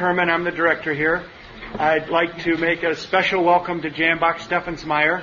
Herman. 0.00 0.30
I'm 0.30 0.44
the 0.44 0.50
director 0.50 0.94
here. 0.94 1.22
I'd 1.74 2.08
like 2.08 2.38
to 2.44 2.56
make 2.56 2.82
a 2.84 2.96
special 2.96 3.44
welcome 3.44 3.82
to 3.82 3.90
Jan 3.90 4.18
Bach 4.18 4.38
Steffensmeyer 4.38 5.22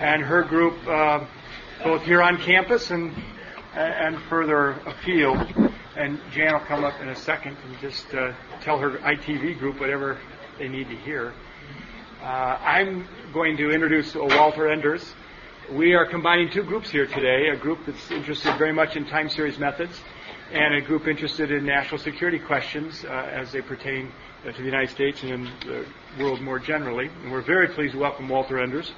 and 0.00 0.22
her 0.22 0.42
group, 0.44 0.74
uh, 0.88 1.26
both 1.84 2.04
here 2.04 2.22
on 2.22 2.38
campus 2.38 2.90
and 2.90 3.12
and 3.74 4.18
further 4.30 4.70
afield. 4.86 5.36
And 5.94 6.18
Jan 6.32 6.54
will 6.54 6.60
come 6.60 6.84
up 6.84 6.98
in 7.02 7.10
a 7.10 7.14
second 7.14 7.58
and 7.66 7.78
just 7.80 8.14
uh, 8.14 8.32
tell 8.62 8.78
her 8.78 8.92
ITV 8.92 9.58
group 9.58 9.78
whatever 9.78 10.16
they 10.58 10.68
need 10.68 10.88
to 10.88 10.96
hear. 10.96 11.34
Uh, 12.22 12.24
I'm 12.24 13.06
going 13.34 13.58
to 13.58 13.72
introduce 13.72 14.14
Walter 14.14 14.72
Enders. 14.72 15.04
We 15.70 15.92
are 15.92 16.06
combining 16.06 16.50
two 16.50 16.62
groups 16.62 16.90
here 16.90 17.06
today 17.06 17.48
a 17.52 17.56
group 17.58 17.80
that's 17.84 18.10
interested 18.10 18.56
very 18.56 18.72
much 18.72 18.96
in 18.96 19.04
time 19.04 19.28
series 19.28 19.58
methods, 19.58 20.00
and 20.54 20.76
a 20.76 20.80
group 20.80 21.08
interested 21.08 21.50
in 21.50 21.66
national 21.66 21.98
security 21.98 22.38
questions 22.38 23.04
uh, 23.04 23.08
as 23.08 23.50
they 23.50 23.60
pertain 23.60 24.12
uh, 24.46 24.52
to 24.52 24.58
the 24.58 24.64
United 24.64 24.88
States 24.88 25.20
and 25.24 25.50
the 25.66 25.84
world 26.20 26.40
more 26.40 26.60
generally. 26.60 27.10
And 27.22 27.32
we're 27.32 27.42
very 27.42 27.66
pleased 27.66 27.94
to 27.94 27.98
welcome 27.98 28.28
Walter 28.28 28.60
Enders 28.60 28.92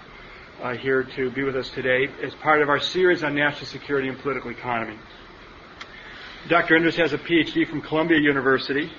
uh, 0.63 0.75
here 0.75 1.03
to 1.03 1.31
be 1.31 1.45
with 1.45 1.57
us 1.57 1.71
today 1.71 2.09
as 2.23 2.35
part 2.35 2.61
of 2.61 2.69
our 2.69 2.79
series 2.79 3.25
on 3.25 3.35
national 3.35 3.65
security 3.65 4.07
and 4.09 4.19
political 4.19 4.51
economy. 4.51 4.99
Dr. 6.51 6.77
Enders 6.77 6.97
has 6.97 7.15
a 7.15 7.19
PhD 7.19 7.67
from 7.67 7.81
Columbia 7.81 8.21
University. 8.21 8.93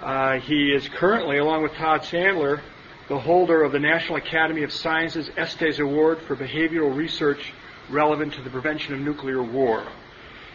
Uh, 0.00 0.38
he 0.38 0.72
is 0.72 0.88
currently, 0.88 1.36
along 1.36 1.62
with 1.62 1.72
Todd 1.72 2.00
Sandler, 2.04 2.62
the 3.10 3.18
holder 3.18 3.62
of 3.62 3.72
the 3.72 3.78
National 3.78 4.16
Academy 4.16 4.62
of 4.62 4.72
Sciences 4.72 5.30
Estes 5.36 5.78
Award 5.78 6.22
for 6.22 6.36
Behavioral 6.36 6.96
Research 6.96 7.52
relevant 7.90 8.32
to 8.32 8.42
the 8.42 8.48
prevention 8.48 8.94
of 8.94 9.00
nuclear 9.00 9.42
war. 9.42 9.86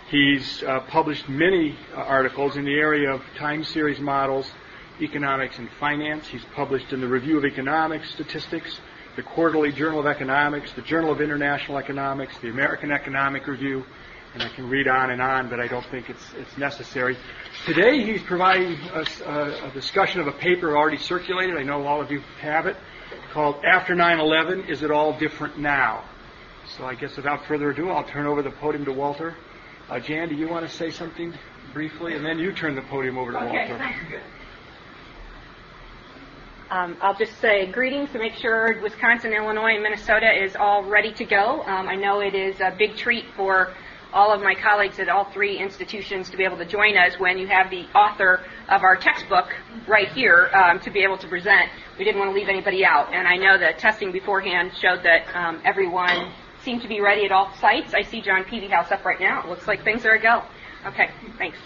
He's 0.09 0.63
uh, 0.63 0.79
published 0.87 1.27
many 1.27 1.75
uh, 1.93 1.97
articles 1.97 2.55
in 2.55 2.63
the 2.63 2.75
area 2.75 3.11
of 3.11 3.21
time 3.37 3.65
series 3.65 3.99
models, 3.99 4.49
economics, 5.01 5.59
and 5.59 5.69
finance. 5.81 6.25
He's 6.27 6.45
published 6.55 6.93
in 6.93 7.01
the 7.01 7.07
Review 7.09 7.37
of 7.37 7.43
Economics 7.43 8.11
Statistics, 8.11 8.79
the 9.17 9.23
Quarterly 9.23 9.73
Journal 9.73 9.99
of 9.99 10.05
Economics, 10.05 10.71
the 10.71 10.81
Journal 10.81 11.11
of 11.11 11.19
International 11.19 11.77
Economics, 11.77 12.37
the 12.41 12.47
American 12.47 12.89
Economic 12.89 13.47
Review, 13.47 13.83
and 14.33 14.41
I 14.41 14.47
can 14.47 14.69
read 14.69 14.87
on 14.87 15.09
and 15.09 15.21
on, 15.21 15.49
but 15.49 15.59
I 15.59 15.67
don't 15.67 15.85
think 15.87 16.09
it's, 16.09 16.23
it's 16.37 16.57
necessary. 16.57 17.17
Today 17.65 18.05
he's 18.05 18.23
providing 18.23 18.79
us 18.91 19.19
a, 19.19 19.67
a 19.67 19.71
discussion 19.73 20.21
of 20.21 20.27
a 20.27 20.31
paper 20.31 20.77
already 20.77 20.99
circulated. 20.99 21.57
I 21.57 21.63
know 21.63 21.85
all 21.85 22.01
of 22.01 22.11
you 22.11 22.21
have 22.39 22.65
it, 22.65 22.77
called 23.33 23.57
After 23.65 23.93
9-11, 23.93 24.69
Is 24.69 24.83
It 24.83 24.91
All 24.91 25.19
Different 25.19 25.59
Now? 25.59 26.05
So 26.77 26.85
I 26.85 26.95
guess 26.95 27.17
without 27.17 27.45
further 27.45 27.71
ado, 27.71 27.89
I'll 27.89 28.05
turn 28.05 28.25
over 28.25 28.41
the 28.41 28.51
podium 28.51 28.85
to 28.85 28.93
Walter. 28.93 29.35
Uh, 29.89 29.99
Jan, 29.99 30.27
do 30.27 30.35
you 30.35 30.49
want 30.49 30.69
to 30.69 30.75
say 30.75 30.91
something 30.91 31.33
briefly? 31.73 32.15
And 32.15 32.25
then 32.25 32.39
you 32.39 32.51
turn 32.51 32.75
the 32.75 32.81
podium 32.81 33.17
over 33.17 33.31
to 33.31 33.37
okay, 33.37 33.69
Walter. 33.69 34.21
Um, 36.69 36.97
I'll 37.01 37.15
just 37.15 37.39
say 37.39 37.71
greetings 37.71 38.11
to 38.11 38.19
make 38.19 38.33
sure 38.33 38.77
Wisconsin, 38.81 39.31
Illinois, 39.31 39.75
and 39.75 39.83
Minnesota 39.83 40.29
is 40.43 40.57
all 40.57 40.83
ready 40.83 41.13
to 41.13 41.23
go. 41.23 41.63
Um, 41.63 41.87
I 41.87 41.95
know 41.95 42.19
it 42.19 42.35
is 42.35 42.59
a 42.59 42.75
big 42.77 42.97
treat 42.97 43.23
for 43.37 43.73
all 44.11 44.33
of 44.33 44.41
my 44.41 44.55
colleagues 44.55 44.99
at 44.99 45.07
all 45.07 45.25
three 45.31 45.57
institutions 45.57 46.29
to 46.31 46.37
be 46.37 46.43
able 46.43 46.57
to 46.57 46.65
join 46.65 46.97
us 46.97 47.17
when 47.19 47.37
you 47.37 47.47
have 47.47 47.69
the 47.69 47.85
author 47.95 48.41
of 48.67 48.81
our 48.83 48.97
textbook 48.97 49.47
right 49.87 50.09
here 50.09 50.49
um, 50.53 50.79
to 50.81 50.91
be 50.91 50.99
able 50.99 51.17
to 51.17 51.27
present. 51.29 51.69
We 51.97 52.03
didn't 52.03 52.19
want 52.19 52.31
to 52.31 52.35
leave 52.35 52.49
anybody 52.49 52.83
out, 52.83 53.13
and 53.13 53.25
I 53.25 53.37
know 53.37 53.57
that 53.57 53.79
testing 53.79 54.11
beforehand 54.11 54.71
showed 54.81 55.03
that 55.03 55.33
um, 55.33 55.61
everyone 55.63 56.33
seem 56.67 56.81
to 56.81 56.87
be 56.89 56.99
ready 56.99 57.23
at 57.23 57.31
all 57.31 57.49
sites. 57.61 57.93
I 57.93 58.01
see 58.01 58.19
John 58.19 58.43
Peavy 58.43 58.67
House 58.67 58.91
up 58.91 59.05
right 59.05 59.21
now. 59.21 59.41
It 59.41 59.47
looks 59.47 59.69
like 59.69 59.85
things 59.85 60.05
are 60.05 60.15
a 60.15 60.21
go. 60.21 60.43
Okay, 60.85 61.09
thanks. 61.37 61.57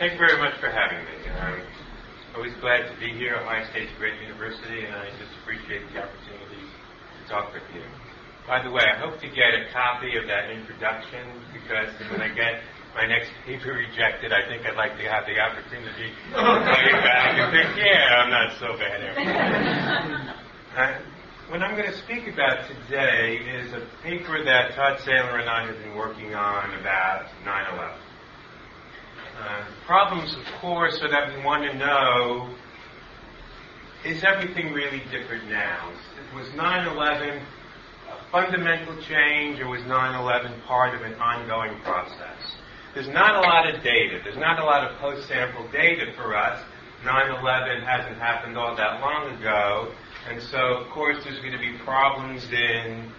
Thank 0.00 0.14
you 0.14 0.18
very 0.18 0.38
much 0.38 0.54
for 0.58 0.70
having 0.70 1.04
me. 1.04 1.12
I'm 1.38 1.60
always 2.34 2.54
glad 2.62 2.88
to 2.88 2.98
be 2.98 3.12
here. 3.12 3.36
Ohio 3.36 3.66
State's 3.80 3.96
great 3.96 4.20
university, 4.20 4.84
and 4.84 4.92
I 4.92 5.08
just 5.16 5.32
appreciate 5.40 5.80
the 5.88 6.04
opportunity 6.04 6.68
to 6.68 7.20
talk 7.32 7.48
with 7.56 7.64
you. 7.72 7.80
By 8.44 8.60
the 8.60 8.68
way, 8.68 8.84
I 8.84 9.00
hope 9.00 9.16
to 9.24 9.28
get 9.32 9.56
a 9.56 9.72
copy 9.72 10.20
of 10.20 10.28
that 10.28 10.52
introduction 10.52 11.24
because 11.56 11.88
when 12.12 12.20
I 12.20 12.28
get 12.28 12.60
my 12.92 13.08
next 13.08 13.32
paper 13.48 13.72
rejected, 13.72 14.36
I 14.36 14.44
think 14.52 14.68
I'd 14.68 14.76
like 14.76 15.00
to 15.00 15.06
have 15.08 15.24
the 15.24 15.40
opportunity 15.40 16.12
to 16.12 16.36
call 16.36 16.60
you 16.60 16.92
back 17.00 17.40
and 17.40 17.48
think, 17.56 17.72
yeah, 17.80 18.20
I'm 18.20 18.28
not 18.28 18.60
so 18.60 18.76
bad. 18.76 19.00
uh, 20.76 21.00
what 21.48 21.64
I'm 21.64 21.72
going 21.72 21.88
to 21.88 21.98
speak 22.04 22.28
about 22.28 22.68
today 22.68 23.40
is 23.64 23.72
a 23.72 23.88
paper 24.04 24.44
that 24.44 24.76
Todd 24.76 25.00
Sandler 25.08 25.40
and 25.40 25.48
I 25.48 25.72
have 25.72 25.80
been 25.80 25.96
working 25.96 26.36
on 26.36 26.76
about 26.76 27.32
9 27.48 27.74
11. 27.80 27.96
Uh, 29.40 29.64
problems, 29.86 30.36
of 30.36 30.60
course, 30.60 31.00
are 31.00 31.08
that 31.08 31.32
we 31.34 31.42
want 31.42 31.64
to 31.64 31.72
know 31.78 32.52
is 34.04 34.24
everything 34.24 34.72
really 34.72 35.02
different 35.10 35.48
now? 35.48 35.92
It 36.16 36.34
Was 36.34 36.52
9 36.54 36.88
11 36.88 37.42
a 38.08 38.30
fundamental 38.32 38.96
change 39.02 39.60
or 39.60 39.68
was 39.68 39.82
9 39.84 40.20
11 40.20 40.62
part 40.66 40.94
of 40.94 41.02
an 41.02 41.14
ongoing 41.14 41.78
process? 41.82 42.56
There's 42.94 43.08
not 43.08 43.36
a 43.36 43.40
lot 43.40 43.72
of 43.72 43.82
data. 43.82 44.20
There's 44.24 44.38
not 44.38 44.58
a 44.58 44.64
lot 44.64 44.90
of 44.90 44.98
post 44.98 45.28
sample 45.28 45.68
data 45.70 46.12
for 46.16 46.36
us. 46.36 46.62
9 47.04 47.30
11 47.40 47.82
hasn't 47.82 48.16
happened 48.16 48.56
all 48.56 48.74
that 48.76 49.00
long 49.00 49.36
ago. 49.36 49.92
And 50.28 50.42
so, 50.42 50.58
of 50.58 50.90
course, 50.90 51.22
there's 51.24 51.38
going 51.38 51.52
to 51.52 51.58
be 51.58 51.78
problems 51.84 52.44
in 52.50 53.10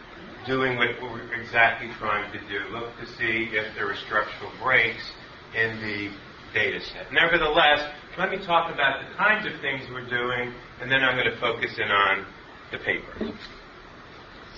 doing 0.46 0.78
what 0.78 0.90
we're 1.02 1.34
exactly 1.34 1.90
trying 2.00 2.32
to 2.32 2.40
do. 2.48 2.60
Look 2.72 2.90
to 3.00 3.08
see 3.18 3.50
if 3.54 3.74
there 3.76 3.90
are 3.90 3.96
structural 3.96 4.52
breaks 4.62 5.12
in 5.56 5.80
the 5.82 6.12
data 6.54 6.80
set. 6.82 7.12
Nevertheless, 7.12 7.92
let 8.18 8.30
me 8.30 8.38
talk 8.46 8.74
about 8.74 9.02
the 9.08 9.16
kinds 9.16 9.46
of 9.46 9.60
things 9.62 9.84
we're 9.90 10.08
doing, 10.08 10.54
and 10.82 10.92
then 10.92 11.04
I'm 11.04 11.16
going 11.16 11.32
to 11.32 11.40
focus 11.40 11.78
in 11.78 11.90
on 11.90 12.26
the 12.72 12.78
paper. 12.78 13.12
Let's 13.20 13.38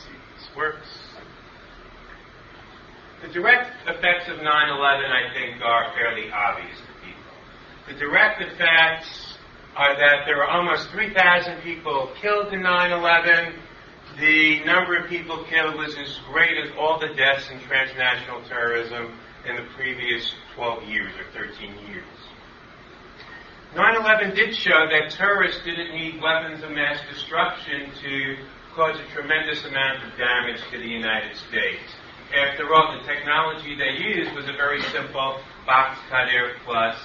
see 0.02 0.14
if 0.14 0.40
this 0.40 0.56
works. 0.56 0.88
The 3.22 3.30
direct 3.30 3.72
effects 3.88 4.28
of 4.28 4.38
9 4.38 4.46
11, 4.46 5.06
I 5.06 5.34
think, 5.34 5.62
are 5.62 5.94
fairly 5.94 6.32
obvious 6.32 6.78
to 6.78 6.94
people. 7.06 7.22
The 7.88 7.94
direct 7.94 8.42
effects 8.42 9.38
are 9.76 9.98
that 9.98 10.26
there 10.26 10.38
were 10.38 10.50
almost 10.50 10.90
3,000 10.90 11.62
people 11.62 12.12
killed 12.22 12.54
in 12.54 12.62
9 12.62 12.92
11. 12.92 13.54
The 14.20 14.64
number 14.66 14.98
of 14.98 15.10
people 15.10 15.46
killed 15.46 15.76
was 15.76 15.96
as 15.98 16.20
great 16.32 16.58
as 16.58 16.72
all 16.78 17.00
the 17.00 17.14
deaths 17.16 17.50
in 17.50 17.60
transnational 17.62 18.42
terrorism 18.44 19.18
in 19.48 19.56
the 19.56 19.66
previous 19.76 20.34
12 20.56 20.84
years 20.84 21.12
or 21.18 21.48
13 21.48 21.88
years. 21.88 22.06
9-11 23.76 24.36
did 24.36 24.54
show 24.54 24.86
that 24.86 25.10
terrorists 25.10 25.60
didn't 25.66 25.96
need 25.96 26.22
weapons 26.22 26.64
of 26.64 26.70
mass 26.70 27.00
destruction 27.10 27.90
to 28.04 28.38
cause 28.76 29.00
a 29.00 29.14
tremendous 29.14 29.66
amount 29.66 30.04
of 30.06 30.14
damage 30.14 30.62
to 30.70 30.78
the 30.78 30.86
United 30.86 31.36
States. 31.50 31.90
After 32.38 32.72
all, 32.74 32.94
the 32.94 33.02
technology 33.06 33.74
they 33.74 33.98
used 33.98 34.34
was 34.36 34.46
a 34.46 34.54
very 34.54 34.82
simple 34.94 35.42
box 35.66 35.98
cutter 36.08 36.54
plus 36.66 36.98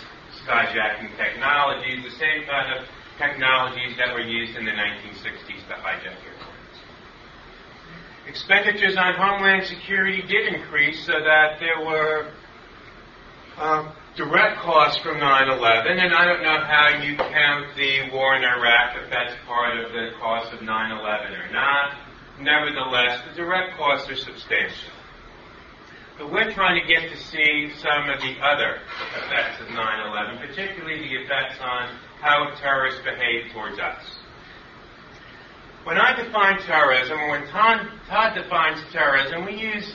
skyjacking 0.45 1.17
technology, 1.17 2.03
the 2.03 2.17
same 2.17 2.45
kind 2.45 2.77
of 2.77 2.85
technologies 3.17 3.97
that 3.97 4.13
were 4.13 4.21
used 4.21 4.55
in 4.57 4.67
the 4.67 4.73
1960s 4.73 5.65
to 5.69 5.75
hijack 5.81 6.21
airplanes. 6.21 6.77
Expenditures 8.27 8.97
on 8.99 9.15
homeland 9.15 9.65
security 9.65 10.21
did 10.21 10.53
increase 10.53 11.05
so 11.07 11.13
that 11.13 11.61
there 11.61 11.81
were 11.81 12.31
uh, 13.57 13.91
direct 14.19 14.59
costs 14.59 15.01
from 15.01 15.17
9/11, 15.19 16.03
and 16.03 16.13
I 16.13 16.25
don't 16.25 16.43
know 16.43 16.59
how 16.59 17.01
you 17.01 17.17
count 17.17 17.77
the 17.77 18.11
war 18.11 18.35
in 18.35 18.43
Iraq 18.43 18.97
if 18.97 19.09
that's 19.11 19.35
part 19.47 19.79
of 19.79 19.93
the 19.93 20.11
cost 20.19 20.53
of 20.53 20.61
9/11 20.61 21.37
or 21.37 21.49
not. 21.53 21.95
Nevertheless, 22.41 23.23
the 23.29 23.35
direct 23.37 23.77
costs 23.77 24.11
are 24.11 24.17
substantial. 24.17 24.91
But 26.19 26.33
we're 26.33 26.51
trying 26.51 26.81
to 26.81 26.87
get 26.93 27.11
to 27.11 27.17
see 27.17 27.71
some 27.77 28.11
of 28.11 28.21
the 28.21 28.37
other 28.43 28.81
effects 29.17 29.61
of 29.61 29.71
9/11, 29.71 30.39
particularly 30.39 30.99
the 30.99 31.23
effects 31.23 31.61
on 31.61 31.89
how 32.21 32.51
terrorists 32.57 33.01
behave 33.03 33.53
towards 33.53 33.79
us. 33.79 34.19
When 35.85 35.97
I 35.97 36.17
define 36.17 36.59
terrorism, 36.59 37.21
or 37.21 37.31
when 37.31 37.47
Todd, 37.51 37.89
Todd 38.09 38.35
defines 38.35 38.83
terrorism, 38.93 39.47
we 39.47 39.55
use 39.55 39.95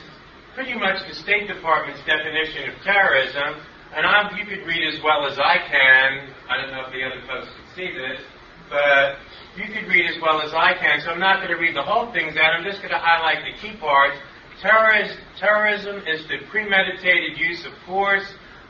pretty 0.54 0.72
much 0.72 1.06
the 1.06 1.14
State 1.14 1.46
Department's 1.46 2.00
definition 2.04 2.70
of 2.70 2.82
terrorism, 2.82 3.60
and 3.96 4.06
I'm, 4.06 4.36
you 4.36 4.44
could 4.44 4.66
read 4.66 4.94
as 4.94 5.02
well 5.02 5.26
as 5.26 5.38
I 5.38 5.58
can. 5.58 6.28
I 6.48 6.60
don't 6.60 6.70
know 6.72 6.84
if 6.86 6.92
the 6.92 7.02
other 7.04 7.22
folks 7.26 7.48
can 7.54 7.66
see 7.74 7.90
this, 7.94 8.20
but 8.68 9.16
you 9.56 9.72
could 9.72 9.88
read 9.88 10.10
as 10.10 10.20
well 10.20 10.42
as 10.42 10.52
I 10.52 10.74
can, 10.74 11.00
so 11.00 11.10
I'm 11.10 11.20
not 11.20 11.38
going 11.38 11.50
to 11.54 11.60
read 11.60 11.76
the 11.76 11.82
whole 11.82 12.12
things 12.12 12.36
out. 12.36 12.52
I'm 12.52 12.64
just 12.64 12.78
going 12.78 12.92
to 12.92 12.98
highlight 12.98 13.44
the 13.44 13.56
key 13.60 13.76
parts 13.76 14.16
terrorism 14.60 16.02
is 16.06 16.26
the 16.28 16.38
premeditated 16.50 17.38
use 17.38 17.64
of 17.66 17.72
force 17.86 18.24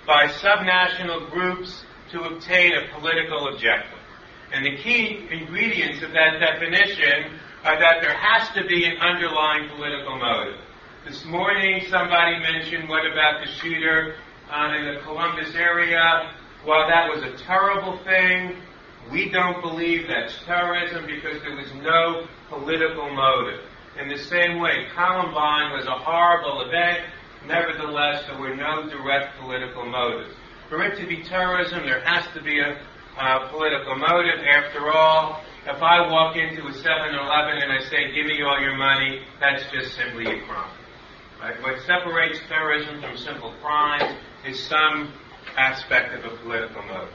by 0.07 0.27
subnational 0.27 1.31
groups 1.31 1.85
to 2.11 2.23
obtain 2.23 2.73
a 2.73 2.99
political 2.99 3.49
objective. 3.49 3.99
And 4.53 4.65
the 4.65 4.77
key 4.83 5.27
ingredients 5.31 6.03
of 6.03 6.11
that 6.13 6.39
definition 6.39 7.39
are 7.65 7.79
that 7.79 8.03
there 8.03 8.15
has 8.15 8.49
to 8.55 8.65
be 8.67 8.85
an 8.85 8.99
underlying 8.99 9.69
political 9.71 10.19
motive. 10.19 10.61
This 11.07 11.25
morning, 11.25 11.85
somebody 11.89 12.39
mentioned 12.39 12.89
what 12.89 13.07
about 13.07 13.45
the 13.45 13.51
shooter 13.53 14.17
uh, 14.51 14.75
in 14.79 14.95
the 14.95 15.01
Columbus 15.03 15.55
area? 15.55 16.33
While 16.65 16.89
that 16.89 17.09
was 17.09 17.23
a 17.23 17.37
terrible 17.45 17.99
thing, 18.05 18.57
we 19.11 19.29
don't 19.31 19.61
believe 19.61 20.09
that's 20.09 20.43
terrorism 20.45 21.07
because 21.07 21.43
there 21.43 21.57
was 21.57 21.73
no 21.83 22.27
political 22.49 23.11
motive. 23.11 23.61
In 24.01 24.09
the 24.09 24.19
same 24.19 24.61
way, 24.61 24.87
Columbine 24.95 25.73
was 25.73 25.87
a 25.87 25.99
horrible 25.99 26.63
event. 26.63 27.05
Nevertheless, 27.47 28.25
there 28.27 28.39
were 28.39 28.57
no 28.57 28.89
direct 28.89 29.39
political 29.39 29.85
motives. 29.85 30.35
For 30.69 30.83
it 30.83 30.99
to 30.99 31.07
be 31.07 31.23
terrorism, 31.23 31.85
there 31.85 32.01
has 32.01 32.25
to 32.35 32.43
be 32.43 32.61
a 32.61 32.81
uh, 33.19 33.49
political 33.51 33.97
motive. 33.97 34.41
After 34.51 34.91
all, 34.91 35.43
if 35.67 35.81
I 35.81 36.11
walk 36.11 36.37
into 36.37 36.67
a 36.67 36.73
7-Eleven 36.73 37.63
and 37.63 37.73
I 37.73 37.81
say, 37.89 38.13
give 38.15 38.27
me 38.27 38.43
all 38.43 38.61
your 38.61 38.77
money, 38.77 39.21
that's 39.39 39.65
just 39.71 39.95
simply 39.95 40.27
a 40.27 40.41
crime. 40.47 40.71
Right? 41.41 41.63
What 41.63 41.81
separates 41.87 42.41
terrorism 42.49 43.01
from 43.01 43.17
simple 43.17 43.55
crime 43.63 44.17
is 44.47 44.61
some 44.61 45.13
aspect 45.57 46.15
of 46.15 46.33
a 46.33 46.37
political 46.39 46.83
motive. 46.83 47.15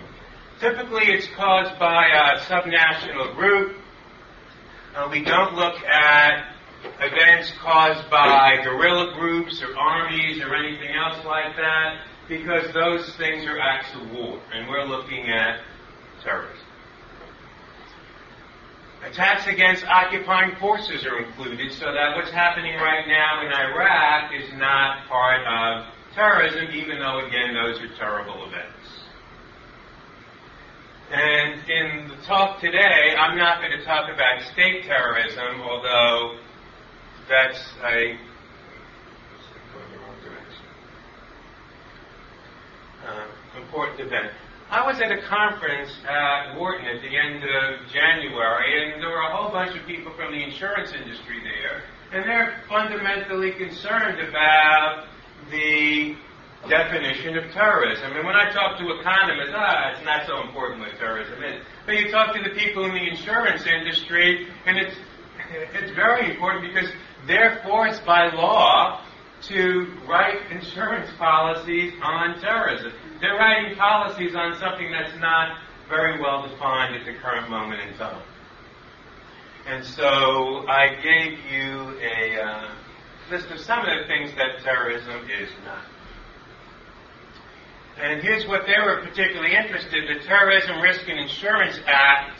Typically, 0.59 1.05
it's 1.05 1.27
caused 1.35 1.77
by 1.79 2.07
a 2.07 2.39
subnational 2.41 3.35
group. 3.35 3.77
Uh, 4.95 5.07
we 5.11 5.23
don't 5.23 5.53
look 5.55 5.81
at 5.83 6.53
events 6.99 7.51
caused 7.61 8.09
by 8.09 8.57
guerrilla 8.63 9.13
groups 9.13 9.61
or 9.61 9.77
armies 9.77 10.41
or 10.41 10.55
anything 10.55 10.95
else 10.95 11.23
like 11.25 11.55
that, 11.55 12.01
because 12.27 12.73
those 12.73 13.15
things 13.17 13.45
are 13.45 13.59
acts 13.59 13.93
of 13.95 14.11
war, 14.11 14.39
and 14.53 14.67
we're 14.67 14.85
looking 14.85 15.29
at 15.29 15.61
terrorism. 16.23 16.65
Attacks 19.05 19.47
against 19.47 19.85
occupying 19.85 20.55
forces 20.57 21.05
are 21.05 21.19
included, 21.23 21.71
so 21.71 21.85
that 21.85 22.15
what's 22.17 22.31
happening 22.31 22.75
right 22.75 23.07
now 23.07 23.41
in 23.45 23.51
Iraq 23.51 24.31
is 24.33 24.51
not 24.57 25.07
part 25.07 25.41
of 25.47 25.93
terrorism, 26.15 26.69
even 26.73 26.99
though, 26.99 27.25
again, 27.25 27.53
those 27.53 27.79
are 27.79 27.95
terrible 27.97 28.45
events. 28.47 28.69
And 31.11 31.69
in 31.69 32.07
the 32.09 32.15
talk 32.25 32.61
today, 32.61 33.15
I'm 33.17 33.37
not 33.37 33.61
going 33.61 33.77
to 33.77 33.83
talk 33.83 34.13
about 34.13 34.43
state 34.53 34.83
terrorism, 34.85 35.61
although 35.61 36.37
that's 37.27 37.59
a 37.83 38.17
uh, 43.07 43.59
important 43.59 43.99
event. 44.01 44.31
I 44.69 44.85
was 44.85 45.01
at 45.01 45.11
a 45.11 45.21
conference 45.27 45.89
at 46.07 46.55
Wharton 46.55 46.85
at 46.85 47.01
the 47.01 47.17
end 47.17 47.43
of 47.43 47.89
January, 47.91 48.93
and 48.93 49.01
there 49.01 49.09
were 49.09 49.21
a 49.21 49.35
whole 49.35 49.51
bunch 49.51 49.75
of 49.75 49.85
people 49.87 50.13
from 50.15 50.31
the 50.31 50.43
insurance 50.43 50.93
industry 50.93 51.41
there, 51.41 51.83
and 52.13 52.23
they're 52.29 52.61
fundamentally 52.69 53.53
concerned 53.53 54.19
about 54.19 55.07
the 55.51 56.15
definition 56.67 57.37
of 57.37 57.51
terrorism. 57.51 58.11
And 58.15 58.25
when 58.25 58.35
I 58.35 58.51
talk 58.51 58.77
to 58.79 58.99
economists, 58.99 59.53
ah, 59.55 59.91
it's 59.93 60.03
not 60.03 60.27
so 60.27 60.41
important 60.41 60.81
what 60.81 60.97
terrorism 60.97 61.43
is. 61.43 61.63
But 61.85 61.95
you 61.95 62.11
talk 62.11 62.35
to 62.35 62.41
the 62.43 62.55
people 62.55 62.85
in 62.85 62.93
the 62.93 63.07
insurance 63.07 63.65
industry, 63.65 64.47
and 64.65 64.77
it's 64.77 64.95
it's 65.73 65.91
very 65.91 66.31
important 66.31 66.73
because 66.73 66.89
they're 67.27 67.61
forced 67.63 68.05
by 68.05 68.33
law 68.33 69.03
to 69.41 69.93
write 70.07 70.51
insurance 70.51 71.09
policies 71.17 71.93
on 72.03 72.39
terrorism. 72.41 72.91
They're 73.21 73.35
writing 73.35 73.77
policies 73.77 74.35
on 74.35 74.59
something 74.59 74.91
that's 74.91 75.17
not 75.19 75.57
very 75.87 76.19
well 76.21 76.47
defined 76.47 76.95
at 76.95 77.05
the 77.05 77.13
current 77.19 77.49
moment 77.49 77.81
in 77.81 77.97
time. 77.97 78.21
And 79.65 79.85
so 79.85 80.67
I 80.67 80.95
gave 81.01 81.39
you 81.51 81.99
a 82.01 82.41
uh, 82.41 82.71
list 83.29 83.49
of 83.51 83.59
some 83.59 83.79
of 83.79 83.85
the 83.85 84.07
things 84.07 84.31
that 84.35 84.63
terrorism 84.63 85.29
is 85.29 85.49
not. 85.65 85.85
And 88.01 88.21
here's 88.21 88.47
what 88.47 88.65
they 88.65 88.79
were 88.81 89.01
particularly 89.03 89.55
interested 89.55 90.07
the 90.07 90.23
Terrorism 90.25 90.79
Risk 90.81 91.01
and 91.09 91.19
Insurance 91.19 91.79
Act. 91.85 92.39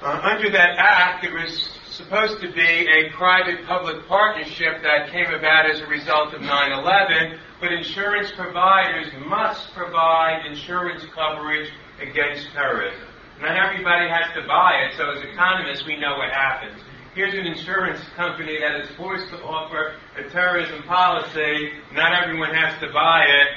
Uh, 0.00 0.20
under 0.22 0.50
that 0.50 0.78
act, 0.78 1.24
it 1.24 1.32
was 1.32 1.68
supposed 1.90 2.40
to 2.40 2.50
be 2.52 2.88
a 2.88 3.10
private 3.16 3.64
public 3.66 4.06
partnership 4.08 4.82
that 4.82 5.10
came 5.10 5.28
about 5.34 5.70
as 5.70 5.80
a 5.80 5.86
result 5.86 6.32
of 6.32 6.40
9 6.40 6.72
11, 6.72 7.38
but 7.60 7.72
insurance 7.72 8.32
providers 8.32 9.06
must 9.26 9.72
provide 9.74 10.46
insurance 10.46 11.04
coverage 11.14 11.68
against 12.00 12.48
terrorism. 12.52 13.06
Not 13.40 13.56
everybody 13.56 14.08
has 14.08 14.32
to 14.34 14.46
buy 14.48 14.86
it, 14.86 14.96
so 14.96 15.10
as 15.10 15.22
economists, 15.22 15.84
we 15.86 16.00
know 16.00 16.16
what 16.16 16.30
happens. 16.30 16.80
Here's 17.14 17.34
an 17.34 17.44
insurance 17.44 18.00
company 18.16 18.58
that 18.58 18.80
is 18.80 18.88
forced 18.96 19.28
to 19.32 19.42
offer 19.42 19.96
a 20.16 20.30
terrorism 20.30 20.82
policy. 20.84 21.72
Not 21.92 22.24
everyone 22.24 22.54
has 22.54 22.80
to 22.80 22.90
buy 22.90 23.26
it, 23.26 23.48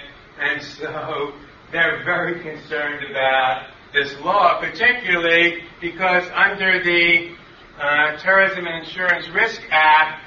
and 0.41 0.62
so 0.62 1.31
they're 1.71 2.03
very 2.03 2.41
concerned 2.41 3.09
about 3.09 3.67
this 3.93 4.13
law, 4.19 4.59
particularly 4.59 5.63
because 5.79 6.29
under 6.35 6.83
the 6.83 7.33
uh, 7.79 8.17
Terrorism 8.17 8.67
and 8.67 8.85
Insurance 8.85 9.29
Risk 9.29 9.62
Act, 9.71 10.21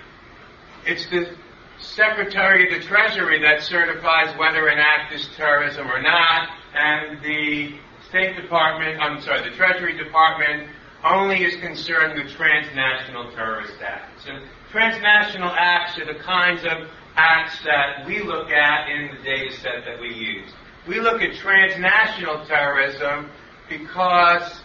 it's 0.87 1.05
the 1.11 1.37
Secretary 1.81 2.73
of 2.73 2.81
the 2.81 2.89
Treasury 2.89 3.43
that 3.43 3.61
certifies 3.61 4.35
whether 4.39 4.69
an 4.69 4.79
act 4.79 5.13
is 5.13 5.29
terrorism 5.37 5.87
or 5.87 6.01
not, 6.01 6.49
and 6.73 7.23
the 7.23 7.79
State 8.09 8.41
Department, 8.41 8.99
I'm 9.03 9.21
sorry, 9.21 9.51
the 9.51 9.55
Treasury 9.55 10.03
Department 10.03 10.71
only 11.05 11.45
is 11.45 11.57
concerned 11.57 12.21
with 12.21 12.33
transnational 12.33 13.31
terrorist 13.33 13.75
acts. 13.83 14.27
And 14.27 14.43
transnational 14.71 15.51
acts 15.51 15.99
are 15.99 16.07
the 16.07 16.19
kinds 16.21 16.65
of 16.65 16.89
acts 17.17 17.63
that 17.65 18.07
we 18.07 18.23
look 18.23 18.51
at 18.51 18.89
in 18.89 19.17
the 19.17 19.23
data 19.23 19.53
set 19.57 19.85
that 19.87 20.01
we 20.01 20.13
use. 20.13 20.51
We 20.87 21.01
look 21.01 21.23
at 21.23 21.35
transnational 21.35 22.47
terrorism 22.47 23.31
because 23.69 24.61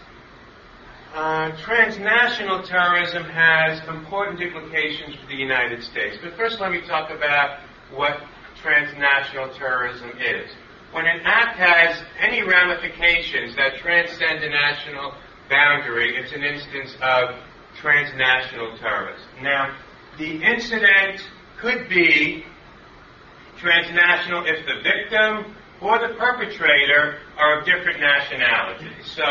uh, 1.14 1.52
transnational 1.58 2.64
terrorism 2.64 3.24
has 3.26 3.80
important 3.88 4.42
implications 4.42 5.16
for 5.16 5.28
the 5.28 5.36
United 5.36 5.84
States. 5.84 6.18
But 6.22 6.36
first, 6.36 6.60
let 6.60 6.72
me 6.72 6.82
talk 6.82 7.12
about 7.12 7.60
what 7.92 8.18
transnational 8.62 9.54
terrorism 9.54 10.12
is. 10.20 10.50
When 10.92 11.06
an 11.06 11.22
act 11.24 11.58
has 11.58 12.04
any 12.20 12.42
ramifications 12.44 13.56
that 13.56 13.78
transcend 13.78 14.44
a 14.44 14.50
national 14.50 15.14
boundary, 15.50 16.16
it's 16.18 16.34
an 16.34 16.44
instance 16.44 16.96
of 17.02 17.36
transnational 17.82 18.78
terrorism. 18.78 19.28
Now, 19.42 19.76
the 20.18 20.44
incident 20.44 21.22
could 21.60 21.90
be 21.90 22.44
transnational 23.60 24.46
if 24.46 24.66
the 24.66 24.82
victim 24.84 25.56
or 25.82 26.00
the 26.00 26.14
perpetrator 26.16 27.20
are 27.38 27.60
of 27.60 27.66
different 27.66 28.00
nationalities. 28.00 29.06
So 29.16 29.24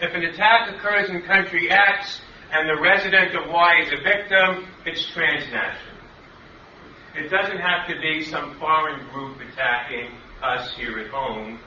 if 0.00 0.14
an 0.14 0.24
attack 0.24 0.74
occurs 0.74 1.10
in 1.10 1.22
country 1.22 1.70
X 1.70 2.20
and 2.52 2.68
the 2.68 2.80
resident 2.80 3.34
of 3.36 3.48
Y 3.48 3.82
is 3.82 3.92
a 3.92 4.02
victim, 4.02 4.66
it's 4.86 5.06
transnational. 5.12 5.98
It 7.16 7.28
doesn't 7.28 7.58
have 7.58 7.88
to 7.88 7.94
be 8.00 8.24
some 8.24 8.58
foreign 8.58 9.08
group 9.10 9.38
attacking 9.40 10.10
us 10.42 10.74
here 10.76 10.98
at 10.98 11.10
home. 11.10 11.58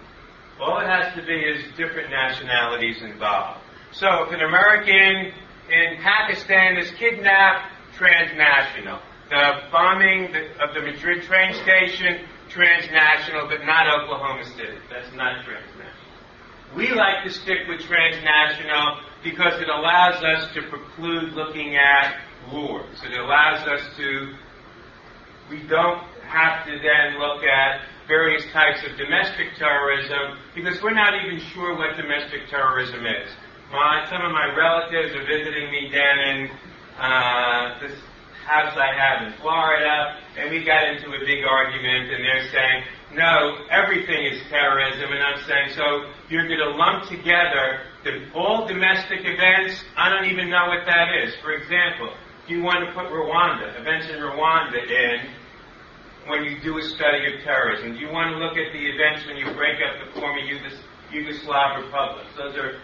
All 0.59 0.79
it 0.79 0.87
has 0.87 1.13
to 1.15 1.25
be 1.25 1.33
is 1.33 1.63
different 1.77 2.09
nationalities 2.09 3.01
involved. 3.01 3.62
So 3.93 4.23
if 4.25 4.33
an 4.33 4.41
American 4.41 5.31
in 5.69 6.01
Pakistan 6.01 6.77
is 6.77 6.89
kidnapped, 6.97 7.71
transnational. 7.95 8.99
The 9.29 9.69
bombing 9.71 10.35
of 10.59 10.73
the 10.73 10.81
Madrid 10.81 11.23
train 11.23 11.53
station, 11.53 12.25
transnational, 12.49 13.47
but 13.47 13.65
not 13.65 13.87
Oklahoma 13.87 14.45
City. 14.45 14.77
That's 14.89 15.13
not 15.15 15.45
transnational. 15.45 15.93
We 16.75 16.91
like 16.91 17.23
to 17.23 17.29
stick 17.29 17.67
with 17.69 17.81
transnational 17.81 18.97
because 19.23 19.61
it 19.61 19.69
allows 19.69 20.23
us 20.23 20.51
to 20.55 20.63
preclude 20.63 21.33
looking 21.33 21.75
at 21.75 22.19
wars. 22.51 22.97
It 23.05 23.17
allows 23.19 23.67
us 23.67 23.81
to, 23.97 24.33
we 25.51 25.61
don't 25.67 26.03
have 26.25 26.65
to 26.65 26.71
then 26.71 27.19
look 27.19 27.43
at 27.43 27.81
various 28.07 28.43
types 28.51 28.83
of 28.89 28.97
domestic 28.97 29.55
terrorism 29.55 30.39
because 30.55 30.81
we're 30.81 30.95
not 30.95 31.13
even 31.23 31.39
sure 31.53 31.77
what 31.77 31.95
domestic 31.95 32.49
terrorism 32.49 33.05
is. 33.05 33.29
My, 33.73 34.05
some 34.07 34.21
of 34.21 34.31
my 34.31 34.53
relatives 34.53 35.17
are 35.17 35.25
visiting 35.25 35.71
me 35.71 35.89
down 35.89 36.19
in 36.29 36.51
uh, 37.01 37.79
this 37.81 37.97
house 38.45 38.77
I 38.77 38.93
have 38.93 39.25
in 39.25 39.33
Florida, 39.41 40.21
and 40.37 40.51
we 40.51 40.63
got 40.63 40.85
into 40.93 41.09
a 41.09 41.19
big 41.25 41.41
argument, 41.41 42.13
and 42.13 42.21
they're 42.21 42.53
saying, 42.53 42.83
no, 43.17 43.65
everything 43.71 44.29
is 44.29 44.45
terrorism, 44.53 45.09
and 45.09 45.23
I'm 45.23 45.41
saying, 45.49 45.73
so 45.73 46.05
you're 46.29 46.45
going 46.45 46.61
to 46.61 46.77
lump 46.77 47.09
together 47.09 47.89
the, 48.03 48.29
all 48.35 48.67
domestic 48.67 49.25
events? 49.25 49.81
I 49.97 50.07
don't 50.09 50.29
even 50.29 50.51
know 50.51 50.69
what 50.69 50.85
that 50.85 51.09
is. 51.25 51.33
For 51.41 51.53
example, 51.53 52.13
do 52.47 52.53
you 52.53 52.61
want 52.61 52.85
to 52.85 52.93
put 52.93 53.09
Rwanda, 53.09 53.73
events 53.81 54.05
in 54.05 54.21
Rwanda 54.21 54.85
in 54.85 55.33
when 56.29 56.43
you 56.45 56.61
do 56.61 56.77
a 56.77 56.83
study 56.93 57.25
of 57.33 57.41
terrorism? 57.41 57.93
Do 57.93 57.99
you 57.99 58.13
want 58.13 58.29
to 58.29 58.37
look 58.37 58.53
at 58.53 58.69
the 58.71 58.85
events 58.85 59.25
when 59.25 59.37
you 59.37 59.49
break 59.57 59.81
up 59.81 59.97
the 60.05 60.19
former 60.19 60.41
Yugos- 60.41 60.77
Yugoslav 61.09 61.85
republics? 61.85 62.29
Those 62.37 62.55
are 62.57 62.77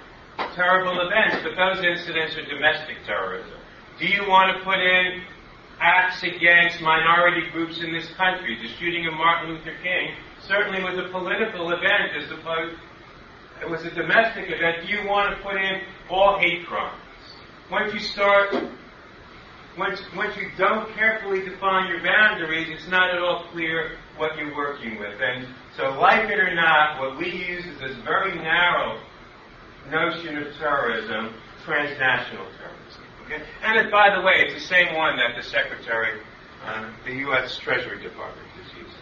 terrible 0.55 0.99
events, 1.01 1.43
but 1.43 1.55
those 1.55 1.83
incidents 1.83 2.35
are 2.37 2.45
domestic 2.45 2.97
terrorism. 3.05 3.59
Do 3.99 4.07
you 4.07 4.27
want 4.27 4.57
to 4.57 4.63
put 4.63 4.79
in 4.79 5.23
acts 5.81 6.23
against 6.23 6.81
minority 6.81 7.49
groups 7.51 7.79
in 7.79 7.91
this 7.91 8.07
country? 8.13 8.57
The 8.61 8.69
shooting 8.79 9.07
of 9.07 9.13
Martin 9.13 9.51
Luther 9.51 9.75
King 9.83 10.15
certainly 10.47 10.83
was 10.83 10.97
a 10.97 11.09
political 11.11 11.71
event 11.71 12.15
as 12.17 12.31
opposed 12.31 12.79
it 13.61 13.69
was 13.69 13.83
a 13.83 13.91
domestic 13.91 14.45
event. 14.47 14.87
Do 14.87 14.93
you 14.93 15.07
want 15.07 15.35
to 15.35 15.43
put 15.43 15.55
in 15.55 15.81
all 16.09 16.39
hate 16.39 16.65
crimes? 16.65 17.01
Once 17.69 17.93
you 17.93 17.99
start 17.99 18.55
once, 19.77 20.01
once 20.15 20.35
you 20.35 20.49
don't 20.57 20.93
carefully 20.93 21.41
define 21.41 21.87
your 21.87 22.03
boundaries, 22.03 22.67
it's 22.69 22.87
not 22.89 23.13
at 23.13 23.21
all 23.21 23.45
clear 23.51 23.97
what 24.17 24.35
you're 24.37 24.55
working 24.55 24.99
with. 24.99 25.19
And 25.21 25.47
so, 25.77 25.97
like 25.99 26.29
it 26.29 26.39
or 26.39 26.53
not, 26.53 26.99
what 26.99 27.17
we 27.17 27.31
use 27.31 27.65
is 27.65 27.79
this 27.79 27.95
very 28.03 28.35
narrow 28.35 28.99
notion 29.89 30.37
of 30.37 30.53
terrorism, 30.57 31.33
transnational 31.65 32.45
terrorism. 32.57 33.03
Okay? 33.25 33.43
And 33.63 33.77
it, 33.77 33.91
by 33.91 34.15
the 34.15 34.21
way, 34.21 34.45
it's 34.45 34.53
the 34.53 34.67
same 34.67 34.95
one 34.95 35.17
that 35.17 35.35
the 35.35 35.43
Secretary, 35.43 36.19
uh, 36.65 36.89
the 37.05 37.13
U.S. 37.29 37.57
Treasury 37.57 38.01
Department 38.01 38.47
is 38.61 38.71
using. 38.77 38.93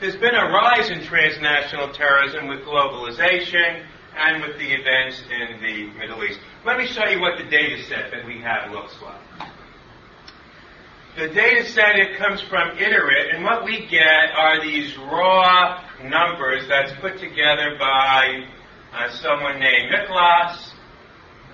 There's 0.00 0.16
been 0.16 0.34
a 0.34 0.46
rise 0.50 0.90
in 0.90 1.02
transnational 1.02 1.92
terrorism 1.92 2.48
with 2.48 2.60
globalization 2.60 3.84
and 4.16 4.42
with 4.42 4.58
the 4.58 4.72
events 4.72 5.22
in 5.30 5.60
the 5.62 5.98
Middle 5.98 6.24
East. 6.24 6.40
Let 6.64 6.78
me 6.78 6.86
show 6.86 7.04
you 7.06 7.20
what 7.20 7.38
the 7.38 7.44
data 7.44 7.82
set 7.84 8.10
that 8.10 8.24
we 8.26 8.40
have 8.40 8.70
looks 8.72 8.94
like. 9.02 9.50
The 11.18 11.28
data 11.28 11.66
set 11.66 11.96
it 11.96 12.16
comes 12.18 12.40
from 12.40 12.78
ITERATE, 12.78 13.34
and 13.34 13.44
what 13.44 13.64
we 13.64 13.86
get 13.88 14.30
are 14.34 14.62
these 14.62 14.96
raw 14.96 15.82
numbers 16.04 16.66
that's 16.68 16.92
put 17.00 17.18
together 17.18 17.76
by 17.78 18.46
uh, 18.92 19.10
someone 19.10 19.58
named 19.60 19.92
Mickolus 19.92 20.72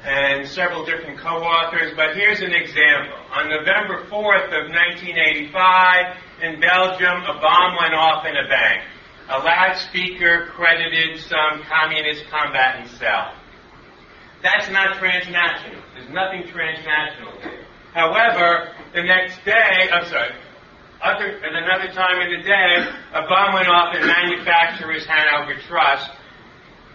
and 0.05 0.47
several 0.49 0.85
different 0.85 1.19
co-authors. 1.19 1.93
But 1.97 2.17
here's 2.17 2.41
an 2.41 2.53
example. 2.53 3.19
On 3.33 3.51
November 3.51 4.05
4th 4.07 4.53
of 4.55 4.71
1985, 4.71 6.17
in 6.43 6.61
Belgium, 6.61 7.23
a 7.25 7.41
bomb 7.41 7.77
went 7.81 7.95
off 7.95 8.25
in 8.25 8.37
a 8.37 8.49
bank. 8.49 8.83
A 9.29 9.39
loudspeaker 9.39 10.47
credited 10.55 11.19
some 11.21 11.63
communist 11.69 12.25
combatant 12.31 12.89
cell. 12.99 13.35
That's 14.43 14.71
not 14.71 14.99
transnational. 14.99 15.83
There's 15.95 16.11
nothing 16.11 16.47
transnational 16.53 17.33
there. 17.43 17.67
However, 17.93 18.73
the 18.95 19.03
next 19.03 19.45
day, 19.45 19.89
I'm 19.91 20.05
sorry, 20.07 20.31
other, 21.03 21.41
and 21.43 21.57
another 21.57 21.93
time 21.93 22.21
in 22.21 22.39
the 22.39 22.45
day, 22.45 22.87
a 23.13 23.23
bomb 23.27 23.55
went 23.55 23.69
off 23.69 23.95
in 23.95 24.07
Manufacturers 24.07 25.05
Hanover 25.07 25.59
Trust. 25.67 26.11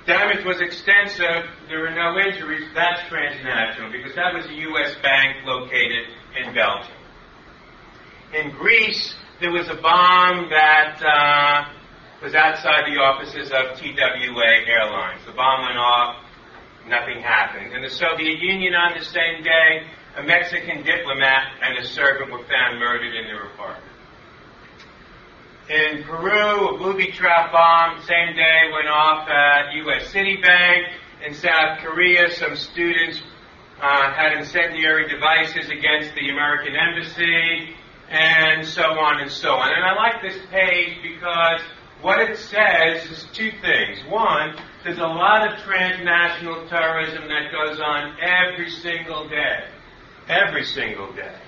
Damage 0.05 0.43
was 0.45 0.59
extensive. 0.61 1.45
There 1.69 1.79
were 1.79 1.93
no 1.93 2.17
injuries. 2.17 2.67
That's 2.73 3.07
transnational 3.07 3.91
because 3.91 4.15
that 4.15 4.33
was 4.33 4.45
a 4.45 4.53
U.S. 4.53 4.95
bank 5.03 5.45
located 5.45 6.07
in 6.41 6.53
Belgium. 6.55 6.97
In 8.33 8.51
Greece, 8.51 9.13
there 9.39 9.51
was 9.51 9.67
a 9.69 9.75
bomb 9.75 10.49
that 10.49 10.97
uh, 11.03 11.69
was 12.23 12.33
outside 12.33 12.85
the 12.85 12.99
offices 12.99 13.51
of 13.51 13.77
TWA 13.77 14.51
Airlines. 14.65 15.21
The 15.25 15.33
bomb 15.33 15.65
went 15.65 15.77
off, 15.77 16.23
nothing 16.87 17.21
happened. 17.21 17.73
In 17.73 17.81
the 17.81 17.89
Soviet 17.89 18.39
Union 18.39 18.73
on 18.73 18.97
the 18.97 19.05
same 19.05 19.43
day, 19.43 19.85
a 20.17 20.23
Mexican 20.23 20.83
diplomat 20.83 21.53
and 21.61 21.77
a 21.77 21.85
servant 21.85 22.31
were 22.31 22.43
found 22.45 22.79
murdered 22.79 23.13
in 23.15 23.25
their 23.25 23.45
apartment. 23.53 23.90
In 25.71 26.03
Peru, 26.03 26.75
a 26.75 26.77
booby 26.77 27.13
trap 27.13 27.53
bomb, 27.53 28.01
same 28.01 28.35
day, 28.35 28.59
went 28.73 28.89
off 28.89 29.25
at 29.29 29.73
U.S. 29.73 30.11
Citibank. 30.11 30.83
In 31.25 31.33
South 31.33 31.79
Korea, 31.79 32.29
some 32.29 32.57
students 32.57 33.21
uh, 33.81 34.11
had 34.11 34.33
incendiary 34.33 35.07
devices 35.07 35.69
against 35.69 36.13
the 36.15 36.29
American 36.29 36.75
embassy, 36.75 37.73
and 38.09 38.67
so 38.67 38.83
on 38.83 39.21
and 39.21 39.31
so 39.31 39.51
on. 39.51 39.71
And 39.71 39.85
I 39.85 39.95
like 39.95 40.21
this 40.21 40.43
page 40.51 40.97
because 41.03 41.61
what 42.01 42.19
it 42.19 42.35
says 42.35 43.09
is 43.09 43.25
two 43.31 43.51
things. 43.61 43.99
One, 44.09 44.57
there's 44.83 44.97
a 44.97 45.07
lot 45.07 45.53
of 45.53 45.57
transnational 45.63 46.67
terrorism 46.67 47.29
that 47.29 47.49
goes 47.49 47.79
on 47.79 48.17
every 48.19 48.69
single 48.69 49.29
day. 49.29 49.69
Every 50.27 50.65
single 50.65 51.13
day. 51.13 51.39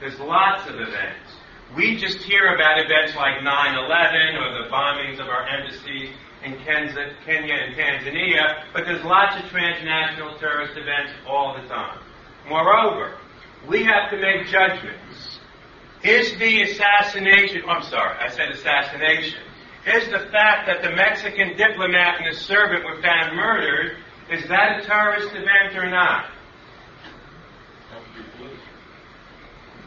There's 0.00 0.20
lots 0.20 0.68
of 0.68 0.74
events. 0.74 1.39
We 1.76 1.96
just 1.96 2.18
hear 2.18 2.54
about 2.54 2.80
events 2.80 3.14
like 3.14 3.38
9-11 3.42 4.36
or 4.40 4.64
the 4.64 4.70
bombings 4.70 5.20
of 5.20 5.28
our 5.28 5.46
embassies 5.46 6.10
in 6.44 6.56
Kenya 6.64 7.54
and 7.54 7.76
Tanzania, 7.76 8.64
but 8.72 8.84
there's 8.86 9.04
lots 9.04 9.36
of 9.42 9.48
transnational 9.50 10.36
terrorist 10.38 10.76
events 10.76 11.12
all 11.28 11.56
the 11.60 11.68
time. 11.68 12.00
Moreover, 12.48 13.18
we 13.68 13.84
have 13.84 14.10
to 14.10 14.18
make 14.18 14.46
judgments. 14.46 15.38
Is 16.02 16.36
the 16.38 16.62
assassination, 16.62 17.62
oh, 17.66 17.70
I'm 17.70 17.82
sorry, 17.82 18.16
I 18.18 18.30
said 18.30 18.48
assassination 18.50 19.38
is 19.86 20.06
the 20.10 20.28
fact 20.30 20.66
that 20.66 20.82
the 20.82 20.90
Mexican 20.94 21.56
diplomat 21.56 22.18
and 22.18 22.26
his 22.26 22.38
servant 22.38 22.84
were 22.84 23.00
found 23.00 23.36
murdered. 23.36 23.96
Is 24.30 24.46
that 24.48 24.80
a 24.80 24.86
terrorist 24.86 25.28
event 25.28 25.76
or 25.76 25.90
not? 25.90 26.30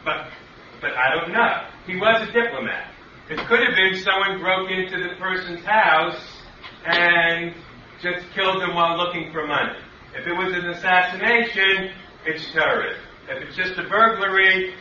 But, 0.04 0.28
but 0.80 0.90
I 0.92 1.14
don't 1.14 1.32
know. 1.32 1.73
He 1.86 1.96
was 1.96 2.28
a 2.28 2.32
diplomat. 2.32 2.92
It 3.28 3.38
could 3.46 3.60
have 3.60 3.74
been 3.74 3.96
someone 4.02 4.40
broke 4.40 4.70
into 4.70 5.02
the 5.02 5.16
person's 5.16 5.64
house 5.64 6.18
and 6.86 7.54
just 8.00 8.26
killed 8.34 8.62
him 8.62 8.74
while 8.74 8.96
looking 8.96 9.32
for 9.32 9.46
money. 9.46 9.78
If 10.14 10.26
it 10.26 10.32
was 10.32 10.52
an 10.52 10.66
assassination, 10.70 11.92
it's 12.26 12.52
terrorism. 12.52 13.02
If 13.28 13.42
it's 13.42 13.56
just 13.56 13.78
a 13.78 13.88
burglary 13.88 14.74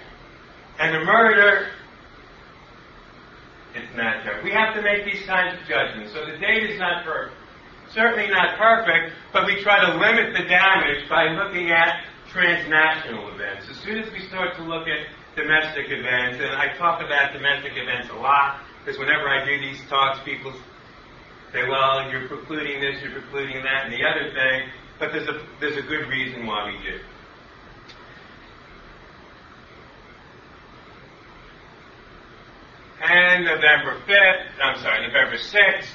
and 0.79 0.95
a 0.95 1.05
murder, 1.05 1.69
it's 3.75 3.95
not 3.95 4.23
there. 4.23 4.41
We 4.43 4.51
have 4.51 4.75
to 4.75 4.81
make 4.81 5.05
these 5.05 5.25
kinds 5.25 5.59
of 5.59 5.67
judgments. 5.67 6.13
So 6.13 6.25
the 6.25 6.37
data 6.37 6.73
is 6.73 6.79
not 6.79 7.03
perfect. 7.03 7.35
Certainly 7.91 8.29
not 8.29 8.57
perfect, 8.57 9.13
but 9.31 9.45
we 9.45 9.61
try 9.61 9.79
to 9.85 9.97
limit 9.97 10.33
the 10.33 10.43
damage 10.47 11.07
by 11.09 11.29
looking 11.29 11.71
at 11.71 12.05
transnational 12.31 13.33
events. 13.33 13.69
As 13.69 13.77
soon 13.77 13.99
as 13.99 14.11
we 14.11 14.27
start 14.27 14.55
to 14.57 14.63
look 14.63 14.87
at 14.87 15.07
domestic 15.35 15.85
events, 15.89 16.39
and 16.41 16.55
I 16.55 16.75
talk 16.77 17.01
about 17.01 17.33
domestic 17.33 17.73
events 17.75 18.09
a 18.11 18.15
lot, 18.15 18.61
because 18.83 18.99
whenever 18.99 19.27
I 19.27 19.45
do 19.45 19.59
these 19.59 19.81
talks, 19.89 20.19
people 20.23 20.53
say, 21.51 21.67
well, 21.67 22.09
you're 22.09 22.27
precluding 22.27 22.81
this, 22.81 23.01
you're 23.01 23.19
precluding 23.19 23.63
that, 23.63 23.85
and 23.85 23.93
the 23.93 24.05
other 24.05 24.31
thing, 24.33 24.69
but 24.99 25.11
there's 25.11 25.27
a, 25.27 25.41
there's 25.59 25.77
a 25.77 25.87
good 25.87 26.07
reason 26.07 26.45
why 26.45 26.65
we 26.67 26.77
do. 26.83 26.99
And 33.03 33.43
November 33.45 33.99
5th, 34.07 34.63
I'm 34.63 34.81
sorry, 34.81 35.05
November 35.07 35.35
6th, 35.35 35.87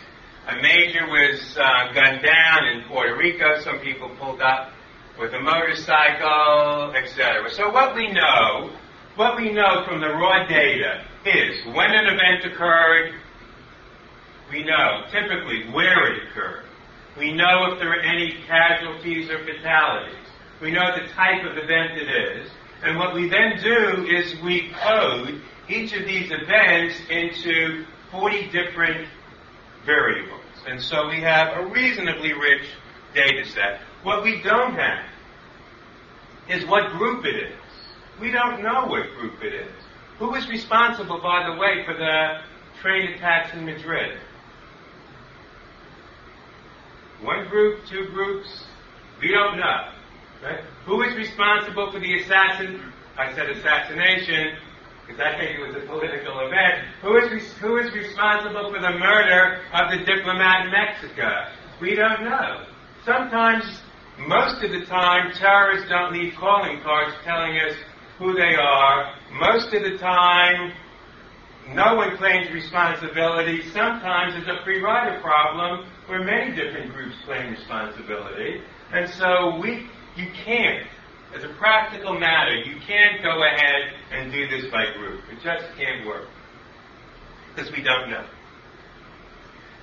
a 0.49 0.63
major 0.63 1.07
was 1.07 1.57
uh, 1.57 1.93
gunned 1.93 2.23
down 2.23 2.65
in 2.69 2.85
Puerto 2.89 3.17
Rico. 3.17 3.61
Some 3.61 3.79
people 3.81 4.11
pulled 4.19 4.41
up 4.41 4.73
with 5.19 5.33
a 5.33 5.41
motorcycle, 5.41 6.95
etc. 6.95 7.51
So 7.51 7.71
what 7.71 7.95
we 7.95 8.13
know, 8.13 8.71
what 9.19 9.37
we 9.37 9.53
know 9.53 9.85
from 9.85 10.01
the 10.01 10.07
raw 10.07 10.47
data 10.47 11.05
is 11.27 11.67
when 11.75 11.91
an 11.91 12.07
event 12.07 12.45
occurred, 12.45 13.15
we 14.49 14.63
know 14.63 15.03
typically 15.11 15.69
where 15.73 16.13
it 16.13 16.29
occurred. 16.29 16.65
We 17.19 17.33
know 17.33 17.73
if 17.73 17.81
there 17.81 17.91
are 17.91 18.01
any 18.01 18.37
casualties 18.47 19.29
or 19.29 19.45
fatalities. 19.45 20.15
We 20.63 20.71
know 20.71 20.95
the 20.95 21.09
type 21.15 21.45
of 21.45 21.59
event 21.59 21.99
it 21.99 22.09
is. 22.09 22.49
And 22.85 22.97
what 22.97 23.13
we 23.13 23.29
then 23.29 23.61
do 23.61 24.07
is 24.07 24.41
we 24.41 24.71
code 24.85 25.43
each 25.69 25.93
of 25.95 26.07
these 26.07 26.31
events 26.31 26.95
into 27.11 27.87
40 28.13 28.51
different 28.53 29.09
variables. 29.85 30.45
And 30.69 30.81
so 30.81 31.09
we 31.09 31.21
have 31.23 31.57
a 31.57 31.67
reasonably 31.67 32.35
rich 32.35 32.69
data 33.15 33.45
set. 33.49 33.81
What 34.05 34.23
we 34.23 34.41
don't 34.43 34.77
have 34.77 35.07
is 36.49 36.65
what 36.67 36.93
group 36.93 37.25
it 37.25 37.35
is. 37.35 37.68
We 38.21 38.31
don't 38.31 38.63
know 38.63 38.87
what 38.87 39.03
group 39.19 39.43
it 39.43 39.55
is. 39.55 39.73
Who 40.19 40.31
was 40.31 40.49
responsible, 40.49 41.21
by 41.23 41.49
the 41.49 41.59
way, 41.59 41.85
for 41.85 41.95
the 41.95 42.41
train 42.81 43.13
attacks 43.13 43.55
in 43.55 43.65
Madrid? 43.65 44.19
One 47.23 47.49
group, 47.49 47.87
two 47.87 48.09
groups? 48.13 48.65
We 49.21 49.29
don't 49.29 49.59
know. 49.59 49.93
Right? 50.43 50.61
Who 50.87 51.03
is 51.03 51.17
responsible 51.17 51.91
for 51.93 52.01
the 52.01 52.21
assassin? 52.21 52.93
I 53.17 53.35
said 53.35 53.51
assassination 53.51 54.57
because 55.07 55.21
I 55.21 55.39
think 55.39 55.59
it 55.59 55.67
was 55.67 55.75
a 55.83 55.87
political 55.87 56.39
event. 56.47 56.87
Who 57.03 57.17
is, 57.17 57.53
who 57.55 57.79
is 57.79 57.93
responsible 57.95 58.73
for 58.73 58.81
the 58.81 58.99
murder 58.99 59.63
of 59.73 59.91
the 59.91 60.05
diplomat 60.05 60.67
in 60.67 60.71
Mexico? 60.71 61.47
We 61.81 61.95
don't 61.95 62.25
know. 62.25 62.67
Sometimes, 63.05 63.65
most 64.19 64.63
of 64.63 64.71
the 64.71 64.85
time, 64.85 65.33
terrorists 65.33 65.89
don't 65.89 66.13
leave 66.13 66.35
calling 66.35 66.81
cards 66.83 67.15
telling 67.25 67.57
us 67.59 67.75
who 68.19 68.35
they 68.35 68.55
are. 68.55 69.15
Most 69.33 69.73
of 69.73 69.83
the 69.83 69.97
time, 69.99 70.73
no 71.73 71.95
one 71.95 72.17
claims 72.17 72.51
responsibility. 72.53 73.63
Sometimes 73.71 74.35
it's 74.37 74.49
a 74.49 74.65
free 74.65 74.81
rider 74.81 75.21
problem 75.21 75.87
where 76.07 76.25
many 76.25 76.55
different 76.57 76.93
groups 76.93 77.15
claim 77.25 77.53
responsibility. 77.53 78.63
And 78.93 79.09
so 79.11 79.59
we, 79.61 79.87
you 80.17 80.31
can't, 80.45 80.87
as 81.37 81.45
a 81.45 81.49
practical 81.59 82.19
matter, 82.19 82.57
you 82.57 82.81
can't 82.87 83.23
go 83.23 83.43
ahead 83.45 83.93
and 84.13 84.33
do 84.33 84.49
this 84.49 84.71
by 84.71 84.93
group. 84.97 85.21
It 85.31 85.43
just 85.43 85.67
can't 85.77 86.07
work. 86.07 86.29
Because 87.55 87.71
we 87.71 87.83
don't 87.83 88.11
know. 88.11 88.27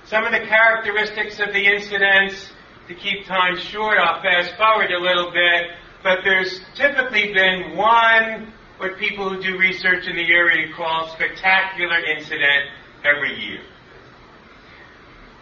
Some 0.06 0.24
of 0.24 0.32
the 0.32 0.46
characteristics 0.46 1.40
of 1.40 1.52
the 1.52 1.64
incidents, 1.64 2.50
to 2.88 2.94
keep 2.94 3.26
time 3.26 3.56
short, 3.56 3.98
I'll 3.98 4.22
fast 4.22 4.56
forward 4.56 4.90
a 4.90 4.98
little 4.98 5.32
bit, 5.32 5.70
but 6.02 6.20
there's 6.24 6.60
typically 6.74 7.32
been 7.32 7.76
one, 7.76 8.52
what 8.78 8.98
people 8.98 9.30
who 9.30 9.42
do 9.42 9.58
research 9.58 10.06
in 10.06 10.16
the 10.16 10.32
area 10.32 10.72
call 10.74 11.08
spectacular 11.08 11.98
incident 12.04 12.70
every 13.04 13.38
year. 13.38 13.60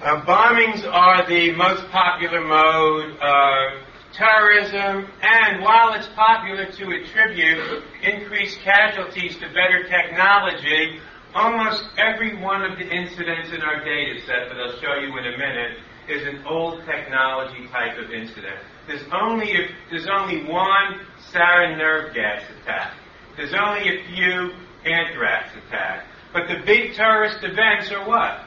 Uh, 0.00 0.24
bombings 0.24 0.86
are 0.90 1.26
the 1.26 1.52
most 1.52 1.88
popular 1.90 2.44
mode 2.44 3.16
of 3.20 3.84
terrorism, 4.12 5.08
and 5.22 5.62
while 5.62 5.92
it's 5.94 6.08
popular 6.14 6.66
to 6.66 6.90
attribute 6.90 7.82
increased 8.02 8.60
casualties 8.60 9.36
to 9.36 9.46
better 9.48 9.88
technology, 9.88 11.00
almost 11.34 11.84
every 11.98 12.36
one 12.36 12.62
of 12.62 12.78
the 12.78 12.86
incidents 12.86 13.50
in 13.50 13.60
our 13.62 13.84
data 13.84 14.20
set 14.20 14.48
that 14.48 14.56
I'll 14.56 14.78
show 14.80 14.94
you 15.00 15.16
in 15.18 15.26
a 15.26 15.36
minute 15.36 15.78
is 16.08 16.26
an 16.26 16.44
old 16.46 16.84
technology 16.84 17.66
type 17.68 17.98
of 17.98 18.10
incident. 18.10 18.58
There's 18.86 19.04
only 19.12 19.52
there's 19.90 20.06
only 20.06 20.44
one 20.44 21.00
sarin 21.32 21.78
nerve 21.78 22.14
gas 22.14 22.42
attack. 22.60 22.94
There's 23.36 23.54
only 23.54 23.88
a 23.88 24.06
few 24.06 24.52
anthrax 24.84 25.50
attacks. 25.66 26.06
But 26.32 26.48
the 26.48 26.62
big 26.66 26.94
terrorist 26.94 27.38
events 27.42 27.90
are 27.92 28.06
what? 28.08 28.40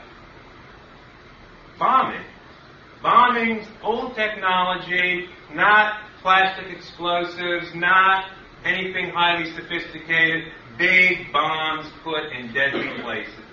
Bombing. 1.79 2.23
Bombings, 3.03 3.67
old 3.83 4.15
technology, 4.15 5.29
not 5.53 6.01
plastic 6.21 6.75
explosives, 6.75 7.73
not 7.75 8.25
anything 8.65 9.11
highly 9.13 9.51
sophisticated, 9.53 10.51
big 10.77 11.31
bombs 11.31 11.87
put 12.03 12.25
in 12.31 12.53
deadly 12.53 13.01
places 13.01 13.46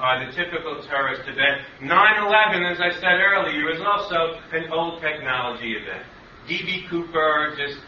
are 0.00 0.24
the 0.24 0.32
typical 0.32 0.82
terrorist 0.82 1.22
event. 1.28 1.62
9-11, 1.80 2.72
as 2.72 2.80
I 2.80 2.90
said 3.00 3.20
earlier, 3.20 3.70
is 3.70 3.80
also 3.80 4.40
an 4.52 4.72
old 4.72 5.00
technology 5.00 5.76
event. 5.76 6.04
D.B. 6.48 6.86
Cooper, 6.88 7.54
just 7.56 7.78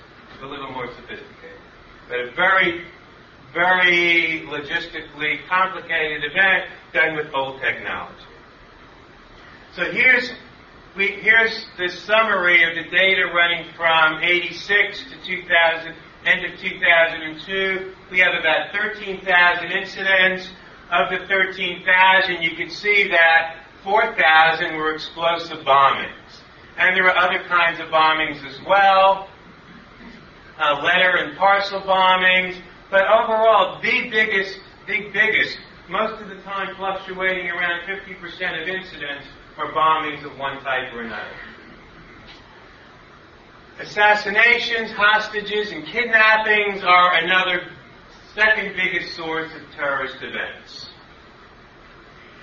a 0.42 0.46
little 0.46 0.70
more 0.72 0.88
sophisticated. 0.88 1.58
But 2.08 2.20
a 2.20 2.30
very, 2.36 2.84
very 3.54 4.44
logistically 4.46 5.46
complicated 5.48 6.22
event 6.24 6.70
done 6.92 7.16
with 7.16 7.32
old 7.34 7.60
technology. 7.60 8.26
So 9.74 9.90
here's 9.90 10.30
we, 10.94 11.06
here's 11.22 11.66
the 11.78 11.88
summary 11.88 12.62
of 12.64 12.74
the 12.74 12.90
data 12.90 13.32
running 13.34 13.72
from 13.74 14.22
86 14.22 15.04
to 15.04 15.24
2000, 15.24 15.94
end 16.26 16.52
of 16.52 16.60
2002. 16.60 17.94
We 18.10 18.18
have 18.18 18.34
about 18.38 18.72
13,000 18.72 19.72
incidents. 19.72 20.50
Of 20.92 21.08
the 21.08 21.26
13,000, 21.26 22.42
you 22.42 22.54
can 22.54 22.68
see 22.68 23.08
that 23.08 23.64
4,000 23.82 24.76
were 24.76 24.94
explosive 24.94 25.64
bombings. 25.64 26.12
And 26.76 26.94
there 26.94 27.02
were 27.02 27.16
other 27.16 27.42
kinds 27.48 27.80
of 27.80 27.88
bombings 27.88 28.44
as 28.46 28.60
well, 28.66 29.28
uh, 30.58 30.82
letter 30.82 31.16
and 31.16 31.36
parcel 31.38 31.80
bombings. 31.80 32.60
But 32.90 33.02
overall, 33.02 33.80
the 33.80 34.10
biggest, 34.10 34.58
the 34.86 35.08
biggest, 35.12 35.56
most 35.88 36.20
of 36.20 36.28
the 36.28 36.36
time 36.42 36.76
fluctuating 36.76 37.48
around 37.48 37.80
50% 37.88 38.62
of 38.62 38.68
incidents 38.68 39.26
or 39.56 39.72
bombings 39.72 40.24
of 40.26 40.38
one 40.38 40.62
type 40.62 40.92
or 40.92 41.02
another. 41.02 41.32
Assassinations, 43.80 44.90
hostages, 44.92 45.72
and 45.72 45.86
kidnappings 45.86 46.84
are 46.84 47.14
another 47.14 47.70
second 48.34 48.74
biggest 48.76 49.14
source 49.14 49.50
of 49.54 49.62
terrorist 49.74 50.16
events. 50.22 50.86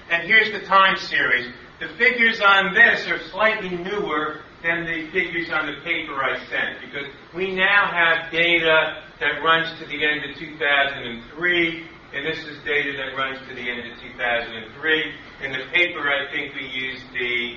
And 0.09 0.27
here's 0.27 0.51
the 0.51 0.65
time 0.65 0.97
series. 0.97 1.51
The 1.79 1.89
figures 1.97 2.41
on 2.41 2.73
this 2.73 3.07
are 3.07 3.19
slightly 3.29 3.69
newer 3.69 4.41
than 4.63 4.85
the 4.85 5.09
figures 5.11 5.49
on 5.51 5.67
the 5.67 5.81
paper 5.83 6.13
I 6.21 6.37
sent 6.49 6.81
because 6.81 7.07
we 7.33 7.55
now 7.55 7.89
have 7.91 8.31
data 8.31 9.03
that 9.19 9.41
runs 9.43 9.79
to 9.79 9.85
the 9.85 10.05
end 10.05 10.29
of 10.29 10.37
2003 10.37 11.87
and 12.13 12.25
this 12.25 12.39
is 12.39 12.57
data 12.65 12.97
that 12.97 13.15
runs 13.15 13.37
to 13.47 13.53
the 13.53 13.61
end 13.61 13.91
of 13.91 13.99
2003. 14.01 15.13
In 15.43 15.51
the 15.51 15.65
paper, 15.71 16.09
I 16.09 16.29
think 16.31 16.55
we 16.55 16.65
used 16.67 17.03
the 17.13 17.55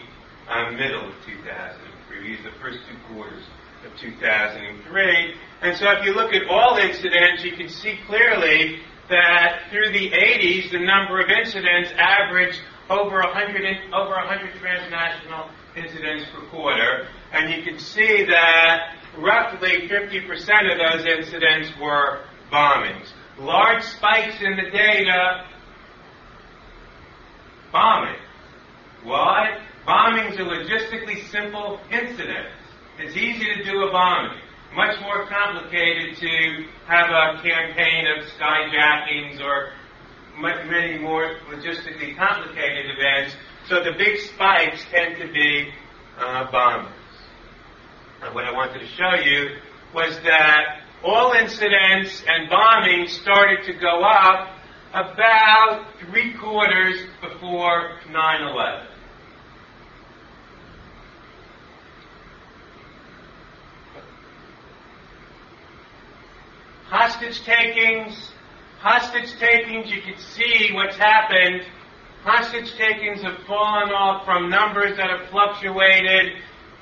uh, 0.49 0.71
middle 0.73 1.09
of 1.09 1.15
2003. 1.25 2.21
We 2.21 2.29
used 2.29 2.45
the 2.45 2.53
first 2.61 2.79
two 2.89 3.15
quarters 3.15 3.43
of 3.85 3.99
2003. 3.99 5.35
And 5.63 5.77
so 5.77 5.91
if 5.93 6.05
you 6.05 6.15
look 6.15 6.33
at 6.33 6.49
all 6.49 6.77
incidents, 6.77 7.45
you 7.45 7.53
can 7.53 7.69
see 7.69 7.99
clearly 8.07 8.81
that 9.09 9.63
through 9.71 9.93
the 9.93 10.11
80s, 10.11 10.71
the 10.71 10.81
number 10.81 11.21
of 11.21 11.29
incidents 11.31 11.91
averaged 11.97 12.61
over 12.91 13.21
100, 13.21 13.93
over 13.93 14.11
100 14.11 14.55
transnational 14.61 15.49
incidents 15.77 16.27
per 16.35 16.47
quarter. 16.49 17.09
And 17.33 17.53
you 17.53 17.63
can 17.63 17.79
see 17.79 18.25
that 18.27 18.97
roughly 19.19 19.89
50% 19.89 20.29
of 20.73 20.79
those 20.79 21.07
incidents 21.07 21.71
were 21.81 22.25
bombings 22.53 23.09
large 23.39 23.83
spikes 23.83 24.41
in 24.41 24.57
the 24.57 24.71
data. 24.71 25.47
Bombing. 27.73 28.21
Why? 29.03 29.61
Bombing's 29.87 30.37
a 30.37 30.43
logistically 30.43 31.29
simple 31.31 31.81
incident. 31.91 32.49
It's 32.99 33.17
easy 33.17 33.47
to 33.57 33.65
do 33.65 33.85
a 33.85 33.91
bombing. 33.91 34.39
Much 34.75 35.01
more 35.01 35.27
complicated 35.27 36.17
to 36.19 36.67
have 36.87 37.09
a 37.09 37.43
campaign 37.43 38.07
of 38.07 38.25
skyjackings 38.39 39.41
or 39.41 39.73
many 40.39 40.99
more 40.99 41.37
logistically 41.51 42.17
complicated 42.17 42.87
events. 42.91 43.35
So 43.69 43.83
the 43.83 43.93
big 43.97 44.19
spikes 44.19 44.85
tend 44.91 45.17
to 45.19 45.33
be 45.33 45.71
uh, 46.19 46.51
bombings. 46.51 46.93
And 48.23 48.35
what 48.35 48.45
I 48.45 48.53
wanted 48.53 48.81
to 48.81 48.87
show 48.89 49.15
you 49.25 49.57
was 49.95 50.19
that 50.25 50.83
all 51.03 51.33
incidents 51.33 52.23
and 52.27 52.51
bombings 52.51 53.09
started 53.09 53.65
to 53.65 53.73
go 53.73 54.03
up 54.05 54.49
about 54.95 55.87
three 56.01 56.35
quarters 56.35 57.01
before 57.23 57.99
9 58.11 58.43
11. 58.43 58.92
Hostage 66.93 67.43
takings, 67.45 68.33
hostage 68.81 69.33
takings, 69.41 69.91
you 69.91 70.03
can 70.03 70.19
see 70.19 70.75
what's 70.75 70.99
happened. 70.99 71.63
Hostage 72.23 72.71
takings 72.77 73.23
have 73.23 73.39
fallen 73.47 73.89
off 73.95 74.27
from 74.27 74.51
numbers 74.51 74.99
that 74.99 75.09
have 75.09 75.31
fluctuated 75.31 76.33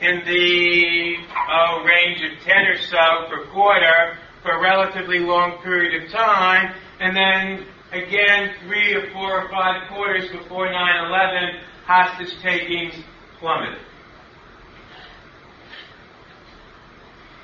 in 0.01 0.21
the 0.27 1.15
uh, 1.31 1.85
range 1.85 2.23
of 2.27 2.45
10 2.45 2.57
or 2.57 2.79
so 2.79 3.29
per 3.29 3.47
quarter 3.53 4.19
for 4.43 4.51
a 4.51 4.61
relatively 4.61 5.21
long 5.21 5.63
period 5.63 6.03
of 6.03 6.11
time, 6.11 6.75
and 6.99 7.17
then 7.17 7.67
again, 7.93 8.51
three 8.67 8.93
or 8.95 9.13
four 9.13 9.45
or 9.45 9.49
five 9.49 9.89
quarters 9.93 10.29
before 10.33 10.73
9 10.73 11.07
11, 11.07 11.61
hostage 11.87 12.37
takings 12.43 12.95
plummeted. 13.39 13.79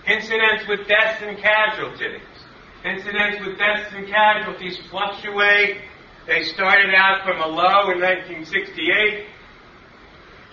Incidents 0.08 0.66
with 0.68 0.88
deaths 0.88 1.22
and 1.22 1.38
casualties. 1.38 2.22
Incidents 2.86 3.44
with 3.44 3.58
deaths 3.58 3.92
and 3.96 4.06
casualties 4.06 4.78
fluctuate. 4.90 5.78
They 6.28 6.44
started 6.44 6.94
out 6.94 7.24
from 7.24 7.40
a 7.40 7.46
low 7.46 7.90
in 7.90 8.00
1968, 8.00 9.26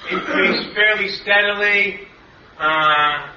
increased 0.10 0.74
fairly 0.74 1.10
steadily, 1.10 2.08
uh, 2.60 3.30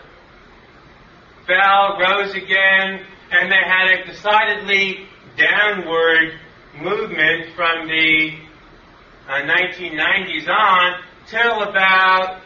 fell, 1.46 1.98
rose 2.00 2.34
again, 2.34 3.04
and 3.32 3.52
they 3.52 3.62
had 3.66 3.98
a 3.98 4.06
decidedly 4.06 5.06
downward 5.36 6.40
movement 6.80 7.54
from 7.54 7.88
the 7.88 8.30
uh, 9.28 9.42
1990s 9.42 10.48
on 10.48 11.00
till 11.26 11.62
about 11.64 12.40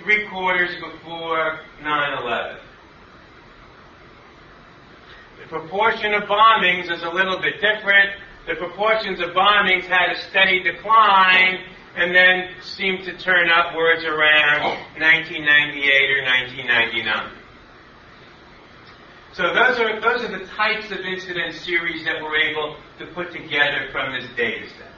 three 0.00 0.28
quarters 0.28 0.76
before 0.76 1.58
9 1.82 2.22
11. 2.22 2.61
Proportion 5.52 6.14
of 6.14 6.22
bombings 6.22 6.90
is 6.90 7.02
a 7.02 7.10
little 7.10 7.38
bit 7.38 7.60
different. 7.60 8.08
The 8.46 8.54
proportions 8.54 9.20
of 9.20 9.36
bombings 9.36 9.84
had 9.84 10.16
a 10.16 10.18
steady 10.30 10.62
decline 10.62 11.58
and 11.94 12.14
then 12.14 12.48
seemed 12.62 13.04
to 13.04 13.18
turn 13.18 13.50
upwards 13.50 14.02
around 14.02 14.80
1998 14.96 16.08
or 16.08 16.24
1999. 16.24 17.32
So 19.34 19.52
those 19.52 19.78
are 19.78 20.00
those 20.00 20.24
are 20.24 20.38
the 20.38 20.46
types 20.56 20.90
of 20.90 21.00
incident 21.00 21.54
series 21.56 22.02
that 22.06 22.22
we're 22.22 22.48
able 22.48 22.78
to 23.00 23.06
put 23.12 23.30
together 23.30 23.90
from 23.92 24.18
this 24.18 24.24
data 24.34 24.66
set. 24.70 24.88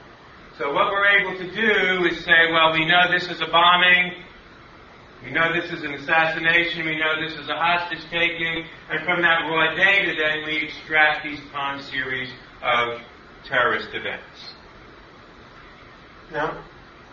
So 0.57 0.71
what 0.71 0.89
we're 0.89 1.19
able 1.19 1.37
to 1.37 1.51
do 1.51 2.05
is 2.05 2.23
say, 2.23 2.47
well, 2.53 2.71
we 2.71 2.85
know 2.85 3.11
this 3.11 3.27
is 3.27 3.41
a 3.41 3.47
bombing, 3.47 4.23
we 5.25 5.31
know 5.31 5.51
this 5.59 5.71
is 5.71 5.83
an 5.83 5.93
assassination, 5.93 6.85
we 6.85 6.99
know 6.99 7.19
this 7.19 7.33
is 7.33 7.49
a 7.49 7.55
hostage 7.55 8.03
taking, 8.11 8.63
and 8.91 9.03
from 9.03 9.23
that 9.23 9.41
raw 9.49 9.73
data 9.75 10.13
then 10.15 10.45
we 10.45 10.57
extract 10.57 11.23
these 11.23 11.39
time 11.51 11.81
series 11.81 12.29
of 12.61 13.01
terrorist 13.43 13.89
events. 13.93 14.53
Now, 16.31 16.63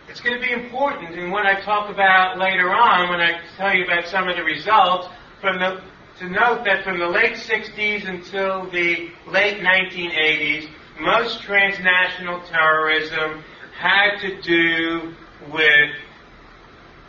it's 0.08 0.20
going 0.20 0.38
to 0.38 0.46
be 0.46 0.52
important 0.52 1.14
in 1.14 1.30
what 1.30 1.46
I 1.46 1.60
talk 1.62 1.88
about 1.88 2.38
later 2.38 2.70
on 2.70 3.08
when 3.08 3.20
I 3.20 3.40
tell 3.56 3.74
you 3.74 3.84
about 3.84 4.06
some 4.06 4.28
of 4.28 4.36
the 4.36 4.44
results 4.44 5.08
from 5.40 5.58
the 5.58 5.82
to 6.18 6.28
note 6.28 6.64
that 6.66 6.84
from 6.84 6.98
the 6.98 7.06
late 7.06 7.34
60s 7.34 8.06
until 8.06 8.70
the 8.70 9.10
late 9.26 9.62
1980s, 9.62 10.68
most 11.00 11.40
transnational 11.40 12.42
terrorism 12.42 13.42
had 13.74 14.18
to 14.20 14.40
do 14.42 15.14
with 15.50 15.90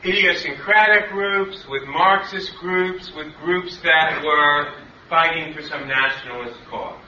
idiosyncratic 0.05 1.09
groups, 1.09 1.65
with 1.67 1.83
Marxist 1.87 2.53
groups, 2.59 3.11
with 3.15 3.33
groups 3.43 3.79
that 3.83 4.21
were 4.23 4.73
fighting 5.09 5.53
for 5.53 5.61
some 5.61 5.87
nationalist 5.87 6.59
cause. 6.69 6.99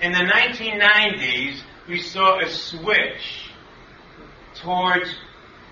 In 0.00 0.12
the 0.12 0.18
1990s, 0.18 1.60
we 1.88 2.00
saw 2.00 2.40
a 2.40 2.48
switch 2.48 3.50
towards 4.62 5.14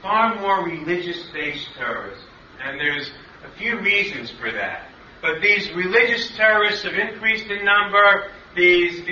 far 0.03 0.39
more 0.41 0.65
religious-based 0.65 1.69
terrorism. 1.77 2.25
And 2.63 2.79
there's 2.79 3.11
a 3.45 3.59
few 3.59 3.81
reasons 3.81 4.31
for 4.31 4.51
that. 4.53 4.89
But 5.21 5.41
these 5.41 5.71
religious 5.73 6.37
terrorists 6.37 6.85
have 6.85 6.95
increased 6.95 7.47
in 7.47 7.65
number. 7.65 8.31
These 8.57 9.03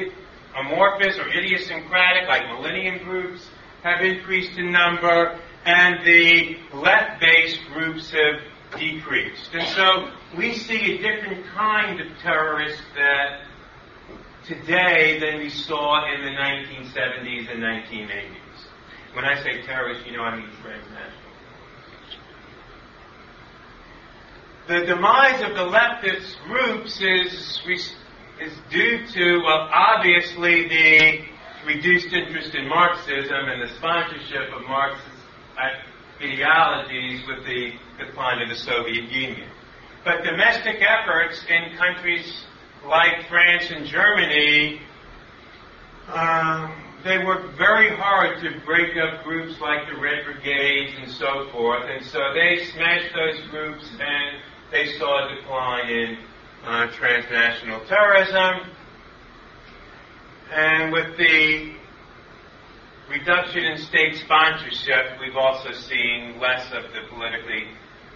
amorphous 0.57 1.19
or 1.19 1.29
idiosyncratic, 1.29 2.29
like 2.29 2.43
millennium 2.49 2.99
groups, 3.05 3.49
have 3.83 4.05
increased 4.05 4.59
in 4.59 4.71
number. 4.71 5.41
And 5.67 6.07
the 6.07 6.57
left 6.75 7.21
based 7.21 7.61
groups 7.73 8.13
have 8.13 8.79
decreased. 8.79 9.51
And 9.53 9.67
so 9.69 10.11
we 10.37 10.55
see 10.55 10.95
a 10.95 10.99
different 10.99 11.45
kind 11.47 12.01
of 12.01 12.07
terrorist 12.23 12.83
that 12.95 13.41
today 14.47 15.19
than 15.19 15.41
we 15.41 15.51
saw 15.51 16.05
in 16.15 16.23
the 16.23 16.31
1970s 16.31 17.51
and 17.53 17.63
1980s. 17.63 18.37
When 19.15 19.25
I 19.25 19.43
say 19.43 19.63
terrorist, 19.63 20.07
you 20.07 20.17
know 20.17 20.23
I 20.23 20.37
mean 20.37 20.49
transnational. 20.63 21.27
the 24.69 24.85
demise 24.85 25.41
of 25.43 25.51
the 25.51 25.65
leftist 25.65 26.43
groups 26.45 27.01
is, 27.01 27.61
is 28.41 28.53
due 28.69 29.07
to, 29.07 29.39
well, 29.45 29.69
obviously 29.73 30.69
the 30.69 31.25
reduced 31.67 32.13
interest 32.13 32.55
in 32.55 32.69
Marxism 32.69 33.49
and 33.49 33.63
the 33.63 33.73
sponsorship 33.77 34.53
of 34.53 34.63
Marxist 34.63 35.16
ideologies 36.21 37.27
with 37.27 37.45
the 37.45 37.73
decline 37.99 38.42
of 38.42 38.49
the 38.49 38.57
Soviet 38.57 39.11
Union. 39.11 39.49
But 40.05 40.23
domestic 40.23 40.83
efforts 40.83 41.45
in 41.49 41.77
countries 41.77 42.45
like 42.87 43.29
France 43.29 43.71
and 43.71 43.87
Germany, 43.87 44.81
um, 46.12 46.73
they 47.05 47.25
worked 47.25 47.57
very 47.57 47.95
hard 47.97 48.40
to 48.42 48.61
break 48.64 48.97
up 48.97 49.25
groups 49.25 49.61
like 49.61 49.88
the 49.88 50.01
Red 50.01 50.25
Brigades 50.25 50.92
and 51.01 51.11
so 51.11 51.49
forth, 51.53 51.85
and 51.88 52.05
so 52.05 52.21
they 52.35 52.64
smashed 52.66 53.14
those 53.14 53.49
groups 53.51 53.88
and 53.99 54.42
they 54.71 54.97
saw 54.99 55.27
a 55.27 55.35
decline 55.37 55.88
in 55.88 56.19
uh, 56.64 56.87
transnational 56.88 57.81
terrorism. 57.87 58.71
And 60.53 60.92
with 60.92 61.16
the 61.16 61.76
reduction 63.09 63.64
in 63.64 63.79
state 63.79 64.16
sponsorship, 64.16 65.19
we've 65.21 65.37
also 65.37 65.73
seen 65.73 66.38
less 66.40 66.66
of 66.73 66.85
the 66.92 67.03
politically 67.11 67.69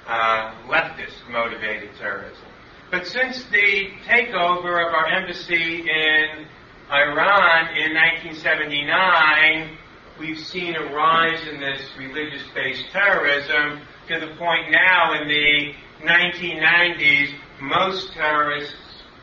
uh, 0.07 0.53
leftist 0.69 1.29
motivated 1.31 1.91
terrorism. 1.99 2.45
But 2.91 3.07
since 3.07 3.45
the 3.45 3.91
takeover 4.07 4.87
of 4.87 4.93
our 4.93 5.07
embassy 5.07 5.83
in 5.83 6.47
Iran 6.91 7.77
in 7.77 7.95
1979, 7.95 9.79
we've 10.19 10.39
seen 10.39 10.75
a 10.75 10.93
rise 10.93 11.47
in 11.47 11.61
this 11.61 11.83
religious 11.97 12.43
based 12.53 12.91
terrorism 12.91 13.81
to 14.09 14.19
the 14.19 14.35
point 14.37 14.71
now 14.71 15.21
in 15.21 15.29
the 15.29 15.73
1990s, 16.03 17.35
most 17.61 18.13
terrorists, 18.13 18.75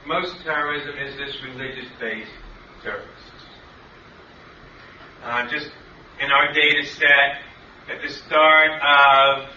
most 0.05 0.35
terrorism 0.43 0.95
is 0.97 1.17
this 1.17 1.35
religious-based 1.43 2.31
terrorists. 2.83 3.16
Uh, 5.23 5.49
just 5.49 5.69
in 6.21 6.31
our 6.31 6.53
data 6.53 6.85
set, 6.85 7.41
at 7.89 8.01
the 8.01 8.09
start 8.09 8.71
of 8.81 9.49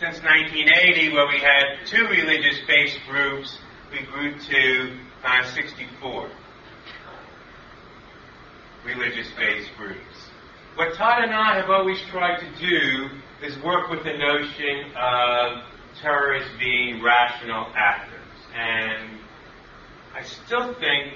since 0.00 0.20
1980, 0.22 1.12
where 1.12 1.28
we 1.28 1.38
had 1.38 1.86
two 1.86 2.06
religious-based 2.08 2.98
groups, 3.08 3.58
we 3.92 4.04
grew 4.06 4.38
to 4.38 4.98
uh, 5.24 5.44
64 5.52 6.30
religious-based 8.84 9.70
groups. 9.76 10.30
What 10.74 10.94
Todd 10.94 11.22
and 11.22 11.32
I 11.32 11.56
have 11.60 11.70
always 11.70 12.00
tried 12.10 12.40
to 12.40 12.58
do 12.58 13.08
is 13.46 13.56
work 13.62 13.90
with 13.90 14.02
the 14.04 14.16
notion 14.16 14.92
of 14.96 15.62
terrorists 16.00 16.50
being 16.58 17.02
rational 17.02 17.66
actors. 17.76 18.18
And 18.54 19.18
I 20.14 20.22
still 20.22 20.74
think 20.74 21.14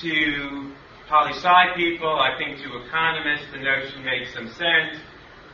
to 0.00 0.72
poli 1.12 1.34
sci 1.34 1.64
people, 1.76 2.08
I 2.08 2.38
think 2.38 2.56
to 2.62 2.86
economists, 2.86 3.44
the 3.52 3.58
notion 3.58 4.02
makes 4.02 4.32
some 4.32 4.48
sense. 4.48 4.96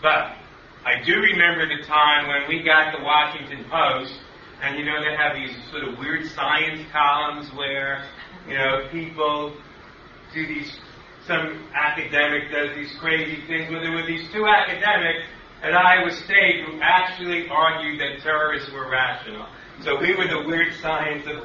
But 0.01 0.39
I 0.87 1.03
do 1.05 1.15
remember 1.17 1.67
the 1.67 1.83
time 1.83 2.29
when 2.29 2.47
we 2.49 2.63
got 2.63 2.97
the 2.97 3.03
Washington 3.03 3.65
Post, 3.69 4.15
and 4.63 4.79
you 4.79 4.85
know, 4.85 5.03
they 5.03 5.17
have 5.17 5.35
these 5.35 5.51
sort 5.73 5.83
of 5.83 5.99
weird 5.99 6.29
science 6.31 6.81
columns 6.93 7.53
where, 7.55 8.07
you 8.47 8.55
know, 8.55 8.87
people 8.93 9.57
do 10.33 10.47
these, 10.47 10.79
some 11.27 11.67
academic 11.75 12.53
does 12.53 12.77
these 12.77 12.95
crazy 13.01 13.45
things 13.49 13.69
where 13.69 13.83
there 13.83 13.91
were 13.91 14.07
these 14.07 14.31
two 14.31 14.47
academics 14.47 15.27
at 15.63 15.75
Iowa 15.75 16.13
State 16.13 16.67
who 16.67 16.79
actually 16.81 17.49
argued 17.49 18.01
that 18.01 18.23
terrorists 18.23 18.71
were 18.71 18.89
rational. 18.89 19.49
So 19.83 19.99
we 20.01 20.15
were 20.15 20.29
the 20.29 20.47
weird 20.47 20.73
science 20.81 21.27
of 21.27 21.43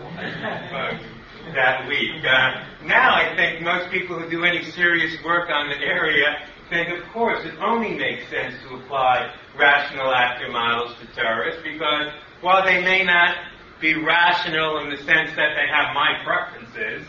that 1.54 1.88
week. 1.88 2.24
Uh, 2.24 2.64
now 2.86 3.16
I 3.16 3.36
think 3.36 3.62
most 3.62 3.92
people 3.92 4.20
who 4.20 4.30
do 4.30 4.44
any 4.44 4.64
serious 4.72 5.22
work 5.24 5.50
on 5.50 5.70
the 5.70 5.78
area 5.78 6.48
think, 6.70 6.90
of 6.90 7.08
course, 7.12 7.44
it 7.46 7.56
only 7.60 7.96
makes 7.96 8.30
sense 8.30 8.56
to 8.68 8.76
apply 8.76 9.34
rational 9.58 10.14
actor 10.14 10.50
models 10.50 10.96
to 11.00 11.08
terrorists 11.14 11.62
because 11.64 12.12
while 12.42 12.66
they 12.66 12.82
may 12.82 13.04
not 13.04 13.36
be 13.80 13.96
rational 13.96 14.80
in 14.80 14.90
the 14.90 14.98
sense 14.98 15.30
that 15.36 15.56
they 15.56 15.68
have 15.70 15.94
my 15.94 16.22
preferences, 16.24 17.06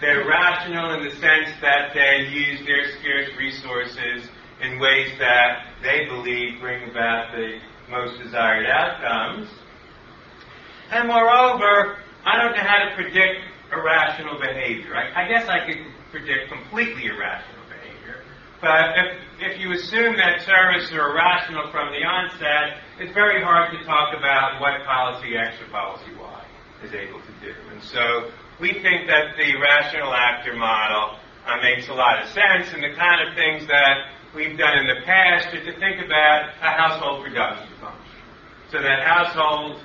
they're 0.00 0.26
rational 0.26 0.94
in 0.94 1.04
the 1.04 1.10
sense 1.16 1.50
that 1.60 1.92
they 1.92 2.28
use 2.30 2.64
their 2.66 2.90
scarce 2.98 3.30
resources 3.36 4.28
in 4.62 4.78
ways 4.78 5.10
that 5.18 5.66
they 5.82 6.06
believe 6.06 6.60
bring 6.60 6.88
about 6.88 7.32
the 7.32 7.58
most 7.90 8.22
desired 8.22 8.66
outcomes. 8.66 9.48
And 10.90 11.08
moreover, 11.08 11.98
I 12.24 12.40
don't 12.40 12.52
know 12.52 12.62
how 12.62 12.88
to 12.88 12.94
predict 12.94 13.40
irrational 13.78 14.38
behavior. 14.38 14.94
I, 14.96 15.24
I 15.24 15.28
guess 15.28 15.48
I 15.48 15.66
could 15.66 15.78
predict 16.10 16.50
completely 16.50 17.06
irrational 17.06 17.64
behavior, 17.68 18.22
But 18.60 18.96
if, 18.96 19.52
if 19.52 19.60
you 19.60 19.72
assume 19.72 20.16
that 20.16 20.40
terrorists 20.46 20.92
are 20.92 21.10
irrational 21.10 21.70
from 21.70 21.92
the 21.92 22.06
onset, 22.06 22.80
it's 22.98 23.12
very 23.12 23.42
hard 23.42 23.76
to 23.76 23.84
talk 23.84 24.16
about 24.16 24.60
what 24.60 24.84
policy 24.86 25.36
X 25.36 25.56
or 25.60 25.68
policy 25.70 26.10
Y 26.18 26.44
is 26.84 26.94
able 26.94 27.20
to 27.20 27.32
do. 27.44 27.52
And 27.72 27.82
so 27.82 28.30
we 28.60 28.72
think 28.72 29.08
that 29.08 29.36
the 29.36 29.56
rational 29.60 30.14
actor 30.14 30.54
model 30.56 31.18
uh, 31.46 31.60
makes 31.60 31.88
a 31.88 31.94
lot 31.94 32.22
of 32.22 32.28
sense, 32.30 32.72
and 32.72 32.82
the 32.82 32.94
kind 32.96 33.26
of 33.26 33.34
things 33.34 33.66
that 33.66 34.08
we've 34.34 34.56
done 34.56 34.78
in 34.78 34.86
the 34.86 35.04
past 35.04 35.48
are 35.54 35.64
to 35.64 35.78
think 35.78 36.04
about 36.04 36.50
a 36.62 36.70
household 36.72 37.24
production 37.24 37.68
function. 37.80 38.22
So 38.70 38.80
that 38.80 39.06
household, 39.06 39.80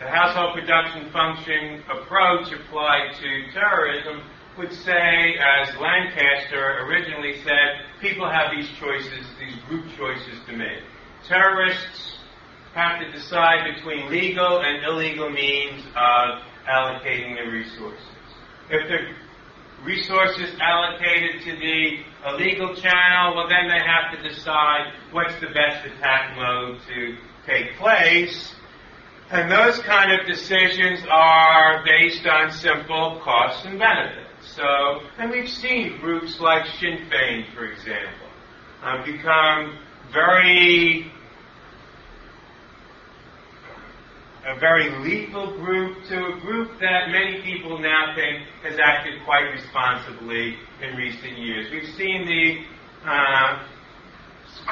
the 0.00 0.08
household 0.08 0.54
production 0.54 1.12
function 1.12 1.82
approach 1.92 2.50
applied 2.52 3.12
to 3.20 3.52
terrorism 3.52 4.22
would 4.56 4.72
say, 4.72 5.36
as 5.36 5.76
Lancaster 5.76 6.86
originally 6.86 7.42
said, 7.44 7.84
people 8.00 8.28
have 8.28 8.50
these 8.50 8.68
choices, 8.80 9.26
these 9.38 9.56
group 9.68 9.84
choices 9.98 10.40
to 10.46 10.56
make. 10.56 10.82
Terrorists 11.28 12.16
have 12.74 12.98
to 13.00 13.12
decide 13.12 13.74
between 13.74 14.08
legal 14.08 14.60
and 14.60 14.84
illegal 14.84 15.28
means 15.28 15.84
of 15.88 16.42
allocating 16.66 17.34
their 17.34 17.50
resources. 17.50 18.00
If 18.70 18.88
the 18.88 19.84
resources 19.84 20.56
allocated 20.60 21.42
to 21.42 21.52
the 21.56 21.98
illegal 22.30 22.74
channel, 22.74 23.36
well, 23.36 23.48
then 23.48 23.68
they 23.68 23.84
have 23.84 24.16
to 24.16 24.28
decide 24.28 24.94
what's 25.10 25.34
the 25.40 25.48
best 25.48 25.84
attack 25.84 26.36
mode 26.36 26.80
to 26.88 27.16
take 27.46 27.76
place. 27.76 28.54
And 29.30 29.48
those 29.48 29.78
kind 29.82 30.10
of 30.10 30.26
decisions 30.26 31.06
are 31.08 31.84
based 31.84 32.26
on 32.26 32.50
simple 32.50 33.20
costs 33.22 33.64
and 33.64 33.78
benefits. 33.78 34.28
So, 34.56 34.64
and 35.18 35.30
we've 35.30 35.48
seen 35.48 35.98
groups 36.00 36.40
like 36.40 36.66
Sinn 36.80 37.08
Féin, 37.08 37.54
for 37.54 37.64
example, 37.66 38.26
uh, 38.82 39.04
become 39.04 39.78
very 40.12 41.12
a 44.46 44.58
very 44.58 44.90
lethal 44.98 45.56
group 45.58 46.02
to 46.08 46.16
a 46.16 46.40
group 46.40 46.80
that 46.80 47.10
many 47.10 47.42
people 47.42 47.78
now 47.78 48.14
think 48.16 48.42
has 48.64 48.80
acted 48.82 49.22
quite 49.24 49.44
responsibly 49.52 50.56
in 50.82 50.96
recent 50.96 51.38
years. 51.38 51.70
We've 51.70 51.94
seen 51.94 52.26
the 52.26 53.08
uh, 53.08 53.64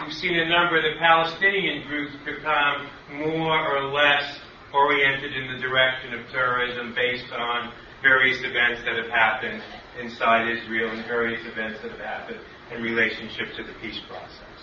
we've 0.02 0.14
seen 0.14 0.36
a 0.36 0.48
number 0.48 0.78
of 0.78 0.82
the 0.82 0.98
Palestinian 0.98 1.86
groups 1.86 2.14
become 2.24 2.88
more 3.12 3.76
or 3.76 3.92
less 3.92 4.40
oriented 4.72 5.32
in 5.32 5.52
the 5.54 5.58
direction 5.58 6.14
of 6.14 6.28
terrorism 6.30 6.94
based 6.94 7.32
on 7.32 7.72
various 8.02 8.38
events 8.44 8.82
that 8.84 8.96
have 8.96 9.10
happened 9.10 9.62
inside 10.00 10.48
Israel 10.50 10.90
and 10.90 11.04
various 11.06 11.44
events 11.46 11.80
that 11.82 11.90
have 11.90 12.00
happened 12.00 12.38
in 12.72 12.82
relationship 12.82 13.54
to 13.56 13.62
the 13.64 13.72
peace 13.80 13.98
process. 14.08 14.58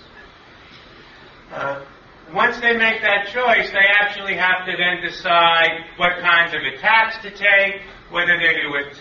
Uh, 1.51 1.85
once 2.33 2.59
they 2.59 2.75
make 2.75 3.01
that 3.01 3.27
choice, 3.27 3.69
they 3.69 3.87
actually 4.01 4.35
have 4.35 4.65
to 4.65 4.73
then 4.77 5.01
decide 5.01 5.85
what 5.97 6.17
kinds 6.21 6.53
of 6.53 6.61
attacks 6.61 7.17
to 7.21 7.29
take, 7.29 7.81
whether 8.09 8.37
they're 8.39 8.63
going 8.63 8.89
to 8.89 8.97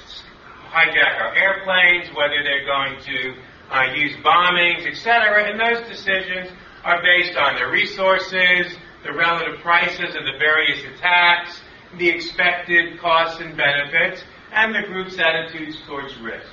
hijack 0.69 1.21
our 1.21 1.35
airplanes, 1.35 2.15
whether 2.17 2.43
they're 2.43 2.67
going 2.67 3.01
to 3.01 3.35
uh, 3.71 3.95
use 3.95 4.13
bombings, 4.25 4.87
etc. 4.87 5.49
And 5.49 5.59
those 5.59 5.89
decisions 5.89 6.51
are 6.85 7.01
based 7.01 7.37
on 7.39 7.55
their 7.55 7.71
resources, 7.71 8.77
the 9.05 9.13
relative 9.13 9.61
prices 9.61 10.15
of 10.17 10.25
the 10.25 10.37
various 10.39 10.83
attacks, 10.95 11.61
the 11.99 12.09
expected 12.09 12.99
costs 12.99 13.41
and 13.41 13.57
benefits, 13.57 14.23
and 14.53 14.75
the 14.75 14.83
group's 14.89 15.19
attitudes 15.19 15.79
towards 15.87 16.17
risk, 16.19 16.47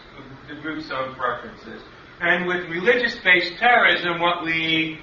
the 0.49 0.55
group's 0.61 0.91
own 0.91 1.15
preferences. 1.15 1.81
And 2.19 2.45
with 2.45 2.69
religious-based 2.69 3.57
terrorism, 3.57 4.19
what 4.19 4.43
we 4.43 4.99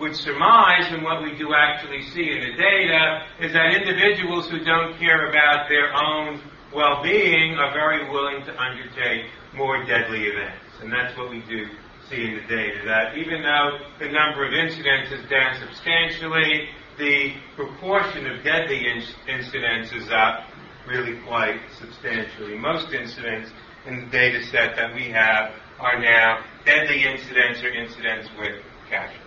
would 0.00 0.16
surmise 0.16 0.90
and 0.90 1.04
what 1.04 1.22
we 1.22 1.36
do 1.36 1.54
actually 1.54 2.02
see 2.10 2.30
in 2.30 2.40
the 2.40 2.56
data 2.56 3.26
is 3.40 3.52
that 3.52 3.74
individuals 3.74 4.48
who 4.48 4.58
don't 4.64 4.98
care 4.98 5.28
about 5.28 5.68
their 5.68 5.94
own 5.94 6.40
well-being 6.74 7.54
are 7.54 7.72
very 7.72 8.10
willing 8.10 8.44
to 8.44 8.60
undertake 8.60 9.26
more 9.54 9.84
deadly 9.84 10.24
events. 10.24 10.64
And 10.82 10.92
that's 10.92 11.16
what 11.16 11.30
we 11.30 11.40
do 11.42 11.68
see 12.08 12.24
in 12.24 12.34
the 12.36 12.46
data, 12.48 12.80
that 12.86 13.16
even 13.16 13.42
though 13.42 13.78
the 13.98 14.10
number 14.10 14.46
of 14.46 14.52
incidents 14.52 15.10
is 15.12 15.28
down 15.30 15.56
substantially, 15.60 16.68
the 16.98 17.34
proportion 17.56 18.26
of 18.26 18.44
deadly 18.44 18.86
in- 18.86 19.02
incidents 19.28 19.92
is 19.92 20.10
up 20.10 20.44
really 20.86 21.18
quite 21.26 21.60
substantially. 21.78 22.56
Most 22.56 22.92
incidents 22.92 23.50
in 23.86 24.04
the 24.04 24.06
data 24.06 24.42
set 24.44 24.76
that 24.76 24.94
we 24.94 25.10
have 25.10 25.52
are 25.80 25.98
now 26.00 26.44
deadly 26.64 27.04
incidents 27.04 27.62
or 27.62 27.68
incidents 27.68 28.28
with 28.38 28.62
casualties. 28.88 29.20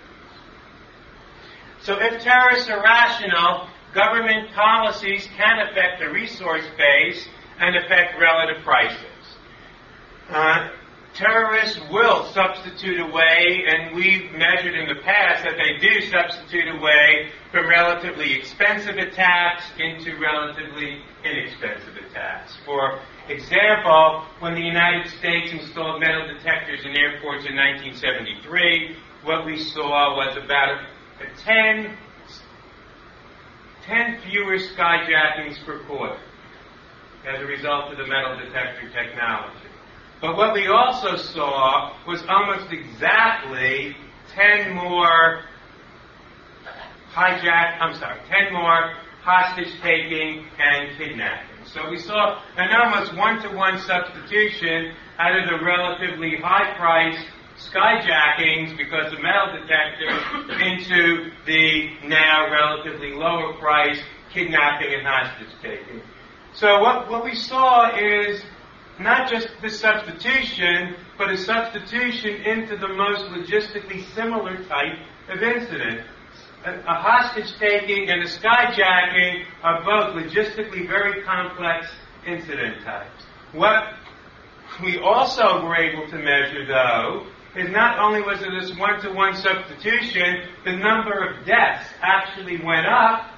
So 1.81 1.97
if 1.99 2.21
terrorists 2.21 2.69
are 2.69 2.81
rational, 2.81 3.67
government 3.93 4.51
policies 4.53 5.27
can 5.37 5.59
affect 5.67 5.99
the 5.99 6.09
resource 6.09 6.65
base 6.77 7.27
and 7.59 7.75
affect 7.75 8.19
relative 8.19 8.63
prices. 8.63 9.37
Uh, 10.29 10.69
terrorists 11.17 11.79
will 11.91 12.25
substitute 12.31 12.99
away, 12.99 13.65
and 13.67 13.95
we've 13.95 14.31
measured 14.33 14.75
in 14.75 14.87
the 14.87 15.01
past 15.01 15.43
that 15.43 15.55
they 15.57 15.81
do 15.81 16.01
substitute 16.11 16.75
away 16.75 17.31
from 17.51 17.67
relatively 17.67 18.33
expensive 18.35 18.97
attacks 18.97 19.63
into 19.79 20.15
relatively 20.19 21.01
inexpensive 21.25 21.95
attacks. 21.97 22.55
For 22.63 22.99
example, 23.29 24.25
when 24.39 24.53
the 24.53 24.61
United 24.61 25.09
States 25.09 25.51
installed 25.51 26.01
metal 26.01 26.27
detectors 26.27 26.85
in 26.85 26.95
airports 26.95 27.45
in 27.49 27.55
1973, 27.55 28.95
what 29.23 29.45
we 29.45 29.57
saw 29.57 30.15
was 30.15 30.37
about 30.37 30.85
10, 31.43 31.97
10 33.85 34.21
fewer 34.21 34.57
skyjackings 34.57 35.65
per 35.65 35.79
quarter 35.85 36.19
as 37.27 37.41
a 37.41 37.45
result 37.45 37.91
of 37.91 37.97
the 37.97 38.05
metal 38.05 38.37
detector 38.37 38.89
technology. 38.91 39.66
But 40.19 40.35
what 40.35 40.53
we 40.53 40.67
also 40.67 41.15
saw 41.15 41.95
was 42.07 42.23
almost 42.27 42.71
exactly 42.71 43.95
10 44.33 44.73
more 44.73 45.43
hijack, 47.11 47.77
I'm 47.79 47.93
sorry, 47.95 48.19
10 48.27 48.53
more 48.53 48.93
hostage 49.21 49.73
taking 49.81 50.45
and 50.57 50.97
kidnapping. 50.97 51.65
So 51.65 51.89
we 51.89 51.97
saw 51.97 52.41
an 52.55 52.69
almost 52.73 53.15
one 53.15 53.41
to 53.43 53.55
one 53.55 53.77
substitution 53.79 54.93
out 55.19 55.37
of 55.37 55.49
the 55.49 55.63
relatively 55.63 56.37
high 56.37 56.75
price 56.77 57.17
skyjackings 57.57 58.77
because 58.77 59.11
of 59.13 59.19
metal 59.21 59.59
detector 59.59 60.53
into 60.63 61.31
the 61.45 61.89
now 62.07 62.51
relatively 62.51 63.13
lower 63.13 63.53
price 63.59 63.99
kidnapping 64.33 64.93
and 64.93 65.05
hostage 65.05 65.53
taking. 65.61 66.01
So 66.53 66.79
what, 66.79 67.09
what 67.09 67.23
we 67.23 67.35
saw 67.35 67.95
is 67.95 68.41
not 68.99 69.29
just 69.29 69.47
the 69.61 69.69
substitution, 69.69 70.95
but 71.17 71.29
a 71.29 71.37
substitution 71.37 72.41
into 72.41 72.77
the 72.77 72.87
most 72.87 73.25
logistically 73.25 74.03
similar 74.13 74.63
type 74.65 74.97
of 75.29 75.41
incident. 75.41 76.01
A, 76.65 76.71
a 76.79 76.93
hostage 76.93 77.53
taking 77.59 78.09
and 78.09 78.23
a 78.23 78.25
skyjacking 78.25 79.45
are 79.63 79.83
both 79.83 80.15
logistically 80.15 80.87
very 80.87 81.23
complex 81.23 81.87
incident 82.25 82.83
types. 82.83 83.23
What 83.53 83.93
we 84.83 84.99
also 84.99 85.63
were 85.63 85.75
able 85.75 86.09
to 86.09 86.17
measure, 86.17 86.65
though, 86.67 87.27
is 87.55 87.69
not 87.71 87.99
only 87.99 88.21
was 88.21 88.41
it 88.41 88.49
this 88.59 88.77
one 88.77 88.99
to 89.01 89.11
one 89.11 89.35
substitution, 89.35 90.49
the 90.65 90.73
number 90.73 91.27
of 91.27 91.45
deaths 91.45 91.89
actually 92.01 92.63
went 92.63 92.85
up 92.85 93.31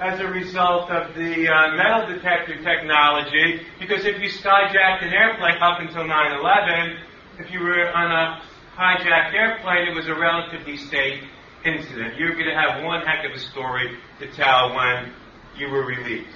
as 0.00 0.18
a 0.18 0.26
result 0.26 0.90
of 0.90 1.14
the 1.14 1.46
uh, 1.46 1.76
metal 1.76 2.08
detector 2.08 2.56
technology, 2.64 3.66
because 3.78 4.06
if 4.06 4.18
you 4.20 4.30
skyjacked 4.30 5.04
an 5.04 5.12
airplane 5.12 5.60
up 5.60 5.78
until 5.78 6.06
9 6.06 6.38
11, 6.40 6.96
if 7.38 7.50
you 7.52 7.60
were 7.60 7.90
on 7.92 8.10
a 8.10 8.42
hijacked 8.76 9.34
airplane, 9.34 9.88
it 9.88 9.94
was 9.94 10.08
a 10.08 10.14
relatively 10.14 10.78
safe 10.78 11.22
incident. 11.66 12.16
You're 12.16 12.32
going 12.32 12.48
to 12.48 12.54
have 12.54 12.82
one 12.82 13.02
heck 13.02 13.26
of 13.26 13.32
a 13.32 13.38
story 13.38 13.98
to 14.20 14.32
tell 14.32 14.74
when 14.74 15.12
you 15.56 15.68
were 15.68 15.84
released. 15.84 16.28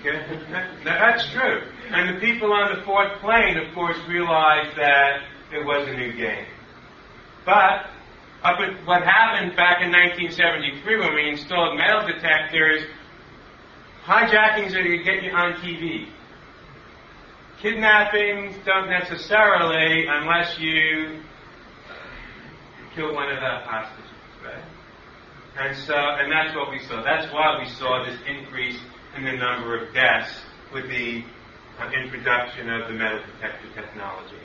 Okay? 0.00 0.24
That's 0.84 1.30
true. 1.30 1.62
And 1.90 2.16
the 2.16 2.20
people 2.20 2.52
on 2.52 2.74
the 2.74 2.82
fourth 2.84 3.20
plane, 3.20 3.58
of 3.58 3.74
course, 3.74 3.98
realized 4.08 4.76
that 4.78 5.24
it 5.52 5.64
was 5.64 5.86
a 5.88 5.92
new 5.92 6.12
game. 6.12 6.46
But 7.44 7.86
up 8.42 8.60
at 8.60 8.86
what 8.86 9.02
happened 9.02 9.56
back 9.56 9.82
in 9.82 9.90
1973 9.90 11.00
when 11.00 11.14
we 11.14 11.28
installed 11.30 11.76
metal 11.76 12.06
detectors, 12.06 12.84
hijackings 14.04 14.74
are 14.74 14.82
to 14.82 15.02
get 15.02 15.22
you 15.22 15.30
on 15.32 15.54
TV. 15.54 16.08
Kidnappings 17.60 18.56
don't 18.64 18.88
necessarily 18.88 20.06
unless 20.08 20.58
you 20.58 21.20
kill 22.94 23.12
one 23.12 23.28
of 23.28 23.40
the 23.40 23.58
hostages, 23.66 24.10
right? 24.44 24.64
And 25.58 25.76
so, 25.76 25.94
and 25.94 26.30
that's 26.30 26.54
what 26.54 26.70
we 26.70 26.78
saw. 26.78 27.02
That's 27.02 27.32
why 27.32 27.58
we 27.58 27.68
saw 27.70 28.04
this 28.04 28.18
increase 28.28 28.78
in 29.16 29.24
the 29.24 29.32
number 29.32 29.76
of 29.76 29.92
deaths 29.92 30.30
with 30.72 30.88
the 30.88 31.24
uh, 31.80 31.90
introduction 31.90 32.70
of 32.70 32.86
the 32.86 32.94
metal 32.94 33.20
detector 33.34 33.68
technology. 33.74 34.36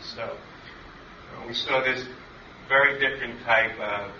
So, 0.00 0.36
we 1.46 1.54
saw 1.54 1.82
this 1.84 2.04
very 2.68 2.98
different 3.00 3.42
type 3.44 3.72
of 3.74 3.80
uh, 3.80 4.12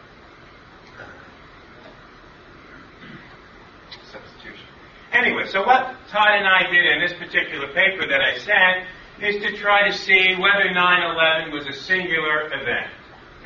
substitution. 4.10 4.66
Anyway, 5.12 5.44
so 5.46 5.60
what 5.66 5.96
Todd 6.08 6.32
and 6.32 6.46
I 6.46 6.70
did 6.70 6.86
in 6.86 7.00
this 7.00 7.12
particular 7.18 7.68
paper 7.68 8.08
that 8.08 8.20
I 8.20 8.38
sent 8.38 8.88
is 9.22 9.42
to 9.42 9.56
try 9.58 9.88
to 9.88 9.92
see 9.92 10.34
whether 10.38 10.70
9-11 10.70 11.52
was 11.52 11.66
a 11.66 11.72
singular 11.72 12.46
event. 12.46 12.90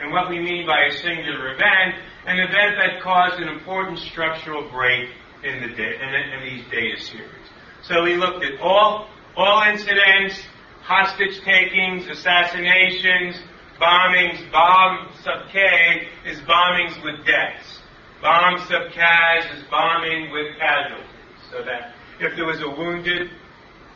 And 0.01 0.13
what 0.13 0.29
we 0.29 0.39
mean 0.39 0.67
by 0.67 0.85
a 0.87 0.93
singular 0.93 1.55
event, 1.55 1.95
an 2.27 2.39
event 2.39 2.77
that 2.79 3.03
caused 3.03 3.41
an 3.41 3.49
important 3.49 3.99
structural 3.99 4.71
break 4.71 5.09
in, 5.43 5.63
the 5.63 5.69
da- 5.69 5.99
in, 6.01 6.13
the, 6.13 6.37
in 6.37 6.43
these 6.45 6.65
data 6.71 7.01
series. 7.01 7.47
So 7.83 8.05
we 8.05 8.17
looked 8.17 8.45
at 8.45 8.61
all, 8.61 9.09
all 9.37 9.63
incidents, 9.69 10.41
hostage 10.83 11.41
takings, 11.43 12.07
assassinations, 12.09 13.37
bombings. 13.83 14.51
Bomb 14.53 15.09
sub 15.23 15.49
K 15.51 16.09
is 16.25 16.39
bombings 16.41 17.03
with 17.03 17.27
deaths. 17.27 17.81
Bomb 18.23 18.59
sub 18.71 18.93
Kaz 18.93 19.59
is 19.59 19.65
bombing 19.69 20.31
with 20.31 20.57
casualties. 20.59 21.07
So 21.51 21.65
that 21.65 21.95
if 22.21 22.37
there 22.37 22.47
was 22.47 22.63
a 22.63 22.71
wounded, 22.71 23.31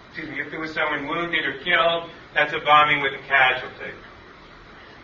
excuse 0.08 0.28
me, 0.28 0.40
if 0.40 0.50
there 0.50 0.60
was 0.60 0.74
someone 0.74 1.06
wounded 1.06 1.46
or 1.46 1.62
killed, 1.62 2.10
that's 2.34 2.52
a 2.52 2.58
bombing 2.64 3.00
with 3.00 3.12
a 3.14 3.22
casualty. 3.28 3.94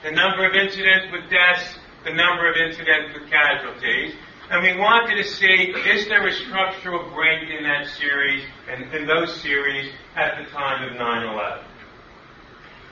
The 0.03 0.11
number 0.11 0.45
of 0.45 0.55
incidents 0.55 1.07
with 1.13 1.31
deaths, 1.31 1.79
the 2.05 2.13
number 2.13 2.51
of 2.51 2.57
incidents 2.57 3.15
with 3.15 3.31
casualties. 3.31 4.15
And 4.51 4.63
we 4.63 4.77
wanted 4.77 5.23
to 5.23 5.25
see, 5.25 5.73
is 5.87 6.09
there 6.09 6.27
a 6.27 6.33
structural 6.33 7.09
break 7.15 7.49
in 7.49 7.63
that 7.63 7.87
series 7.87 8.45
and 8.69 8.93
in 8.93 9.07
those 9.07 9.41
series 9.41 9.93
at 10.17 10.37
the 10.37 10.51
time 10.51 10.85
of 10.85 10.99
9-11? 10.99 11.63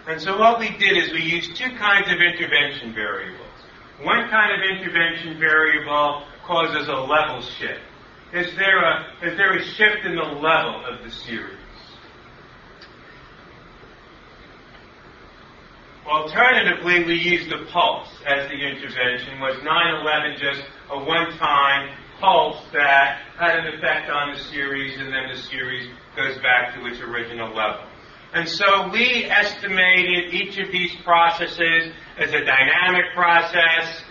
And 0.06 0.20
so 0.20 0.38
what 0.38 0.58
we 0.58 0.70
did 0.78 0.96
is 0.96 1.12
we 1.12 1.22
used 1.22 1.56
two 1.56 1.70
kinds 1.76 2.10
of 2.10 2.18
intervention 2.20 2.94
variables. 2.94 3.46
One 4.02 4.28
kind 4.30 4.50
of 4.52 4.78
intervention 4.78 5.38
variable 5.38 6.24
causes 6.46 6.88
a 6.88 6.92
level 6.92 7.42
shift. 7.42 7.80
Is 8.32 8.54
there 8.56 8.82
a, 8.82 9.06
is 9.22 9.36
there 9.36 9.56
a 9.56 9.62
shift 9.62 10.06
in 10.06 10.16
the 10.16 10.22
level 10.22 10.84
of 10.86 11.04
the 11.04 11.10
series? 11.10 11.56
Alternatively, 16.06 17.04
we 17.04 17.14
used 17.14 17.50
the 17.50 17.66
pulse 17.70 18.08
as 18.26 18.48
the 18.48 18.54
intervention. 18.54 19.38
Was 19.38 19.56
9-11 19.56 20.38
just 20.38 20.62
a 20.90 20.98
one-time 20.98 21.96
pulse 22.20 22.62
that 22.72 23.20
had 23.38 23.58
an 23.58 23.74
effect 23.74 24.10
on 24.10 24.34
the 24.34 24.38
series 24.38 24.98
and 24.98 25.12
then 25.12 25.28
the 25.32 25.40
series 25.42 25.88
goes 26.16 26.36
back 26.38 26.74
to 26.74 26.86
its 26.86 27.00
original 27.00 27.54
level? 27.54 27.89
And 28.32 28.48
so 28.48 28.88
we 28.90 29.24
estimated 29.24 30.32
each 30.32 30.56
of 30.58 30.70
these 30.70 30.94
processes 31.02 31.92
as 32.16 32.30
a 32.30 32.44
dynamic 32.44 33.06
process. 33.14 34.02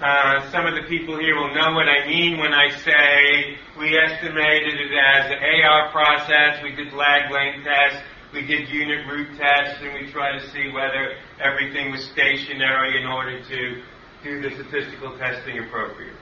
Uh, 0.00 0.50
some 0.50 0.66
of 0.66 0.74
the 0.74 0.88
people 0.88 1.18
here 1.18 1.36
will 1.36 1.54
know 1.54 1.74
what 1.74 1.86
I 1.86 2.08
mean 2.08 2.38
when 2.38 2.54
I 2.54 2.70
say 2.70 3.58
we 3.78 3.96
estimated 3.96 4.80
it 4.80 4.92
as 4.92 5.30
an 5.30 5.38
AR 5.38 5.92
process. 5.92 6.62
We 6.62 6.74
did 6.74 6.94
lag 6.94 7.30
length 7.30 7.64
tests. 7.64 8.02
We 8.32 8.46
did 8.46 8.70
unit 8.70 9.06
root 9.06 9.36
tests, 9.36 9.82
and 9.82 9.92
we 9.92 10.10
tried 10.10 10.40
to 10.40 10.50
see 10.50 10.70
whether 10.72 11.16
everything 11.38 11.90
was 11.90 12.02
stationary 12.06 13.02
in 13.02 13.06
order 13.06 13.44
to 13.44 13.82
do 14.24 14.40
the 14.40 14.50
statistical 14.56 15.18
testing 15.18 15.58
appropriately. 15.58 16.21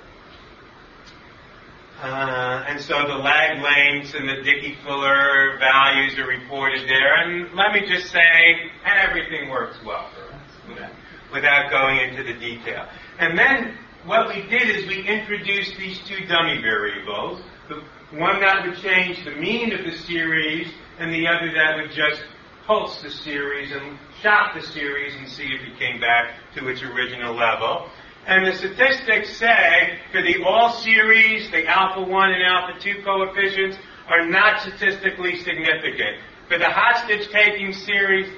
Uh, 2.01 2.65
and 2.67 2.81
so 2.81 2.95
the 3.07 3.15
lag 3.15 3.61
lengths 3.61 4.15
and 4.15 4.27
the 4.27 4.43
Dickey-Fuller 4.43 5.59
values 5.59 6.19
are 6.19 6.27
reported 6.27 6.89
there. 6.89 7.15
And 7.17 7.55
let 7.55 7.73
me 7.73 7.87
just 7.87 8.11
say, 8.11 8.71
everything 8.87 9.51
works 9.51 9.77
well 9.85 10.09
for 10.15 10.33
us 10.33 10.41
without, 10.67 10.93
without 11.31 11.71
going 11.71 11.99
into 11.99 12.23
the 12.23 12.39
detail. 12.41 12.89
And 13.19 13.39
then 13.39 13.77
what 14.07 14.29
we 14.29 14.41
did 14.49 14.71
is 14.71 14.87
we 14.87 15.07
introduced 15.07 15.77
these 15.77 16.01
two 16.09 16.27
dummy 16.27 16.63
variables. 16.63 17.43
The 17.69 17.83
one 18.17 18.41
that 18.41 18.67
would 18.67 18.79
change 18.79 19.23
the 19.27 19.33
mean 19.33 19.73
of 19.75 19.85
the 19.85 19.97
series, 19.99 20.73
and 20.99 21.13
the 21.13 21.27
other 21.27 21.53
that 21.53 21.77
would 21.77 21.93
just 21.93 22.23
pulse 22.67 23.03
the 23.03 23.11
series 23.11 23.73
and 23.73 23.99
shock 24.23 24.55
the 24.55 24.63
series 24.63 25.15
and 25.17 25.29
see 25.29 25.45
if 25.45 25.61
it 25.71 25.79
came 25.79 26.01
back 26.01 26.37
to 26.55 26.69
its 26.69 26.83
original 26.83 27.35
level. 27.35 27.91
And 28.27 28.47
the 28.47 28.57
statistics 28.57 29.37
say 29.37 29.99
for 30.13 30.23
the 30.23 30.43
all 30.45 30.73
series, 30.73 31.51
the 31.51 31.67
alpha 31.67 32.03
1 32.03 32.31
and 32.33 32.43
alpha 32.43 32.79
2 32.79 33.03
coefficients 33.03 33.79
are 34.09 34.27
not 34.27 34.61
statistically 34.61 35.37
significant. 35.37 36.19
For 36.49 36.59
the 36.59 36.69
hostage 36.69 37.29
taking 37.31 37.73
series, 37.73 38.31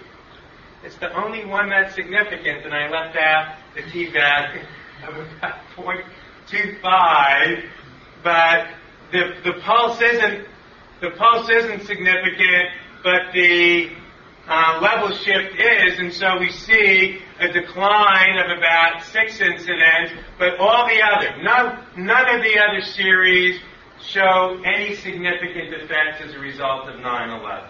it's 0.85 0.97
the 0.97 1.15
only 1.17 1.45
one 1.45 1.71
that's 1.71 1.95
significant, 1.95 2.65
and 2.65 2.75
I 2.75 2.89
left 2.91 3.17
out 3.17 3.57
the 3.75 3.83
t-value 3.91 4.63
of 5.09 5.15
about 5.39 5.59
0.25. 5.77 7.69
But 8.23 8.69
the, 9.13 9.35
the 9.45 9.61
pulse 9.61 10.01
isn't 10.01 10.47
the 11.01 11.11
pulse 11.11 11.51
isn't 11.51 11.85
significant, 11.85 12.69
but 13.03 13.33
the 13.35 13.91
uh, 14.47 14.79
level 14.81 15.11
shift 15.17 15.59
is, 15.59 15.99
and 15.99 16.13
so 16.13 16.39
we 16.39 16.49
see 16.49 17.19
a 17.43 17.53
decline 17.53 18.39
of 18.39 18.57
about 18.57 19.05
six 19.05 19.41
incidents, 19.41 20.13
but 20.39 20.59
all 20.59 20.87
the 20.87 21.03
other, 21.03 21.43
none, 21.43 21.85
none 21.97 22.35
of 22.35 22.43
the 22.43 22.59
other 22.59 22.81
series 22.81 23.61
show 24.03 24.61
any 24.65 24.95
significant 24.97 25.75
effects 25.75 26.23
as 26.25 26.35
a 26.35 26.39
result 26.39 26.89
of 26.89 27.01
9-11. 27.01 27.69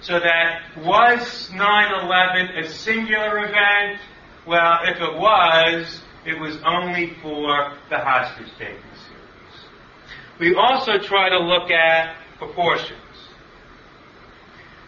So 0.00 0.20
that 0.20 0.62
was 0.78 1.50
9-11 1.52 2.58
a 2.64 2.68
singular 2.68 3.38
event? 3.38 4.00
Well, 4.46 4.78
if 4.84 5.00
it 5.00 5.18
was, 5.18 6.00
it 6.24 6.38
was 6.38 6.58
only 6.64 7.14
for 7.22 7.76
the 7.90 7.98
hostage 7.98 8.50
taking 8.58 8.76
series. 8.76 9.64
We 10.38 10.54
also 10.54 10.98
try 10.98 11.28
to 11.30 11.38
look 11.38 11.70
at 11.70 12.16
proportions. 12.38 13.00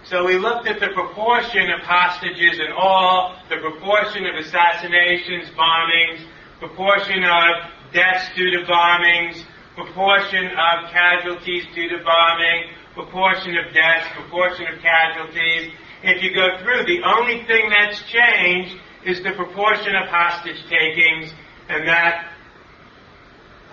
So 0.08 0.24
we 0.24 0.38
looked 0.38 0.66
at 0.66 0.80
the 0.80 0.88
proportion 0.94 1.68
of 1.68 1.80
hostages 1.84 2.58
in 2.58 2.72
all, 2.72 3.36
the 3.50 3.58
proportion 3.58 4.24
of 4.24 4.36
assassinations, 4.36 5.50
bombings, 5.50 6.24
proportion 6.58 7.24
of 7.24 7.92
deaths 7.92 8.30
due 8.34 8.50
to 8.52 8.64
bombings, 8.64 9.44
proportion 9.74 10.46
of 10.46 10.90
casualties 10.90 11.66
due 11.74 11.90
to 11.90 12.02
bombing, 12.02 12.72
proportion 12.94 13.58
of 13.58 13.74
deaths, 13.74 14.06
proportion 14.14 14.64
of 14.72 14.80
casualties. 14.80 15.72
If 16.02 16.22
you 16.22 16.34
go 16.34 16.56
through, 16.62 16.86
the 16.86 17.02
only 17.04 17.44
thing 17.44 17.68
that's 17.68 18.00
changed 18.04 18.80
is 19.04 19.22
the 19.22 19.32
proportion 19.32 19.94
of 19.94 20.08
hostage 20.08 20.64
takings, 20.70 21.34
and 21.68 21.86
that 21.86 22.32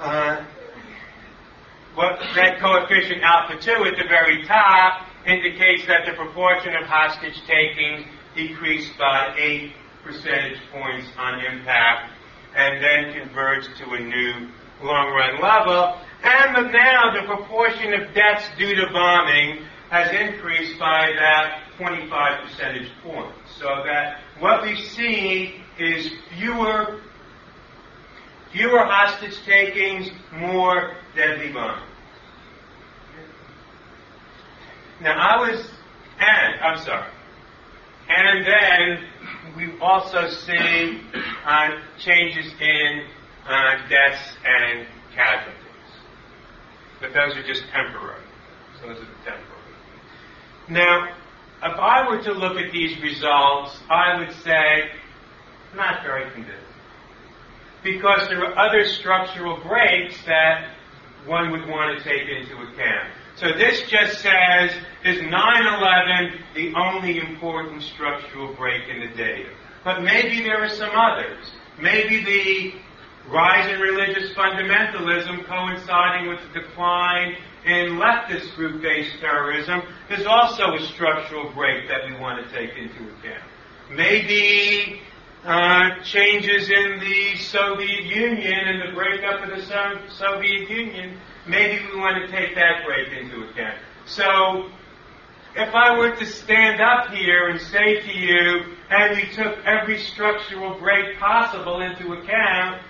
uh, 0.01 0.43
what 1.95 2.19
that 2.35 2.59
coefficient 2.59 3.23
alpha 3.23 3.55
2 3.57 3.71
at 3.85 3.95
the 3.95 4.09
very 4.09 4.43
top 4.43 5.07
indicates 5.25 5.85
that 5.87 6.05
the 6.05 6.13
proportion 6.13 6.75
of 6.75 6.87
hostage 6.87 7.41
taking 7.47 8.05
decreased 8.35 8.97
by 8.97 9.35
8 9.37 9.73
percentage 10.03 10.59
points 10.71 11.07
on 11.17 11.39
impact 11.43 12.11
and 12.55 12.83
then 12.83 13.13
converged 13.21 13.69
to 13.77 13.89
a 13.93 13.99
new 13.99 14.49
long 14.83 15.11
run 15.13 15.41
level. 15.41 15.97
And 16.23 16.71
now 16.71 17.13
the 17.13 17.25
proportion 17.27 17.93
of 17.93 18.13
deaths 18.13 18.45
due 18.57 18.75
to 18.75 18.87
bombing 18.93 19.65
has 19.89 20.11
increased 20.11 20.79
by 20.79 21.09
about 21.09 21.61
25 21.77 22.47
percentage 22.47 22.89
points. 23.03 23.37
So 23.59 23.67
that 23.85 24.21
what 24.39 24.63
we 24.63 24.75
see 24.75 25.61
is 25.77 26.11
fewer 26.37 27.01
fewer 28.51 28.85
hostage 28.85 29.37
takings, 29.45 30.09
more 30.31 30.95
deadly 31.13 31.51
bombing. 31.51 31.83
Now 35.01 35.17
I 35.17 35.49
was, 35.49 35.69
and 36.19 36.61
I'm 36.61 36.77
sorry, 36.83 37.11
and 38.09 38.45
then 38.45 39.07
we 39.57 39.77
also 39.79 40.29
see 40.29 41.01
uh, 41.45 41.69
changes 41.99 42.53
in 42.61 43.03
uh, 43.47 43.87
deaths 43.89 44.37
and 44.45 44.87
casualties, 45.13 45.59
but 47.01 47.13
those 47.13 47.35
are 47.35 47.43
just 47.43 47.63
temporary. 47.73 48.21
So 48.81 48.87
those 48.87 48.97
are 48.99 49.05
temporary. 49.25 49.45
Now, 50.69 51.09
if 51.63 51.79
I 51.79 52.07
were 52.07 52.21
to 52.23 52.31
look 52.31 52.57
at 52.57 52.71
these 52.71 52.99
results, 53.01 53.77
I 53.89 54.19
would 54.19 54.33
say 54.43 54.91
not 55.75 56.03
very 56.03 56.29
convincing 56.31 56.61
because 57.83 58.27
there 58.29 58.43
are 58.43 58.57
other 58.57 58.85
structural 58.85 59.57
breaks 59.61 60.17
that 60.25 60.71
one 61.25 61.51
would 61.51 61.67
want 61.67 61.97
to 61.97 62.03
take 62.03 62.27
into 62.27 62.55
account. 62.55 63.11
So 63.37 63.47
this 63.57 63.81
just 63.89 64.21
says, 64.21 64.71
is 65.03 65.21
9-11 65.21 66.41
the 66.55 66.73
only 66.75 67.19
important 67.19 67.83
structural 67.83 68.53
break 68.55 68.87
in 68.87 69.01
the 69.01 69.15
data? 69.15 69.49
But 69.83 70.03
maybe 70.03 70.41
there 70.41 70.63
are 70.63 70.69
some 70.69 70.91
others. 70.95 71.51
Maybe 71.79 72.23
the 72.23 72.79
rise 73.29 73.69
in 73.71 73.79
religious 73.79 74.31
fundamentalism 74.33 75.45
coinciding 75.47 76.29
with 76.29 76.39
the 76.53 76.61
decline 76.61 77.35
in 77.65 77.97
leftist 77.97 78.55
group-based 78.55 79.19
terrorism 79.19 79.81
is 80.09 80.25
also 80.25 80.73
a 80.75 80.79
structural 80.93 81.51
break 81.53 81.87
that 81.89 82.09
we 82.09 82.15
want 82.19 82.43
to 82.43 82.53
take 82.55 82.69
into 82.77 83.03
account. 83.19 83.43
maybe 83.91 85.01
uh, 85.43 86.01
changes 86.03 86.69
in 86.69 86.99
the 86.99 87.35
Soviet 87.37 88.03
Union 88.05 88.67
and 88.67 88.89
the 88.89 88.95
breakup 88.95 89.43
of 89.43 89.49
the 89.55 89.61
so- 89.63 90.01
Soviet 90.09 90.69
Union, 90.69 91.19
maybe 91.47 91.83
we 91.91 91.99
want 91.99 92.17
to 92.23 92.31
take 92.31 92.55
that 92.55 92.85
break 92.85 93.07
into 93.11 93.47
account. 93.49 93.77
So, 94.05 94.69
if 95.55 95.73
I 95.73 95.97
were 95.97 96.15
to 96.15 96.25
stand 96.25 96.81
up 96.81 97.11
here 97.11 97.49
and 97.49 97.59
say 97.61 98.01
to 98.01 98.11
you, 98.11 98.75
and 98.89 99.15
we 99.15 99.31
took 99.33 99.57
every 99.65 99.99
structural 99.99 100.77
break 100.79 101.17
possible 101.17 101.81
into 101.81 102.13
account, 102.13 102.81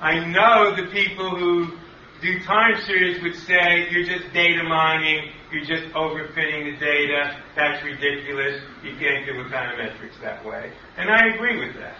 I 0.00 0.24
know 0.26 0.76
the 0.76 0.90
people 0.92 1.36
who 1.36 1.76
do 2.20 2.40
time 2.40 2.80
series 2.82 3.22
would 3.22 3.34
say 3.34 3.88
you're 3.90 4.04
just 4.04 4.32
data 4.34 4.62
mining, 4.62 5.32
you're 5.50 5.64
just 5.64 5.92
overfitting 5.94 6.74
the 6.74 6.76
data, 6.78 7.36
that's 7.56 7.82
ridiculous, 7.82 8.62
you 8.84 8.92
can't 8.98 9.24
do 9.26 9.32
econometrics 9.32 10.20
that 10.22 10.44
way. 10.44 10.70
And 10.98 11.10
I 11.10 11.34
agree 11.34 11.58
with 11.58 11.76
that. 11.76 11.96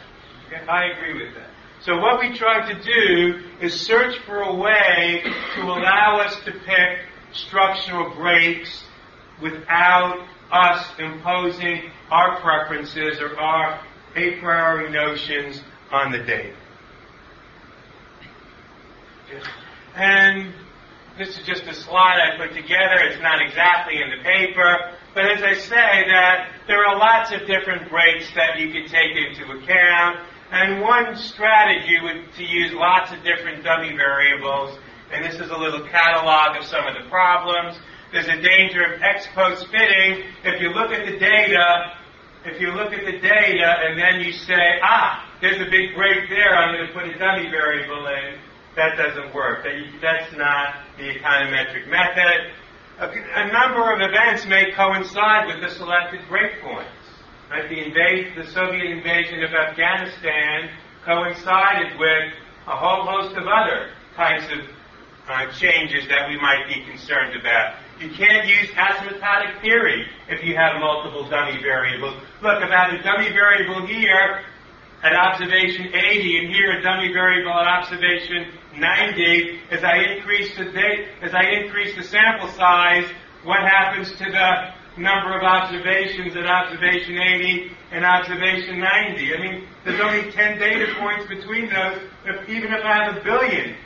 I 0.69 0.85
agree 0.87 1.15
with 1.15 1.35
that. 1.35 1.51
So 1.83 1.97
what 1.97 2.21
we 2.21 2.37
try 2.37 2.73
to 2.73 2.83
do 2.83 3.43
is 3.63 3.73
search 3.81 4.19
for 4.27 4.43
a 4.43 4.55
way 4.55 5.23
to 5.55 5.63
allow 5.63 6.21
us 6.21 6.37
to 6.45 6.53
pick 6.53 6.99
structural 7.33 8.15
breaks 8.15 8.85
without 9.41 10.27
us 10.53 10.85
imposing 10.99 11.91
our 12.11 12.41
preferences 12.41 13.21
or 13.21 13.39
our 13.39 13.81
a 14.17 14.41
priori 14.41 14.91
notions 14.91 15.63
on 15.91 16.13
the 16.13 16.19
data. 16.19 16.57
And 19.95 20.53
this 21.17 21.39
is 21.39 21.47
just 21.47 21.65
a 21.65 21.75
slide 21.75 22.19
I 22.21 22.37
put 22.37 22.55
together. 22.55 22.97
It's 23.09 23.23
not 23.23 23.41
exactly 23.41 23.95
in 24.03 24.11
the 24.11 24.23
paper. 24.25 24.97
But 25.15 25.31
as 25.31 25.43
I 25.43 25.55
say, 25.55 26.09
that 26.09 26.51
there 26.67 26.85
are 26.85 26.99
lots 26.99 27.33
of 27.33 27.47
different 27.47 27.91
breaks 27.91 28.33
that 28.35 28.59
you 28.59 28.73
can 28.73 28.87
take 28.87 29.17
into 29.17 29.51
account. 29.53 30.27
And 30.51 30.81
one 30.83 31.17
strategy 31.17 31.97
would 32.03 32.33
to 32.35 32.45
use 32.45 32.73
lots 32.73 33.13
of 33.13 33.23
different 33.23 33.63
dummy 33.63 33.97
variables. 33.97 34.79
And 35.13 35.25
this 35.25 35.41
is 35.41 35.51
a 35.51 35.57
little 35.57 35.87
catalog 35.89 36.57
of 36.57 36.65
some 36.65 36.87
of 36.87 36.95
the 36.95 37.09
problems. 37.09 37.79
There's 38.13 38.27
a 38.27 38.41
danger 38.43 38.83
of 38.83 39.01
ex 39.03 39.27
post 39.35 39.67
fitting. 39.69 40.25
If 40.45 40.61
you 40.61 40.71
look 40.71 40.91
at 40.91 41.07
the 41.07 41.19
data, 41.19 41.95
if 42.45 42.61
you 42.61 42.73
look 42.73 42.93
at 42.93 43.05
the 43.05 43.19
data 43.21 43.75
and 43.87 43.99
then 43.99 44.27
you 44.27 44.33
say, 44.33 44.81
ah, 44.83 45.31
there's 45.41 45.61
a 45.61 45.71
big 45.71 45.95
break 45.95 46.29
there, 46.29 46.55
I'm 46.57 46.75
going 46.75 46.87
to 46.87 46.93
put 46.93 47.05
a 47.05 47.19
dummy 47.19 47.49
variable 47.51 48.07
in, 48.07 48.39
that 48.77 48.97
doesn't 48.97 49.35
work. 49.35 49.63
That, 49.63 49.75
that's 50.01 50.37
not 50.37 50.75
the 50.97 51.15
econometric 51.15 51.89
method. 51.89 52.53
A, 52.99 53.07
a, 53.09 53.53
number 53.53 53.93
of 53.93 54.01
events 54.01 54.47
may 54.47 54.73
coincide 54.73 55.47
with 55.47 55.61
the 55.63 55.71
selected 55.77 56.21
breakpoints. 56.29 57.00
Right? 57.51 57.69
The, 57.69 58.43
the 58.43 58.49
Soviet 58.53 58.87
invasion 58.87 59.43
of 59.43 59.53
Afghanistan 59.53 60.71
coincided 61.05 61.99
with 61.99 62.33
a 62.69 62.77
whole 62.77 63.05
host 63.05 63.37
of 63.37 63.43
other 63.49 63.91
types 64.15 64.45
of 64.53 64.71
uh, 65.29 65.51
changes 65.53 66.07
that 66.09 66.29
we 66.29 66.41
might 66.41 66.69
be 66.69 66.85
concerned 66.85 67.35
about. 67.35 67.75
You 67.99 68.11
can't 68.11 68.47
use 68.47 68.69
asymptotic 68.71 69.61
theory 69.63 70.07
if 70.29 70.45
you 70.45 70.55
have 70.55 70.81
multiple 70.81 71.29
dummy 71.29 71.61
variables. 71.61 72.15
Look, 72.41 72.63
if 72.63 72.71
I 72.71 72.87
have 72.87 73.01
a 73.01 73.03
dummy 73.03 73.31
variable 73.31 73.85
here 73.85 74.45
at 75.03 75.13
observation 75.13 75.93
80 75.93 76.39
and 76.39 76.55
here 76.55 76.79
a 76.79 76.83
dummy 76.83 77.13
variable 77.13 77.53
at 77.53 77.67
observation 77.67 78.53
90, 78.77 79.61
as 79.73 79.83
I 79.83 79.97
increase 79.97 80.57
the 80.57 80.71
as 81.23 81.35
I 81.35 81.45
increase 81.47 81.97
the 81.97 82.05
sample 82.05 82.49
size, 82.49 83.07
what 83.43 83.61
happens 83.61 84.13
to 84.13 84.25
the 84.25 84.80
number 85.01 85.37
of 85.37 85.43
observations 85.43 86.37
at 86.37 86.47
observation 86.47 87.19
80 87.19 87.73
and 87.93 88.05
observation 88.05 88.79
90? 88.79 89.35
I 89.35 89.39
mean, 89.39 89.69
there's 89.85 90.01
only 90.01 90.31
10 90.31 90.59
data 90.59 90.95
points 90.99 91.27
between 91.27 91.71
those, 91.71 92.01
even 92.49 92.73
if 92.73 92.85
I 92.85 93.05
have 93.05 93.17
a 93.17 93.25
billion 93.25 93.77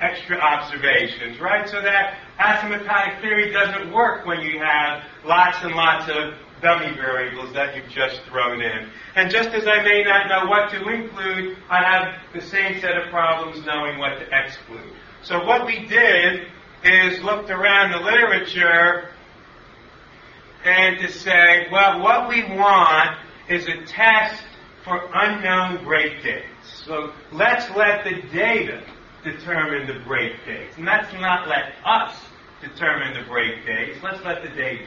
extra 0.00 0.38
observations, 0.38 1.40
right? 1.40 1.68
So 1.68 1.82
that 1.82 2.18
asymptotic 2.38 3.20
theory 3.20 3.50
doesn't 3.50 3.92
work 3.92 4.26
when 4.26 4.40
you 4.40 4.60
have 4.60 5.02
lots 5.24 5.58
and 5.62 5.74
lots 5.74 6.08
of 6.08 6.34
dummy 6.62 6.94
variables 6.94 7.52
that 7.54 7.76
you've 7.76 7.88
just 7.88 8.20
thrown 8.22 8.60
in. 8.60 8.90
And 9.14 9.30
just 9.30 9.50
as 9.50 9.66
I 9.66 9.82
may 9.82 10.02
not 10.02 10.28
know 10.28 10.48
what 10.48 10.70
to 10.70 10.88
include, 10.88 11.56
I 11.70 11.82
have 11.82 12.14
the 12.32 12.40
same 12.40 12.80
set 12.80 12.96
of 12.96 13.10
problems 13.10 13.64
knowing 13.64 13.98
what 13.98 14.18
to 14.18 14.26
exclude. 14.32 14.92
So 15.22 15.44
what 15.44 15.66
we 15.66 15.86
did 15.86 16.48
is 16.84 17.22
looked 17.22 17.50
around 17.50 17.92
the 17.92 17.98
literature 17.98 19.10
and 20.64 20.98
to 21.00 21.10
say, 21.10 21.66
well, 21.70 22.00
what 22.00 22.28
we 22.28 22.42
want 22.44 23.16
is 23.48 23.66
a 23.68 23.84
test 23.86 24.42
for 24.84 25.08
unknown 25.14 25.84
break 25.84 26.22
dates. 26.22 26.84
So 26.84 27.12
let's 27.32 27.68
let 27.76 28.04
the 28.04 28.22
data 28.32 28.82
determine 29.24 29.86
the 29.86 30.04
break 30.04 30.32
dates. 30.44 30.76
And 30.76 30.86
let's 30.86 31.12
not 31.14 31.48
let 31.48 31.74
us 31.84 32.14
determine 32.60 33.14
the 33.14 33.28
break 33.28 33.64
dates. 33.66 33.98
Let's 34.02 34.24
let 34.24 34.42
the 34.42 34.50
data 34.50 34.86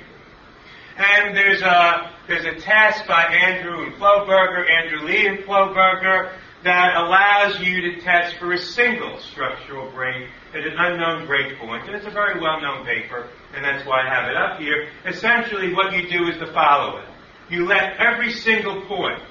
and 0.97 1.35
there's 1.35 1.61
a, 1.61 2.11
there's 2.27 2.45
a 2.45 2.59
test 2.59 3.07
by 3.07 3.23
Andrew 3.23 3.83
and 3.83 3.93
Ploberger, 3.95 4.69
Andrew 4.69 5.07
Lee 5.07 5.27
and 5.27 5.39
Ploberger, 5.39 6.33
that 6.63 6.95
allows 6.95 7.59
you 7.59 7.81
to 7.81 8.01
test 8.01 8.37
for 8.37 8.53
a 8.53 8.57
single 8.57 9.17
structural 9.19 9.89
break 9.91 10.27
at 10.53 10.65
an 10.65 10.73
unknown 10.77 11.27
breakpoint. 11.27 11.87
And 11.87 11.95
it's 11.95 12.05
a 12.05 12.11
very 12.11 12.39
well-known 12.39 12.85
paper, 12.85 13.29
and 13.55 13.63
that's 13.63 13.85
why 13.87 14.05
I 14.05 14.09
have 14.09 14.29
it 14.29 14.37
up 14.37 14.59
here. 14.59 14.89
Essentially, 15.05 15.73
what 15.73 15.93
you 15.93 16.09
do 16.09 16.27
is 16.27 16.39
the 16.39 16.51
following. 16.53 17.05
You 17.49 17.65
let 17.65 17.97
every 17.97 18.31
single 18.31 18.81
point, 18.81 19.21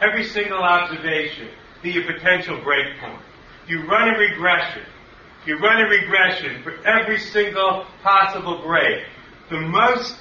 every 0.00 0.24
single 0.24 0.62
observation, 0.62 1.48
be 1.82 2.02
a 2.02 2.12
potential 2.12 2.58
breakpoint. 2.58 3.20
You 3.66 3.86
run 3.86 4.14
a 4.14 4.18
regression. 4.18 4.82
You 5.46 5.58
run 5.58 5.80
a 5.80 5.88
regression 5.88 6.62
for 6.62 6.74
every 6.86 7.18
single 7.18 7.86
possible 8.02 8.62
break. 8.62 9.04
The 9.48 9.60
most 9.60 10.16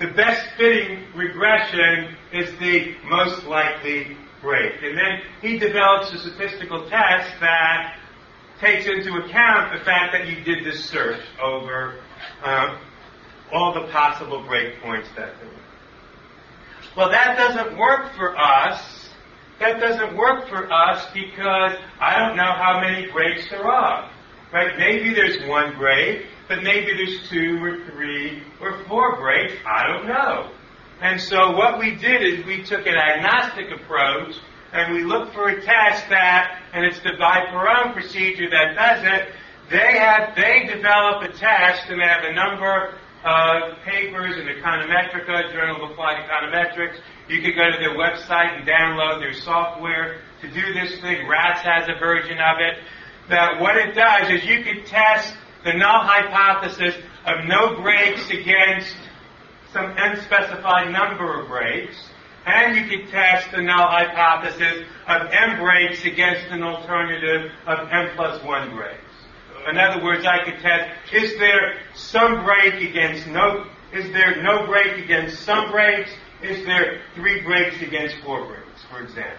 the 0.00 0.08
best 0.08 0.44
fitting 0.56 1.04
regression 1.14 2.16
is 2.32 2.50
the 2.58 2.96
most 3.04 3.44
likely 3.44 4.16
break. 4.42 4.82
And 4.82 4.98
then 4.98 5.22
he 5.40 5.58
develops 5.58 6.12
a 6.12 6.18
statistical 6.18 6.88
test 6.90 7.30
that 7.40 7.96
takes 8.64 8.86
into 8.86 9.14
account 9.18 9.78
the 9.78 9.84
fact 9.84 10.12
that 10.12 10.26
you 10.26 10.42
did 10.42 10.64
this 10.64 10.84
search 10.84 11.20
over 11.42 12.00
uh, 12.42 12.78
all 13.52 13.74
the 13.74 13.86
possible 13.92 14.42
breakpoints 14.42 15.06
that 15.16 15.34
there 15.38 15.48
were. 15.48 15.64
Well, 16.96 17.10
that 17.10 17.36
doesn't 17.36 17.76
work 17.76 18.14
for 18.16 18.36
us. 18.36 19.10
That 19.60 19.80
doesn't 19.80 20.16
work 20.16 20.48
for 20.48 20.72
us 20.72 21.06
because 21.12 21.76
I 22.00 22.18
don't 22.18 22.36
know 22.36 22.52
how 22.56 22.80
many 22.80 23.10
breaks 23.12 23.48
there 23.50 23.66
are. 23.66 24.10
Right? 24.52 24.78
Maybe 24.78 25.12
there's 25.12 25.46
one 25.48 25.76
break, 25.76 26.26
but 26.48 26.62
maybe 26.62 26.92
there's 26.94 27.28
two 27.28 27.62
or 27.62 27.84
three 27.90 28.42
or 28.60 28.84
four 28.84 29.16
breaks. 29.20 29.52
I 29.66 29.86
don't 29.88 30.06
know. 30.06 30.52
And 31.00 31.20
so 31.20 31.56
what 31.56 31.78
we 31.78 31.96
did 31.96 32.22
is 32.22 32.46
we 32.46 32.62
took 32.62 32.86
an 32.86 32.94
agnostic 32.94 33.66
approach 33.72 34.36
and 34.74 34.92
we 34.92 35.04
look 35.04 35.32
for 35.32 35.48
a 35.48 35.62
test 35.62 36.08
that, 36.10 36.60
and 36.72 36.84
it's 36.84 36.98
the 37.00 37.12
Bai-Perron 37.16 37.92
procedure 37.92 38.50
that 38.50 38.74
does 38.74 39.04
it. 39.04 39.28
They 39.70 39.98
have, 39.98 40.34
they 40.34 40.66
develop 40.66 41.22
a 41.22 41.32
test 41.32 41.88
and 41.88 42.00
they 42.00 42.06
have 42.06 42.24
a 42.24 42.34
number 42.34 42.98
of 43.24 43.78
papers 43.84 44.36
in 44.36 44.46
Econometrica, 44.46 45.52
Journal 45.52 45.84
of 45.84 45.92
Applied 45.92 46.26
Econometrics. 46.26 46.98
You 47.28 47.40
can 47.40 47.54
go 47.54 47.70
to 47.70 47.78
their 47.78 47.96
website 47.96 48.58
and 48.58 48.66
download 48.66 49.20
their 49.20 49.32
software 49.32 50.20
to 50.42 50.50
do 50.50 50.74
this 50.74 51.00
thing. 51.00 51.28
RATS 51.28 51.60
has 51.60 51.88
a 51.88 51.98
version 52.00 52.38
of 52.38 52.58
it. 52.58 52.78
That 53.30 53.60
what 53.60 53.76
it 53.76 53.94
does 53.94 54.28
is 54.28 54.44
you 54.44 54.64
can 54.64 54.84
test 54.84 55.34
the 55.64 55.72
null 55.72 56.02
hypothesis 56.02 56.96
of 57.24 57.46
no 57.46 57.80
breaks 57.80 58.28
against 58.28 58.96
some 59.72 59.94
unspecified 59.96 60.92
number 60.92 61.40
of 61.40 61.48
breaks, 61.48 61.96
and 62.46 62.76
you 62.76 62.86
can 62.86 63.10
test 63.10 63.50
the 63.52 63.62
null 63.62 63.88
hypothesis 63.88 64.84
of 65.06 65.28
m 65.30 65.58
breaks 65.58 66.04
against 66.04 66.46
an 66.50 66.62
alternative 66.62 67.50
of 67.66 67.88
m 67.90 68.10
plus 68.16 68.42
1 68.42 68.74
breaks. 68.74 69.00
In 69.68 69.78
other 69.78 70.04
words, 70.04 70.26
I 70.26 70.44
could 70.44 70.60
test, 70.60 70.90
is 71.12 71.38
there 71.38 71.78
some 71.94 72.44
break 72.44 72.74
against 72.88 73.26
no, 73.28 73.66
is 73.92 74.12
there 74.12 74.42
no 74.42 74.66
break 74.66 75.02
against 75.02 75.42
some 75.42 75.70
breaks? 75.70 76.10
Is 76.42 76.66
there 76.66 77.00
three 77.14 77.40
breaks 77.42 77.80
against 77.80 78.16
four 78.22 78.46
breaks, 78.46 78.84
for 78.90 79.00
example? 79.00 79.38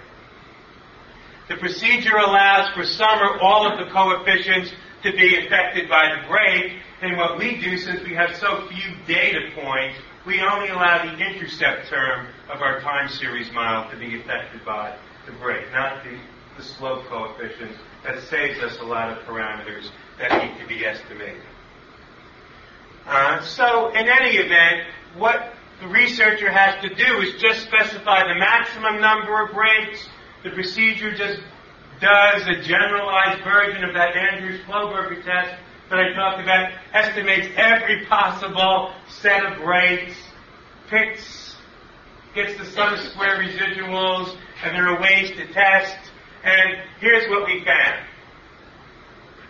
The 1.47 1.57
procedure 1.57 2.17
allows 2.17 2.73
for 2.73 2.83
some 2.83 3.19
or 3.19 3.39
all 3.39 3.71
of 3.71 3.77
the 3.77 3.91
coefficients 3.91 4.71
to 5.03 5.11
be 5.11 5.45
affected 5.45 5.87
by 5.87 6.09
the 6.15 6.27
break. 6.27 6.79
And 7.01 7.17
what 7.17 7.37
we 7.37 7.61
do, 7.61 7.77
since 7.77 8.01
we 8.01 8.15
have 8.15 8.35
so 8.37 8.67
few 8.67 8.95
data 9.05 9.51
points, 9.53 9.99
we 10.25 10.41
only 10.41 10.69
allow 10.69 11.05
the 11.05 11.17
intercept 11.17 11.87
term 11.87 12.27
of 12.49 12.61
our 12.61 12.79
time 12.81 13.07
series 13.09 13.51
model 13.51 13.89
to 13.91 13.97
be 13.97 14.19
affected 14.19 14.65
by 14.65 14.97
the 15.25 15.31
break, 15.33 15.71
not 15.71 16.03
the, 16.03 16.17
the 16.57 16.63
slope 16.63 17.05
coefficient. 17.05 17.71
That 18.03 18.21
saves 18.23 18.59
us 18.59 18.77
a 18.79 18.85
lot 18.85 19.15
of 19.15 19.23
parameters 19.25 19.89
that 20.19 20.31
need 20.43 20.59
to 20.61 20.67
be 20.67 20.85
estimated. 20.85 21.41
Uh, 23.05 23.41
so, 23.41 23.89
in 23.89 24.07
any 24.07 24.37
event, 24.37 24.87
what 25.15 25.53
the 25.81 25.87
researcher 25.87 26.51
has 26.51 26.81
to 26.81 26.93
do 26.93 27.21
is 27.21 27.39
just 27.39 27.61
specify 27.61 28.27
the 28.27 28.39
maximum 28.39 28.99
number 28.99 29.45
of 29.45 29.53
breaks. 29.53 30.07
The 30.43 30.51
procedure 30.51 31.13
just 31.13 31.39
does 32.01 32.47
a 32.47 32.61
generalized 32.61 33.43
version 33.43 33.83
of 33.83 33.93
that 33.93 34.15
Andrews 34.15 34.61
Ploberger 34.67 35.23
test 35.23 35.55
that 35.89 35.99
I 35.99 36.13
talked 36.13 36.41
about, 36.41 36.71
estimates 36.93 37.47
every 37.55 38.05
possible 38.05 38.93
set 39.07 39.45
of 39.45 39.63
breaks, 39.63 40.15
picks, 40.89 41.55
gets 42.33 42.57
the 42.57 42.65
sum 42.65 42.93
of 42.93 42.99
square 42.99 43.37
residuals, 43.37 44.35
and 44.63 44.75
there 44.75 44.87
are 44.89 45.01
ways 45.01 45.31
to 45.31 45.47
test. 45.53 45.97
And 46.43 46.77
here's 46.99 47.29
what 47.29 47.45
we 47.45 47.63
found. 47.63 48.05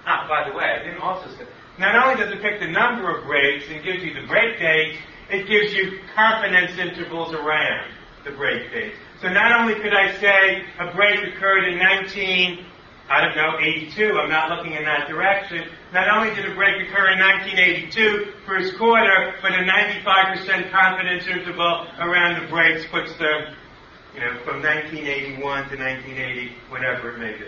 Ah, 0.06 0.28
by 0.30 0.50
the 0.50 0.56
way, 0.56 0.64
I 0.64 0.84
didn't 0.84 1.02
also 1.02 1.30
say, 1.36 1.46
not 1.80 1.96
only 1.96 2.22
does 2.22 2.32
it 2.32 2.42
pick 2.42 2.60
the 2.60 2.68
number 2.68 3.18
of 3.18 3.26
breaks 3.26 3.66
and 3.70 3.84
gives 3.84 4.04
you 4.04 4.14
the 4.14 4.28
break 4.28 4.60
dates, 4.60 4.98
it 5.30 5.48
gives 5.48 5.74
you 5.74 6.00
confidence 6.16 6.78
intervals 6.78 7.34
around 7.34 7.92
the 8.24 8.32
break 8.32 8.72
dates. 8.72 8.96
So 9.22 9.30
not 9.30 9.60
only 9.60 9.76
could 9.76 9.94
I 9.94 10.14
say 10.20 10.64
a 10.80 10.94
break 10.94 11.34
occurred 11.34 11.66
in 11.68 11.80
19, 11.80 12.66
I 13.08 13.22
don't 13.22 13.36
know, 13.36 13.60
82, 13.60 14.18
I'm 14.18 14.30
not 14.30 14.50
looking 14.50 14.74
in 14.74 14.84
that 14.84 15.08
direction. 15.08 15.68
Not 15.94 16.10
only 16.10 16.34
did 16.34 16.50
a 16.50 16.56
break 16.56 16.88
occur 16.88 17.12
in 17.12 17.20
1982, 17.20 18.34
first 18.48 18.78
quarter, 18.78 19.36
but 19.44 19.52
a 19.52 19.64
95% 19.64 20.72
confidence 20.72 21.28
interval 21.28 21.86
around 22.00 22.42
the 22.42 22.48
breaks 22.50 22.86
puts 22.88 23.16
them, 23.18 23.54
you 24.16 24.22
know, 24.22 24.34
from 24.44 24.64
1981 24.64 25.38
to 25.70 25.78
1980, 25.78 26.56
whatever 26.70 27.14
it 27.14 27.20
may 27.20 27.38
be. 27.38 27.46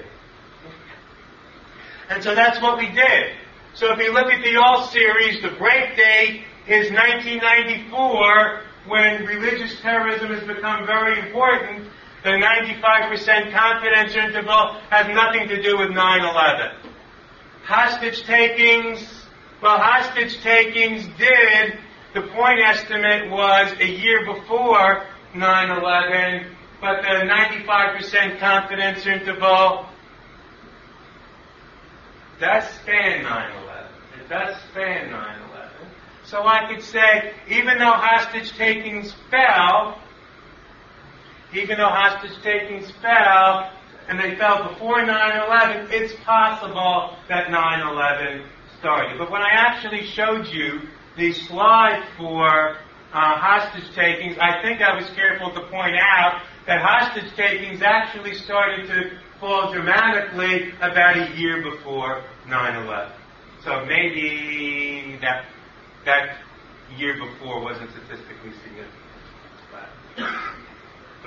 And 2.10 2.24
so 2.24 2.36
that's 2.36 2.62
what 2.62 2.78
we 2.78 2.92
did. 2.92 3.34
So 3.74 3.92
if 3.92 4.00
you 4.00 4.14
look 4.14 4.28
at 4.28 4.44
the 4.44 4.58
all 4.58 4.88
series, 4.88 5.42
the 5.42 5.52
break 5.58 5.98
date 5.98 6.44
is 6.68 6.92
1994, 6.92 8.62
when 8.88 9.26
religious 9.26 9.80
terrorism 9.82 10.30
has 10.30 10.44
become 10.44 10.86
very 10.86 11.20
important. 11.28 11.88
The 12.28 12.34
95% 12.34 13.54
confidence 13.54 14.14
interval 14.14 14.82
has 14.90 15.08
nothing 15.16 15.48
to 15.48 15.62
do 15.62 15.78
with 15.78 15.92
9-11. 15.92 16.74
Hostage 17.64 18.24
takings, 18.24 19.00
well, 19.64 19.78
hostage 19.78 20.42
takings 20.42 21.08
did, 21.18 21.80
the 22.14 22.24
point 22.24 22.60
estimate 22.66 23.32
was 23.32 23.72
a 23.80 23.88
year 23.88 24.26
before 24.26 25.06
9-11, 25.36 26.54
but 26.82 27.02
the 27.04 27.32
95% 27.64 28.40
confidence 28.42 29.06
interval 29.06 29.88
does 32.42 32.70
span 32.82 33.24
9-11. 33.24 33.88
It 34.20 34.28
does 34.28 34.62
span 34.70 35.12
9-11. 35.12 35.70
So 36.26 36.46
I 36.46 36.70
could 36.70 36.84
say, 36.84 37.32
even 37.48 37.78
though 37.78 37.94
hostage 37.94 38.52
takings 38.58 39.16
fell, 39.32 40.02
even 41.54 41.78
though 41.78 41.90
hostage 41.90 42.42
takings 42.44 42.92
fell, 43.02 43.72
and 44.08 44.20
they 44.20 44.36
fell 44.36 44.70
before 44.70 44.98
9-11, 45.00 45.92
it's 45.92 46.14
possible 46.24 47.18
that 47.28 47.48
9-11 47.48 48.46
started. 48.80 49.18
But 49.18 49.32
when 49.32 49.42
I 49.42 49.50
actually 49.52 50.06
showed 50.06 50.48
you 50.48 50.82
the 51.18 51.34
slide 51.34 52.04
for 52.18 52.78
uh, 53.14 53.38
hostage 53.38 53.94
takings, 53.96 54.38
I 54.40 54.62
think 54.62 54.82
I 54.82 54.96
was 54.96 55.10
careful 55.12 55.52
to 55.54 55.62
point 55.70 55.96
out 56.00 56.42
that 56.68 56.82
hostage 56.82 57.36
takings 57.36 57.82
actually 57.82 58.36
started 58.36 58.88
to 58.88 59.20
fall 59.40 59.72
dramatically 59.72 60.72
about 60.82 61.18
a 61.18 61.36
year 61.38 61.64
before 61.64 62.24
9-11. 62.48 63.12
So 63.64 63.86
maybe 63.86 65.18
that 65.22 65.46
that 66.06 66.38
year 66.96 67.16
before 67.20 67.62
wasn't 67.62 67.90
statistically 67.92 68.54
significant. 68.64 68.94
But 69.72 70.26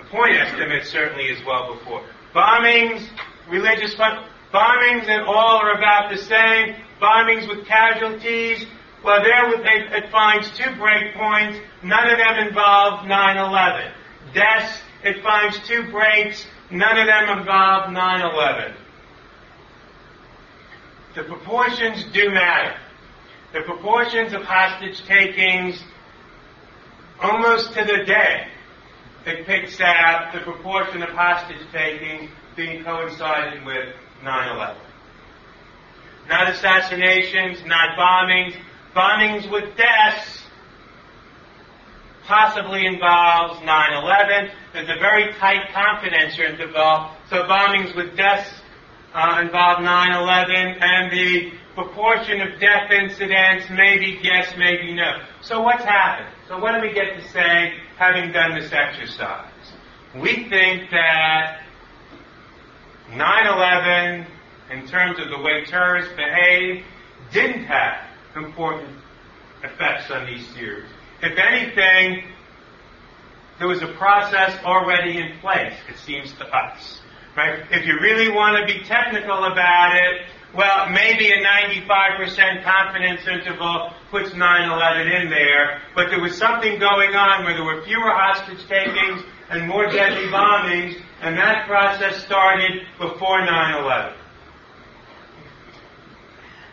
the 0.01 0.09
point 0.09 0.32
estimate 0.32 0.86
certainly 0.86 1.24
is 1.24 1.44
well 1.46 1.74
before. 1.74 2.03
Bombings, 2.34 3.07
religious 3.48 3.94
fun, 3.94 4.24
bombings 4.53 5.09
and 5.09 5.22
all 5.22 5.59
are 5.59 5.76
about 5.76 6.11
the 6.11 6.16
same. 6.16 6.76
Bombings 7.01 7.48
with 7.48 7.66
casualties, 7.66 8.66
well, 9.05 9.22
there 9.22 9.51
it, 9.94 10.11
finds 10.11 10.51
two 10.57 10.70
breakpoints. 10.72 11.61
None 11.82 12.11
of 12.11 12.18
them 12.18 12.48
involve 12.48 13.07
9/11. 13.07 13.92
Deaths, 14.34 14.80
it 15.03 15.22
finds 15.22 15.59
two 15.66 15.90
breaks. 15.90 16.46
None 16.70 16.98
of 16.98 17.07
them 17.07 17.38
involve 17.38 17.90
9/11. 17.90 18.74
The 21.14 21.24
proportions 21.24 22.05
do 22.12 22.30
matter 22.30 22.76
the 23.53 23.62
proportions 23.62 24.32
of 24.32 24.42
hostage 24.42 25.05
takings 25.07 25.82
almost 27.20 27.74
to 27.74 27.84
the 27.84 28.05
day. 28.05 28.46
It 29.27 29.47
picks 29.47 29.81
out 29.81 30.33
the 30.33 30.41
proportion 30.41 31.03
of 31.03 31.11
hostage 31.11 31.61
taking 31.73 32.31
being 32.57 32.83
coincided 32.85 33.64
with 33.64 33.95
9-11. 34.23 34.77
Not 36.29 36.51
assassinations, 36.51 37.64
not 37.66 37.99
bombings. 37.99 38.55
Bombings 38.95 39.51
with 39.51 39.77
deaths 39.77 40.45
possibly 42.25 42.87
involves 42.87 43.61
9-11. 43.61 44.53
There's 44.73 44.89
a 44.89 45.01
very 45.01 45.33
tight 45.35 45.73
confidence 45.73 46.39
interval. 46.39 47.11
So 47.29 47.43
bombings 47.45 47.95
with 47.97 48.16
deaths 48.16 48.51
uh, 49.14 49.41
involve 49.43 49.79
9-11 49.79 50.83
and 50.83 51.12
the 51.12 51.53
proportion 51.75 52.41
of 52.41 52.61
death 52.61 52.91
incidents, 52.91 53.66
maybe 53.71 54.18
yes, 54.23 54.55
maybe 54.57 54.95
no. 54.95 55.23
So 55.41 55.62
what's 55.62 55.85
happened? 55.85 56.35
So 56.49 56.59
what 56.59 56.75
do 56.75 56.81
we 56.87 56.93
get 56.95 57.16
to 57.16 57.29
say 57.29 57.75
having 58.01 58.32
done 58.32 58.59
this 58.59 58.72
exercise? 58.72 59.53
We 60.16 60.48
think 60.48 60.90
that 60.90 61.61
9-11, 63.11 64.26
in 64.70 64.86
terms 64.88 65.18
of 65.20 65.28
the 65.28 65.38
way 65.38 65.64
terrorists 65.66 66.12
behave, 66.16 66.82
didn't 67.30 67.64
have 67.64 68.07
important 68.34 68.88
effects 69.62 70.11
on 70.11 70.24
these 70.26 70.48
theories. 70.55 70.88
If 71.22 71.38
anything, 71.38 72.24
there 73.59 73.68
was 73.68 73.82
a 73.82 73.92
process 73.98 74.59
already 74.64 75.18
in 75.18 75.38
place, 75.40 75.74
it 75.86 75.98
seems 75.98 76.32
to 76.38 76.46
us. 76.46 77.01
Right? 77.36 77.62
If 77.70 77.86
you 77.86 77.98
really 78.01 78.32
want 78.32 78.57
to 78.66 78.74
be 78.74 78.82
technical 78.84 79.44
about 79.44 79.94
it, 79.94 80.22
well, 80.55 80.90
maybe 80.90 81.30
a 81.30 81.36
95% 81.36 82.64
confidence 82.64 83.20
interval 83.26 83.92
puts 84.11 84.30
9-11 84.30 85.22
in 85.22 85.30
there, 85.30 85.80
but 85.94 86.11
there 86.11 86.20
was 86.20 86.36
something 86.36 86.78
going 86.78 87.14
on 87.14 87.44
where 87.44 87.55
there 87.55 87.64
were 87.64 87.82
fewer 87.82 88.11
hostage 88.11 88.66
takings 88.66 89.22
and 89.51 89.68
more 89.68 89.86
deadly 89.86 90.26
bombings, 90.28 91.01
and 91.22 91.36
that 91.36 91.66
process 91.66 92.24
started 92.24 92.82
before 92.98 93.40
9-11. 93.40 94.14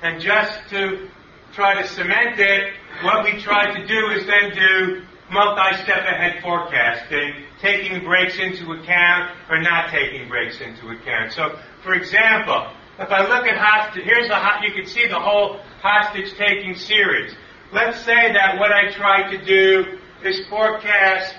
And 0.01 0.21
just 0.21 0.69
to 0.69 1.09
try 1.53 1.79
to 1.81 1.87
cement 1.87 2.39
it, 2.39 2.73
what 3.03 3.23
we 3.23 3.39
tried 3.41 3.75
to 3.79 3.87
do 3.87 4.09
is 4.11 4.25
then 4.25 4.55
do 4.55 5.03
multi-step 5.31 5.99
ahead 5.99 6.41
forecasting, 6.41 7.43
taking 7.61 8.03
breaks 8.03 8.39
into 8.39 8.71
account 8.71 9.35
or 9.49 9.61
not 9.61 9.89
taking 9.91 10.27
breaks 10.29 10.61
into 10.61 10.89
account. 10.89 11.33
So, 11.33 11.59
for 11.83 11.93
example, 11.93 12.71
if 12.99 13.11
I 13.11 13.21
look 13.27 13.45
at 13.45 13.57
hostage, 13.57 14.03
here's 14.03 14.29
a 14.29 14.59
you 14.63 14.73
can 14.73 14.87
see 14.87 15.07
the 15.07 15.19
whole 15.19 15.59
hostage 15.81 16.33
taking 16.37 16.75
series. 16.75 17.33
Let's 17.71 17.99
say 17.99 18.33
that 18.33 18.57
what 18.57 18.71
I 18.71 18.91
try 18.91 19.29
to 19.29 19.45
do 19.45 19.99
is 20.23 20.47
forecast 20.47 21.35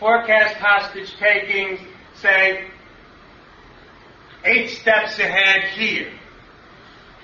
forecast 0.00 0.56
hostage 0.56 1.14
taking, 1.18 1.78
say, 2.14 2.66
eight 4.44 4.68
steps 4.70 5.18
ahead 5.18 5.70
here. 5.70 6.12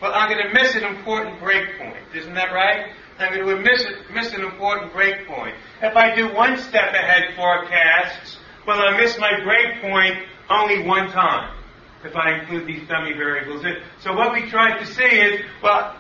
Well, 0.00 0.12
I'm 0.14 0.30
going 0.30 0.46
to 0.46 0.54
miss 0.54 0.76
an 0.76 0.84
important 0.84 1.40
breakpoint. 1.40 2.14
Isn't 2.14 2.34
that 2.34 2.52
right? 2.52 2.92
I'm 3.18 3.34
going 3.34 3.46
to 3.46 3.62
miss, 3.62 3.84
miss 4.14 4.32
an 4.32 4.42
important 4.42 4.92
breakpoint. 4.92 5.54
If 5.82 5.94
I 5.94 6.14
do 6.14 6.32
one 6.32 6.56
step 6.56 6.94
ahead 6.94 7.34
forecasts, 7.36 8.38
well, 8.66 8.78
I 8.78 8.96
miss 8.96 9.18
my 9.18 9.32
breakpoint 9.44 10.24
only 10.48 10.86
one 10.86 11.10
time 11.10 11.59
if 12.04 12.16
I 12.16 12.40
include 12.40 12.66
these 12.66 12.86
dummy 12.88 13.12
variables 13.12 13.64
in. 13.64 13.76
So 14.00 14.14
what 14.14 14.32
we 14.32 14.48
tried 14.48 14.78
to 14.78 14.86
see 14.86 15.02
is, 15.02 15.40
well, 15.62 15.96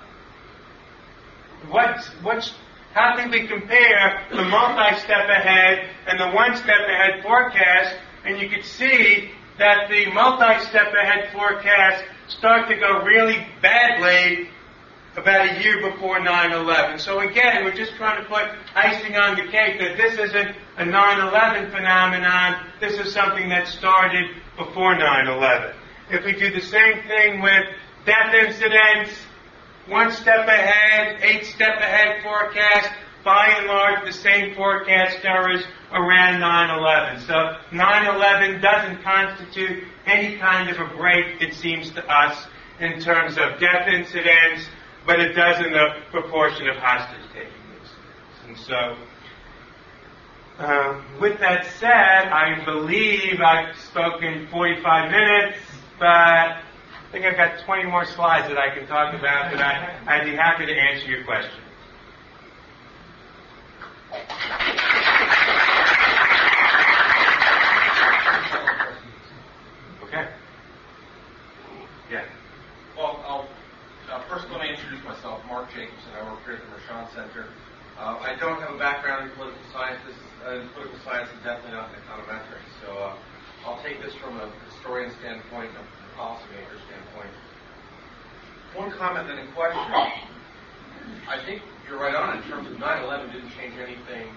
what's, 1.68 2.08
what's, 2.22 2.54
how 2.94 3.16
can 3.16 3.30
we 3.30 3.46
compare 3.46 4.26
the 4.30 4.44
multi-step 4.44 5.28
ahead 5.28 5.90
and 6.06 6.18
the 6.18 6.30
one-step 6.34 6.80
ahead 6.88 7.22
forecast? 7.22 7.96
And 8.24 8.38
you 8.38 8.48
can 8.48 8.62
see 8.62 9.30
that 9.58 9.88
the 9.90 10.10
multi-step 10.12 10.92
ahead 10.94 11.32
forecasts 11.32 12.02
start 12.28 12.68
to 12.68 12.76
go 12.76 13.02
really 13.04 13.46
badly 13.60 14.48
about 15.16 15.50
a 15.50 15.62
year 15.62 15.90
before 15.90 16.20
9-11. 16.20 17.00
So 17.00 17.20
again, 17.20 17.64
we're 17.64 17.74
just 17.74 17.94
trying 17.94 18.22
to 18.22 18.28
put 18.28 18.44
icing 18.74 19.16
on 19.16 19.36
the 19.36 19.50
cake 19.50 19.78
that 19.80 19.96
this 19.96 20.18
isn't 20.18 20.56
a 20.78 20.84
9-11 20.84 21.70
phenomenon. 21.72 22.66
This 22.80 22.98
is 22.98 23.12
something 23.12 23.48
that 23.48 23.66
started 23.66 24.30
before 24.56 24.94
9-11. 24.94 25.74
If 26.10 26.24
we 26.24 26.32
do 26.32 26.50
the 26.50 26.60
same 26.60 27.02
thing 27.06 27.40
with 27.40 27.66
death 28.04 28.34
incidents, 28.34 29.12
one 29.86 30.10
step 30.10 30.48
ahead, 30.48 31.20
eight 31.22 31.44
step 31.44 31.78
ahead 31.78 32.22
forecast, 32.22 32.90
by 33.24 33.46
and 33.58 33.66
large, 33.66 34.04
the 34.04 34.12
same 34.12 34.54
forecast 34.54 35.18
errors 35.24 35.62
around 35.92 36.40
9-11. 36.40 37.26
So 37.26 37.56
9-11 37.76 38.60
doesn't 38.62 39.02
constitute 39.02 39.84
any 40.06 40.36
kind 40.38 40.68
of 40.70 40.80
a 40.80 40.96
break, 40.96 41.40
it 41.40 41.54
seems 41.54 41.90
to 41.92 42.04
us, 42.06 42.46
in 42.80 43.00
terms 43.00 43.36
of 43.36 43.60
death 43.60 43.86
incidents, 43.88 44.66
but 45.06 45.20
it 45.20 45.34
does 45.34 45.64
in 45.64 45.72
the 45.72 46.00
proportion 46.10 46.68
of 46.68 46.76
hostage 46.76 47.20
taking 47.32 47.52
incidents. 47.78 47.86
And 48.46 48.56
so, 48.58 48.96
um, 50.64 51.04
with 51.20 51.38
that 51.40 51.66
said, 51.78 52.28
I 52.28 52.64
believe 52.64 53.40
I've 53.40 53.76
spoken 53.76 54.48
45 54.50 55.10
minutes, 55.10 55.58
but 56.00 56.08
I 56.08 56.62
think 57.12 57.26
I've 57.26 57.36
got 57.36 57.60
20 57.66 57.84
more 57.90 58.06
slides 58.06 58.48
that 58.48 58.56
I 58.56 58.74
can 58.74 58.86
talk 58.86 59.12
about, 59.12 59.52
but 59.52 59.60
I, 59.60 60.00
I'd 60.06 60.24
be 60.24 60.34
happy 60.34 60.64
to 60.64 60.72
answer 60.72 61.06
your 61.06 61.24
questions. 61.24 61.60
Okay. 70.04 70.26
Yeah. 72.10 72.24
Well, 72.96 73.20
I'll, 73.28 73.48
uh, 74.10 74.22
first 74.28 74.48
let 74.50 74.62
me 74.62 74.70
introduce 74.70 75.04
myself. 75.04 75.44
Mark 75.46 75.68
Jacobson. 75.68 76.10
I 76.18 76.24
work 76.24 76.42
here 76.44 76.54
at 76.54 76.60
the 76.62 76.68
Mershon 76.72 77.14
Center. 77.14 77.46
Uh, 77.98 78.16
I 78.24 78.34
don't 78.40 78.58
have 78.62 78.74
a 78.74 78.78
background 78.78 79.28
in 79.28 79.36
political 79.36 79.60
science. 79.70 80.00
This 80.06 80.16
is, 80.16 80.22
uh, 80.46 80.66
political 80.72 80.98
science 81.04 81.28
is 81.28 81.44
definitely 81.44 81.76
not 81.76 81.90
in 81.92 82.00
econometrics. 82.00 82.72
So 82.80 82.96
uh, 82.96 83.16
I'll 83.66 83.82
take 83.82 84.00
this 84.00 84.14
from 84.14 84.40
a 84.40 84.48
historian 84.72 85.12
standpoint 85.20 85.68
and 85.76 85.84
a 85.84 86.10
policymaker 86.16 86.80
standpoint. 86.88 87.32
One 88.74 88.90
comment, 88.92 89.28
then 89.28 89.38
a 89.38 89.46
question. 89.52 89.84
I 91.28 91.44
think 91.44 91.62
you're 91.86 91.98
right 92.00 92.14
on 92.14 92.38
in 92.38 92.42
terms 92.48 92.70
of 92.70 92.78
9/11 92.78 93.32
didn't 93.32 93.50
change 93.50 93.76
anything, 93.76 94.32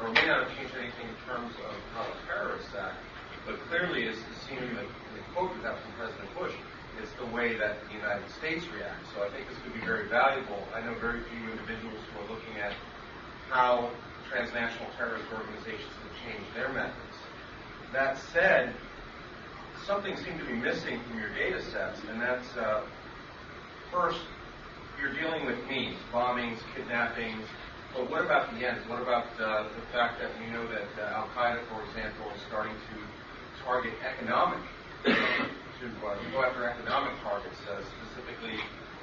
or 0.00 0.08
may 0.08 0.24
not 0.24 0.48
have 0.48 0.56
changed 0.56 0.72
anything 0.80 1.08
in 1.08 1.18
terms 1.28 1.52
of 1.68 1.74
how 1.92 2.08
the 2.08 2.16
terrorists 2.26 2.72
act. 2.78 2.96
But 3.44 3.60
clearly, 3.68 4.08
as 4.08 4.16
seen 4.48 4.58
in 4.58 4.74
the, 4.74 4.88
in 4.88 5.12
the 5.16 5.24
quote 5.34 5.52
we 5.52 5.60
got 5.62 5.76
from 5.82 5.92
President 5.98 6.30
Bush, 6.38 6.54
it's 7.02 7.12
the 7.20 7.26
way 7.26 7.56
that 7.56 7.84
the 7.88 7.94
United 7.94 8.28
States 8.30 8.64
reacts. 8.72 9.08
So 9.14 9.24
I 9.24 9.28
think 9.30 9.48
this 9.48 9.58
could 9.64 9.74
be 9.74 9.84
very 9.84 10.08
valuable. 10.08 10.64
I 10.72 10.80
know 10.80 10.89
very 11.00 11.20
few 11.24 11.50
individuals 11.50 11.98
who 12.12 12.20
are 12.20 12.28
looking 12.28 12.60
at 12.60 12.72
how 13.48 13.90
transnational 14.28 14.86
terrorist 14.96 15.24
organizations 15.32 15.90
have 16.04 16.14
changed 16.22 16.46
their 16.54 16.68
methods. 16.72 17.16
That 17.92 18.18
said, 18.32 18.74
something 19.86 20.16
seemed 20.16 20.38
to 20.38 20.46
be 20.46 20.54
missing 20.54 21.00
from 21.08 21.18
your 21.18 21.32
data 21.34 21.62
sets, 21.72 22.00
and 22.08 22.20
that's 22.20 22.56
uh, 22.56 22.82
first, 23.90 24.20
you're 25.00 25.14
dealing 25.14 25.46
with 25.46 25.56
means, 25.66 25.96
bombings, 26.12 26.58
kidnappings, 26.76 27.46
but 27.94 28.08
what 28.08 28.24
about 28.24 28.54
the 28.54 28.68
end? 28.68 28.78
What 28.86 29.02
about 29.02 29.26
uh, 29.40 29.64
the 29.64 29.82
fact 29.92 30.20
that 30.20 30.30
we 30.38 30.46
know 30.52 30.62
that 30.68 30.86
uh, 31.00 31.18
Al 31.18 31.28
Qaeda, 31.34 31.66
for 31.66 31.82
example, 31.90 32.30
is 32.36 32.40
starting 32.46 32.74
to 32.74 33.64
target 33.64 33.94
economic, 34.06 34.60
to 35.04 35.86
uh, 36.06 36.14
go 36.30 36.44
after 36.44 36.68
economic 36.68 37.12
targets. 37.22 37.56
Uh, 37.66 37.82
specifically, 37.82 38.60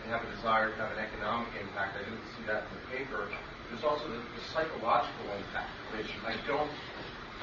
have 0.07 0.23
a 0.23 0.31
desire 0.35 0.71
to 0.71 0.77
have 0.77 0.91
an 0.95 1.03
economic 1.03 1.51
impact. 1.59 1.99
I 1.99 2.03
didn't 2.07 2.25
see 2.35 2.43
that 2.47 2.63
in 2.67 2.71
the 2.79 2.83
paper. 2.91 3.27
There's 3.69 3.83
also 3.83 4.07
the, 4.07 4.19
the 4.19 4.43
psychological 4.53 5.27
impact, 5.35 5.71
which 5.95 6.11
I 6.23 6.35
don't. 6.47 6.71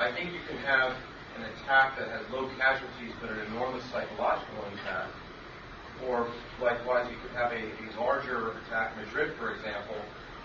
I 0.00 0.10
think 0.10 0.32
you 0.32 0.40
can 0.48 0.58
have 0.64 0.96
an 1.36 1.44
attack 1.44 1.98
that 1.98 2.08
has 2.08 2.24
low 2.32 2.48
casualties 2.56 3.12
but 3.20 3.30
an 3.30 3.40
enormous 3.52 3.84
psychological 3.92 4.64
impact. 4.72 5.12
Or 6.08 6.26
likewise, 6.60 7.06
you 7.10 7.16
could 7.22 7.36
have 7.36 7.52
a, 7.52 7.62
a 7.62 7.86
larger 8.00 8.56
attack, 8.64 8.96
Madrid, 8.96 9.36
for 9.38 9.54
example, 9.54 9.96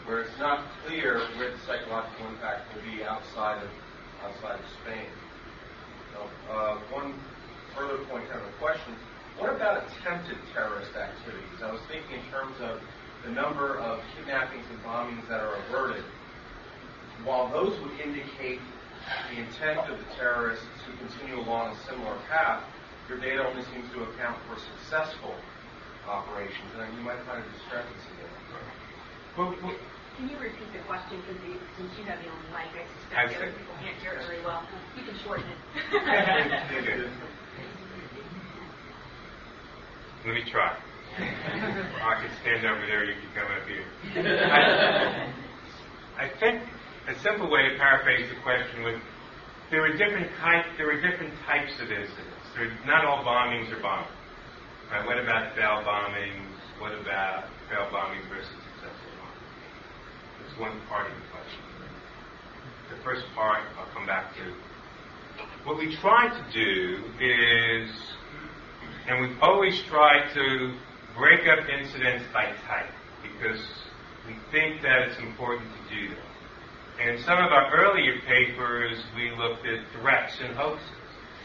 where 0.05 0.21
it's 0.21 0.37
not 0.39 0.65
clear 0.85 1.19
where 1.37 1.51
the 1.51 1.61
psychological 1.65 2.27
impact 2.27 2.73
will 2.73 2.83
be 2.83 3.03
outside 3.03 3.63
of 3.63 3.69
outside 4.23 4.59
of 4.59 4.65
Spain. 4.83 5.07
So, 6.13 6.27
uh, 6.51 6.79
one 6.91 7.15
further 7.75 8.03
point, 8.05 8.27
kind 8.29 8.41
of 8.41 8.47
a 8.47 8.57
question. 8.59 8.93
What 9.39 9.55
about 9.55 9.87
attempted 9.87 10.35
terrorist 10.51 10.91
activities? 10.99 11.63
I 11.63 11.71
was 11.71 11.79
thinking 11.87 12.19
in 12.19 12.25
terms 12.27 12.59
of 12.59 12.83
the 13.23 13.31
number 13.31 13.79
of 13.79 14.03
kidnappings 14.15 14.67
and 14.67 14.79
bombings 14.83 15.23
that 15.31 15.39
are 15.39 15.55
averted. 15.63 16.03
While 17.23 17.47
those 17.47 17.79
would 17.79 17.95
indicate 18.03 18.59
the 19.31 19.39
intent 19.39 19.79
of 19.87 19.95
the 19.95 20.07
terrorists 20.19 20.67
to 20.83 20.91
continue 20.99 21.39
along 21.39 21.71
a 21.71 21.79
similar 21.87 22.19
path, 22.27 22.67
your 23.07 23.19
data 23.19 23.47
only 23.47 23.63
seems 23.71 23.87
to 23.95 24.03
account 24.11 24.35
for 24.43 24.59
successful 24.59 25.35
operations, 26.07 26.75
and 26.75 26.91
you 26.99 27.03
might 27.03 27.23
find 27.23 27.39
a 27.39 27.49
discrepancy 27.55 28.11
there. 28.19 28.35
Well, 29.39 29.55
well, 29.63 29.75
Can 30.19 30.27
you 30.27 30.35
repeat 30.35 30.67
the 30.75 30.83
question, 30.83 31.15
because 31.23 31.39
since 31.79 31.91
you 31.95 32.03
have 32.11 32.19
the 32.19 32.27
only 32.27 32.49
mic, 32.51 32.75
I 32.75 32.83
I 32.83 33.27
suspect 33.31 33.31
the 33.31 33.35
other 33.39 33.55
people 33.55 33.75
can't 33.79 33.99
hear 34.03 34.19
it 34.19 34.27
very 34.27 34.43
well. 34.43 34.67
You 34.99 35.03
can 35.07 35.15
shorten 35.23 35.47
it. 35.47 37.07
Let 40.25 40.35
me 40.35 40.43
try. 40.51 40.75
I 41.17 42.21
can 42.21 42.31
stand 42.41 42.65
over 42.65 42.85
there, 42.85 43.03
you 43.05 43.15
can 43.15 43.31
come 43.35 43.51
up 43.51 43.63
here. 43.67 43.87
I, 44.51 46.25
I 46.25 46.29
think 46.39 46.63
a 47.07 47.15
simple 47.19 47.49
way 47.49 47.69
to 47.69 47.77
paraphrase 47.77 48.29
the 48.29 48.39
question 48.43 48.83
would 48.83 49.01
there 49.71 49.85
are 49.85 49.95
different 49.95 50.29
types 50.41 50.67
there 50.77 50.91
are 50.91 50.99
different 50.99 51.33
types 51.45 51.73
of 51.79 51.91
incidents. 51.91 52.45
There, 52.55 52.67
not 52.85 53.05
all 53.05 53.23
bombings 53.23 53.71
are 53.71 53.79
bombings. 53.79 54.11
Right? 54.91 55.05
What 55.05 55.19
about 55.19 55.55
failed 55.55 55.85
bombings? 55.85 56.51
What 56.79 56.91
about 56.99 57.45
failed 57.69 57.93
bombings 57.93 58.27
versus 58.27 58.49
successful 58.75 59.11
bombings? 59.23 60.43
That's 60.43 60.59
one 60.59 60.81
part 60.89 61.07
of 61.07 61.15
the 61.15 61.27
question. 61.31 61.63
The 62.91 63.03
first 63.03 63.23
part 63.35 63.63
I'll 63.77 63.93
come 63.93 64.05
back 64.05 64.33
to. 64.35 64.53
What 65.63 65.77
we 65.77 65.95
try 65.97 66.27
to 66.27 66.43
do 66.51 67.03
is 67.21 67.91
and 69.09 69.21
we've 69.21 69.41
always 69.41 69.81
tried 69.89 70.31
to 70.35 70.75
break 71.17 71.47
up 71.47 71.67
incidents 71.67 72.23
by 72.31 72.45
type 72.67 72.93
because 73.23 73.59
we 74.27 74.35
think 74.51 74.83
that 74.83 75.09
it's 75.09 75.17
important 75.19 75.65
to 75.65 75.95
do 75.95 76.09
that. 76.09 77.01
And 77.01 77.17
in 77.17 77.23
some 77.23 77.39
of 77.39 77.51
our 77.51 77.73
earlier 77.73 78.21
papers, 78.27 79.01
we 79.15 79.31
looked 79.31 79.65
at 79.65 79.79
threats 79.99 80.37
and 80.41 80.55
hoaxes. 80.55 80.85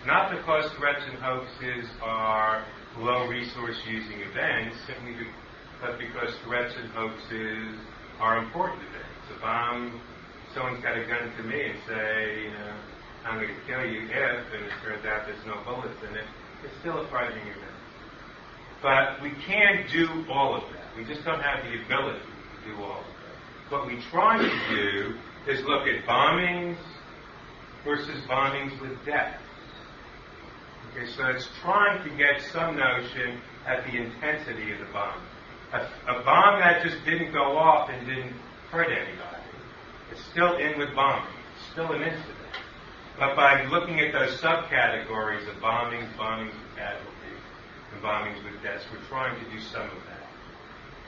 Not 0.05 0.31
because 0.31 0.71
threats 0.73 1.01
and 1.09 1.17
hoaxes 1.17 1.89
are 2.03 2.67
low 2.99 3.27
resource 3.29 3.81
using 3.89 4.21
events, 4.21 4.77
simply 4.87 5.17
but 5.81 5.99
because 5.99 6.35
threats 6.45 6.75
and 6.77 6.91
hoaxes 6.91 7.81
are 8.21 8.45
important 8.45 8.83
events. 8.83 9.25
If 9.35 9.43
I'm, 9.43 10.01
someone's 10.53 10.83
got 10.83 10.99
a 10.99 11.07
gun 11.07 11.33
to 11.35 11.43
me 11.45 11.71
and 11.71 11.79
say, 11.89 12.45
you 12.45 12.51
know, 12.51 12.75
I'm 13.25 13.41
going 13.41 13.49
to 13.49 13.61
kill 13.67 13.87
you 13.87 14.05
if, 14.05 14.45
and 14.53 14.65
it 14.65 14.73
turns 14.85 15.07
out 15.07 15.25
there's 15.25 15.47
no 15.47 15.57
bullets 15.65 15.97
in 16.07 16.15
it, 16.15 16.27
it's 16.65 16.79
still 16.81 16.99
a 16.99 17.09
frightening 17.09 17.47
event. 17.47 17.61
But 18.83 19.23
we 19.23 19.31
can't 19.47 19.91
do 19.91 20.25
all 20.31 20.55
of 20.57 20.63
that. 20.73 20.97
We 20.97 21.05
just 21.05 21.25
don't 21.25 21.41
have 21.41 21.65
the 21.65 21.83
ability 21.85 22.21
to 22.21 22.71
do 22.71 22.83
all 22.83 23.01
of 23.01 23.07
that. 23.07 23.73
What 23.73 23.87
we 23.87 24.01
try 24.11 24.39
to 24.39 24.75
do 24.75 25.15
is 25.49 25.65
look 25.65 25.87
at 25.87 26.05
bombings 26.07 26.77
versus 27.85 28.21
bombings 28.29 28.79
with 28.81 28.93
death. 29.05 29.41
Okay, 30.93 31.07
so 31.07 31.27
it's 31.27 31.49
trying 31.61 32.09
to 32.09 32.17
get 32.17 32.41
some 32.53 32.77
notion 32.77 33.41
at 33.67 33.85
the 33.85 33.97
intensity 33.97 34.73
of 34.73 34.79
the 34.79 34.93
bomb. 34.93 35.21
A, 35.73 35.79
a 36.09 36.23
bomb 36.23 36.61
that 36.61 36.85
just 36.85 37.05
didn't 37.05 37.33
go 37.33 37.57
off 37.57 37.91
and 37.91 38.07
didn't 38.07 38.33
hurt 38.71 38.89
anybody, 38.89 39.43
it's 40.13 40.23
still 40.27 40.57
in 40.57 40.79
with 40.79 40.95
bombing. 40.95 41.27
It's 41.57 41.73
still 41.73 41.91
an 41.93 42.03
incident. 42.03 42.44
But 43.19 43.37
by 43.37 43.65
looking 43.67 44.01
at 44.01 44.13
those 44.13 44.41
subcategories 44.41 45.49
of 45.49 45.63
bombings, 45.63 46.13
bombings 46.17 46.47
with 46.47 46.77
casualties, 46.77 47.41
and 47.93 48.03
bombings 48.03 48.43
with 48.45 48.61
deaths, 48.63 48.85
we're 48.93 49.07
trying 49.09 49.39
to 49.43 49.51
do 49.51 49.61
some 49.61 49.83
of 49.83 50.03
that. 50.09 50.27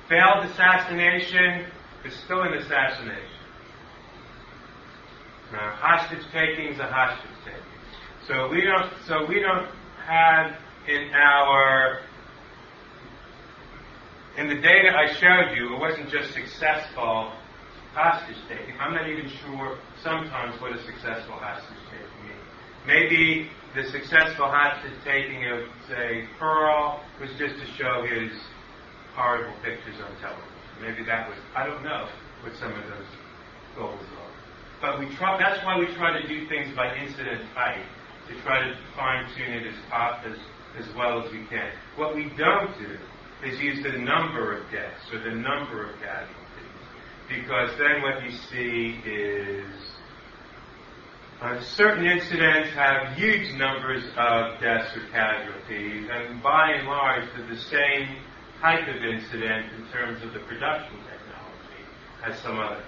Failed 0.08 0.46
assassination 0.50 1.66
is 2.04 2.14
still 2.24 2.42
an 2.42 2.54
assassination. 2.54 3.22
Now, 5.52 5.70
hostage 5.80 6.24
taking 6.32 6.72
is 6.72 6.78
a 6.78 6.86
hostage 6.86 7.30
taking. 7.44 7.62
So 8.26 8.48
we 8.48 8.62
don't. 8.62 8.92
So 9.06 9.26
we 9.26 9.40
don't 9.40 9.68
have 10.06 10.56
in 10.88 11.10
our 11.12 12.00
in 14.36 14.48
the 14.48 14.56
data 14.56 14.90
I 14.96 15.12
showed 15.14 15.56
you. 15.56 15.74
It 15.74 15.80
wasn't 15.80 16.10
just 16.10 16.34
successful 16.34 17.32
hostage 17.94 18.36
taking. 18.48 18.74
I'm 18.78 18.94
not 18.94 19.08
even 19.08 19.28
sure 19.28 19.78
sometimes 20.02 20.60
what 20.60 20.72
a 20.72 20.84
successful 20.84 21.34
hostage. 21.34 21.85
Maybe 22.86 23.50
the 23.74 23.84
successful 23.90 24.46
hostage 24.46 24.94
taking 25.04 25.44
of, 25.50 25.66
say, 25.88 26.28
Pearl 26.38 27.02
was 27.20 27.30
just 27.36 27.58
to 27.58 27.66
show 27.76 28.06
his 28.06 28.30
horrible 29.14 29.54
pictures 29.64 29.96
on 30.00 30.14
television. 30.22 30.56
Maybe 30.80 31.04
that 31.04 31.28
was, 31.28 31.38
I 31.56 31.66
don't 31.66 31.82
know 31.82 32.08
what 32.42 32.54
some 32.56 32.72
of 32.72 32.84
those 32.88 33.10
goals 33.74 34.00
are. 34.00 34.26
But 34.80 35.00
we 35.00 35.14
try, 35.16 35.36
that's 35.38 35.64
why 35.64 35.78
we 35.78 35.86
try 35.96 36.20
to 36.20 36.28
do 36.28 36.46
things 36.48 36.74
by 36.76 36.94
incident 36.94 37.42
type, 37.54 37.84
to 38.28 38.40
try 38.42 38.60
to 38.60 38.76
fine 38.94 39.26
tune 39.36 39.52
it 39.52 39.66
as, 39.66 39.74
as, 40.24 40.86
as 40.86 40.94
well 40.94 41.24
as 41.24 41.32
we 41.32 41.44
can. 41.46 41.72
What 41.96 42.14
we 42.14 42.30
don't 42.36 42.76
do 42.78 42.96
is 43.44 43.58
use 43.60 43.82
the 43.82 43.98
number 43.98 44.56
of 44.56 44.70
deaths 44.70 45.02
or 45.12 45.18
the 45.18 45.34
number 45.34 45.90
of 45.90 45.96
casualties. 46.00 46.46
because 47.28 47.70
then 47.78 48.02
what 48.02 48.22
you 48.22 48.30
see 48.30 49.00
is 49.08 49.95
uh, 51.40 51.60
certain 51.60 52.06
incidents 52.06 52.70
have 52.70 53.16
huge 53.16 53.52
numbers 53.54 54.04
of 54.16 54.60
deaths 54.60 54.96
or 54.96 55.02
casualties, 55.12 56.08
and 56.10 56.42
by 56.42 56.72
and 56.72 56.88
large, 56.88 57.28
they're 57.36 57.46
the 57.46 57.60
same 57.60 58.16
type 58.60 58.88
of 58.88 58.96
incident 58.96 59.72
in 59.76 59.86
terms 59.92 60.22
of 60.22 60.32
the 60.32 60.40
production 60.40 60.96
technology 61.04 61.84
as 62.24 62.38
some 62.40 62.58
other 62.58 62.82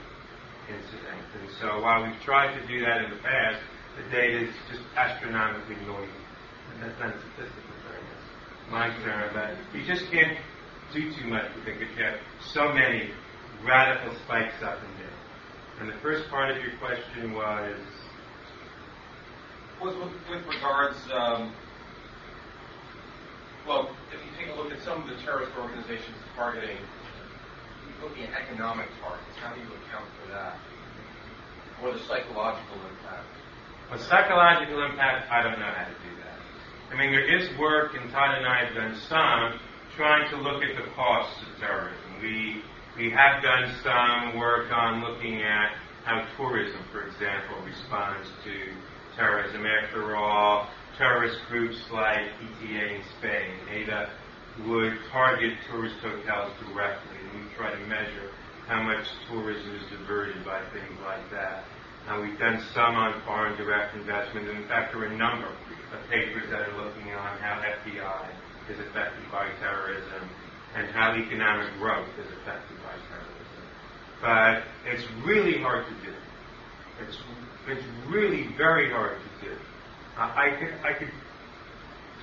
incident. 0.69 1.21
And 1.41 1.51
so 1.61 1.83
while 1.83 2.07
we've 2.07 2.21
tried 2.23 2.59
to 2.59 2.67
do 2.67 2.81
that 2.81 3.05
in 3.05 3.11
the 3.11 3.23
past, 3.23 3.61
the 3.97 4.11
data 4.11 4.45
is 4.45 4.55
just 4.71 4.83
astronomically 4.97 5.77
noisy. 5.87 6.11
And 6.73 6.83
that's 6.83 6.99
not 7.01 7.15
statistical. 7.21 7.69
That's 7.85 8.71
my 8.71 8.89
term. 9.05 9.31
But 9.35 9.57
you 9.75 9.85
just 9.85 10.11
can't 10.11 10.39
do 10.93 11.13
too 11.13 11.27
much 11.27 11.55
with 11.55 11.69
it 11.69 11.79
because 11.79 11.97
you 11.97 12.05
have 12.05 12.19
so 12.41 12.73
many 12.73 13.11
radical 13.65 14.15
spikes 14.25 14.63
up 14.63 14.79
and 14.81 14.95
down. 14.99 15.19
And 15.81 15.89
the 15.89 16.01
first 16.01 16.29
part 16.31 16.51
of 16.51 16.63
your 16.63 16.77
question 16.79 17.33
was 17.33 17.77
with, 19.83 19.97
with, 19.97 20.13
with 20.31 20.47
regards, 20.47 20.97
um, 21.13 21.53
well, 23.67 23.91
if 24.13 24.21
you 24.25 24.31
take 24.39 24.55
a 24.55 24.59
look 24.59 24.73
at 24.73 24.83
some 24.83 25.03
of 25.03 25.09
the 25.09 25.17
terrorist 25.23 25.53
organizations 25.59 26.17
targeting, 26.35 26.79
looking 28.03 28.25
at 28.25 28.31
economic 28.43 28.87
targets, 29.01 29.37
how 29.41 29.55
do 29.55 29.61
you 29.61 29.67
account 29.67 30.07
for 30.23 30.33
that? 30.33 30.57
Or 31.83 31.93
the 31.93 32.01
psychological 32.07 32.77
impact? 32.91 33.27
A 33.93 33.99
psychological 33.99 34.85
impact, 34.85 35.31
I 35.31 35.43
don't 35.43 35.59
know 35.59 35.73
how 35.73 35.85
to 35.85 35.95
do 35.95 36.13
that. 36.25 36.39
I 36.93 36.99
mean, 36.99 37.11
there 37.13 37.25
is 37.25 37.57
work, 37.59 37.95
and 37.95 38.11
Todd 38.11 38.37
and 38.37 38.47
I 38.47 38.65
have 38.65 38.75
done 38.75 38.97
some, 39.09 39.61
trying 39.97 40.29
to 40.31 40.37
look 40.37 40.63
at 40.63 40.77
the 40.77 40.91
costs 40.93 41.41
of 41.43 41.61
terrorism. 41.61 42.21
We, 42.21 42.63
we 42.97 43.11
have 43.11 43.43
done 43.43 43.75
some 43.83 44.39
work 44.39 44.73
on 44.73 45.03
looking 45.03 45.43
at 45.43 45.77
how 46.05 46.27
tourism, 46.37 46.81
for 46.91 47.07
example, 47.07 47.57
responds 47.65 48.29
to 48.45 48.73
terrorism. 49.19 49.67
After 49.67 50.17
all, 50.17 50.69
terrorist 50.97 51.39
groups 51.49 51.77
like 51.93 52.31
ETA 52.39 52.95
in 52.95 53.03
Spain, 53.19 53.51
ETA, 53.69 54.11
would 54.67 54.95
target 55.11 55.59
tourist 55.69 55.97
hotels 56.01 56.53
directly, 56.67 57.19
and 57.19 57.45
we 57.45 57.55
try 57.57 57.71
to 57.71 57.87
measure 57.87 58.31
how 58.67 58.83
much 58.83 59.07
tourism 59.29 59.75
is 59.75 59.83
diverted 59.91 60.45
by 60.45 60.63
things 60.73 60.99
like 61.05 61.31
that. 61.31 61.65
Now, 62.07 62.23
we've 62.23 62.39
done 62.39 62.63
some 62.73 62.95
on 62.95 63.21
foreign 63.27 63.57
direct 63.57 63.97
investment, 63.97 64.49
and 64.49 64.59
in 64.59 64.69
fact, 64.69 64.93
there 64.93 65.03
are 65.03 65.13
a 65.13 65.17
number 65.17 65.49
of 65.49 66.11
papers 66.11 66.49
that 66.51 66.69
are 66.69 66.77
looking 66.77 67.11
on 67.13 67.39
how 67.39 67.61
FDI 67.61 68.29
is 68.71 68.79
affected 68.79 69.31
by 69.33 69.49
terrorism 69.61 70.29
and 70.75 70.87
how 70.89 71.15
economic 71.15 71.73
growth 71.79 72.09
is 72.19 72.27
affected 72.41 72.77
by 72.85 72.95
terrorism. 73.11 73.65
But 74.21 74.63
it's 74.87 75.05
really 75.25 75.61
hard 75.61 75.87
to 75.87 75.95
do. 76.05 76.15
It's 77.01 77.17
it's 77.71 77.85
really 78.09 78.49
very 78.57 78.91
hard 78.91 79.19
to 79.19 79.49
do. 79.49 79.55
I 80.17 80.57
could, 80.59 80.75
I 80.85 80.99
could 80.99 81.13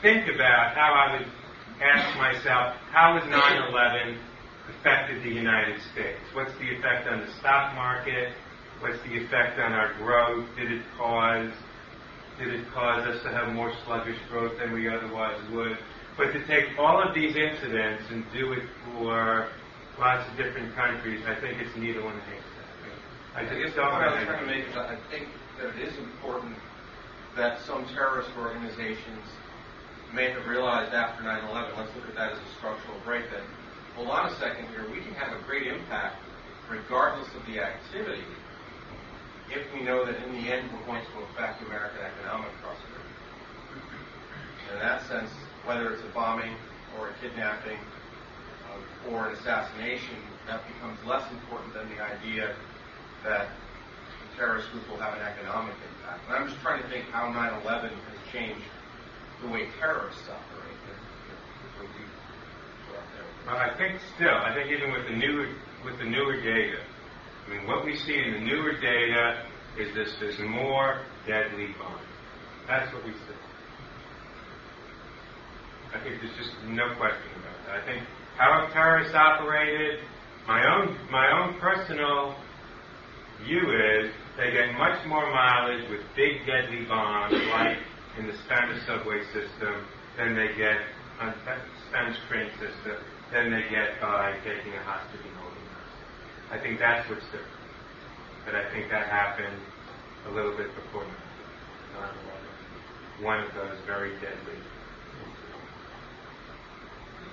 think 0.01 0.27
about 0.27 0.75
how 0.75 0.93
I 0.93 1.17
would 1.17 1.27
ask 1.81 2.17
myself, 2.17 2.75
how 2.91 3.17
has 3.19 3.23
9-11 3.23 4.17
affected 4.69 5.23
the 5.23 5.29
United 5.29 5.79
States? 5.93 6.19
What's 6.33 6.51
the 6.59 6.75
effect 6.75 7.07
on 7.07 7.21
the 7.21 7.31
stock 7.39 7.75
market? 7.75 8.33
What's 8.79 9.01
the 9.03 9.23
effect 9.23 9.59
on 9.59 9.71
our 9.71 9.93
growth? 9.95 10.47
Did 10.57 10.71
it 10.71 10.81
cause 10.97 11.51
did 12.37 12.49
it 12.53 12.65
cause 12.73 13.07
us 13.07 13.23
to 13.23 13.29
have 13.29 13.53
more 13.53 13.71
sluggish 13.85 14.17
growth 14.29 14.59
than 14.59 14.73
we 14.73 14.89
otherwise 14.89 15.39
would? 15.53 15.77
But 16.17 16.33
to 16.33 16.45
take 16.47 16.77
all 16.77 17.01
of 17.01 17.15
these 17.15 17.35
incidents 17.35 18.03
and 18.11 18.25
do 18.33 18.51
it 18.53 18.63
for 18.85 19.49
lots 19.97 20.29
of 20.29 20.37
different 20.37 20.75
countries, 20.75 21.23
I 21.25 21.39
think 21.39 21.61
it's 21.61 21.75
needle 21.77 22.03
in 22.09 22.17
a 22.17 22.21
haystack. 22.21 22.54
I, 23.35 23.41
I 23.41 23.59
guess 23.59 23.75
the 23.75 23.83
point 23.83 23.99
I 23.99 24.15
was 24.15 24.23
trying 24.23 24.39
to 24.39 24.47
make 24.47 24.63
is 24.63 24.75
I 24.75 24.95
think 25.11 25.27
that 25.59 25.75
it 25.75 25.79
is 25.83 25.97
important 25.99 26.55
that 27.35 27.59
some 27.67 27.85
terrorist 27.91 28.29
organizations 28.39 29.27
may 30.13 30.31
have 30.31 30.47
realized 30.47 30.93
after 30.93 31.23
9/11. 31.23 31.75
Let's 31.75 31.91
look 31.95 32.07
at 32.07 32.15
that 32.15 32.31
as 32.31 32.39
a 32.39 32.51
structural 32.57 32.95
break. 33.03 33.29
That 33.31 33.43
hold 33.95 34.07
on 34.07 34.31
a 34.31 34.35
second 34.39 34.67
here. 34.71 34.87
We 34.89 35.03
can 35.03 35.13
have 35.15 35.35
a 35.35 35.43
great 35.43 35.67
impact 35.67 36.15
regardless 36.69 37.27
of 37.35 37.45
the 37.45 37.59
activity 37.59 38.23
if 39.51 39.61
we 39.73 39.83
know 39.83 40.05
that 40.05 40.15
in 40.23 40.31
the 40.31 40.47
end 40.49 40.71
we're 40.71 40.85
going 40.87 41.03
to 41.03 41.15
affect 41.29 41.61
American 41.67 41.99
economic 42.01 42.49
prosperity. 42.63 43.11
In 44.73 44.79
that 44.79 45.05
sense, 45.07 45.29
whether 45.65 45.91
it's 45.91 46.01
a 46.01 46.11
bombing 46.15 46.55
or 46.97 47.09
a 47.09 47.13
kidnapping 47.21 47.77
uh, 48.71 49.11
or 49.11 49.27
an 49.27 49.35
assassination, 49.35 50.17
that 50.47 50.65
becomes 50.65 50.97
less 51.05 51.29
important 51.31 51.73
than 51.73 51.87
the 51.89 52.01
idea 52.01 52.55
that 53.25 53.49
the 53.49 54.37
terrorist 54.37 54.71
group 54.71 54.87
will 54.89 54.97
have 54.97 55.13
an 55.17 55.21
economic 55.21 55.73
impact. 55.73 56.21
And 56.27 56.37
I'm 56.37 56.47
just 56.47 56.61
trying 56.61 56.81
to 56.81 56.89
think 56.89 57.05
how 57.09 57.27
9/11 57.33 57.89
has 57.89 58.19
changed 58.31 58.65
the 59.41 59.49
way 59.49 59.67
terrorists 59.79 60.23
operate. 60.29 60.71
Well, 63.45 63.57
I 63.57 63.69
think 63.77 64.01
still, 64.15 64.33
I 64.33 64.55
think 64.55 64.71
even 64.71 64.91
with 64.91 65.05
the 65.05 65.15
newer 65.15 65.53
with 65.83 65.99
the 65.99 66.05
newer 66.05 66.41
data, 66.41 66.81
I 67.45 67.49
mean, 67.49 67.67
what 67.67 67.85
we 67.85 67.95
see 67.95 68.17
in 68.17 68.33
the 68.33 68.39
newer 68.39 68.73
data 68.81 69.45
is 69.77 69.93
this: 69.93 70.15
there's 70.19 70.39
more 70.39 71.01
deadly 71.27 71.75
bombs. 71.77 72.01
That's 72.67 72.91
what 72.91 73.05
we 73.05 73.11
see. 73.11 73.37
I 75.93 75.99
think 75.99 76.21
there's 76.21 76.35
just 76.37 76.51
no 76.67 76.95
question 76.95 77.29
about 77.37 77.65
that. 77.67 77.75
I 77.83 77.85
think 77.85 78.07
how 78.37 78.67
terrorists 78.73 79.13
operated, 79.13 79.99
my 80.47 80.65
own 80.65 80.97
my 81.11 81.31
own 81.31 81.59
personal 81.59 82.35
view 83.45 83.69
is 83.69 84.09
they 84.37 84.51
get 84.51 84.73
much 84.73 85.05
more 85.07 85.29
mileage 85.29 85.87
with 85.89 86.01
big 86.15 86.45
deadly 86.45 86.85
bombs 86.89 87.33
like 87.53 87.77
in 88.17 88.27
the 88.27 88.33
Spanish 88.45 88.81
subway 88.85 89.21
system 89.31 89.85
than 90.17 90.35
they 90.35 90.49
get 90.57 90.81
on 91.21 91.31
the 91.31 91.37
Spanish 91.87 92.17
train 92.27 92.49
system 92.57 92.97
than 93.31 93.51
they 93.53 93.63
get 93.69 94.01
by 94.01 94.33
taking 94.43 94.73
a 94.73 94.83
hostage 94.83 95.21
and 95.21 95.35
holding 95.37 95.63
hostage. 95.71 96.09
I 96.51 96.57
think 96.59 96.79
that's 96.79 97.07
what's 97.09 97.25
different. 97.29 97.53
But 98.45 98.55
I 98.55 98.69
think 98.73 98.89
that 98.89 99.07
happened 99.09 99.61
a 100.27 100.31
little 100.33 100.55
bit 100.57 100.73
before 100.75 101.05
9/11. 101.05 101.13
One 103.23 103.39
of 103.39 103.53
those 103.53 103.77
very 103.85 104.11
deadly. 104.19 104.59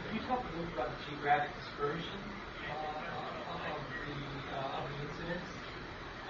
Can 0.08 0.16
you 0.20 0.26
talk 0.28 0.44
a 0.44 0.46
little 0.56 0.72
about 0.74 0.90
the 0.92 0.98
geographic 1.08 1.50
dispersion 1.56 2.20
uh, 2.68 3.72
of 3.72 3.80
the 4.06 4.16
uh, 4.56 4.78
of 4.78 4.84
the 4.88 4.96
incidents? 5.08 5.50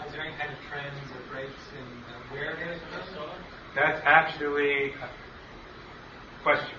Is 0.07 0.13
there 0.13 0.23
any 0.23 0.37
kind 0.37 0.51
of 0.51 0.59
trends 0.69 0.99
or 1.15 1.23
breaks 1.31 1.63
in 1.79 1.87
uh, 1.87 2.35
where 2.35 2.57
there's 2.57 2.81
a 2.81 3.35
That's 3.75 4.01
actually 4.05 4.93
a 4.99 5.09
question. 6.43 6.75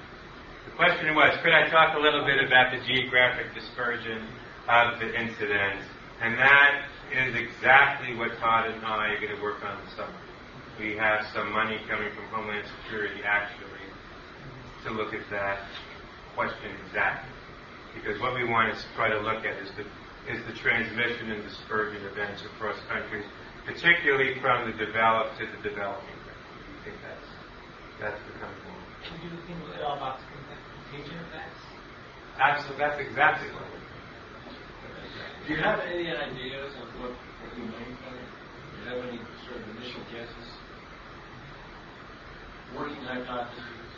The 0.66 0.76
question 0.76 1.16
was, 1.16 1.38
could 1.44 1.54
I 1.54 1.70
talk 1.70 1.96
a 1.96 2.00
little 2.00 2.26
bit 2.26 2.44
about 2.44 2.72
the 2.72 2.84
geographic 2.86 3.54
dispersion 3.54 4.28
of 4.68 5.00
the 5.00 5.08
incidents? 5.16 5.86
And 6.22 6.38
that 6.38 6.86
is 7.12 7.36
exactly 7.36 8.16
what 8.16 8.38
Todd 8.40 8.72
and 8.72 8.84
I 8.86 9.16
are 9.16 9.20
going 9.20 9.36
to 9.36 9.42
work 9.42 9.64
on 9.64 9.78
this 9.84 9.96
summer. 9.96 10.20
We 10.80 10.96
have 10.98 11.26
some 11.34 11.52
money 11.52 11.80
coming 11.88 12.10
from 12.16 12.26
Homeland 12.28 12.66
Security 12.84 13.22
actually 13.24 13.88
to 14.84 14.92
look 14.92 15.14
at 15.14 15.24
that 15.32 15.60
question 16.36 16.72
exactly. 16.88 17.32
Because 17.96 18.20
what 18.20 18.34
we 18.34 18.44
want 18.44 18.74
to 18.74 18.80
try 18.96 19.10
to 19.10 19.20
look 19.20 19.46
at 19.46 19.62
is 19.62 19.70
the 19.78 19.86
is 20.30 20.40
the 20.48 20.56
transmission 20.56 21.32
and 21.32 21.44
dispersion 21.44 22.06
events 22.08 22.44
across 22.56 22.80
countries, 22.88 23.26
particularly 23.66 24.40
from 24.40 24.72
the 24.72 24.76
developed 24.78 25.38
to 25.40 25.46
the 25.46 25.60
developing 25.68 26.16
countries. 26.24 26.64
We 26.68 26.76
think 26.88 26.98
that's 27.04 27.30
that's 28.00 28.22
becoming 28.32 28.56
more. 28.64 28.84
Can 29.04 29.20
you 29.20 29.36
think 29.48 29.60
at 29.76 29.84
all 29.84 29.98
about 29.98 30.20
contagion 30.24 31.20
effects? 31.28 31.62
Absolutely, 32.40 32.80
that's 32.80 33.00
exactly 33.02 33.50
what. 33.52 33.68
Do 35.48 35.54
you 35.54 35.60
have 35.60 35.80
any 35.82 36.08
ideas 36.08 36.72
of 36.80 36.88
what, 37.04 37.12
what 37.12 37.52
you 37.60 37.68
mean 37.68 37.98
by 38.00 38.16
it? 38.16 38.24
Do 38.24 38.76
you 38.80 38.86
have 38.96 39.04
any 39.12 39.20
sort 39.44 39.60
of 39.60 39.76
initial 39.76 40.02
guesses? 40.08 40.50
Working 42.76 43.04
hypotheses? 43.04 43.92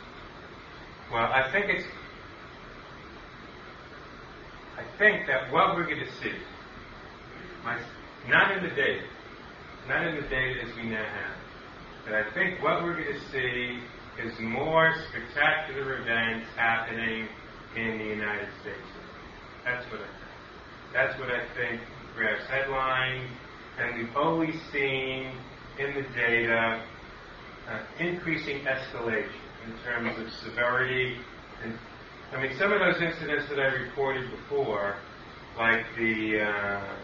Well, 1.12 1.30
I 1.30 1.50
think 1.52 1.66
it's 1.70 1.86
I 4.78 4.84
think 4.98 5.26
that 5.26 5.52
what 5.52 5.74
we're 5.74 5.86
going 5.86 6.04
to 6.04 6.12
see, 6.20 6.32
not 8.28 8.56
in 8.56 8.62
the 8.62 8.74
data, 8.74 9.04
not 9.88 10.06
in 10.06 10.16
the 10.16 10.28
data 10.28 10.60
as 10.68 10.76
we 10.76 10.84
now 10.90 11.04
have, 11.04 11.36
but 12.04 12.14
I 12.14 12.30
think 12.34 12.62
what 12.62 12.82
we're 12.82 12.94
going 12.94 13.14
to 13.14 13.30
see 13.30 13.80
is 14.22 14.38
more 14.40 14.94
spectacular 15.08 16.00
events 16.00 16.46
happening 16.56 17.28
in 17.74 17.98
the 17.98 18.04
United 18.04 18.48
States. 18.60 18.88
That's 19.64 19.84
what 19.90 20.00
I 20.00 20.04
think. 20.04 20.92
That's 20.92 21.18
what 21.18 21.30
I 21.30 21.44
think 21.54 21.80
grabs 22.14 22.46
headlines, 22.48 23.30
and 23.78 23.98
we've 23.98 24.16
always 24.16 24.54
seen 24.72 25.32
in 25.78 25.94
the 25.94 26.02
data 26.14 26.82
uh, 27.68 27.80
increasing 27.98 28.64
escalation 28.64 29.28
in 29.66 29.72
terms 29.84 30.18
of 30.18 30.32
severity 30.44 31.18
and 31.64 31.78
I 32.32 32.42
mean, 32.42 32.56
some 32.58 32.72
of 32.72 32.80
those 32.80 33.00
incidents 33.00 33.48
that 33.48 33.60
I 33.60 33.66
reported 33.86 34.30
before, 34.30 34.96
like 35.56 35.86
the 35.96 36.42
uh, 36.42 36.96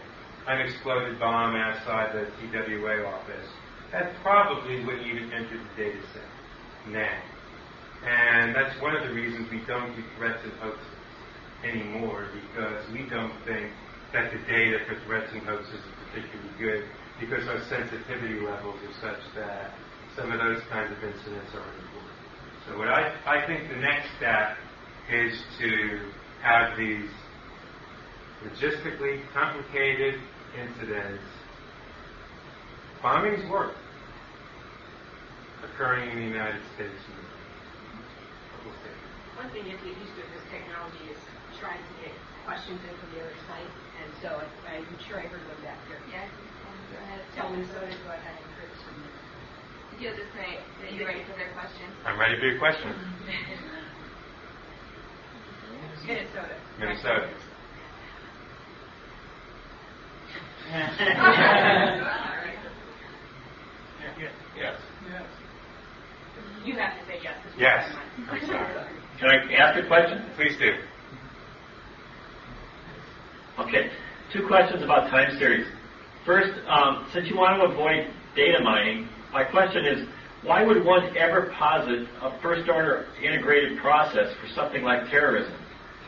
unexploded 0.47 1.17
bomb 1.19 1.55
outside 1.55 2.13
the 2.13 2.27
TWA 2.51 3.05
office, 3.05 3.47
that 3.91 4.13
probably 4.21 4.83
wouldn't 4.83 5.07
even 5.07 5.31
enter 5.31 5.57
the 5.57 5.81
data 5.81 5.99
set 6.13 6.91
now. 6.91 7.21
And 8.05 8.53
that's 8.53 8.79
one 8.81 8.95
of 8.95 9.07
the 9.07 9.13
reasons 9.13 9.49
we 9.49 9.63
don't 9.65 9.95
do 9.95 10.03
threats 10.17 10.39
and 10.43 10.51
hoaxes 10.59 10.85
anymore, 11.63 12.27
because 12.33 12.83
we 12.91 13.07
don't 13.07 13.33
think 13.45 13.71
that 14.11 14.31
the 14.33 14.39
data 14.51 14.79
for 14.85 14.99
threats 15.05 15.31
and 15.31 15.41
hoaxes 15.43 15.73
is 15.73 15.93
particularly 16.11 16.51
good, 16.59 16.83
because 17.19 17.47
our 17.47 17.63
sensitivity 17.69 18.41
levels 18.41 18.75
are 18.83 18.95
such 18.99 19.23
that 19.35 19.71
some 20.17 20.31
of 20.31 20.39
those 20.39 20.61
kinds 20.69 20.91
of 20.91 21.01
incidents 21.01 21.55
are 21.55 21.63
important. 21.79 22.11
So 22.67 22.77
what 22.77 22.89
I, 22.89 23.15
I 23.25 23.47
think 23.47 23.69
the 23.69 23.79
next 23.79 24.07
step 24.17 24.57
is 25.11 25.33
to 25.59 25.99
have 26.41 26.77
these 26.77 27.09
logistically 28.43 29.21
complicated 29.33 30.19
incidents, 30.55 31.23
bombings 33.01 33.49
work, 33.49 33.75
occurring 35.63 36.11
in 36.11 36.17
the 36.17 36.27
United 36.27 36.61
States. 36.75 37.01
One 39.35 39.49
thing 39.51 39.65
you 39.65 39.75
get 39.75 39.97
used 39.97 40.13
to 40.15 40.21
with 40.23 40.31
this 40.39 40.45
technology 40.51 41.11
is 41.11 41.19
trying 41.59 41.81
to 41.81 41.93
get 41.99 42.13
questions 42.45 42.79
in 42.79 42.93
from 42.95 43.09
the 43.11 43.19
other 43.27 43.37
site, 43.49 43.71
and 43.99 44.09
so 44.21 44.29
I, 44.39 44.79
I'm 44.79 44.99
sure 45.03 45.19
I 45.19 45.27
heard 45.27 45.41
them 45.41 45.59
back 45.63 45.79
here. 45.87 45.99
Yes, 46.07 46.29
go 46.91 46.99
ahead. 47.01 47.19
Tell 47.35 47.49
Minnesota 47.49 47.91
to 47.91 47.99
go 48.07 48.11
ahead 48.13 48.35
and 48.39 48.47
Chris 48.55 48.71
from 48.87 49.03
Did 49.91 49.99
you 49.99 50.09
just 50.15 50.31
say 50.31 50.63
that 50.79 50.93
you're 50.93 51.07
ready 51.07 51.25
for 51.27 51.35
their 51.35 51.51
questions? 51.57 51.91
I'm 52.05 52.19
ready 52.19 52.39
for 52.39 52.45
your 52.45 52.59
question. 52.59 52.93
Minnesota. 56.05 56.55
Minnesota. 56.79 57.29
Yes. 64.55 64.75
You 66.65 66.75
have 66.75 66.99
to 66.99 67.05
say 67.05 67.19
yes. 67.21 67.35
this 67.43 67.53
Yes. 67.57 67.95
I'm 68.29 68.45
sorry. 68.45 68.87
Can 69.19 69.29
I 69.29 69.53
ask 69.53 69.83
a 69.83 69.87
question? 69.87 70.23
Please 70.35 70.55
do. 70.57 70.71
Okay, 73.59 73.91
two 74.31 74.47
questions 74.47 74.83
about 74.83 75.09
time 75.09 75.37
series. 75.37 75.67
First, 76.25 76.51
um, 76.67 77.07
since 77.13 77.27
you 77.29 77.37
want 77.37 77.61
to 77.61 77.69
avoid 77.69 78.11
data 78.35 78.63
mining, 78.63 79.07
my 79.31 79.43
question 79.43 79.85
is, 79.85 80.07
why 80.43 80.63
would 80.63 80.83
one 80.83 81.15
ever 81.17 81.53
posit 81.57 82.07
a 82.21 82.41
first-order 82.41 83.07
integrated 83.21 83.77
process 83.79 84.33
for 84.41 84.47
something 84.55 84.83
like 84.83 85.09
terrorism? 85.09 85.53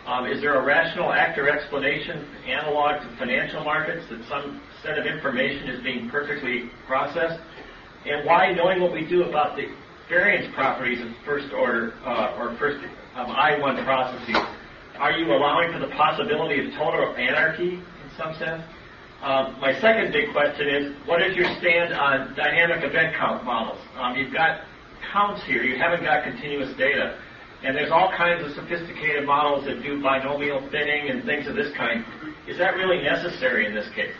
Um, 0.05 0.27
is 0.27 0.39
there 0.39 0.53
a 0.53 0.63
rational 0.63 1.11
act 1.11 1.39
or 1.39 1.49
explanation 1.49 2.27
analog 2.45 3.01
to 3.01 3.17
financial 3.17 3.63
markets 3.63 4.05
that 4.11 4.21
some 4.29 4.61
set 4.83 4.99
of 4.99 5.05
information 5.05 5.67
is 5.69 5.81
being 5.83 6.09
perfectly 6.09 6.69
processed? 6.85 7.41
And 8.05 8.23
why, 8.23 8.53
knowing 8.53 8.81
what 8.81 8.93
we 8.93 9.07
do 9.07 9.23
about 9.23 9.57
the 9.57 9.65
variance 10.07 10.53
properties 10.53 11.01
of 11.01 11.09
first-order 11.25 11.95
uh, 12.05 12.37
or 12.37 12.55
first 12.59 12.85
um, 13.15 13.31
I-1 13.31 13.83
processes, 13.83 14.37
are 14.99 15.11
you 15.11 15.33
allowing 15.33 15.73
for 15.73 15.79
the 15.79 15.89
possibility 15.97 16.61
of 16.61 16.71
total 16.77 17.15
anarchy 17.17 17.81
in 17.81 18.07
some 18.15 18.35
sense? 18.37 18.61
Um, 19.23 19.57
my 19.59 19.73
second 19.81 20.13
big 20.13 20.31
question 20.31 20.69
is, 20.69 20.95
what 21.07 21.23
is 21.23 21.35
your 21.35 21.49
stand 21.57 21.93
on 21.93 22.35
dynamic 22.35 22.85
event 22.85 23.15
count 23.17 23.43
models? 23.43 23.81
Um, 23.97 24.15
you've 24.15 24.31
got 24.31 24.61
counts 25.11 25.41
here, 25.47 25.63
you 25.63 25.79
haven't 25.79 26.03
got 26.03 26.23
continuous 26.23 26.77
data. 26.77 27.17
And 27.65 27.75
there's 27.75 27.91
all 27.91 28.13
kinds 28.15 28.45
of 28.45 28.53
sophisticated 28.53 29.25
models 29.25 29.65
that 29.65 29.81
do 29.81 29.99
binomial 29.99 30.61
thinning 30.69 31.09
and 31.09 31.25
things 31.25 31.47
of 31.47 31.55
this 31.55 31.75
kind. 31.75 32.05
Is 32.47 32.59
that 32.59 32.75
really 32.75 33.01
necessary 33.01 33.65
in 33.65 33.73
this 33.73 33.89
case? 33.95 34.13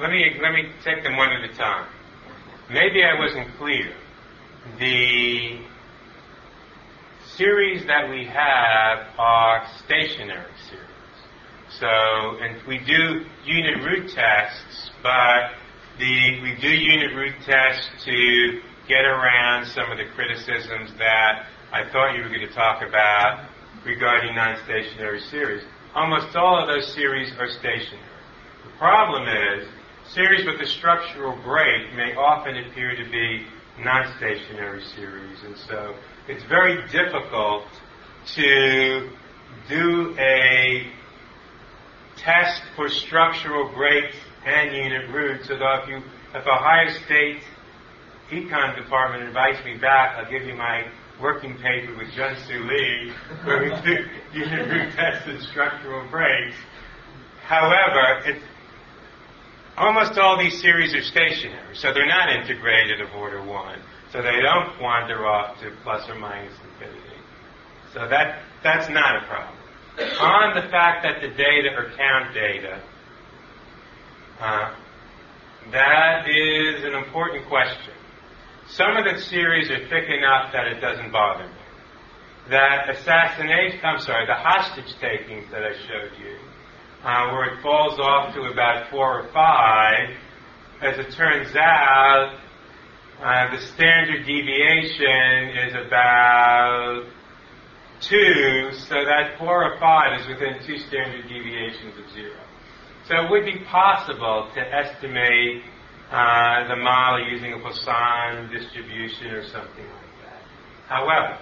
Let 0.00 0.10
me 0.10 0.38
let 0.42 0.52
me 0.52 0.72
take 0.82 1.04
them 1.04 1.16
one 1.16 1.30
at 1.30 1.48
a 1.48 1.54
time. 1.54 1.86
Maybe 2.68 3.04
I 3.04 3.16
wasn't 3.16 3.46
clear. 3.58 3.94
The 4.80 5.60
series 7.36 7.86
that 7.86 8.10
we 8.10 8.24
have 8.24 9.06
are 9.16 9.64
stationary 9.84 10.50
series. 10.68 10.84
So, 11.78 11.86
and 11.86 12.60
we 12.66 12.78
do 12.78 13.24
unit 13.44 13.84
root 13.84 14.10
tests, 14.10 14.90
but 15.00 15.52
the 15.98 16.40
we 16.42 16.56
do 16.60 16.68
unit 16.68 17.14
root 17.14 17.34
tests 17.44 17.88
to 18.04 18.60
get 18.88 19.04
around 19.04 19.66
some 19.66 19.90
of 19.90 19.98
the 19.98 20.06
criticisms 20.14 20.90
that 20.98 21.46
I 21.72 21.88
thought 21.90 22.16
you 22.16 22.22
were 22.22 22.28
going 22.28 22.46
to 22.46 22.54
talk 22.54 22.82
about 22.82 23.48
regarding 23.84 24.34
non-stationary 24.34 25.20
series. 25.20 25.62
Almost 25.94 26.34
all 26.36 26.60
of 26.60 26.68
those 26.68 26.92
series 26.94 27.32
are 27.38 27.48
stationary. 27.48 28.02
The 28.64 28.78
problem 28.78 29.28
is 29.28 29.68
series 30.12 30.44
with 30.44 30.60
a 30.60 30.66
structural 30.66 31.40
break 31.42 31.94
may 31.94 32.14
often 32.14 32.56
appear 32.56 32.96
to 32.96 33.10
be 33.10 33.46
non-stationary 33.78 34.84
series, 34.96 35.42
and 35.44 35.56
so 35.68 35.94
it's 36.28 36.44
very 36.44 36.86
difficult 36.88 37.64
to 38.34 39.10
do 39.68 40.14
a 40.18 40.90
test 42.16 42.62
for 42.76 42.88
structural 42.88 43.72
breaks 43.74 44.16
and 44.46 44.74
unit 44.76 45.10
roots. 45.10 45.48
So 45.48 45.58
that 45.58 45.82
if 45.82 45.88
you, 45.88 45.96
if 45.98 46.46
a 46.46 46.56
higher 46.56 46.90
state 47.04 47.42
econ 48.30 48.76
department 48.76 49.24
invites 49.24 49.64
me 49.64 49.76
back, 49.76 50.16
I'll 50.16 50.30
give 50.30 50.42
you 50.42 50.54
my 50.54 50.84
working 51.20 51.56
paper 51.58 51.96
with 51.96 52.10
Jun 52.12 52.36
Soo 52.46 52.64
Lee, 52.64 53.12
where 53.44 53.62
we 53.62 53.68
do 53.82 54.04
unit 54.38 54.68
root 54.68 54.92
tests 54.94 55.28
and 55.28 55.40
structural 55.42 56.08
breaks. 56.10 56.56
However, 57.42 58.22
it's 58.24 58.42
Almost 59.76 60.18
all 60.18 60.38
these 60.38 60.60
series 60.60 60.94
are 60.94 61.02
stationary, 61.02 61.74
so 61.74 61.92
they're 61.92 62.06
not 62.06 62.30
integrated 62.30 63.00
of 63.00 63.12
order 63.14 63.42
one. 63.42 63.80
So 64.12 64.22
they 64.22 64.40
don't 64.40 64.80
wander 64.80 65.26
off 65.26 65.60
to 65.60 65.72
plus 65.82 66.08
or 66.08 66.14
minus 66.14 66.54
infinity. 66.62 67.18
So 67.92 68.06
that 68.08 68.42
that's 68.62 68.88
not 68.88 69.16
a 69.16 69.26
problem. 69.26 69.58
On 70.20 70.54
the 70.54 70.68
fact 70.70 71.02
that 71.02 71.20
the 71.20 71.28
data 71.28 71.70
are 71.76 71.90
count 71.96 72.34
data, 72.34 72.80
uh, 74.40 74.74
that 75.72 76.28
is 76.28 76.84
an 76.84 76.94
important 76.94 77.46
question. 77.48 77.94
Some 78.68 78.96
of 78.96 79.04
the 79.04 79.20
series 79.20 79.70
are 79.70 79.88
thick 79.88 80.08
enough 80.08 80.52
that 80.52 80.66
it 80.66 80.80
doesn't 80.80 81.12
bother 81.12 81.44
me. 81.44 81.54
That 82.50 82.90
assassination, 82.90 83.80
I'm 83.82 84.00
sorry, 84.00 84.26
the 84.26 84.34
hostage 84.34 84.94
takings 85.00 85.50
that 85.50 85.62
I 85.62 85.72
showed 85.72 86.18
you, 86.18 86.36
uh, 87.02 87.32
where 87.32 87.54
it 87.54 87.62
falls 87.62 87.98
off 87.98 88.34
to 88.34 88.42
about 88.42 88.90
four 88.90 89.20
or 89.20 89.32
five. 89.32 90.16
As 90.82 90.98
it 90.98 91.12
turns 91.12 91.54
out, 91.56 92.38
uh, 93.22 93.50
the 93.54 93.60
standard 93.62 94.26
deviation 94.26 95.56
is 95.68 95.74
about 95.86 97.04
two, 98.00 98.70
so 98.72 98.94
that 98.94 99.38
four 99.38 99.64
or 99.64 99.78
five 99.78 100.20
is 100.20 100.26
within 100.26 100.58
two 100.66 100.78
standard 100.78 101.26
deviations 101.28 101.96
of 101.98 102.12
zero. 102.12 102.43
So 103.08 103.16
it 103.16 103.30
would 103.30 103.44
be 103.44 103.58
possible 103.66 104.48
to 104.54 104.60
estimate 104.60 105.62
uh, 106.10 106.68
the 106.68 106.76
model 106.76 107.28
using 107.28 107.52
a 107.52 107.58
Poisson 107.58 108.50
distribution 108.50 109.26
or 109.32 109.42
something 109.44 109.84
like 109.84 110.14
that. 110.24 110.42
However, 110.88 111.38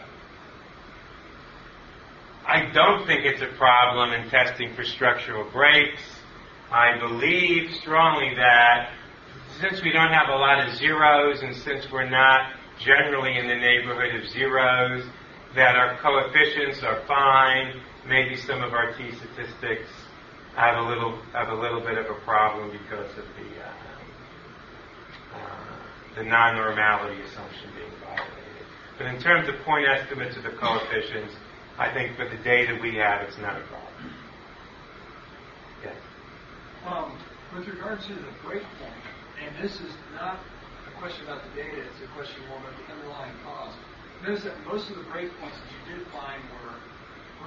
I 2.44 2.72
don't 2.72 3.06
think 3.06 3.24
it's 3.24 3.42
a 3.42 3.56
problem 3.56 4.12
in 4.12 4.28
testing 4.28 4.74
for 4.74 4.82
structural 4.82 5.48
breaks. 5.52 6.02
I 6.72 6.98
believe 6.98 7.70
strongly 7.76 8.34
that 8.34 8.92
since 9.60 9.82
we 9.82 9.92
don't 9.92 10.12
have 10.12 10.30
a 10.30 10.36
lot 10.36 10.66
of 10.66 10.74
zeros 10.76 11.42
and 11.42 11.54
since 11.54 11.86
we're 11.92 12.10
not 12.10 12.54
generally 12.80 13.38
in 13.38 13.46
the 13.46 13.54
neighborhood 13.54 14.20
of 14.20 14.28
zeros, 14.28 15.04
that 15.54 15.76
our 15.76 15.96
coefficients 15.98 16.82
are 16.82 17.06
fine. 17.06 17.80
Maybe 18.08 18.36
some 18.36 18.62
of 18.62 18.72
our 18.72 18.92
t 18.94 19.12
statistics 19.12 19.90
have 20.54 20.76
a 20.76 20.88
little 20.88 21.18
have 21.32 21.48
a 21.48 21.54
little 21.54 21.80
bit 21.80 21.96
of 21.98 22.06
a 22.06 22.18
problem 22.24 22.70
because 22.70 23.10
of 23.16 23.24
the 23.36 23.48
uh, 23.62 23.72
uh, 25.34 25.72
the 26.16 26.24
non-normality 26.24 27.20
assumption 27.22 27.70
being 27.76 27.90
violated. 28.04 28.66
But 28.98 29.06
in 29.06 29.20
terms 29.20 29.48
of 29.48 29.56
point 29.64 29.88
estimates 29.88 30.36
of 30.36 30.42
the 30.42 30.50
coefficients, 30.50 31.34
I 31.78 31.92
think 31.92 32.16
for 32.16 32.28
the 32.28 32.36
data 32.44 32.78
we 32.82 32.96
have, 32.96 33.22
it's 33.22 33.38
not 33.38 33.56
a 33.56 33.64
problem. 33.64 34.12
Yes. 35.82 35.96
Um, 36.86 37.16
with 37.56 37.66
regard 37.68 38.00
to 38.02 38.14
the 38.14 38.32
breakpoint, 38.44 39.02
and 39.40 39.56
this 39.64 39.80
is 39.80 39.92
not 40.14 40.38
a 40.86 41.00
question 41.00 41.24
about 41.24 41.42
the 41.48 41.62
data, 41.62 41.80
it's 41.80 42.00
a 42.04 42.12
question 42.14 42.44
more 42.48 42.58
about 42.58 42.76
the 42.76 42.92
underlying 42.92 43.32
cause. 43.44 43.74
Notice 44.22 44.44
that 44.44 44.54
most 44.66 44.90
of 44.90 44.96
the 44.96 45.04
breakpoints 45.08 45.56
that 45.56 45.68
you 45.72 45.96
did 45.96 46.06
find 46.12 46.42
were 46.60 46.76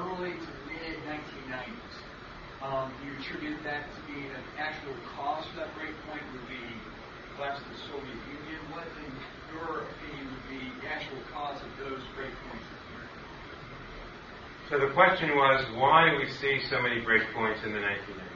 early 0.04 0.32
to 0.34 0.52
mid 0.68 0.98
1990s. 1.06 2.05
Um, 2.66 2.90
do 2.98 3.06
you 3.06 3.14
attribute 3.22 3.62
that 3.62 3.86
to 3.94 4.00
being 4.10 4.26
an 4.26 4.42
actual 4.58 4.98
cause 5.14 5.46
for 5.54 5.62
that 5.62 5.70
breakpoint 5.78 6.26
would 6.34 6.50
be 6.50 6.66
collapse 7.38 7.62
of 7.62 7.70
the 7.70 7.78
Soviet 7.94 8.18
Union? 8.26 8.58
What, 8.74 8.90
in 9.06 9.14
your 9.54 9.86
opinion, 9.86 10.34
would 10.34 10.50
be 10.50 10.74
the 10.82 10.90
actual 10.90 11.22
cause 11.30 11.62
of 11.62 11.70
those 11.78 12.02
breakpoints? 12.18 12.66
So 14.70 14.80
the 14.80 14.90
question 14.98 15.38
was, 15.38 15.62
why 15.78 16.10
do 16.10 16.18
we 16.18 16.26
see 16.42 16.58
so 16.66 16.82
many 16.82 17.06
breakpoints 17.06 17.62
in 17.64 17.72
the 17.72 17.86
1990s? 17.86 18.34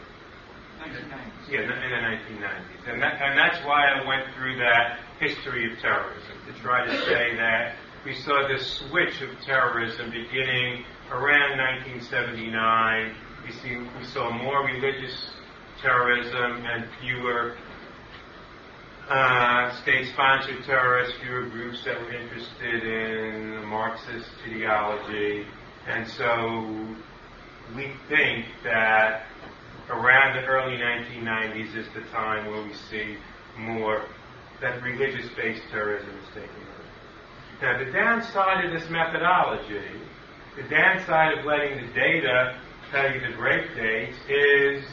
1990s. 0.77 1.49
Yeah, 1.49 1.61
in 1.65 1.67
the 1.67 1.73
1990s. 1.73 2.85
And, 2.85 3.01
that, 3.01 3.17
and 3.19 3.33
that's 3.33 3.65
why 3.65 3.89
I 3.89 4.05
went 4.05 4.29
through 4.37 4.57
that 4.59 4.99
history 5.19 5.73
of 5.73 5.79
terrorism, 5.79 6.37
to 6.45 6.53
try 6.61 6.85
to 6.85 6.93
say 7.05 7.35
that 7.35 7.77
we 8.05 8.13
saw 8.13 8.47
this 8.47 8.77
switch 8.77 9.21
of 9.21 9.41
terrorism 9.41 10.11
beginning 10.11 10.85
around 11.09 11.57
1979. 11.57 13.15
We, 13.45 13.51
see, 13.53 13.77
we 13.77 14.05
saw 14.05 14.31
more 14.31 14.65
religious 14.65 15.29
terrorism 15.81 16.65
and 16.65 16.87
fewer 17.01 17.55
uh, 19.09 19.75
state-sponsored 19.81 20.63
terrorists, 20.65 21.15
fewer 21.21 21.47
groups 21.47 21.83
that 21.85 21.99
were 21.99 22.13
interested 22.13 22.83
in 22.83 23.65
Marxist 23.65 24.29
ideology. 24.47 25.45
And 25.87 26.07
so 26.07 26.87
we 27.75 27.91
think 28.07 28.45
that 28.63 29.25
around 29.89 30.35
the 30.35 30.45
early 30.45 30.77
1990s 30.77 31.75
is 31.75 31.87
the 31.95 32.01
time 32.11 32.51
where 32.51 32.61
we 32.61 32.73
see 32.73 33.17
more 33.57 34.05
that 34.61 34.81
religious-based 34.83 35.63
terrorism 35.71 36.09
is 36.09 36.27
taking 36.35 36.49
over. 36.49 36.79
Now, 37.61 37.83
the 37.83 37.91
downside 37.91 38.65
of 38.65 38.79
this 38.79 38.89
methodology, 38.89 39.81
the 40.55 40.63
downside 40.63 41.39
of 41.39 41.45
letting 41.45 41.87
the 41.87 41.93
data 41.93 42.59
tell 42.91 43.13
you 43.13 43.21
the 43.21 43.35
break 43.37 43.75
dates 43.75 44.17
is 44.27 44.83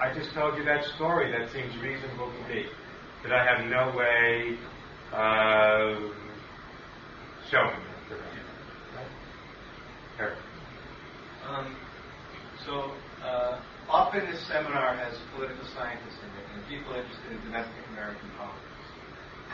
I 0.00 0.14
just 0.14 0.32
told 0.32 0.56
you 0.56 0.64
that 0.64 0.84
story 0.96 1.30
that 1.30 1.50
seems 1.52 1.76
reasonable 1.82 2.32
to 2.32 2.48
me, 2.48 2.64
that 3.22 3.32
I 3.32 3.44
have 3.44 3.68
no 3.68 3.94
way 3.94 4.56
of 5.12 6.14
showing 7.50 7.76
that? 10.16 10.32
Um, 11.46 11.76
so 12.64 12.92
uh, 13.22 13.60
often 13.90 14.24
this 14.30 14.40
seminar 14.48 14.96
has 14.96 15.18
political 15.34 15.66
scientists 15.74 16.16
in 16.24 16.30
it 16.40 16.46
and 16.54 16.66
people 16.68 16.94
interested 16.94 17.32
in 17.32 17.40
domestic 17.44 17.84
American 17.92 18.30
politics. 18.38 18.64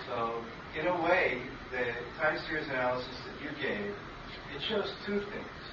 So 0.07 0.45
in 0.79 0.87
a 0.87 1.03
way, 1.03 1.43
the 1.73 1.91
time 2.23 2.39
series 2.47 2.69
analysis 2.69 3.17
that 3.27 3.43
you 3.43 3.51
gave, 3.61 3.91
it 4.55 4.63
shows 4.69 4.93
two 5.05 5.19
things. 5.19 5.66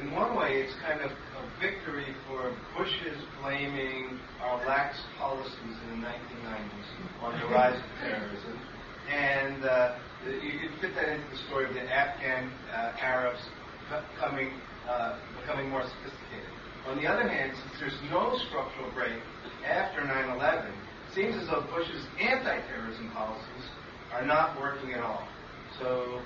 In 0.00 0.10
one 0.10 0.36
way, 0.36 0.60
it's 0.60 0.74
kind 0.82 1.00
of 1.00 1.10
a 1.10 1.60
victory 1.60 2.14
for 2.26 2.54
Bush's 2.76 3.18
blaming 3.40 4.18
our 4.40 4.58
lax 4.66 4.98
policies 5.18 5.54
in 5.62 6.00
the 6.00 6.06
1990s 6.06 7.22
on 7.22 7.40
the 7.40 7.46
rise 7.46 7.78
of 7.78 7.84
terrorism. 8.00 8.58
And 9.08 9.64
uh, 9.64 9.96
you 10.26 10.58
can 10.58 10.72
fit 10.80 10.94
that 10.96 11.08
into 11.08 11.30
the 11.30 11.38
story 11.46 11.66
of 11.66 11.74
the 11.74 11.82
Afghan 11.82 12.50
uh, 12.72 12.92
Arabs 13.00 13.38
coming, 14.18 14.50
uh, 14.88 15.18
becoming 15.40 15.70
more 15.70 15.82
sophisticated. 15.82 16.50
On 16.88 16.96
the 16.96 17.06
other 17.06 17.28
hand, 17.28 17.52
since 17.54 17.80
there's 17.80 18.10
no 18.10 18.36
structural 18.48 18.90
break 18.92 19.20
after 19.64 20.00
9-11, 20.00 20.66
it 20.68 21.14
seems 21.14 21.36
as 21.36 21.46
though 21.48 21.64
Bush's 21.70 22.04
anti-terrorism 22.20 23.10
policies 23.12 23.64
are 24.12 24.26
not 24.26 24.58
working 24.60 24.92
at 24.92 25.00
all. 25.00 25.26
So 25.78 26.20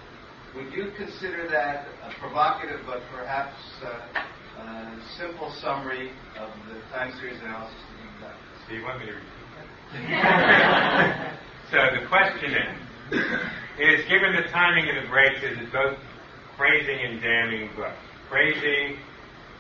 would 0.55 0.73
you 0.73 0.91
consider 0.97 1.49
that 1.49 1.87
a 2.05 2.15
provocative 2.21 2.81
but 2.87 3.01
perhaps 3.13 3.57
uh, 3.85 4.21
uh, 4.61 4.91
simple 5.19 5.53
summary 5.61 6.11
of 6.39 6.51
the 6.69 6.81
time 6.93 7.13
series 7.21 7.39
analysis 7.41 7.77
that 7.77 7.99
you've 8.03 8.21
done? 8.21 8.37
So 8.67 8.75
you 8.75 8.83
want 8.83 9.01
me 9.01 9.07
to 9.07 9.13
repeat 9.13 9.49
that? 9.93 11.39
so 11.71 11.79
the 12.01 12.07
question 12.09 12.53
is, 12.53 14.01
is 14.03 14.09
given 14.09 14.35
the 14.35 14.49
timing 14.51 14.89
of 14.89 15.03
the 15.03 15.09
breaks, 15.09 15.39
is 15.43 15.59
it 15.59 15.73
both 15.73 15.99
praising 16.57 16.99
and 17.05 17.21
damning 17.21 17.71
Bush? 17.77 17.95
Praising, 18.29 18.99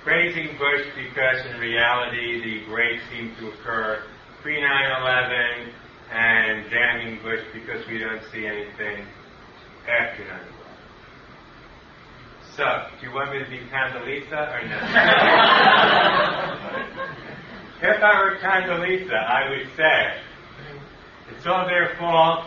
praising 0.05 0.57
Bush 0.59 0.87
because 0.97 1.47
in 1.47 1.61
reality 1.61 2.43
the 2.43 2.67
breaks 2.69 3.03
seem 3.11 3.35
to 3.41 3.49
occur 3.53 4.03
pre 4.43 4.61
9/11, 4.61 5.73
and 6.13 6.71
damning 6.71 7.23
Bush 7.23 7.45
because 7.53 7.87
we 7.89 7.99
don't 7.99 8.23
see 8.33 8.47
anything 8.47 9.07
after 9.87 10.25
9/11. 10.25 10.58
So, 12.59 12.67
do 12.99 13.07
you 13.07 13.15
want 13.15 13.31
me 13.31 13.39
to 13.39 13.47
be 13.49 13.63
Condoleezza 13.71 14.51
or 14.51 14.67
no? 14.67 14.75
if 17.89 18.03
I 18.03 18.21
were 18.21 18.35
Condoleezza, 18.43 19.15
I 19.15 19.49
would 19.49 19.71
say 19.77 20.19
it's 21.31 21.47
all 21.47 21.69
their 21.69 21.95
fault, 22.01 22.47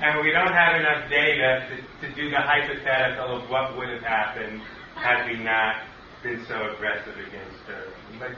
and 0.00 0.20
we 0.20 0.32
don't 0.32 0.52
have 0.52 0.80
enough 0.80 1.08
data 1.08 1.68
to, 1.70 1.76
to 2.08 2.14
do 2.16 2.28
the 2.28 2.38
hypothetical 2.38 3.36
of 3.36 3.48
what 3.48 3.76
would 3.78 3.90
have 3.90 4.02
happened 4.02 4.62
had 4.96 5.30
we 5.30 5.36
not 5.38 5.76
been 6.24 6.44
so 6.46 6.74
aggressive 6.74 7.14
against 7.14 7.64
terrorism. 7.64 8.18
But, 8.18 8.32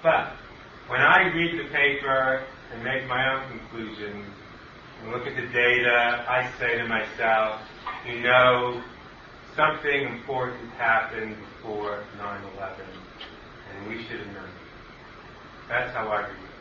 but 0.00 0.36
when 0.86 1.00
I 1.00 1.24
read 1.34 1.58
the 1.58 1.64
paper 1.72 2.44
and 2.72 2.84
make 2.84 3.08
my 3.08 3.34
own 3.34 3.58
conclusions 3.58 4.26
and 5.02 5.10
look 5.10 5.26
at 5.26 5.34
the 5.34 5.48
data, 5.48 6.24
I 6.28 6.48
say 6.60 6.78
to 6.78 6.86
myself, 6.86 7.60
you 8.06 8.20
know, 8.20 8.80
something 9.56 10.08
important 10.08 10.70
happened 10.72 11.36
before 11.36 12.04
9-11, 12.18 12.80
and 13.70 13.88
we 13.88 14.04
should 14.06 14.20
have 14.20 14.34
known. 14.34 14.50
That's 15.68 15.94
how 15.94 16.08
I 16.08 16.20
read 16.22 16.30
it. 16.30 16.52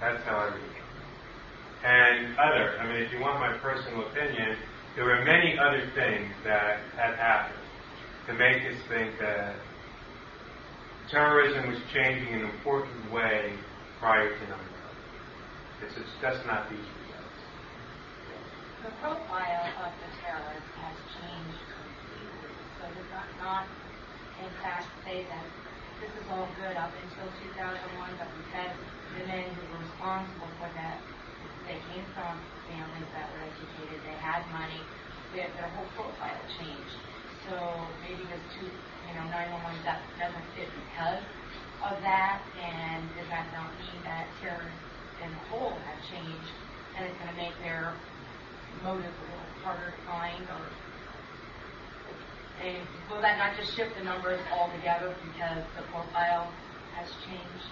That's 0.00 0.24
how 0.24 0.36
I 0.36 0.44
read 0.46 0.56
it. 0.56 0.82
And 1.84 2.38
other, 2.38 2.78
I 2.78 2.86
mean, 2.86 3.02
if 3.02 3.12
you 3.12 3.20
want 3.20 3.40
my 3.40 3.58
personal 3.58 4.06
opinion, 4.06 4.56
there 4.94 5.04
were 5.04 5.24
many 5.24 5.58
other 5.58 5.90
things 5.94 6.30
that 6.44 6.78
had 6.96 7.16
happened 7.16 7.58
to 8.26 8.34
make 8.34 8.62
us 8.62 8.78
think 8.88 9.18
that 9.18 9.56
terrorism 11.10 11.68
was 11.68 11.78
changing 11.92 12.34
in 12.34 12.40
an 12.40 12.50
important 12.50 13.12
way 13.12 13.52
prior 13.98 14.28
to 14.28 14.44
9 14.46 14.58
11. 15.82 15.96
it's 15.96 16.10
just 16.20 16.46
not 16.46 16.68
the. 16.70 16.76
The 18.82 18.90
profile 18.98 19.70
of 19.78 19.94
the 19.94 20.10
terrorist 20.18 20.70
has 20.82 20.96
changed 21.14 21.62
completely. 21.70 22.50
So 22.74 22.90
does 22.90 23.10
not, 23.14 23.30
not 23.38 23.64
in 24.42 24.50
fact 24.58 24.90
say 25.06 25.22
that 25.22 25.46
this 26.02 26.10
is 26.18 26.26
all 26.26 26.50
good 26.58 26.74
up 26.74 26.90
until 26.90 27.30
2001, 27.46 27.78
but 28.18 28.26
because 28.42 28.74
the 29.14 29.22
men 29.30 29.54
who 29.54 29.62
were 29.70 29.86
responsible 29.86 30.50
for 30.58 30.66
that, 30.74 30.98
they 31.70 31.78
came 31.94 32.02
from 32.10 32.42
families 32.66 33.06
that 33.14 33.30
were 33.30 33.46
educated, 33.46 34.02
they 34.02 34.18
had 34.18 34.42
money, 34.50 34.82
their, 35.30 35.46
their 35.54 35.70
whole 35.78 35.86
profile 35.94 36.42
changed. 36.58 36.98
So 37.46 37.54
maybe 38.02 38.26
this 38.26 38.42
two, 38.58 38.66
you 38.66 39.14
know, 39.14 39.30
911 39.30 39.78
that 39.86 40.02
doesn't 40.18 40.46
fit 40.58 40.66
because 40.90 41.22
of 41.86 42.02
that, 42.02 42.42
and 42.58 43.06
does 43.14 43.30
that 43.30 43.46
not 43.54 43.70
mean 43.78 44.02
that 44.02 44.26
terrorists 44.42 44.74
in 45.22 45.30
the 45.30 45.42
whole 45.54 45.70
have 45.70 46.02
changed, 46.10 46.50
and 46.98 47.06
it's 47.06 47.14
going 47.22 47.30
to 47.30 47.38
make 47.38 47.54
their 47.62 47.94
motive 48.80 49.12
a 49.12 49.24
little 49.28 49.50
harder 49.62 49.92
to 49.92 50.00
find, 50.08 50.42
or 50.48 50.64
and 52.62 52.78
will 53.10 53.20
that 53.20 53.38
not 53.38 53.58
just 53.58 53.74
shift 53.74 53.90
the 53.98 54.04
numbers 54.04 54.38
altogether 54.54 55.14
because 55.28 55.62
the 55.76 55.82
profile 55.90 56.46
has 56.94 57.10
changed? 57.26 57.68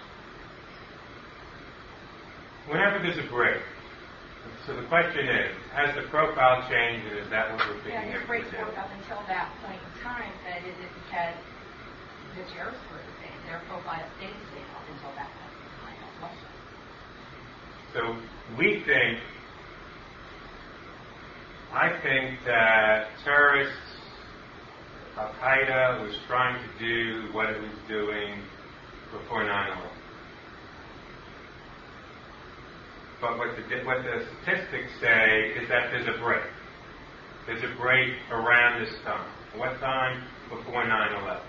Whenever 2.67 2.99
there's 2.99 3.17
a 3.17 3.27
break, 3.31 3.63
so 4.67 4.75
the 4.75 4.85
question 4.91 5.25
is, 5.25 5.55
has 5.73 5.95
the 5.95 6.05
profile 6.13 6.61
changed 6.69 7.07
and 7.07 7.17
is 7.23 7.29
that 7.31 7.49
what 7.49 7.63
we're 7.65 7.81
thinking? 7.81 8.13
Yeah, 8.13 8.19
up 8.19 8.27
break 8.27 8.45
to 8.51 8.51
do? 8.51 8.67
up 8.77 8.91
until 8.93 9.21
that 9.31 9.49
point 9.63 9.79
in 9.79 9.93
time, 10.03 10.33
but 10.45 10.61
is 10.67 10.77
it 10.77 10.91
because 11.07 11.39
the 12.37 12.45
terrorists 12.53 12.83
were 12.91 13.01
the 13.01 13.15
same, 13.25 13.37
their 13.49 13.63
profile 13.71 14.05
stayed 14.19 14.35
the 14.35 14.49
same 14.53 14.69
up 14.75 14.85
until 14.91 15.13
that 15.17 15.29
point 15.33 15.55
in 15.55 15.71
time? 15.81 16.01
So 17.93 18.15
we 18.57 18.83
think, 18.85 19.19
I 21.73 21.89
think 22.03 22.39
that 22.45 23.07
terrorists, 23.23 23.77
Al 25.17 25.31
Qaeda 25.41 26.05
was 26.05 26.17
trying 26.27 26.61
to 26.61 26.79
do 26.85 27.33
what 27.33 27.49
it 27.49 27.61
was 27.61 27.71
doing 27.87 28.41
before 29.13 29.45
9 29.45 29.67
11. 29.67 29.89
But 33.21 33.37
what 33.37 33.55
the, 33.55 33.85
what 33.85 34.03
the 34.03 34.25
statistics 34.43 34.91
say 34.99 35.53
is 35.61 35.69
that 35.69 35.91
there's 35.91 36.07
a 36.13 36.19
break. 36.19 36.43
There's 37.47 37.63
a 37.63 37.73
break 37.79 38.15
around 38.31 38.81
this 38.83 38.93
time. 39.05 39.29
What 39.55 39.79
time? 39.79 40.23
Before 40.49 40.85
9 40.85 41.23
11. 41.23 41.41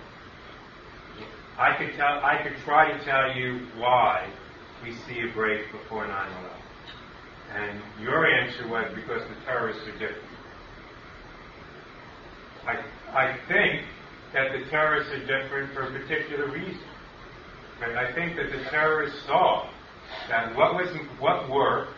I 1.58 1.76
could 1.76 1.96
tell, 1.96 2.20
I 2.22 2.40
could 2.44 2.56
try 2.64 2.96
to 2.96 3.04
tell 3.04 3.34
you 3.34 3.66
why 3.76 4.28
we 4.84 4.92
see 5.08 5.28
a 5.28 5.34
break 5.34 5.72
before 5.72 6.06
9 6.06 6.30
11. 6.30 6.51
And 7.54 7.80
your 8.00 8.26
answer 8.26 8.66
was 8.68 8.90
because 8.94 9.22
the 9.28 9.44
terrorists 9.44 9.86
are 9.86 9.92
different. 9.92 10.28
I, 12.66 12.82
I 13.12 13.38
think 13.48 13.84
that 14.32 14.52
the 14.52 14.70
terrorists 14.70 15.12
are 15.12 15.20
different 15.20 15.74
for 15.74 15.82
a 15.82 15.92
particular 15.92 16.50
reason. 16.50 16.80
But 17.78 17.96
I 17.96 18.14
think 18.14 18.36
that 18.36 18.50
the 18.50 18.64
terrorists 18.70 19.18
saw 19.26 19.68
that 20.28 20.56
what 20.56 20.74
was 20.74 20.88
what 21.18 21.50
worked 21.50 21.92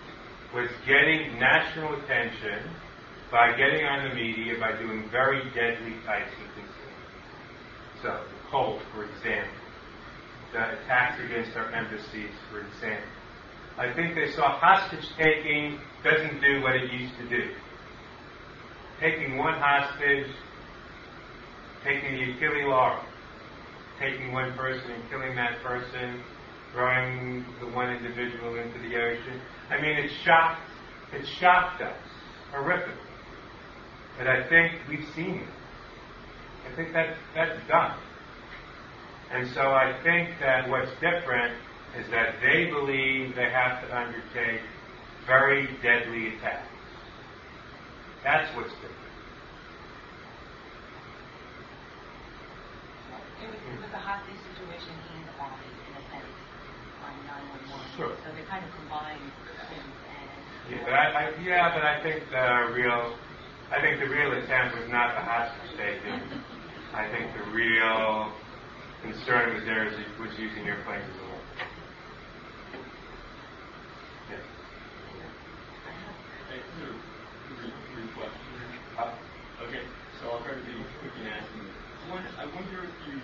was 0.55 0.71
getting 0.87 1.39
national 1.39 1.95
attention 2.03 2.71
by 3.31 3.57
getting 3.57 3.85
on 3.85 4.09
the 4.09 4.15
media 4.15 4.55
by 4.59 4.73
doing 4.79 5.09
very 5.11 5.43
deadly 5.55 5.95
types 6.07 6.31
of 6.31 6.55
things. 6.55 6.71
So, 8.03 8.09
the 8.09 8.51
Cole, 8.51 8.81
for 8.93 9.05
example, 9.05 9.59
the 10.53 10.79
attacks 10.79 11.21
against 11.25 11.57
our 11.57 11.73
embassies, 11.73 12.31
for 12.51 12.61
example. 12.61 13.11
I 13.77 13.93
think 13.93 14.15
they 14.15 14.31
saw 14.31 14.59
hostage 14.59 15.05
taking 15.19 15.81
doesn't 16.05 16.41
do 16.41 16.63
what 16.63 16.77
it 16.77 16.93
used 16.93 17.17
to 17.19 17.29
do. 17.29 17.51
Taking 19.01 19.37
one 19.37 19.59
hostage, 19.59 20.31
taking 21.83 22.15
the 22.15 22.33
Achille 22.33 22.69
Lauro, 22.69 23.01
taking 23.99 24.33
one 24.33 24.53
person 24.53 24.91
and 24.93 25.11
killing 25.11 25.35
that 25.35 25.61
person, 25.63 26.23
throwing 26.73 27.45
the 27.61 27.67
one 27.67 27.91
individual 27.91 28.57
into 28.57 28.79
the 28.79 28.97
ocean. 28.97 29.41
I 29.71 29.81
mean, 29.81 29.97
it 29.97 30.11
shocked, 30.23 30.61
it 31.13 31.27
shocked 31.27 31.83
us 31.83 31.97
horrifically. 32.53 32.95
But 34.19 34.29
I 34.29 34.49
think 34.49 34.73
we've 34.89 35.07
seen 35.17 35.37
it. 35.37 35.49
I 36.71 36.77
think 36.77 36.93
that's, 36.93 37.19
that's 37.35 37.59
done. 37.69 37.97
And 39.33 39.49
so 39.51 39.63
I 39.63 39.99
think 40.05 40.31
that 40.41 40.69
what's 40.69 40.93
different 41.01 41.55
is 41.99 42.11
that 42.11 42.41
they 42.43 42.67
believe 42.71 43.35
they 43.35 43.51
have 43.51 43.81
to 43.83 43.89
undertake 43.97 44.61
very 45.27 45.69
deadly 45.83 46.37
attacks. 46.37 46.69
That's 48.23 48.49
what's 48.57 48.73
different. 48.81 49.05
It 53.43 53.49
was, 53.51 53.61
it 53.61 53.81
was 53.81 53.93
a 53.93 54.01
hostage 54.01 54.41
situation 54.53 54.95
and 55.15 55.29
the 55.29 55.35
bombing 55.37 55.69
in 55.69 55.93
a 55.97 56.03
sense 56.09 56.35
on 57.05 57.13
911. 57.69 57.97
Sure. 57.97 58.17
So 58.25 58.29
they 58.33 58.45
kind 58.49 58.65
of 58.65 58.73
combined 58.81 59.29
things 59.69 59.85
and. 59.85 60.31
Yeah, 60.73 60.81
but 60.85 60.95
I, 60.97 61.05
I, 61.05 61.23
yeah, 61.45 61.75
but 61.77 61.85
I 61.85 62.01
think 62.01 62.25
the 62.33 62.73
real, 62.73 63.13
I 63.69 63.81
think 63.85 64.01
the 64.01 64.09
real 64.09 64.33
attempt 64.33 64.81
was 64.81 64.89
not 64.89 65.13
the 65.15 65.21
hostage 65.21 65.77
taking. 65.77 66.21
I 66.95 67.11
think 67.11 67.27
the 67.37 67.51
real 67.51 68.33
concern 69.03 69.53
was 69.53 69.65
there 69.69 69.85
is 69.85 69.93
was 70.17 70.33
using 70.39 70.65
airplanes 70.65 71.05
as 71.05 71.19
a 71.21 71.27
weapon. 71.29 71.45
Yes. 74.33 74.45
Three, 76.49 77.73
three 77.93 78.09
questions. 78.17 78.61
Okay, 79.61 79.85
so 80.17 80.33
I'll 80.33 80.41
try 80.41 80.57
to 80.57 80.65
be 80.65 80.73
quick 81.05 81.15
in 81.21 81.27
asking. 81.29 81.69
One, 82.09 82.25
I 82.41 82.47
wonder 82.49 82.89
if 82.89 82.97
you 83.11 83.21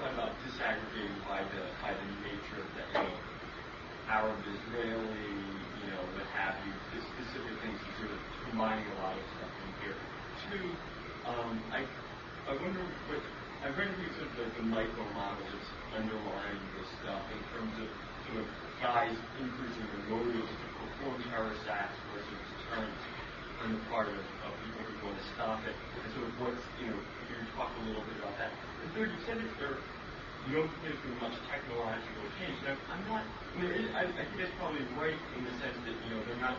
thought 0.00 0.14
about 0.14 0.32
disaggregating 0.46 1.18
by 1.28 1.42
the 1.42 1.62
by 1.84 1.92
the 1.92 2.08
nature 2.24 2.62
of 2.62 2.68
the 2.78 2.84
you 2.94 3.10
know, 3.10 3.18
Arab, 4.08 4.38
Israeli, 4.40 5.34
you 5.82 5.86
know, 5.92 6.00
what 6.14 6.24
have 6.32 6.56
you, 6.64 6.72
the 6.94 7.00
specific 7.12 7.54
things 7.60 7.76
that 7.76 7.92
sort 8.00 8.12
of 8.14 8.20
combining 8.48 8.86
a 8.86 8.96
lot 9.04 9.18
of 9.18 9.24
stuff 9.36 9.52
in 9.52 9.70
here. 9.84 9.98
Two, 10.48 10.64
um, 11.28 11.60
I 11.74 11.84
I 12.48 12.56
wonder 12.56 12.80
what 13.12 13.20
I've 13.60 13.74
read 13.76 13.90
sort 14.16 14.24
of 14.24 14.32
the, 14.38 14.46
the 14.62 14.66
micro 14.70 15.02
models 15.18 15.44
that's 15.50 15.70
underlying 15.98 16.62
this 16.78 16.88
stuff 17.02 17.20
in 17.28 17.40
terms 17.50 17.74
of 17.82 17.88
sort 18.30 18.38
of 18.40 18.48
guys 18.78 19.18
increasing 19.42 19.84
their 19.90 20.04
motives 20.14 20.46
to 20.46 20.66
perform 20.78 21.18
terrorist 21.26 21.66
acts 21.66 21.98
versus 22.14 22.38
deterrence 22.54 23.02
on 23.66 23.74
the 23.74 23.82
part 23.90 24.06
of, 24.06 24.14
of 24.16 24.50
people 24.62 24.80
who 24.86 25.10
want 25.10 25.18
to 25.18 25.26
stop 25.34 25.58
it. 25.66 25.74
And 25.74 26.06
sort 26.14 26.30
of 26.30 26.34
what's, 26.38 26.64
you 26.78 26.86
know, 26.86 26.98
if 27.02 27.26
you 27.28 27.36
talk 27.58 27.74
a 27.74 27.82
little 27.82 28.06
bit 28.06 28.16
about 28.22 28.38
that. 28.38 28.54
And 28.54 28.88
third, 28.94 29.10
you 29.10 29.20
said 29.26 29.42
that 29.42 29.52
there, 29.58 29.76
you 30.46 30.52
don't 30.54 30.70
think 30.70 30.94
there's 30.94 31.02
been 31.02 31.18
much 31.18 31.34
technological 31.50 32.24
change. 32.38 32.56
Now, 32.62 32.78
I'm 32.94 33.02
not, 33.10 33.26
I 33.26 33.54
mean, 33.58 33.74
it, 33.74 33.90
I, 33.92 34.06
I 34.06 34.22
think 34.22 34.38
that's 34.38 34.54
probably 34.62 34.86
right 34.94 35.18
in 35.34 35.42
the 35.42 35.54
sense 35.58 35.74
that, 35.82 35.96
you 36.06 36.10
know, 36.14 36.22
they're 36.30 36.38
not 36.38 36.54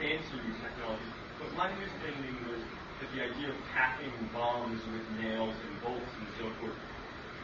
fancy 0.00 0.40
new 0.40 0.56
technologies. 0.64 1.14
But 1.36 1.52
my 1.52 1.68
understanding 1.68 2.34
was 2.48 2.64
that 3.00 3.08
the 3.16 3.20
idea 3.24 3.48
of 3.48 3.58
packing 3.72 4.12
bombs 4.32 4.80
with 4.92 5.04
nails 5.24 5.56
and 5.56 5.72
bolts 5.80 6.12
and 6.20 6.28
so 6.36 6.46
forth, 6.60 6.76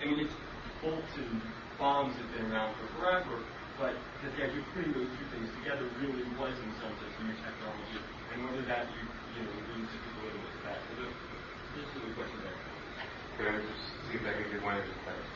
I 0.01 0.05
mean, 0.05 0.21
it's 0.29 0.37
bolts 0.85 1.13
and 1.17 1.41
bombs 1.81 2.13
have 2.21 2.29
been 2.37 2.53
around 2.53 2.77
for 2.77 2.87
forever, 3.01 3.41
but 3.81 3.97
that 4.21 4.33
the 4.37 4.43
idea 4.45 4.61
of 4.61 4.69
putting 4.77 4.93
those 4.93 5.09
two 5.17 5.27
things 5.33 5.49
together 5.61 5.89
really 6.01 6.25
was 6.37 6.53
in 6.61 6.71
some 6.81 6.93
sense 7.01 7.17
new 7.25 7.33
technology, 7.41 8.01
and 8.33 8.45
whether 8.45 8.65
that 8.69 8.85
you, 8.93 9.05
you 9.33 9.41
know, 9.49 9.53
leads 9.73 9.93
to 9.93 9.97
a 9.97 10.13
little 10.29 10.41
bit 10.45 10.53
of 10.61 10.63
that. 10.69 10.79
So 10.81 10.93
the, 11.01 11.09
this 11.77 11.89
is 11.89 12.01
the 12.05 12.13
question 12.17 12.41
there. 12.45 12.61
Could 13.37 13.47
I 13.49 13.57
just 13.65 13.85
see 14.09 14.17
if 14.21 14.25
I 14.29 14.33
can 14.37 14.49
get 14.53 14.61
one 14.61 14.77
of 14.77 14.85
these 14.85 15.03
things? 15.09 15.29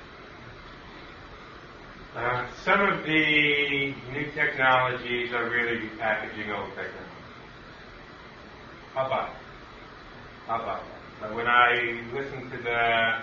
Uh, 2.17 2.45
some 2.65 2.81
of 2.81 3.00
the 3.11 3.95
new 4.13 4.31
technologies 4.37 5.33
are 5.33 5.51
really 5.51 5.89
repackaging 5.89 6.57
old 6.57 6.69
technology. 6.77 7.11
How 8.95 9.07
about 9.07 9.31
it? 9.31 9.37
How 10.47 10.63
about 10.63 10.83
that? 11.21 11.35
When 11.35 11.49
I 11.49 12.03
listen 12.15 12.49
to 12.51 12.57
the, 12.57 13.19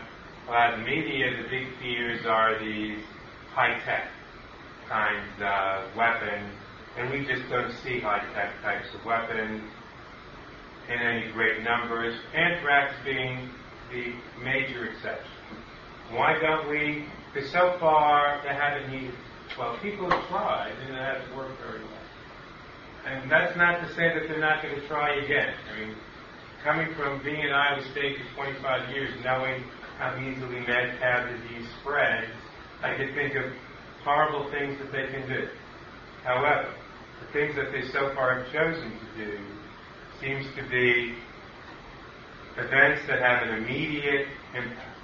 the 0.48 0.78
media, 0.84 1.42
the 1.42 1.50
big 1.50 1.68
fears 1.80 2.26
are 2.26 2.60
these 2.60 3.00
high-tech 3.54 4.10
kinds 4.90 5.42
of 5.42 5.96
weapons, 5.96 6.54
and 6.98 7.10
we 7.10 7.26
just 7.26 7.50
don't 7.50 7.72
see 7.72 8.02
high-tech 8.02 8.62
types 8.62 8.94
of 8.94 9.06
weapons 9.06 9.64
in 10.90 11.00
any 11.00 11.32
great 11.32 11.64
numbers, 11.64 12.14
anthrax 12.36 12.94
being 13.06 13.50
the 13.92 14.14
major 14.44 14.88
exception. 14.88 15.32
Why 16.12 16.38
don't 16.42 16.70
we? 16.70 17.06
Because 17.34 17.50
so 17.52 17.78
far 17.80 18.42
they 18.44 18.54
haven't 18.54 18.92
needed. 18.92 19.16
Well, 19.58 19.76
people 19.82 20.10
have 20.10 20.28
tried, 20.30 20.74
and 20.86 20.96
it 20.96 21.02
hasn't 21.02 21.36
worked 21.36 21.60
very 21.62 21.82
well. 21.82 21.98
And 23.06 23.32
that's 23.32 23.58
not 23.58 23.82
to 23.82 23.88
say 23.96 24.14
that 24.14 24.28
they're 24.28 24.40
not 24.40 24.62
going 24.62 24.76
to 24.76 24.88
try 24.88 25.16
again. 25.16 25.54
I 25.74 25.80
mean, 25.80 25.96
coming 26.64 26.94
from 26.94 27.24
being 27.24 27.40
in 27.42 27.52
Iowa 27.52 27.82
State 27.92 28.18
for 28.36 28.44
25 28.44 28.90
years, 28.92 29.10
knowing 29.24 29.64
how 29.98 30.16
easily 30.20 30.60
mad 30.60 31.00
cow 31.00 31.26
disease 31.26 31.68
spreads, 31.82 32.30
I 32.84 32.96
could 32.98 33.16
think 33.16 33.36
of 33.36 33.46
horrible 34.04 34.52
things 34.52 34.78
that 34.78 34.92
they 34.92 35.08
can 35.08 35.28
do. 35.28 35.48
However, 36.24 36.74
the 37.26 37.34
things 37.34 37.56
that 37.56 37.72
they 37.72 37.88
so 37.90 38.14
far 38.14 38.44
have 38.44 38.54
chosen 38.54 38.92
to 38.92 39.26
do 39.26 39.40
seems 40.22 40.46
to 40.56 40.70
be 40.70 41.16
events 42.58 43.02
that 43.08 43.22
have 43.22 43.48
an 43.48 43.64
immediate 43.64 44.28
impact 44.56 44.98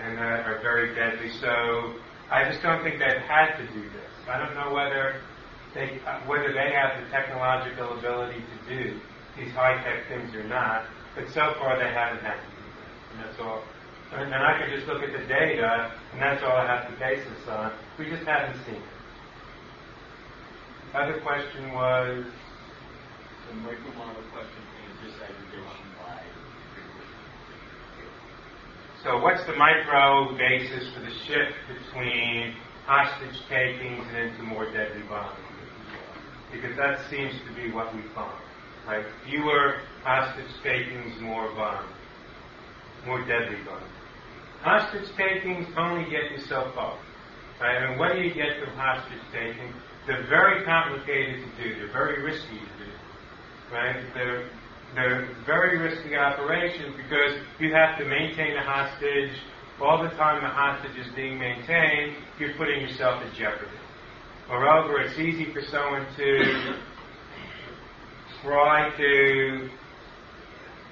and 0.00 0.18
that 0.18 0.46
are 0.46 0.60
very 0.62 0.94
deadly. 0.94 1.30
So 1.40 1.94
I 2.30 2.50
just 2.50 2.62
don't 2.62 2.82
think 2.82 2.98
they've 2.98 3.22
had 3.22 3.56
to 3.56 3.66
do 3.72 3.82
this. 3.82 4.10
I 4.28 4.38
don't 4.38 4.54
know 4.54 4.74
whether 4.74 5.20
they 5.74 6.00
uh, 6.06 6.20
whether 6.26 6.52
they 6.52 6.72
have 6.72 7.02
the 7.02 7.08
technological 7.10 7.98
ability 7.98 8.42
to 8.42 8.56
do 8.66 9.00
these 9.36 9.52
high 9.52 9.76
tech 9.84 10.08
things 10.08 10.34
or 10.34 10.42
not, 10.44 10.86
but 11.14 11.28
so 11.28 11.54
far 11.58 11.78
they 11.78 11.92
haven't 11.92 12.24
had 12.24 12.40
to 12.40 12.50
do 12.50 12.66
that. 12.80 12.94
And 13.12 13.16
that's 13.22 13.40
all. 13.40 13.62
And, 14.12 14.32
and 14.32 14.42
I 14.42 14.58
could 14.58 14.74
just 14.74 14.86
look 14.86 15.02
at 15.02 15.12
the 15.12 15.26
data, 15.26 15.92
and 16.12 16.22
that's 16.22 16.42
all 16.42 16.56
I 16.56 16.66
have 16.66 16.90
to 16.90 16.98
base 16.98 17.22
this 17.22 17.48
on. 17.48 17.72
We 17.98 18.08
just 18.08 18.24
haven't 18.24 18.56
seen 18.64 18.76
it. 18.76 18.96
Other 20.94 21.20
question 21.20 21.72
was 21.74 22.24
the 22.24 23.54
micro 23.60 23.92
model 23.98 24.22
question 24.32 24.62
is 24.88 25.12
disaggregation 25.12 25.86
by 26.02 26.22
so 29.06 29.22
what's 29.22 29.44
the 29.46 29.54
micro 29.54 30.36
basis 30.36 30.92
for 30.92 30.98
the 30.98 31.14
shift 31.30 31.54
between 31.70 32.56
hostage 32.86 33.38
takings 33.48 34.04
and 34.08 34.16
into 34.16 34.42
more 34.42 34.64
deadly 34.72 35.02
bombing? 35.08 35.38
Because 36.50 36.76
that 36.76 37.08
seems 37.08 37.32
to 37.46 37.54
be 37.54 37.70
what 37.70 37.94
we 37.94 38.02
find. 38.16 38.34
Right? 38.84 39.06
Fewer 39.24 39.78
hostage 40.02 40.50
takings, 40.64 41.20
more 41.20 41.54
bombs. 41.54 41.88
More 43.06 43.24
deadly 43.24 43.62
bombs. 43.64 43.86
Hostage 44.62 45.14
takings 45.16 45.68
only 45.76 46.10
get 46.10 46.32
you 46.32 46.38
so 46.48 46.72
far. 46.74 46.98
Right? 47.60 47.88
Mean, 47.88 48.00
what 48.00 48.12
do 48.12 48.20
you 48.20 48.34
get 48.34 48.58
from 48.58 48.74
hostage 48.74 49.22
taking? 49.32 49.72
They're 50.08 50.26
very 50.26 50.64
complicated 50.64 51.46
to 51.46 51.62
do. 51.62 51.78
They're 51.78 51.92
very 51.92 52.24
risky 52.24 52.58
to 52.58 52.84
do. 52.84 52.90
Right? 53.72 54.02
They're 54.14 54.50
they're 54.94 55.28
very 55.44 55.78
risky 55.78 56.16
operations 56.16 56.94
because 56.96 57.38
you 57.58 57.74
have 57.74 57.98
to 57.98 58.04
maintain 58.04 58.56
a 58.56 58.62
hostage. 58.62 59.38
All 59.80 60.02
the 60.02 60.10
time 60.10 60.42
the 60.42 60.48
hostage 60.48 60.96
is 60.96 61.12
being 61.14 61.38
maintained, 61.38 62.16
you're 62.38 62.54
putting 62.54 62.80
yourself 62.80 63.22
in 63.22 63.32
jeopardy. 63.34 63.76
Moreover, 64.48 65.00
it's 65.00 65.18
easy 65.18 65.52
for 65.52 65.60
someone 65.60 66.06
to 66.16 66.76
try 68.42 68.90
to, 68.96 69.68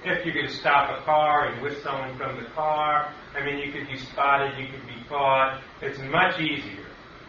if 0.05 0.35
going 0.35 0.47
to 0.47 0.53
stop 0.53 1.01
a 1.01 1.05
car 1.05 1.49
and 1.49 1.63
whisk 1.63 1.83
someone 1.83 2.19
from 2.19 2.43
the 2.43 2.51
car, 2.51 3.15
I 3.35 3.45
mean, 3.45 3.59
you 3.59 3.73
could 3.73 3.87
be 3.87 3.97
spotted, 3.97 4.59
you 4.59 4.67
could 4.67 4.87
be 4.87 5.03
caught. 5.09 5.63
It's 5.81 5.99
much 6.11 6.41
easier. 6.41 6.85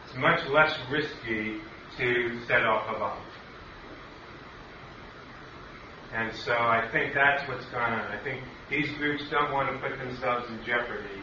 It's 0.06 0.18
much 0.18 0.46
less 0.50 0.76
risky 0.92 1.60
to 1.98 2.40
set 2.48 2.66
off 2.66 2.94
a 2.94 3.00
bomb. 3.00 3.22
And 6.14 6.34
so 6.34 6.54
I 6.54 6.88
think 6.92 7.14
that's 7.14 7.48
what's 7.48 7.66
going 7.66 7.92
on. 7.92 8.12
I 8.12 8.22
think 8.24 8.42
these 8.70 8.90
groups 8.98 9.24
don't 9.30 9.52
want 9.52 9.72
to 9.72 9.80
put 9.88 9.98
themselves 9.98 10.50
in 10.50 10.64
jeopardy. 10.66 11.22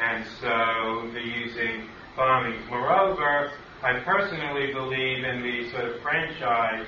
And 0.00 0.24
so 0.40 1.10
they're 1.12 1.20
using 1.20 1.88
bombings. 2.16 2.68
Moreover, 2.68 3.50
I 3.82 4.00
personally 4.04 4.72
believe 4.72 5.24
in 5.24 5.42
the 5.42 5.70
sort 5.70 5.84
of 5.84 6.00
franchise 6.02 6.86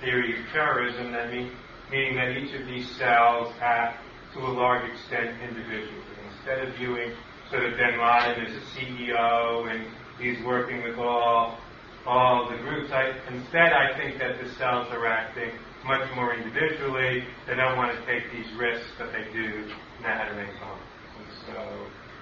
theory 0.00 0.38
of 0.38 0.46
terrorism, 0.52 1.12
that 1.12 1.30
mean, 1.32 1.50
meaning 1.90 2.16
that 2.16 2.36
each 2.36 2.54
of 2.54 2.66
these 2.66 2.88
cells 2.96 3.52
act 3.60 4.02
to 4.34 4.40
a 4.40 4.52
large 4.52 4.88
extent 4.90 5.40
individually. 5.42 6.02
Instead 6.30 6.68
of 6.68 6.74
viewing 6.76 7.12
sort 7.50 7.64
of 7.64 7.76
bin 7.76 7.98
Laden 7.98 8.46
as 8.46 8.52
a 8.52 8.64
CEO 8.76 9.70
and 9.70 9.86
he's 10.20 10.44
working 10.44 10.82
with 10.82 10.98
all 10.98 11.58
all 12.06 12.48
the 12.48 12.56
groups, 12.58 12.90
I, 12.90 13.12
instead 13.30 13.72
I 13.72 13.96
think 13.98 14.18
that 14.18 14.42
the 14.42 14.48
cells 14.54 14.88
are 14.92 15.06
acting 15.06 15.50
much 15.88 16.04
more 16.14 16.36
individually. 16.36 17.24
They 17.48 17.56
don't 17.56 17.80
want 17.80 17.96
to 17.96 18.00
take 18.04 18.28
these 18.28 18.46
risks, 18.60 18.86
but 19.00 19.08
they 19.08 19.24
do 19.32 19.72
know 20.04 20.12
how 20.12 20.28
to 20.28 20.36
make 20.36 20.52
bombs. 20.60 20.84
And 21.16 21.28
so 21.48 21.56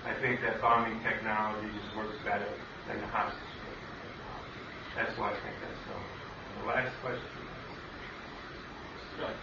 I 0.06 0.14
think 0.22 0.38
that 0.46 0.62
bombing 0.62 1.02
technology 1.02 1.66
just 1.74 1.90
works 1.98 2.14
better 2.22 2.46
than 2.86 3.02
the 3.02 3.10
hostage 3.10 3.42
technology. 3.42 4.62
That's 4.94 5.14
why 5.18 5.34
I 5.34 5.38
think 5.42 5.58
that's 5.58 5.82
so. 5.90 5.98
The 6.62 6.66
last 6.70 6.94
question. 7.02 7.34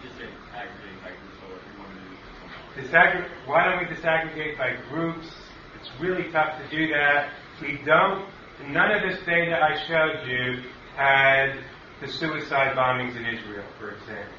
Just 0.02 0.16
say 0.16 0.30
aggregating 0.56 1.02
by 1.04 1.12
group, 1.12 1.34
so 1.44 1.46
if 1.52 1.64
you 1.68 1.76
want 1.82 1.92
to 1.92 2.00
do 2.00 2.88
Disaggregate, 2.88 3.48
why 3.48 3.66
don't 3.66 3.80
we 3.84 3.90
disaggregate 3.92 4.58
by 4.58 4.78
groups? 4.88 5.28
It's 5.80 5.90
really 6.00 6.32
tough 6.32 6.62
to 6.62 6.66
do 6.70 6.88
that. 6.94 7.34
We 7.62 7.82
don't, 7.86 8.30
none 8.72 8.92
of 8.92 9.02
this 9.02 9.20
data 9.26 9.60
I 9.60 9.76
showed 9.88 10.30
you 10.30 10.64
had 10.96 11.60
the 12.04 12.12
suicide 12.12 12.76
bombings 12.76 13.16
in 13.16 13.26
Israel, 13.26 13.64
for 13.80 13.92
example, 13.92 14.36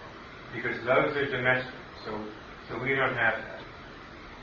because 0.52 0.76
those 0.84 1.16
are 1.16 1.30
domestic, 1.30 1.72
so, 2.04 2.20
so 2.68 2.78
we 2.78 2.94
don't 2.94 3.16
have 3.16 3.40
that. 3.40 3.60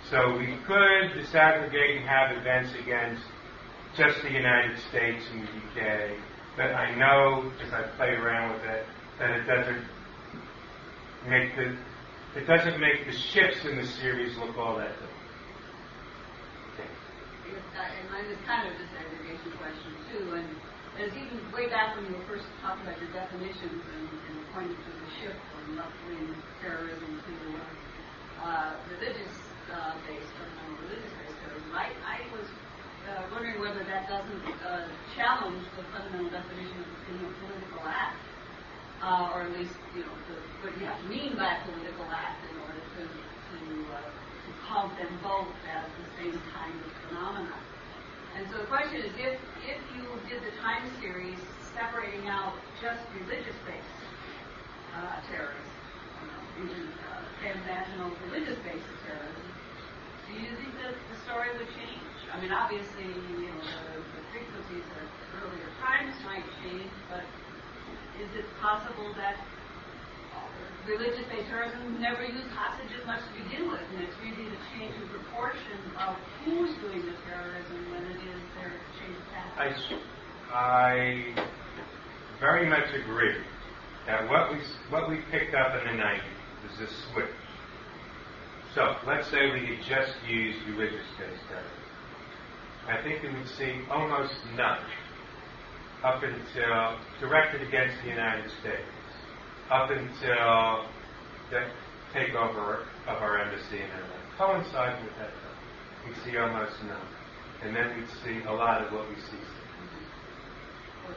So 0.10 0.38
we 0.38 0.57
could 0.65 1.14
disaggregate 1.14 1.98
and 1.98 2.07
have 2.07 2.35
events 2.35 2.73
against 2.81 3.22
just 3.95 4.22
the 4.23 4.31
United 4.31 4.80
States 4.89 5.23
and 5.31 5.48
the 5.48 5.52
UK, 5.52 6.18
but 6.57 6.73
I 6.73 6.95
know, 6.95 7.52
as 7.64 7.72
I 7.72 7.84
play 7.95 8.10
around 8.10 8.53
with 8.53 8.64
it, 8.64 8.85
that 9.19 9.30
it 9.30 9.45
doesn't 9.45 9.85
make 11.30 11.56
the 11.56 11.77
it 12.34 12.48
doesn't 12.48 12.80
make 12.80 13.06
the 13.06 13.11
shifts 13.11 13.65
in 13.65 13.76
the 13.76 13.85
series 13.85 14.38
look 14.38 14.57
all 14.57 14.77
that 14.77 14.88
different. 14.89 15.11
and 17.76 18.10
mine 18.10 18.26
is 18.31 18.38
kind 18.48 18.68
of 18.68 18.73
disaggregation 18.73 19.52
question 19.60 19.91
too. 20.10 20.34
And 20.34 20.48
as 21.00 21.12
even 21.16 21.40
way 21.56 21.70
back 21.72 21.96
when 21.96 22.06
you 22.10 22.18
were 22.18 22.28
first 22.28 22.48
talking 22.60 22.84
about 22.84 23.00
your 23.00 23.12
definitions 23.16 23.80
and, 23.80 24.06
and 24.12 24.38
pointing 24.52 24.76
to 24.76 24.92
the 24.92 25.10
shift 25.20 25.40
from 25.56 25.78
left-wing 25.78 26.36
terrorism 26.60 27.12
to 27.24 27.36
uh, 28.44 28.76
religious 28.98 29.34
uh, 29.72 29.96
based, 30.04 30.34
or 30.36 30.48
religious 30.84 31.14
based 31.24 31.38
terrorism, 31.40 31.72
I, 31.72 31.88
I 32.04 32.20
was 32.36 32.48
uh, 33.08 33.24
wondering 33.32 33.62
whether 33.62 33.84
that 33.88 34.10
doesn't 34.10 34.46
uh, 34.62 34.90
challenge 35.16 35.64
the 35.80 35.84
fundamental 35.96 36.30
definition 36.30 36.84
of 36.84 36.90
a 36.92 37.32
political 37.40 37.84
act 37.88 38.20
uh, 39.02 39.34
or 39.34 39.42
at 39.50 39.52
least 39.58 39.74
you 39.96 40.02
know 40.06 40.16
the, 40.30 40.38
what 40.62 40.78
you 40.78 40.86
have 40.86 41.02
to 41.02 41.08
mean 41.10 41.34
by 41.36 41.58
a 41.58 41.60
political 41.66 42.06
act 42.14 42.38
in 42.46 42.56
order 42.62 42.82
to 42.98 43.04
to, 43.04 43.60
uh, 43.92 43.98
to 43.98 44.50
count 44.70 44.96
them 44.98 45.12
both 45.24 45.50
as 45.68 45.86
the 45.90 46.08
same 46.22 46.38
kind 46.54 46.76
of 46.86 46.92
phenomenon. 47.10 47.70
And 48.38 48.48
so 48.49 48.58
the 48.58 48.70
question 48.72 49.03
is, 49.03 49.12
if 49.20 49.36
if 49.68 49.80
you 49.95 50.03
did 50.30 50.41
the 50.41 50.53
time 50.64 50.88
series 50.99 51.38
separating 51.76 52.28
out 52.28 52.53
just 52.82 53.03
religious-based 53.20 53.99
uh, 54.95 55.20
terrorism, 55.28 55.78
even 56.60 56.88
uh, 57.12 57.22
transnational 57.40 58.12
religious-based 58.28 58.91
terrorism, 59.06 59.48
do 60.28 60.34
you 60.40 60.52
think 60.58 60.74
that 60.80 60.95
the 60.95 61.18
story 61.28 61.52
would 61.60 61.68
change? 61.76 62.12
I 62.32 62.40
mean, 62.40 62.52
obviously, 62.56 63.03
you 63.03 63.52
know, 63.52 63.60
the, 63.60 63.99
the 63.99 64.24
frequencies 64.32 64.88
of 64.95 65.08
earlier 65.44 65.70
times 65.84 66.16
might 66.24 66.48
change, 66.64 66.91
but 67.12 67.28
is 68.16 68.32
it 68.40 68.48
possible 68.64 69.12
that 69.20 69.36
religious-based 70.88 71.48
terrorism 71.49 72.02
never 72.02 72.24
used 72.24 72.49
hostages 72.58 73.06
much 73.06 73.22
to 73.22 73.32
begin 73.44 73.70
with, 73.70 73.82
and 73.94 74.03
it's 74.03 74.16
really 74.24 74.49
the 74.49 74.62
change 74.74 74.94
in 74.95 75.08
proportion 75.10 75.78
of 75.99 76.16
who's 76.44 76.74
doing 76.82 77.06
the 77.06 77.16
terrorism 77.30 77.91
when 77.91 78.03
it 78.10 78.18
is 78.18 78.41
their 78.58 78.74
change 78.98 79.18
of? 79.18 80.02
I, 80.52 80.53
I 80.53 81.48
very 82.40 82.68
much 82.68 82.90
agree 82.94 83.38
that 84.08 84.28
what 84.30 84.52
we 84.52 84.60
what 84.90 85.10
we 85.10 85.20
picked 85.30 85.53
up 85.53 85.76
in 85.80 85.98
the 85.98 86.03
90s 86.03 86.20
was 86.68 86.80
this 86.80 86.94
switch. 87.14 87.30
So 88.74 88.95
let's 89.06 89.30
say 89.30 89.52
we 89.52 89.76
had 89.76 89.84
just 89.86 90.14
used 90.28 90.60
religious-based 90.68 91.44
terrorism. 91.49 91.82
I 92.88 93.02
think 93.03 93.22
we 93.22 93.30
would 93.30 93.48
see 93.48 93.82
almost 93.91 94.34
none 94.56 94.80
up 96.03 96.24
until 96.24 96.98
directed 97.20 97.62
against 97.62 98.02
the 98.02 98.10
United 98.10 98.49
States, 98.60 98.90
up 99.72 99.89
until 99.89 100.85
the 101.49 101.64
takeover 102.14 102.84
of 103.07 103.18
our 103.23 103.39
embassy 103.39 103.77
in 103.80 103.88
Atlanta. 103.88 104.27
Coincides 104.38 104.99
with 105.03 105.15
that, 105.18 105.31
though. 105.31 106.10
We 106.10 106.15
see 106.23 106.38
almost 106.38 106.76
none. 106.84 107.07
And 107.64 107.76
then 107.76 107.95
we'd 107.95 108.10
see 108.23 108.43
a 108.48 108.52
lot 108.52 108.84
of 108.84 108.91
what 108.91 109.07
we 109.07 109.15
see. 109.15 109.39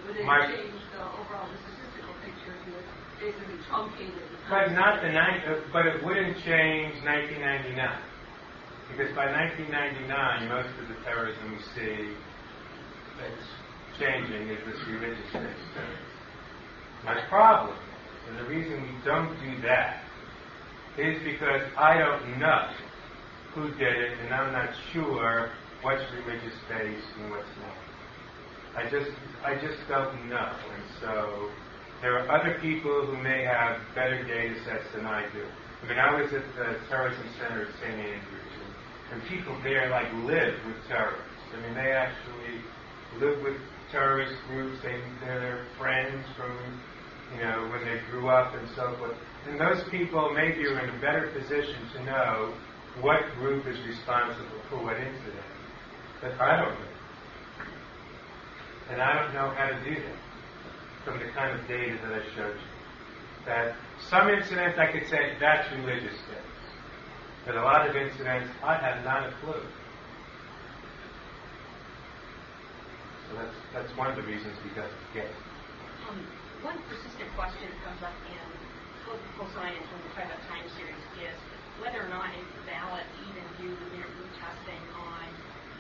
Would 0.06 0.16
it 0.16 0.24
My- 0.24 0.47
change 0.47 0.70
the 0.93 1.02
overall 1.02 1.48
statistical 1.51 2.14
picture 2.22 2.55
if 2.55 2.66
you 2.68 3.32
basically 3.32 3.59
truncated 3.68 4.22
But 4.48 4.72
not 4.72 5.02
the 5.02 5.09
nine, 5.10 5.40
uh, 5.48 5.60
but 5.72 5.86
it 5.86 6.05
wouldn't 6.05 6.39
change 6.44 7.02
1999. 7.02 7.98
Because 8.90 9.10
by 9.16 9.32
1999, 9.32 10.48
most 10.48 10.68
of 10.78 10.89
the 10.89 10.94
terrorism 11.02 11.51
we 11.51 11.62
see 11.74 12.14
that's 13.18 13.48
changing 13.98 14.48
is 14.48 14.59
this 14.66 14.81
religious 14.86 15.24
based 15.32 15.72
terrorism. 15.74 16.06
My 17.05 17.20
problem, 17.28 17.76
and 18.29 18.39
the 18.39 18.45
reason 18.45 18.83
we 18.83 19.05
don't 19.05 19.35
do 19.41 19.63
that, 19.63 20.03
is 20.99 21.23
because 21.25 21.63
I 21.77 21.99
don't 21.99 22.39
know 22.39 22.71
who 23.55 23.71
did 23.75 23.97
it, 23.97 24.19
and 24.21 24.35
I'm 24.35 24.53
not 24.53 24.71
sure 24.93 25.51
what's 25.83 26.03
religious 26.25 26.55
based 26.69 27.07
and 27.21 27.31
what's 27.31 27.51
not. 27.61 28.85
I 28.85 28.91
just, 28.91 29.11
I 29.45 29.55
just 29.55 29.79
don't 29.89 30.29
know, 30.29 30.51
and 30.75 30.85
so 31.01 31.51
there 32.01 32.19
are 32.19 32.27
other 32.31 32.59
people 32.61 33.07
who 33.07 33.17
may 33.23 33.45
have 33.45 33.79
better 33.95 34.23
data 34.25 34.55
sets 34.65 34.85
than 34.95 35.07
I 35.07 35.23
do. 35.33 35.45
I 35.83 35.89
mean, 35.89 35.99
I 35.99 36.21
was 36.21 36.33
at 36.33 36.45
the 36.57 36.79
terrorism 36.89 37.29
center 37.39 37.63
at 37.63 37.75
St. 37.81 37.95
Andrews, 37.95 38.53
and, 39.13 39.21
and 39.21 39.29
people 39.29 39.57
there 39.63 39.91
like 39.91 40.11
live 40.25 40.55
with 40.67 40.77
terrorists. 40.89 41.29
I 41.53 41.61
mean, 41.63 41.75
they 41.75 41.93
actually 41.93 42.61
live 43.21 43.43
with 43.43 43.57
terrorist 43.93 44.35
groups. 44.49 44.83
They, 44.83 44.99
they're 45.21 45.67
friends 45.79 46.25
from, 46.37 46.57
you 47.33 47.43
know, 47.43 47.69
when 47.71 47.85
they 47.85 48.01
grew 48.11 48.29
up 48.29 48.55
and 48.55 48.69
so 48.77 48.95
forth. 48.97 49.17
And 49.49 49.61
those 49.61 49.83
people 49.91 50.33
maybe 50.33 50.67
are 50.67 50.79
in 50.81 50.91
a 50.91 51.01
better 51.01 51.29
position 51.29 51.77
to 51.95 52.05
know 52.05 52.55
what 53.01 53.21
group 53.37 53.67
is 53.67 53.79
responsible 53.87 54.61
for 54.71 54.83
what 54.83 54.97
incident. 54.97 55.45
But 56.21 56.41
I 56.41 56.57
don't 56.57 56.75
know. 56.75 56.87
And 58.91 59.03
I 59.03 59.23
don't 59.23 59.35
know 59.35 59.51
how 59.51 59.69
to 59.69 59.85
do 59.85 59.95
that 59.95 60.19
from 61.05 61.19
the 61.19 61.27
kind 61.33 61.59
of 61.59 61.67
data 61.67 61.99
that 62.03 62.13
I 62.13 62.23
showed 62.37 62.55
you. 62.55 63.47
That 63.47 63.77
some 64.09 64.29
incidents 64.31 64.79
I 64.79 64.93
could 64.93 65.07
say 65.09 65.37
that's 65.41 65.71
religious. 65.73 66.15
But 67.45 67.57
a 67.57 67.63
lot 67.63 67.89
of 67.89 67.95
incidents 67.95 68.51
I 68.63 68.77
have 68.77 69.05
not 69.05 69.29
a 69.29 69.33
clue. 69.43 69.63
So 73.29 73.37
that's 73.37 73.55
that's 73.73 73.99
one 73.99 74.09
of 74.09 74.17
the 74.17 74.23
reasons 74.23 74.55
we 74.65 74.71
got 74.71 74.89
to 74.89 75.13
get. 75.13 75.29
Um, 76.09 76.25
one 76.65 76.81
persistent 76.89 77.28
question 77.36 77.69
that 77.69 77.77
comes 77.85 78.01
up 78.01 78.16
in 78.24 78.41
political 79.05 79.45
science 79.53 79.85
when 79.93 80.01
we 80.01 80.09
talk 80.16 80.24
about 80.24 80.41
time 80.49 80.65
series 80.81 80.97
is 81.20 81.36
whether 81.77 82.01
or 82.01 82.09
not 82.09 82.32
it's 82.32 82.49
valid 82.65 83.05
to 83.05 83.20
even 83.28 83.45
do 83.61 83.69
root 83.93 84.32
testing 84.41 84.81
on 84.97 85.28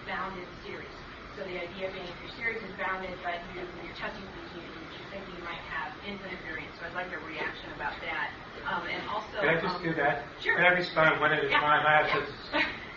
bounded 0.04 0.44
series. 0.60 0.92
So 1.32 1.40
the 1.48 1.56
idea 1.56 1.88
being 1.88 2.04
if 2.04 2.20
your 2.20 2.32
series 2.36 2.60
is 2.68 2.76
bounded, 2.76 3.16
but 3.24 3.40
you, 3.56 3.64
when 3.64 3.88
you're 3.88 3.96
testing 3.96 4.28
for 4.28 4.36
these 4.44 4.60
unit 4.60 4.76
roots, 4.76 4.92
you're 4.92 5.08
thinking 5.08 5.40
you 5.40 5.44
might 5.48 5.64
have 5.72 5.88
infinite 6.04 6.36
variance. 6.44 6.76
So 6.76 6.84
I'd 6.84 6.92
like 6.92 7.08
a 7.16 7.20
reaction 7.24 7.72
about 7.72 7.96
that. 8.04 8.28
Um, 8.68 8.84
and 8.84 9.00
also, 9.08 9.40
Can 9.40 9.56
I 9.56 9.58
just 9.64 9.80
um, 9.80 9.88
do 9.88 9.92
that? 10.04 10.28
Sure. 10.44 10.52
Can 10.60 10.68
I 10.68 10.72
respond 10.76 11.16
one 11.24 11.32
at 11.32 11.40
a 11.40 11.48
Yeah. 11.48 11.64
time? 11.64 11.80
I 11.80 11.92
have 12.04 12.08
Yeah. 12.12 12.28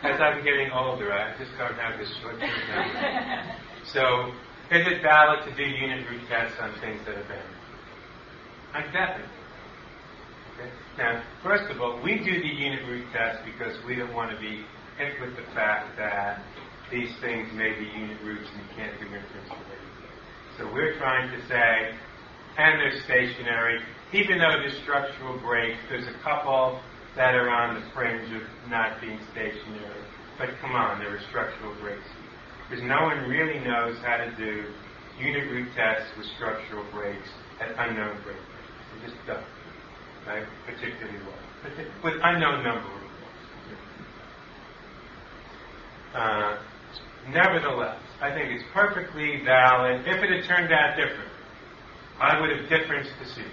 to, 0.03 0.11
as 0.11 0.19
I'm 0.19 0.43
getting 0.43 0.75
older, 0.75 1.07
I 1.15 1.39
just 1.39 1.55
don't 1.55 1.79
have 1.79 1.95
this 1.95 2.11
short 2.19 2.35
term 2.43 2.51
memory. 2.67 3.55
So, 3.87 4.35
is 4.75 4.83
it 4.85 5.01
valid 5.01 5.47
to 5.47 5.51
do 5.55 5.63
unit 5.63 6.03
root 6.11 6.27
tests 6.27 6.59
on 6.59 6.75
things 6.83 6.99
that 7.07 7.15
are 7.15 7.23
bounded? 7.23 7.56
I 8.73 8.81
definitely. 8.91 9.33
Okay? 10.55 10.69
Now, 10.97 11.23
first 11.43 11.71
of 11.71 11.81
all, 11.81 12.01
we 12.03 12.17
do 12.17 12.33
the 12.33 12.53
unit 12.53 12.85
root 12.87 13.05
test 13.13 13.45
because 13.45 13.77
we 13.85 13.95
don't 13.95 14.13
want 14.13 14.31
to 14.31 14.39
be 14.39 14.65
hit 14.97 15.19
with 15.21 15.35
the 15.35 15.45
fact 15.53 15.95
that 15.97 16.43
these 16.91 17.13
things 17.21 17.47
may 17.53 17.77
be 17.77 17.85
unit 17.85 18.17
roots 18.23 18.47
and 18.51 18.61
you 18.63 18.69
can't 18.75 18.95
do 18.99 19.05
inference 19.05 19.49
related. 19.51 19.87
So 20.57 20.65
we're 20.73 20.97
trying 20.97 21.29
to 21.29 21.39
say, 21.47 21.93
and 22.57 22.79
they're 22.81 22.97
stationary, 23.05 23.79
even 24.13 24.39
though 24.39 24.57
there's 24.57 24.81
structural 24.83 25.37
breaks, 25.39 25.77
there's 25.89 26.07
a 26.07 26.17
couple 26.23 26.81
that 27.15 27.35
are 27.35 27.49
on 27.49 27.75
the 27.75 27.83
fringe 27.93 28.33
of 28.33 28.41
not 28.69 29.01
being 29.01 29.19
stationary. 29.31 30.01
But 30.39 30.49
come 30.61 30.71
on, 30.71 30.99
there 30.99 31.13
are 31.13 31.21
structural 31.29 31.73
breaks. 31.81 32.07
Because 32.69 32.83
no 32.83 33.03
one 33.03 33.29
really 33.29 33.59
knows 33.59 33.97
how 34.05 34.17
to 34.17 34.29
do 34.37 34.65
unit 35.19 35.49
root 35.49 35.69
tests 35.75 36.09
with 36.17 36.25
structural 36.37 36.85
breaks 36.91 37.27
at 37.59 37.73
unknown 37.77 38.21
break. 38.23 38.37
Just 39.03 39.15
don't, 39.25 39.43
right? 40.25 40.45
Particularly 40.65 41.19
well, 41.19 41.85
with 42.03 42.15
unknown 42.23 42.63
number 42.63 42.87
of 42.87 42.97
uh, 46.15 46.57
nevertheless, 47.29 48.01
I 48.21 48.31
think 48.33 48.49
it's 48.51 48.63
perfectly 48.73 49.43
valid. 49.45 50.01
If 50.07 50.23
it 50.23 50.29
had 50.31 50.45
turned 50.45 50.73
out 50.73 50.95
different, 50.95 51.29
I 52.19 52.39
would 52.41 52.49
have 52.57 52.69
differenced 52.69 53.11
the 53.19 53.29
series. 53.29 53.51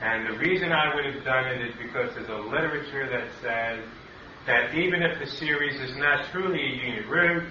And 0.00 0.26
the 0.26 0.38
reason 0.38 0.72
I 0.72 0.92
would 0.94 1.04
have 1.04 1.24
done 1.24 1.46
it 1.46 1.60
is 1.62 1.74
because 1.78 2.12
there's 2.14 2.28
a 2.28 2.42
literature 2.50 3.08
that 3.08 3.28
says 3.40 3.84
that 4.46 4.74
even 4.74 5.02
if 5.02 5.20
the 5.20 5.26
series 5.26 5.80
is 5.80 5.96
not 5.96 6.26
truly 6.32 6.60
a 6.60 6.74
unit 6.84 7.06
root, 7.06 7.44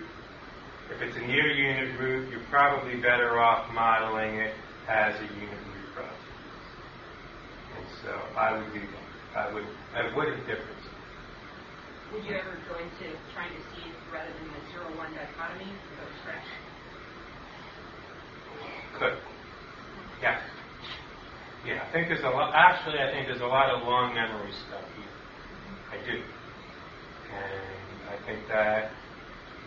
if 0.94 1.02
it's 1.02 1.16
a 1.16 1.22
near 1.22 1.48
unit 1.48 1.98
root, 1.98 2.30
you're 2.30 2.44
probably 2.50 2.98
better 2.98 3.40
off 3.40 3.72
modeling 3.74 4.36
it 4.36 4.54
as 4.90 5.16
a 5.22 5.34
unit 5.36 5.61
so 8.03 8.11
I 8.38 8.57
would 8.57 8.73
be. 8.73 8.82
I 9.36 9.53
would, 9.53 9.64
I 9.95 10.15
would 10.15 10.28
have 10.28 10.40
differenced. 10.45 10.90
Would 12.11 12.26
you 12.26 12.36
ever 12.36 12.60
go 12.68 12.76
into 12.76 13.15
trying 13.34 13.56
to 13.56 13.61
see 13.72 13.88
rather 14.11 14.28
than 14.28 14.48
the 14.52 14.60
zero-one 14.73 15.14
dichotomy, 15.15 15.72
go? 15.72 16.32
Could. 18.99 19.18
Yeah. 20.22 20.41
Yeah, 21.65 21.86
I 21.88 21.91
think 21.94 22.10
there's 22.10 22.23
a 22.23 22.30
lot, 22.30 22.52
actually, 22.53 22.99
I 22.99 23.11
think 23.11 23.28
there's 23.28 23.41
a 23.41 23.45
lot 23.45 23.69
of 23.69 23.88
long 23.88 24.14
memory 24.14 24.52
stuff 24.68 24.84
here. 24.98 25.07
I 25.91 26.06
do. 26.06 26.18
And 27.32 27.99
I 28.10 28.26
think 28.26 28.48
that 28.49 28.91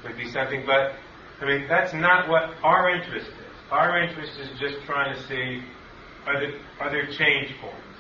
would 0.03 0.17
be 0.17 0.31
something, 0.31 0.65
but, 0.67 0.93
I 1.41 1.47
mean, 1.47 1.67
that's 1.69 1.95
not 1.95 2.29
what 2.29 2.51
our 2.63 2.91
interest 2.91 3.29
is. 3.29 3.57
Our 3.71 4.03
interest 4.03 4.33
is 4.39 4.51
just 4.61 4.85
trying 4.85 5.15
to 5.17 5.23
see, 5.27 5.63
are 6.27 6.39
there, 6.39 6.61
are 6.81 6.91
there 6.91 7.07
change 7.07 7.55
points? 7.63 7.94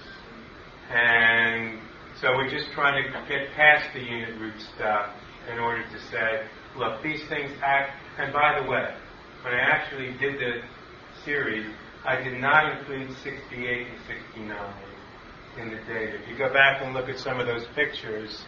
And 0.90 1.78
so 2.20 2.36
we're 2.36 2.51
just 2.51 2.70
trying 2.73 3.02
to 3.02 3.11
get 3.28 3.52
past 3.52 3.93
the 3.94 4.01
unit 4.01 4.39
root 4.39 4.55
stuff 4.74 5.11
in 5.51 5.59
order 5.59 5.82
to 5.82 6.01
say, 6.11 6.47
look, 6.77 7.02
these 7.02 7.23
things 7.28 7.51
act. 7.62 7.93
And 8.19 8.32
by 8.32 8.61
the 8.61 8.69
way, 8.69 8.94
when 9.43 9.55
I 9.55 9.61
actually 9.61 10.12
did 10.19 10.39
the 10.39 10.62
series, 11.24 11.66
I 12.05 12.16
did 12.16 12.40
not 12.40 12.78
include 12.78 13.16
68 13.23 13.86
and 13.86 13.98
69 14.35 14.74
in 15.59 15.70
the 15.70 15.77
data. 15.93 16.20
If 16.23 16.28
you 16.28 16.36
go 16.36 16.52
back 16.52 16.82
and 16.82 16.94
look 16.94 17.09
at 17.09 17.19
some 17.19 17.40
of 17.40 17.47
those 17.47 17.66
pictures, 17.74 18.44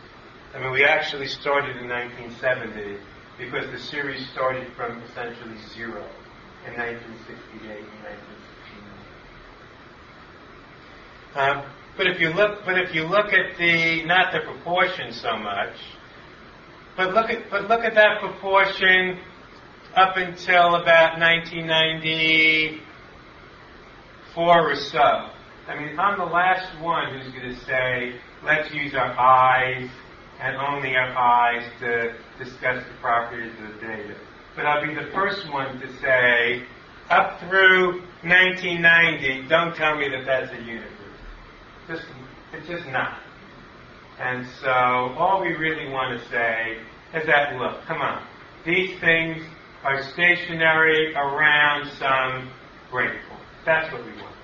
I 0.54 0.58
mean, 0.60 0.72
we 0.72 0.84
actually 0.84 1.26
started 1.26 1.76
in 1.76 1.88
1970 1.88 2.98
because 3.38 3.70
the 3.70 3.78
series 3.78 4.28
started 4.30 4.72
from 4.74 5.02
essentially 5.02 5.56
zero 5.74 6.04
in 6.66 6.74
1968 6.74 7.70
and 7.70 8.02
1969. 11.34 11.36
Um, 11.36 11.64
but 11.97 12.06
if 12.06 12.20
you 12.20 12.28
look, 12.31 12.64
but 12.66 12.78
if 12.78 12.94
you 12.94 13.05
look 13.05 13.32
at 13.32 13.56
the 13.59 14.05
not 14.05 14.32
the 14.32 14.40
proportion 14.40 15.12
so 15.12 15.36
much, 15.36 15.74
but 16.97 17.14
look 17.14 17.31
at 17.31 17.48
but 17.51 17.68
look 17.68 17.85
at 17.85 17.94
that 17.94 18.20
proportion 18.20 19.18
up 19.94 20.16
until 20.16 20.74
about 20.74 21.18
1994 21.18 22.81
or 24.36 24.74
so. 24.77 25.31
I 25.68 25.81
mean, 25.81 25.98
I'm 25.98 26.18
the 26.18 26.27
last 26.27 26.78
one 26.81 27.18
who's 27.18 27.32
going 27.32 27.55
to 27.55 27.60
say, 27.64 28.20
let's 28.44 28.73
use 28.73 28.94
our 28.94 29.18
eyes 29.18 29.90
and 30.39 30.56
only 30.56 30.94
our 30.94 31.16
eyes 31.16 31.64
to 31.81 32.14
discuss 32.39 32.85
the 32.85 32.94
properties 33.01 33.52
of 33.59 33.74
the 33.74 33.81
data. 33.81 34.14
But 34.55 34.66
I'll 34.66 34.86
be 34.86 34.94
the 34.94 35.10
first 35.12 35.51
one 35.51 35.81
to 35.81 35.93
say, 35.98 36.62
up 37.09 37.40
through 37.40 38.02
1990, 38.23 39.48
don't 39.48 39.74
tell 39.74 39.97
me 39.97 40.09
that 40.10 40.24
that's 40.27 40.52
a 40.52 40.62
unit 40.62 40.95
just, 41.88 42.04
it's 42.52 42.68
just 42.68 42.86
not. 42.88 43.20
And 44.18 44.46
so 44.60 44.70
all 44.70 45.40
we 45.40 45.54
really 45.54 45.90
want 45.90 46.18
to 46.18 46.28
say 46.28 46.78
is 47.14 47.26
that, 47.26 47.56
look, 47.56 47.84
come 47.84 48.00
on. 48.00 48.26
These 48.64 48.98
things 49.00 49.42
are 49.84 50.02
stationary 50.12 51.14
around 51.14 51.86
some 51.98 52.50
breakpoint. 52.90 53.44
That's 53.64 53.92
what 53.92 54.04
we 54.04 54.12
want. 54.22 54.34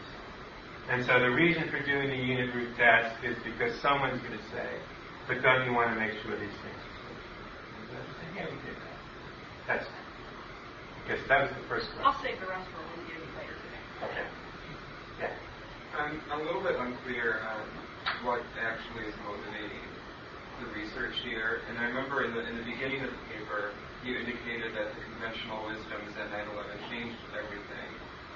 And 0.90 1.05
so 1.06 1.19
the 1.19 1.31
reason 1.31 1.70
for 1.70 1.81
doing 1.81 2.10
the 2.10 2.16
unit 2.16 2.55
root 2.55 2.77
test 2.77 3.16
is 3.24 3.36
because 3.44 3.78
someone's 3.81 4.20
going 4.20 4.36
to 4.36 4.44
say, 4.51 4.69
but 5.27 5.40
don't 5.43 5.64
you 5.64 5.73
want 5.73 5.94
to 5.94 5.98
make 5.98 6.12
sure 6.23 6.39
these 6.39 6.52
things 6.60 6.81
are 6.82 6.94
stationary? 7.01 8.36
Yeah, 8.36 8.44
we 8.51 8.59
did 8.66 8.77
that. 8.77 8.98
That's 9.66 9.86
because 11.02 11.23
that 11.28 11.43
was 11.43 11.51
the 11.51 11.66
first 11.69 11.86
question. 11.97 12.05
I'll 12.05 12.23
save 12.23 12.39
the 12.40 12.47
rest 12.47 12.69
for 12.70 12.82
when 12.82 13.06
we 13.06 13.12
get 13.14 13.23
later 13.39 13.55
today. 13.56 13.82
Okay. 14.10 14.27
I'm 15.93 16.16
a 16.32 16.40
little 16.40 16.64
bit 16.64 16.73
unclear 16.81 17.44
on 17.52 17.69
what 18.24 18.40
actually 18.56 19.12
is 19.12 19.16
motivating 19.28 19.85
the 20.64 20.73
research 20.73 21.20
here. 21.20 21.60
And 21.69 21.77
I 21.77 21.85
remember 21.93 22.24
in 22.24 22.32
the, 22.32 22.40
in 22.48 22.56
the 22.56 22.64
beginning 22.64 23.05
of 23.05 23.12
the 23.12 23.23
paper, 23.28 23.77
you 24.01 24.16
indicated 24.16 24.73
that 24.73 24.89
the 24.89 25.01
conventional 25.12 25.60
wisdom 25.69 26.01
is 26.09 26.16
that 26.16 26.32
9/11 26.32 26.81
changed 26.89 27.20
everything. 27.36 27.90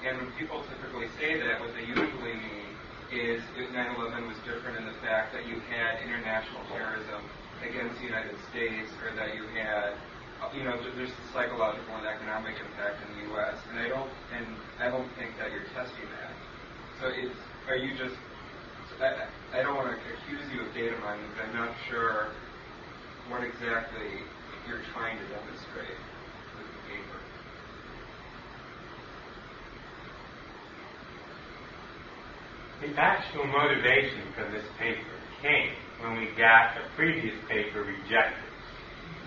And 0.05 0.21
when 0.21 0.31
people 0.37 0.61
typically 0.69 1.09
say 1.17 1.41
that, 1.41 1.57
what 1.65 1.73
they 1.73 1.89
usually 1.89 2.37
mean 2.37 2.69
is 3.09 3.41
that 3.57 3.73
9/11 3.73 4.29
was 4.29 4.37
different 4.45 4.77
in 4.77 4.85
the 4.85 4.99
fact 5.01 5.33
that 5.33 5.49
you 5.49 5.57
had 5.73 6.05
international 6.05 6.61
terrorism 6.69 7.25
against 7.65 7.97
the 8.05 8.05
United 8.05 8.37
States, 8.53 8.93
or 9.01 9.17
that 9.17 9.33
you 9.33 9.49
had, 9.57 9.97
you 10.53 10.61
know, 10.61 10.77
there's 10.93 11.09
the 11.09 11.27
psychological 11.33 11.97
and 11.97 12.05
economic 12.05 12.61
impact 12.61 13.01
in 13.01 13.09
the 13.17 13.33
U.S. 13.33 13.57
And 13.73 13.81
I 13.81 13.89
don't, 13.89 14.13
and 14.37 14.45
I 14.77 14.93
don't 14.93 15.09
think 15.17 15.33
that 15.41 15.49
you're 15.57 15.65
testing 15.73 16.05
that. 16.21 16.36
So 17.01 17.09
it's, 17.13 17.37
are 17.69 17.77
you 17.77 17.93
just, 17.93 18.17
I, 19.05 19.29
I 19.53 19.63
don't 19.63 19.77
want 19.77 19.93
to 19.93 19.97
accuse 20.01 20.41
you 20.49 20.65
of 20.65 20.73
data 20.73 20.97
mining, 21.05 21.29
but 21.37 21.45
I'm 21.45 21.55
not 21.55 21.77
sure 21.93 22.33
what 23.29 23.45
exactly 23.45 24.25
you're 24.65 24.81
trying 24.97 25.21
to 25.21 25.27
demonstrate 25.29 26.01
with 26.57 26.69
the 26.73 26.81
paper. 26.89 27.21
The 32.81 32.91
actual 32.97 33.45
motivation 33.45 34.33
for 34.33 34.49
this 34.49 34.65
paper 34.81 35.17
came 35.45 35.77
when 36.01 36.17
we 36.17 36.33
got 36.41 36.81
a 36.81 36.89
previous 36.97 37.37
paper 37.49 37.85
rejected. 37.85 38.49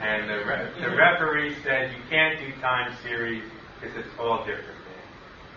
And 0.01 0.25
the, 0.25 0.41
re- 0.41 0.73
the 0.81 0.89
referee 0.97 1.53
said 1.61 1.93
you 1.93 2.01
can't 2.09 2.39
do 2.41 2.49
time 2.61 2.97
series 3.03 3.45
because 3.77 3.93
it's 3.97 4.15
all 4.17 4.41
different. 4.41 4.79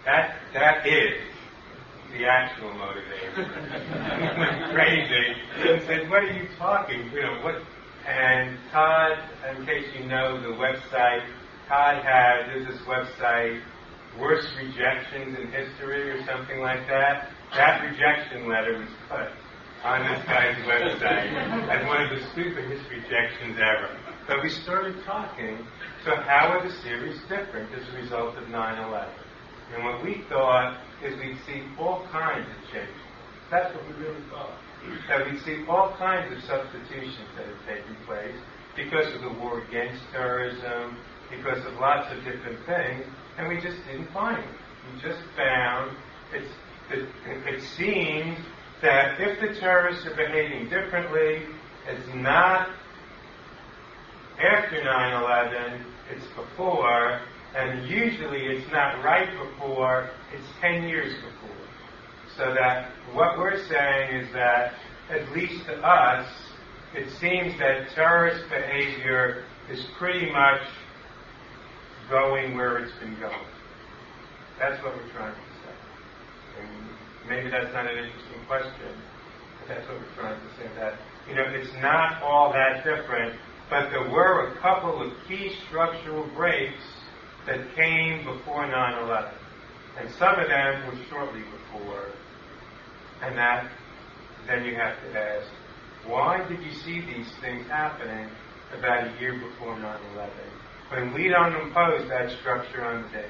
That, 0.05 0.35
that 0.53 0.85
is 0.87 1.32
the 2.13 2.27
actual 2.27 2.71
motivator. 2.71 4.39
went 4.39 4.73
crazy 4.75 5.35
and 5.69 5.83
said, 5.83 6.11
"What 6.11 6.25
are 6.25 6.33
you 6.33 6.49
talking? 6.59 7.11
You 7.13 7.23
know 7.23 7.41
what?" 7.43 7.63
And 8.07 8.59
Todd, 8.71 9.19
in 9.51 9.65
case 9.65 9.87
you 9.99 10.07
know 10.07 10.41
the 10.41 10.57
website, 10.57 11.27
Todd 11.69 12.03
had 12.05 12.49
there's 12.49 12.67
this 12.67 12.81
website, 12.87 13.63
worst 14.19 14.49
rejections 14.57 15.39
in 15.39 15.51
history 15.53 16.11
or 16.11 16.25
something 16.27 16.61
like 16.61 16.87
that. 16.89 17.31
That 17.53 17.83
rejection 17.83 18.49
letter 18.49 18.79
was 18.79 18.89
put 19.09 19.29
on 19.85 20.01
this 20.07 20.25
guy's 20.27 20.57
website 20.67 21.69
as 21.69 21.87
one 21.87 22.03
of 22.03 22.11
the 22.11 22.25
stupidest 22.33 22.89
rejections 22.91 23.57
ever. 23.59 23.99
But 24.27 24.43
we 24.43 24.49
started 24.49 25.03
talking. 25.05 25.59
So 26.05 26.17
how 26.17 26.49
are 26.49 26.67
the 26.67 26.75
series 26.83 27.21
different 27.29 27.73
as 27.75 27.89
a 27.93 27.97
result 27.97 28.37
of 28.37 28.45
9/11? 28.49 29.09
And 29.75 29.85
what 29.85 30.05
we 30.05 30.23
thought 30.29 30.79
is 31.03 31.19
we'd 31.19 31.39
see 31.47 31.63
all 31.79 32.07
kinds 32.11 32.47
of 32.49 32.73
changes. 32.73 32.95
That's 33.51 33.75
what 33.75 33.87
we 33.87 34.05
really 34.05 34.23
thought. 34.31 34.59
That 35.09 35.31
we'd 35.31 35.41
see 35.43 35.65
all 35.69 35.95
kinds 35.97 36.33
of 36.37 36.43
substitutions 36.45 37.29
that 37.37 37.47
had 37.47 37.77
taken 37.77 37.97
place 38.07 38.35
because 38.77 39.15
of 39.15 39.23
the 39.23 39.33
war 39.41 39.63
against 39.63 40.03
terrorism, 40.13 40.97
because 41.31 41.65
of 41.67 41.75
lots 41.75 42.13
of 42.13 42.25
different 42.25 42.59
things, 42.67 43.07
and 43.39 43.49
we 43.49 43.61
just 43.61 43.79
didn't 43.87 44.11
find 44.13 44.39
it. 44.39 44.51
We 44.93 45.01
just 45.01 45.21
found 45.37 45.97
it's, 46.33 46.51
it, 46.91 47.09
it 47.27 47.63
seems 47.63 48.39
that 48.83 49.21
if 49.21 49.41
the 49.41 49.59
terrorists 49.61 50.07
are 50.07 50.17
behaving 50.17 50.69
differently, 50.69 51.47
it's 51.87 52.15
not 52.15 52.69
after 54.41 54.77
9-11, 54.77 55.85
it's 56.11 56.27
before, 56.35 57.21
and 57.55 57.87
usually 57.89 58.47
it's 58.47 58.71
not 58.73 59.05
right 59.05 59.29
before, 59.39 60.11
it's 60.33 60.47
10 60.61 60.85
years 60.85 61.15
before. 61.15 61.57
So 62.37 62.55
that 62.55 62.91
what 63.13 63.39
we're 63.39 63.63
saying 63.69 64.25
is 64.25 64.33
that, 64.33 64.73
at 65.11 65.31
least 65.33 65.67
to 65.67 65.75
us, 65.85 66.27
it 66.95 67.11
seems 67.21 67.59
that 67.59 67.91
terrorist 67.95 68.49
behavior 68.49 69.45
is 69.71 69.85
pretty 69.99 70.31
much 70.33 70.63
going 72.09 72.57
where 72.57 72.79
it's 72.79 72.99
been 72.99 73.19
going. 73.21 73.47
That's 74.59 74.83
what 74.83 74.97
we're 74.97 75.13
trying 75.13 75.35
to 75.35 75.41
say. 75.41 76.63
And 76.63 77.29
maybe 77.29 77.51
that's 77.51 77.73
not 77.75 77.87
an 77.87 77.99
interesting 77.99 78.47
question, 78.47 78.97
but 79.59 79.69
that's 79.69 79.89
what 79.89 79.99
we're 79.99 80.23
trying 80.23 80.41
to 80.41 80.57
say. 80.57 80.69
That, 80.79 80.95
you 81.29 81.35
know, 81.35 81.45
it's 81.49 81.73
not 81.83 82.23
all 82.23 82.53
that 82.53 82.85
different, 82.85 83.39
but 83.69 83.91
there 83.91 84.09
were 84.09 84.49
a 84.49 84.61
couple 84.61 85.03
of 85.03 85.13
key 85.29 85.53
structural 85.67 86.27
breaks 86.35 86.81
that 87.47 87.75
came 87.75 88.25
before 88.25 88.67
9 88.67 89.05
11. 89.05 89.33
And 89.99 90.11
some 90.19 90.39
of 90.39 90.49
them 90.49 90.87
were 90.87 91.05
shortly 91.11 91.43
before 91.43 92.09
And 93.23 93.37
that, 93.37 93.71
then 94.47 94.65
you 94.65 94.75
have 94.75 94.97
to 95.03 95.19
ask, 95.19 95.49
why 96.07 96.47
did 96.49 96.63
you 96.63 96.73
see 96.73 97.01
these 97.01 97.31
things 97.41 97.67
happening 97.69 98.29
about 98.77 99.07
a 99.07 99.21
year 99.21 99.39
before 99.39 99.79
9 99.79 100.01
11 100.15 100.33
when 100.91 101.15
we 101.15 101.29
don't 101.29 101.55
impose 101.55 102.09
that 102.09 102.31
structure 102.41 102.85
on 102.85 103.03
the 103.03 103.09
data? 103.09 103.29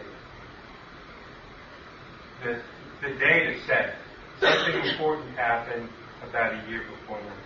The, 2.44 2.62
the 3.02 3.14
data 3.18 3.58
said 3.66 3.94
something 4.40 4.74
important 4.92 5.36
happened 5.36 5.88
about 6.28 6.54
a 6.54 6.70
year 6.70 6.82
before 6.88 7.20
9 7.20 7.26
11. 7.26 7.36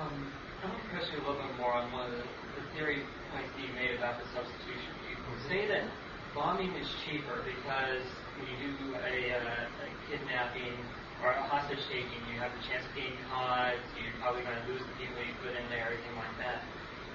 Um, 0.00 0.32
I 0.62 0.68
want 0.68 0.82
to 0.82 0.88
press 0.88 1.08
you 1.12 1.18
a 1.18 1.22
little 1.28 1.42
bit 1.42 1.56
more 1.58 1.72
on 1.72 1.92
one 1.92 2.06
of 2.06 2.12
the 2.12 2.39
theory 2.74 3.02
points 3.32 3.50
that 3.54 3.62
you 3.62 3.72
made 3.74 3.94
about 3.96 4.18
the 4.20 4.26
substitution. 4.34 4.90
You 5.08 5.16
say 5.48 5.66
that 5.70 5.86
bombing 6.34 6.70
is 6.78 6.86
cheaper 7.06 7.42
because 7.42 8.04
when 8.38 8.46
you 8.46 8.56
do 8.78 8.94
a, 8.94 9.16
uh, 9.34 9.84
a 9.84 9.88
kidnapping 10.06 10.76
or 11.22 11.34
a 11.34 11.42
hostage 11.50 11.82
taking, 11.90 12.20
you 12.30 12.38
have 12.40 12.52
the 12.54 12.62
chance 12.70 12.86
of 12.86 12.92
being 12.94 13.14
caught, 13.28 13.76
you're 13.98 14.14
probably 14.22 14.46
going 14.46 14.56
to 14.56 14.66
lose 14.70 14.80
the 14.80 14.94
people 14.96 15.18
you 15.20 15.34
put 15.44 15.52
in 15.52 15.64
there, 15.68 15.90
everything 15.90 16.14
like 16.16 16.34
that. 16.40 16.64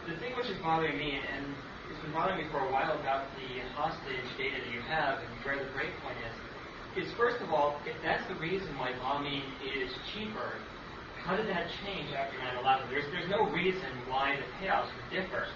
The 0.06 0.15
thing 0.22 0.38
which 0.38 0.52
is 0.52 0.60
bothering 0.61 0.98
me, 0.99 1.18
and 1.18 1.44
it's 1.90 2.02
been 2.06 2.14
bothering 2.14 2.38
me 2.38 2.45
for 2.53 2.61
a 2.61 2.69
while 2.69 2.94
about 2.94 3.26
the 3.40 3.49
hostage 3.73 4.30
data 4.38 4.61
that 4.61 4.69
you 4.69 4.84
have 4.86 5.23
and 5.23 5.32
where 5.41 5.57
the 5.57 5.69
breakpoint 5.73 6.19
is, 6.22 6.36
is 7.06 7.07
first 7.18 7.41
of 7.41 7.49
all, 7.52 7.82
if 7.90 7.98
that's 8.06 8.23
the 8.30 8.38
reason 8.38 8.69
why 8.77 8.94
bombing 9.02 9.41
is 9.65 9.90
cheaper, 10.14 10.61
how 11.26 11.34
did 11.34 11.50
that 11.50 11.66
change 11.82 12.14
after 12.14 12.38
9/11? 12.38 12.90
There's 12.94 13.10
there's 13.10 13.30
no 13.30 13.50
reason 13.50 13.90
why 14.06 14.38
the 14.38 14.46
payouts 14.62 14.94
would 14.94 15.10
differ. 15.10 15.50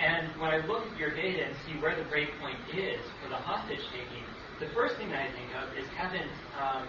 And 0.00 0.32
when 0.40 0.50
I 0.50 0.64
look 0.66 0.88
at 0.88 0.96
your 0.98 1.12
data 1.14 1.44
and 1.44 1.54
see 1.68 1.76
where 1.78 1.94
the 1.94 2.08
breakpoint 2.08 2.58
is 2.72 3.04
for 3.22 3.28
the 3.28 3.36
hostage 3.36 3.84
taking, 3.92 4.24
the 4.58 4.66
first 4.74 4.96
thing 4.96 5.12
I 5.12 5.28
think 5.30 5.52
of 5.60 5.70
is 5.76 5.86
haven't 5.94 6.32
um, 6.58 6.88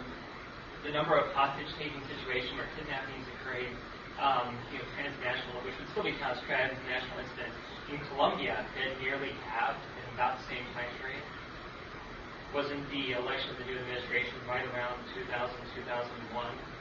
the 0.88 0.96
number 0.96 1.14
of 1.20 1.30
hostage 1.36 1.70
taking 1.78 2.02
situations 2.18 2.56
or 2.56 2.66
kidnappings 2.80 3.28
occurring, 3.38 3.74
um, 4.18 4.56
you 4.72 4.80
know, 4.80 4.88
transnational, 4.98 5.60
which 5.68 5.76
would 5.78 5.90
still 5.92 6.08
be 6.08 6.16
counted 6.18 6.40
as 6.40 6.48
transnational 6.50 7.20
incidents 7.20 7.58
in 7.92 8.00
Colombia, 8.16 8.64
that 8.64 8.90
nearly 9.04 9.36
halved 9.54 9.82
in 10.02 10.06
about 10.16 10.40
the 10.40 10.46
same 10.50 10.66
time 10.74 10.90
period. 10.98 11.22
Wasn't 12.56 12.82
the 12.90 13.20
election 13.20 13.54
of 13.54 13.58
the 13.60 13.68
new 13.70 13.78
administration 13.78 14.40
right 14.48 14.66
around 14.72 14.98
2000, 15.14 15.30
2001? 15.30 16.75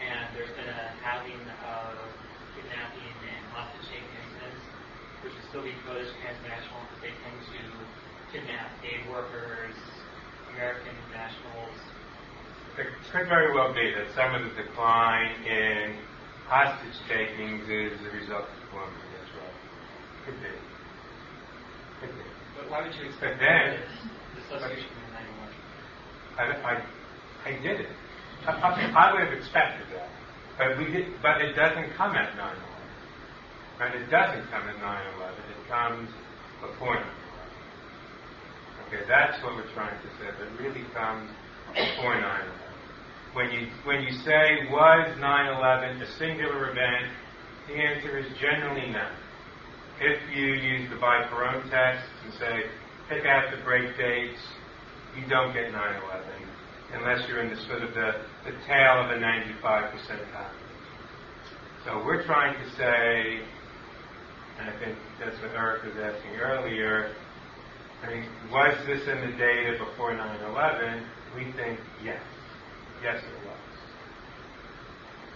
And 0.00 0.32
there's 0.32 0.52
been 0.56 0.68
a 0.68 0.84
halving 1.04 1.44
of 1.44 1.92
kidnapping 2.56 3.16
and 3.20 3.42
hostage 3.52 3.84
taking 3.92 4.08
incidents, 4.08 4.62
which 5.20 5.34
is 5.36 5.44
still 5.52 5.64
be 5.64 5.76
coded 5.84 6.08
transnational 6.24 6.80
because 6.88 7.00
they 7.04 7.14
tend 7.20 7.36
to 7.36 7.60
kidnap 8.32 8.72
aid 8.80 9.04
workers, 9.12 9.76
American 10.56 10.96
nationals. 11.12 11.76
It 12.80 12.88
could 13.12 13.28
very 13.28 13.52
well 13.52 13.74
be 13.76 13.92
that 13.92 14.08
some 14.16 14.32
of 14.32 14.40
the 14.40 14.52
decline 14.56 15.36
in 15.44 16.00
hostage 16.48 16.96
takings 17.04 17.68
is 17.68 18.00
a 18.00 18.12
result 18.16 18.48
of 18.48 18.58
Colombia. 18.72 19.04
That's 19.20 19.32
right. 19.36 19.56
Could 20.24 20.38
be. 20.40 20.54
Could 22.00 22.14
be. 22.16 22.26
But 22.56 22.70
why 22.70 22.86
would 22.86 22.94
you 22.96 23.10
expect 23.10 23.36
but 23.36 23.44
then, 23.44 23.84
the 24.34 24.42
substitution 24.48 24.96
in 24.96 25.12
91? 25.12 25.52
I, 26.40 26.44
I, 26.64 26.74
I 27.44 27.52
did 27.60 27.84
it. 27.84 27.92
I, 28.46 29.12
would 29.12 29.22
have 29.22 29.32
expected 29.32 29.86
that. 29.94 30.08
But 30.58 30.78
we 30.78 30.92
did, 30.92 31.12
but 31.22 31.40
it 31.40 31.54
doesn't 31.54 31.92
come 31.96 32.16
at 32.16 32.36
9 32.36 32.56
11. 33.80 33.94
And 33.94 33.94
it 34.02 34.10
doesn't 34.10 34.50
come 34.50 34.68
at 34.68 34.78
9 34.78 35.14
11. 35.16 35.34
It 35.50 35.68
comes 35.68 36.08
before 36.60 36.94
9 36.94 37.04
11. 37.04 37.20
Okay, 38.88 39.02
that's 39.08 39.42
what 39.44 39.54
we're 39.54 39.72
trying 39.72 39.96
to 40.00 40.08
say. 40.18 40.28
It 40.28 40.60
really 40.60 40.84
comes 40.94 41.30
before 41.74 42.14
9 42.14 42.24
11. 42.24 42.60
When 43.32 43.50
you, 43.50 43.68
when 43.84 44.02
you 44.02 44.12
say, 44.24 44.66
was 44.70 45.16
9 45.18 45.56
11 45.56 46.02
a 46.02 46.18
singular 46.18 46.70
event, 46.70 47.12
the 47.68 47.74
answer 47.74 48.18
is 48.18 48.26
generally 48.40 48.90
no. 48.90 49.06
If 50.00 50.18
you 50.34 50.46
use 50.46 50.90
the 50.90 50.96
Bai-Perron 50.96 51.68
test 51.70 52.04
and 52.24 52.32
say, 52.34 52.64
pick 53.08 53.26
out 53.26 53.50
the 53.54 53.62
break 53.64 53.96
dates, 53.96 54.40
you 55.14 55.28
don't 55.28 55.52
get 55.52 55.70
9 55.70 56.02
11 56.04 56.39
unless 56.92 57.26
you're 57.28 57.42
in 57.42 57.50
the 57.50 57.60
sort 57.66 57.82
of 57.82 57.94
the, 57.94 58.10
the 58.44 58.56
tail 58.66 59.04
of 59.04 59.10
a 59.10 59.18
95% 59.20 59.92
confidence. 60.32 60.84
So 61.84 62.02
we're 62.04 62.24
trying 62.26 62.54
to 62.58 62.66
say, 62.76 63.48
and 64.58 64.70
I 64.70 64.78
think 64.78 64.98
that's 65.18 65.40
what 65.40 65.50
Eric 65.56 65.84
was 65.84 65.94
asking 65.96 66.36
earlier, 66.36 67.12
I 68.02 68.06
mean, 68.08 68.24
was 68.50 68.74
this 68.86 69.02
in 69.08 69.30
the 69.30 69.36
data 69.36 69.76
before 69.78 70.12
9-11? 70.12 71.04
We 71.34 71.52
think 71.52 71.80
yes. 72.02 72.22
Yes, 73.02 73.22
it 73.22 73.46
was. 73.46 73.56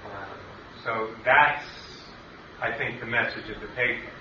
Um, 0.04 0.38
so 0.84 1.14
that's, 1.24 1.64
I 2.60 2.76
think, 2.76 3.00
the 3.00 3.06
message 3.06 3.48
of 3.54 3.60
the 3.60 3.68
paper. 3.76 4.12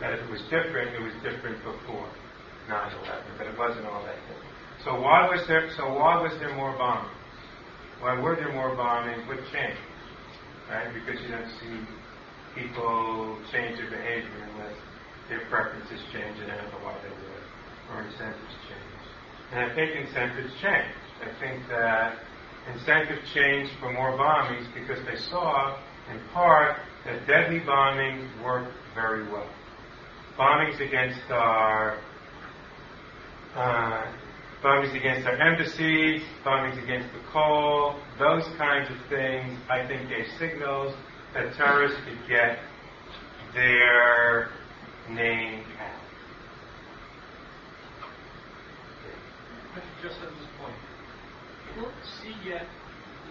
That 0.00 0.14
if 0.14 0.20
it 0.24 0.30
was 0.30 0.42
different, 0.50 0.94
it 0.96 1.02
was 1.02 1.14
different 1.22 1.62
before 1.62 2.08
9-11, 2.68 3.38
but 3.38 3.46
it 3.46 3.58
wasn't 3.58 3.86
all 3.86 4.02
that 4.04 4.18
different. 4.26 4.49
So 4.84 4.98
why 5.00 5.28
was 5.28 5.46
there? 5.46 5.70
So 5.76 5.92
why 5.92 6.20
was 6.20 6.32
there 6.40 6.54
more 6.54 6.72
bombing? 6.78 7.12
Why 8.00 8.18
were 8.18 8.34
there 8.34 8.52
more 8.52 8.74
bombing? 8.74 9.26
What 9.26 9.38
changed? 9.52 9.80
Right? 10.70 10.88
Because 10.94 11.20
you 11.20 11.28
don't 11.28 11.50
see 11.60 11.84
people 12.54 13.38
change 13.52 13.76
their 13.76 13.90
behavior 13.90 14.48
unless 14.54 14.76
their 15.28 15.44
preferences 15.50 16.00
change 16.12 16.38
and 16.40 16.50
I 16.50 16.56
don't 16.56 16.72
know 16.72 16.82
why 16.82 16.96
they 17.02 17.10
would, 17.10 17.44
or 17.92 18.02
incentives 18.02 18.56
change. 18.68 19.00
And 19.52 19.70
I 19.70 19.74
think 19.74 19.94
incentives 19.96 20.52
changed. 20.62 20.96
I 21.20 21.30
think 21.40 21.68
that 21.68 22.18
incentives 22.72 23.20
changed 23.34 23.72
for 23.80 23.92
more 23.92 24.16
bombings 24.16 24.66
because 24.74 25.04
they 25.04 25.16
saw, 25.30 25.76
in 26.10 26.20
part, 26.32 26.76
that 27.04 27.26
deadly 27.26 27.60
bombings 27.60 28.26
worked 28.42 28.72
very 28.94 29.30
well. 29.30 29.48
Bombings 30.38 30.80
against 30.80 31.20
our 31.30 31.98
uh, 33.54 34.06
bombings 34.62 34.94
against 34.94 35.26
our 35.26 35.36
embassies, 35.36 36.22
bombings 36.44 36.82
against 36.82 37.12
the 37.14 37.20
Cole, 37.32 37.96
those 38.18 38.44
kinds 38.58 38.90
of 38.90 38.96
things, 39.08 39.58
I 39.70 39.86
think 39.86 40.08
gave 40.08 40.26
signals 40.38 40.94
that 41.32 41.54
terrorists 41.54 41.98
could 42.04 42.28
get 42.28 42.58
their 43.54 44.50
name 45.08 45.64
out. 45.80 45.96
Just 50.02 50.16
at 50.20 50.28
this 50.28 50.48
point, 50.60 50.74
we 51.68 51.82
don't 51.82 51.94
see 52.20 52.34
yet 52.48 52.66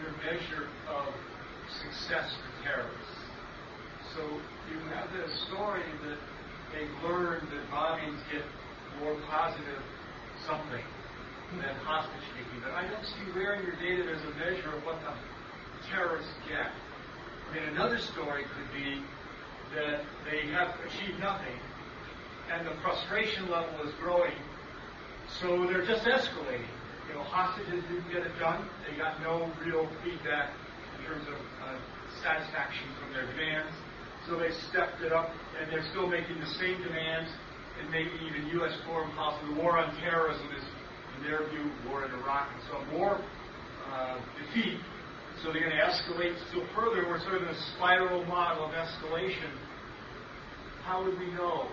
your 0.01 0.11
measure 0.23 0.67
of 0.87 1.13
success 1.81 2.31
for 2.33 2.63
terrorists. 2.63 3.19
So 4.15 4.21
you 4.71 4.79
have 4.93 5.09
the 5.11 5.31
story 5.45 5.83
that 6.05 6.17
they've 6.73 7.09
learned 7.09 7.47
that 7.49 7.69
bombings 7.71 8.19
get 8.31 8.43
more 9.01 9.15
positive 9.29 9.81
something 10.47 10.83
than 11.57 11.73
hostage 11.81 12.21
taking. 12.37 12.61
But 12.61 12.77
I 12.77 12.85
don't 12.85 13.05
see 13.05 13.25
where 13.33 13.55
in 13.55 13.65
your 13.65 13.75
data 13.81 14.03
there's 14.05 14.21
a 14.21 14.35
measure 14.37 14.75
of 14.75 14.85
what 14.85 15.01
the 15.01 15.13
terrorists 15.89 16.31
get. 16.47 16.69
I 16.69 17.55
mean, 17.55 17.63
another 17.73 17.97
story 17.97 18.43
could 18.43 18.69
be 18.73 19.01
that 19.73 20.05
they 20.29 20.47
have 20.53 20.75
achieved 20.85 21.19
nothing 21.19 21.57
and 22.51 22.65
the 22.65 22.73
frustration 22.81 23.49
level 23.49 23.85
is 23.85 23.93
growing, 24.01 24.33
so 25.39 25.67
they're 25.67 25.85
just 25.85 26.03
escalating. 26.05 26.65
You 27.07 27.15
know, 27.15 27.23
hostages 27.23 27.83
didn't 27.89 28.09
get 28.11 28.25
it 28.25 28.37
done. 28.39 28.65
They 28.89 28.97
got 28.97 29.21
no 29.21 29.51
real 29.65 29.87
feedback 30.03 30.49
in 30.97 31.05
terms 31.05 31.27
of 31.27 31.37
uh, 31.37 31.77
satisfaction 32.21 32.89
from 33.01 33.13
their 33.13 33.25
demands. 33.33 33.73
So 34.27 34.37
they 34.37 34.51
stepped 34.69 35.01
it 35.01 35.13
up, 35.13 35.29
and 35.61 35.71
they're 35.71 35.85
still 35.89 36.07
making 36.07 36.39
the 36.39 36.49
same 36.57 36.81
demands, 36.81 37.29
and 37.81 37.89
maybe 37.89 38.11
even 38.25 38.47
U.S. 38.61 38.73
foreign 38.85 39.11
policy. 39.11 39.45
The 39.53 39.61
war 39.61 39.77
on 39.77 39.95
terrorism 40.01 40.49
is 40.57 40.63
in 41.19 41.29
their 41.29 41.47
view, 41.49 41.71
war 41.87 42.05
in 42.05 42.11
Iraq 42.11 42.49
and 42.53 42.63
so 42.71 42.97
more 42.97 43.19
uh, 43.91 44.17
defeat. 44.39 44.79
So 45.43 45.53
they're 45.53 45.61
going 45.61 45.75
to 45.75 45.83
escalate 45.83 46.35
still 46.49 46.65
further. 46.75 47.07
We're 47.07 47.19
sort 47.21 47.35
of 47.35 47.43
in 47.43 47.49
a 47.49 47.61
spiral 47.75 48.25
model 48.25 48.65
of 48.65 48.71
escalation. 48.71 49.51
How 50.83 51.03
would 51.03 51.17
we 51.17 51.31
know 51.31 51.67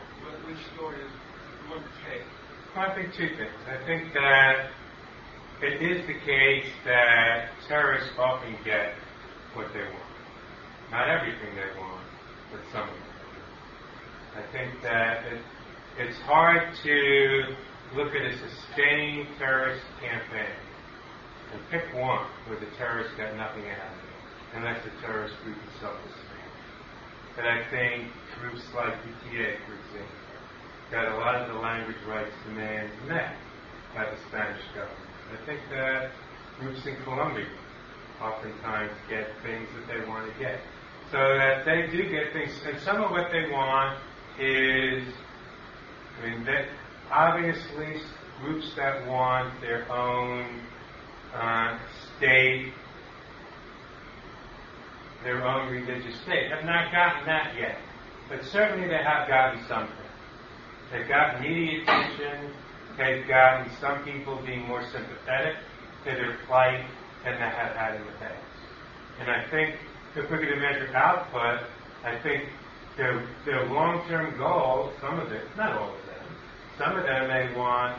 which 0.47 0.59
story 0.75 1.01
is 1.03 1.11
going 1.69 1.83
to 1.83 1.89
take? 2.07 2.23
Well, 2.77 2.87
I 2.91 2.95
think 2.95 3.13
two 3.15 3.29
things. 3.37 3.59
I 3.67 3.85
think 3.87 4.13
that 4.15 4.71
it 5.63 5.83
is 5.83 6.07
the 6.07 6.19
case 6.25 6.71
that 6.85 7.49
terrorists 7.67 8.13
often 8.19 8.55
get 8.65 8.93
what 9.55 9.67
they 9.73 9.81
want. 9.81 10.13
Not 10.91 11.09
everything 11.09 11.57
they 11.57 11.81
want, 11.81 12.05
but 12.53 12.61
some 12.73 12.89
of 12.89 12.95
it. 12.95 13.07
I 14.37 14.53
think 14.53 14.83
that 14.83 15.25
it, 15.33 15.41
it's 15.99 16.19
hard 16.21 16.75
to 16.85 17.57
look 17.95 18.15
at 18.15 18.23
a 18.23 18.33
sustained 18.37 19.29
terrorist 19.39 19.85
campaign 20.01 20.57
and 21.53 21.61
pick 21.71 21.95
one 21.95 22.27
where 22.47 22.59
the 22.59 22.67
terrorists 22.77 23.15
got 23.17 23.37
nothing 23.37 23.65
out 23.71 23.93
of 23.93 23.99
it, 24.03 24.57
unless 24.57 24.83
the 24.85 24.91
terrorist 25.01 25.35
group 25.45 25.57
itself 25.75 25.97
is 26.07 26.13
small. 26.13 26.27
But 27.37 27.45
I 27.47 27.69
think 27.71 28.11
groups 28.41 28.63
like 28.75 28.95
ETA, 28.95 29.59
for 29.67 29.75
example, 29.75 30.17
got 30.91 31.13
a 31.13 31.17
lot 31.17 31.35
of 31.37 31.49
the 31.49 31.61
language 31.61 31.97
rights 32.09 32.33
demands 32.47 32.93
met 33.09 33.37
by 33.95 34.05
the 34.05 34.17
Spanish 34.29 34.63
government. 34.75 35.11
I 35.33 35.47
think 35.47 35.61
that 35.71 36.11
groups 36.59 36.87
in 36.87 36.97
Colombia 37.05 37.47
oftentimes 38.21 38.93
get 39.09 39.29
things 39.43 39.69
that 39.75 39.87
they 39.93 40.09
want 40.09 40.33
to 40.33 40.39
get. 40.39 40.61
So 41.11 41.19
that 41.19 41.65
they 41.65 41.87
do 41.87 42.09
get 42.09 42.33
things, 42.33 42.53
and 42.67 42.81
some 42.81 43.03
of 43.03 43.11
what 43.11 43.31
they 43.31 43.51
want 43.51 43.99
is, 44.41 45.05
I 46.21 46.29
mean, 46.29 46.45
that 46.45 46.67
obviously 47.11 48.01
groups 48.41 48.75
that 48.77 49.07
want 49.07 49.61
their 49.61 49.91
own 49.91 50.61
uh, 51.35 51.79
state, 52.17 52.73
their 55.25 55.45
own 55.45 55.71
religious 55.71 56.19
state, 56.23 56.51
have 56.51 56.65
not 56.65 56.93
gotten 56.93 57.27
that 57.27 57.55
yet. 57.59 57.79
But 58.29 58.45
certainly 58.45 58.89
they 58.89 59.03
have 59.03 59.29
gotten 59.29 59.65
something. 59.67 59.97
They've 60.93 61.09
gotten 61.09 61.43
media 61.43 61.83
attention. 61.83 62.53
They've 62.97 63.27
gotten 63.27 63.71
some 63.81 64.03
people 64.05 64.41
being 64.45 64.67
more 64.67 64.83
sympathetic 64.91 65.57
to 66.05 66.11
their 66.11 66.39
plight 66.47 66.85
than 67.25 67.35
they 67.35 67.41
have 67.41 67.77
had 67.77 67.97
in 67.97 68.07
the 68.07 68.13
past. 68.13 68.43
And 69.21 69.31
I 69.31 69.49
think 69.51 69.77
if 70.15 70.31
we're 70.31 70.39
going 70.39 70.55
to 70.55 70.61
measure 70.61 70.95
output, 70.95 71.67
I 72.05 72.19
think 72.23 72.45
their, 72.97 73.27
their 73.45 73.67
long-term 73.67 74.39
goal, 74.39 74.93
some 75.01 75.19
of 75.19 75.33
it, 75.33 75.45
not 75.57 75.77
all 75.77 75.91
of 75.91 76.06
them, 76.06 76.06
some 76.79 76.97
of 76.97 77.05
them 77.05 77.29
may 77.29 77.55
want 77.57 77.99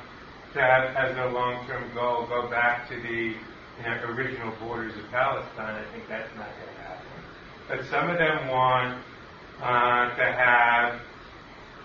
to 0.54 0.62
have 0.62 0.96
as 0.96 1.16
their 1.16 1.32
long-term 1.32 1.92
goal 1.94 2.26
go 2.28 2.50
back 2.50 2.88
to 2.90 2.96
the 2.96 3.34
you 3.34 3.84
know, 3.84 4.04
original 4.06 4.54
borders 4.60 4.94
of 4.98 5.10
Palestine. 5.12 5.76
I 5.76 5.92
think 5.92 6.08
that's 6.08 6.30
not 6.36 6.48
going 6.58 6.76
to 6.76 6.82
happen. 6.82 7.08
But 7.68 7.86
some 7.90 8.10
of 8.10 8.18
them 8.18 8.48
want 8.48 9.04
uh, 9.62 10.16
to 10.16 10.24
have 10.24 11.02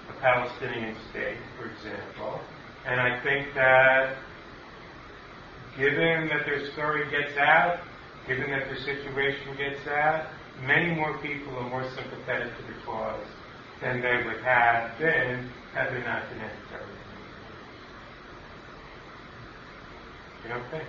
a 0.08 0.20
Palestinian 0.20 0.96
state, 1.10 1.38
for 1.58 1.70
example. 1.70 2.40
And 2.86 3.00
I 3.00 3.20
think 3.22 3.54
that 3.54 4.16
given 5.76 6.28
that 6.28 6.44
their 6.44 6.70
story 6.72 7.10
gets 7.10 7.36
out, 7.38 7.80
given 8.26 8.50
that 8.50 8.66
their 8.66 8.78
situation 8.78 9.56
gets 9.56 9.86
out, 9.86 10.26
many 10.64 10.94
more 10.94 11.16
people 11.18 11.56
are 11.56 11.68
more 11.68 11.88
sympathetic 11.94 12.56
to 12.56 12.62
the 12.66 12.78
cause 12.84 13.26
than 13.80 14.00
they 14.00 14.22
would 14.24 14.42
have 14.44 14.98
been 14.98 15.50
there 15.72 16.04
not 16.04 16.28
been 16.28 16.36
any 16.36 16.60
terrorism. 16.68 17.08
You 20.44 20.48
don't 20.52 20.68
think? 20.68 20.88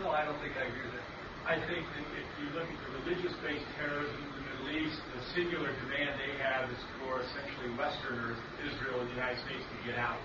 No, 0.00 0.08
I 0.08 0.24
don't 0.24 0.40
think 0.40 0.56
I 0.56 0.64
agree 0.64 0.86
with 0.88 0.96
that. 0.96 1.08
I 1.44 1.58
think 1.66 1.84
that 1.84 2.06
if 2.16 2.28
you 2.40 2.46
look 2.56 2.64
at 2.64 2.80
the 2.86 2.90
religious-based 3.04 3.68
terrorism 3.76 4.16
in 4.16 4.32
the 4.32 4.44
Middle 4.48 4.70
East, 4.80 5.02
the 5.12 5.20
singular 5.36 5.74
demand 5.84 6.16
they 6.16 6.38
have 6.40 6.70
is 6.70 6.78
for 7.02 7.20
essentially 7.20 7.74
Westerners, 7.76 8.38
Israel 8.64 9.02
and 9.02 9.10
the 9.10 9.18
United 9.18 9.42
States, 9.44 9.60
to 9.60 9.78
get 9.84 9.98
out. 9.98 10.22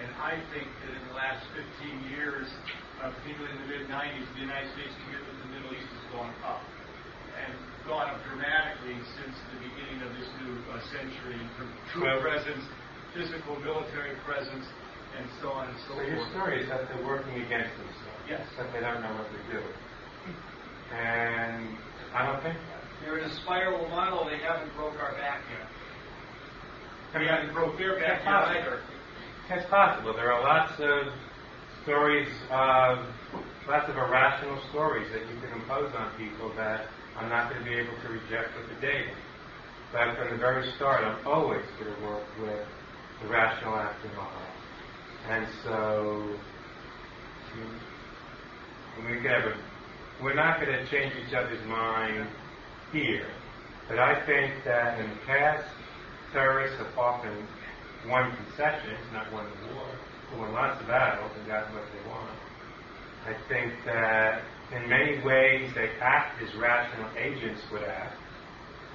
And 0.00 0.08
I 0.16 0.40
think 0.54 0.70
that 0.86 0.92
in 0.96 1.02
the 1.12 1.16
last 1.18 1.44
15 1.52 2.14
years, 2.14 2.48
uh, 3.02 3.12
particularly 3.12 3.52
in 3.52 3.60
the 3.66 3.70
mid-90s, 3.76 4.24
the 4.38 4.44
United 4.48 4.70
States 4.72 4.94
commitment 5.04 5.36
to 5.36 5.42
the 5.44 5.52
Middle 5.52 5.72
East 5.76 5.90
has 5.92 6.06
gone 6.16 6.32
up. 6.46 6.64
And 7.36 7.52
gone 7.90 8.06
up 8.06 8.22
dramatically 8.22 8.94
since 9.18 9.34
the 9.50 9.58
beginning 9.66 9.98
of 10.06 10.14
this 10.14 10.30
new 10.46 10.54
uh, 10.70 10.78
century 10.94 11.42
from 11.58 11.66
troop 11.90 12.06
Well- 12.06 12.22
presence, 12.22 12.62
physical 13.10 13.58
military 13.58 14.14
presence, 14.22 14.62
and 15.18 15.26
so 15.42 15.50
on 15.50 15.66
and 15.66 15.76
so, 15.82 15.88
So 15.90 15.94
forth. 15.98 16.06
your 16.06 16.22
story 16.30 16.62
is 16.62 16.68
that 16.70 16.86
they're 16.86 17.02
working 17.04 17.34
against 17.42 17.74
themselves. 17.74 18.22
Yes. 18.30 18.46
That 18.56 18.70
they 18.70 18.78
don't 18.78 19.02
know 19.02 19.10
what 19.18 19.26
they're 19.34 19.58
doing. 19.58 19.74
And 20.94 21.74
I 22.14 22.30
don't 22.30 22.38
think 22.46 22.54
that. 22.54 22.78
They're 23.02 23.18
in 23.18 23.26
a 23.26 23.34
spiral 23.42 23.88
model. 23.88 24.22
They 24.30 24.38
haven't 24.38 24.70
broke 24.76 24.94
our 25.02 25.12
back 25.18 25.42
yet. 25.50 25.66
We 27.20 27.26
haven't 27.26 27.52
broke 27.52 27.76
their 27.76 27.98
back 27.98 28.22
yet 28.22 28.62
either. 28.62 28.82
It's 29.50 29.68
possible. 29.68 30.14
There 30.14 30.30
are 30.30 30.42
lots 30.46 30.78
of 30.78 31.10
stories 31.82 32.28
of 32.54 33.02
lots 33.66 33.88
of 33.90 33.96
irrational 33.96 34.62
stories 34.70 35.10
that 35.10 35.22
you 35.26 35.40
can 35.42 35.50
impose 35.58 35.90
on 35.96 36.14
people 36.16 36.52
that 36.56 36.86
I'm 37.20 37.28
not 37.28 37.50
going 37.50 37.62
to 37.62 37.70
be 37.70 37.76
able 37.76 37.92
to 38.00 38.08
reject 38.08 38.48
the 38.66 38.80
data. 38.80 39.10
But 39.92 40.16
from 40.16 40.30
the 40.30 40.36
very 40.38 40.70
start, 40.72 41.04
I'm 41.04 41.26
always 41.26 41.60
going 41.78 41.94
to 41.94 42.02
work 42.02 42.24
with 42.40 42.66
the 43.20 43.28
rational 43.28 43.74
actor 43.74 44.08
model. 44.16 44.40
And 45.28 45.46
so 45.62 46.30
we 49.06 49.16
a, 49.16 49.54
we're 50.22 50.34
not 50.34 50.60
going 50.60 50.72
to 50.72 50.86
change 50.90 51.12
each 51.26 51.34
other's 51.34 51.62
mind 51.66 52.26
here. 52.90 53.26
But 53.86 53.98
I 53.98 54.24
think 54.24 54.54
that 54.64 54.98
in 54.98 55.10
the 55.10 55.16
past, 55.26 55.66
terrorists 56.32 56.78
have 56.78 56.96
often 56.96 57.46
won 58.08 58.34
concessions, 58.34 58.98
not 59.12 59.30
won 59.30 59.44
the 59.44 59.74
war, 59.74 59.84
but 60.30 60.40
won 60.40 60.52
lots 60.54 60.80
of 60.80 60.86
battles 60.86 61.30
and 61.36 61.46
gotten 61.46 61.74
what 61.74 61.84
they 61.92 62.08
want. 62.08 62.30
I 63.26 63.34
think 63.48 63.72
that 63.84 64.42
in 64.72 64.88
many 64.88 65.22
ways 65.24 65.70
they 65.74 65.90
act 66.00 66.42
as 66.42 66.54
rational 66.56 67.10
agents 67.18 67.60
would 67.72 67.82
act, 67.82 68.16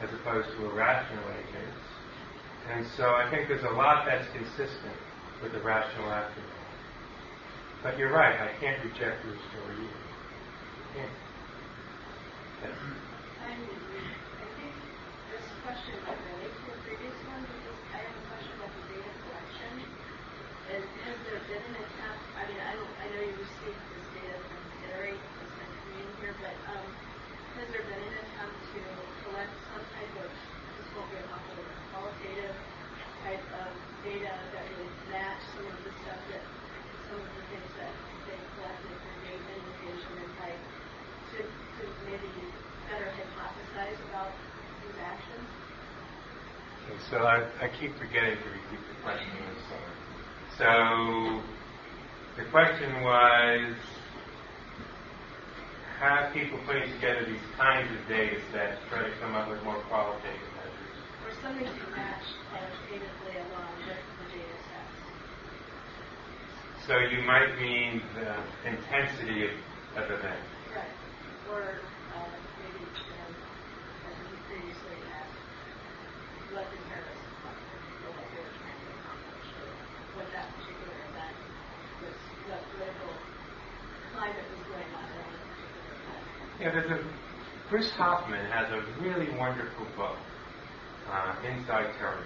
as 0.01 0.09
opposed 0.13 0.49
to 0.57 0.65
irrational 0.65 1.29
agents. 1.29 1.83
And 2.71 2.85
so 2.97 3.13
I 3.13 3.29
think 3.29 3.47
there's 3.47 3.63
a 3.63 3.75
lot 3.77 4.05
that's 4.05 4.27
consistent 4.33 4.97
with 5.43 5.51
the 5.51 5.61
rational 5.61 6.09
actor. 6.09 6.41
But 7.83 7.99
you're 7.99 8.11
right, 8.11 8.33
I 8.41 8.49
can't 8.59 8.81
reject 8.83 9.23
your 9.23 9.37
story 9.53 9.77
either. 9.77 10.05
Can't. 10.95 11.11
Yes. 12.65 12.73
I 13.45 13.53
think 13.53 14.73
this 15.29 15.45
question 15.61 15.93
might 16.01 16.17
relate 16.33 16.49
to 16.49 16.67
a 16.73 16.77
previous 16.81 17.17
one 17.29 17.45
because 17.45 17.77
I 17.93 17.97
have 18.01 18.15
a 18.17 18.23
question 18.25 18.51
about 18.57 18.73
the 18.73 18.83
data 18.89 19.11
collection. 19.21 19.71
And 20.65 20.81
has 20.81 21.17
there 21.29 21.41
been 21.45 21.61
an 21.61 21.75
attempt, 21.77 22.25
I 22.33 22.43
mean, 22.49 22.57
I 22.57 22.73
don't, 22.73 22.93
I 22.97 23.05
know 23.13 23.21
you 23.21 23.37
received 23.37 23.83
this 23.93 24.05
data 24.17 24.33
from 24.49 24.61
ITERATE, 24.81 25.21
it's 25.21 25.55
been 25.61 25.73
coming 25.85 26.09
here, 26.25 26.33
but, 26.41 26.57
um, 26.73 26.89
has 27.61 27.67
there 27.69 27.85
been 27.85 28.01
an 28.01 28.15
attempt 28.17 28.57
to 28.73 28.81
collect 29.29 29.53
some 29.69 29.85
type 29.93 30.13
of, 30.25 30.29
this 30.33 30.89
won't 30.97 31.05
be 31.13 31.21
a 31.21 31.27
popular, 31.29 31.69
qualitative 31.93 32.57
type 33.21 33.45
of 33.61 33.69
data 34.01 34.33
that 34.33 34.65
would 34.73 34.95
match 35.13 35.41
some 35.53 35.69
of 35.69 35.77
the 35.85 35.93
stuff 36.01 36.21
that, 36.33 36.43
some 37.13 37.21
of 37.21 37.29
the 37.29 37.43
things 37.53 37.71
that 37.77 37.93
they 38.25 38.37
collected 38.57 38.89
for 38.89 39.13
gave 39.21 39.41
indication 39.45 40.13
and 40.17 40.33
like, 40.41 40.61
to, 41.29 41.45
to 41.45 41.83
maybe 42.09 42.29
better 42.89 43.09
hypothesize 43.13 44.01
about 44.09 44.33
these 44.81 44.97
actions? 44.97 45.45
Okay, 46.89 46.97
so 47.09 47.17
I, 47.21 47.45
I 47.61 47.69
keep 47.69 47.93
forgetting 48.01 48.37
to 48.41 48.49
repeat 48.49 48.81
the 48.81 48.97
question. 49.05 49.29
I'm 49.29 49.61
sorry. 49.69 49.93
So 50.65 51.41
the 52.37 52.45
question 52.49 52.89
was, 53.03 53.75
have 55.99 56.33
people 56.33 56.57
putting 56.65 56.91
together 56.93 57.23
these 57.27 57.45
kinds 57.55 57.85
of 57.93 58.01
data 58.09 58.41
sets 58.51 58.81
try 58.89 59.03
to 59.03 59.11
come 59.21 59.35
up 59.35 59.47
with 59.47 59.61
more 59.61 59.77
qualitative 59.85 60.41
measures? 60.57 60.97
Or 61.21 61.29
something 61.43 61.69
to 61.69 61.85
match 61.93 62.25
qualitatively 62.49 63.37
along 63.45 63.77
with 63.85 63.93
the 63.93 64.25
data 64.33 64.57
sets? 64.65 64.97
So 66.87 66.97
you 66.97 67.21
might 67.29 67.53
mean 67.61 68.01
the 68.17 68.33
intensity 68.65 69.45
of, 69.45 69.53
of 70.01 70.09
events. 70.09 70.49
Right. 70.73 70.89
Or 71.53 71.61
uh, 71.61 72.25
maybe, 72.57 72.89
know, 72.89 73.29
as 74.09 74.17
we 74.33 74.37
previously 74.49 74.97
asked, 75.13 75.37
what 76.57 76.65
the 76.73 76.79
terrorists 76.89 77.21
accomplished, 77.37 78.01
or 78.01 78.17
what 78.17 78.25
they 78.33 78.41
were 78.41 78.55
trying 78.57 78.81
to 78.81 78.89
accomplish, 78.97 79.49
or 79.61 79.69
what 80.15 80.27
that 80.31 80.47
particular 80.55 80.95
event 81.11 81.35
was, 81.99 82.15
what 82.47 82.61
political 82.71 83.11
climate 84.15 84.47
was 84.47 84.63
going 84.71 84.91
on 84.95 85.03
at 85.03 85.27
any 85.27 85.35
particular 85.35 85.95
time. 86.07 86.23
Yeah, 86.65 86.71
there's 86.71 86.89
a 86.89 87.03
Chris 87.69 87.91
Hoffman 87.91 88.43
has 88.47 88.67
a 88.71 88.81
really 88.99 89.29
wonderful 89.37 89.85
book, 89.95 90.17
uh, 91.11 91.35
Inside 91.45 91.93
Terrorism, 91.99 92.25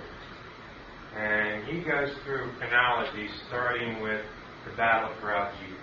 and 1.18 1.66
he 1.66 1.82
goes 1.82 2.16
through 2.24 2.50
chronology 2.58 3.28
starting 3.50 4.02
with 4.02 4.24
the 4.64 4.72
battle 4.78 5.14
for 5.20 5.36
Algiers, 5.36 5.78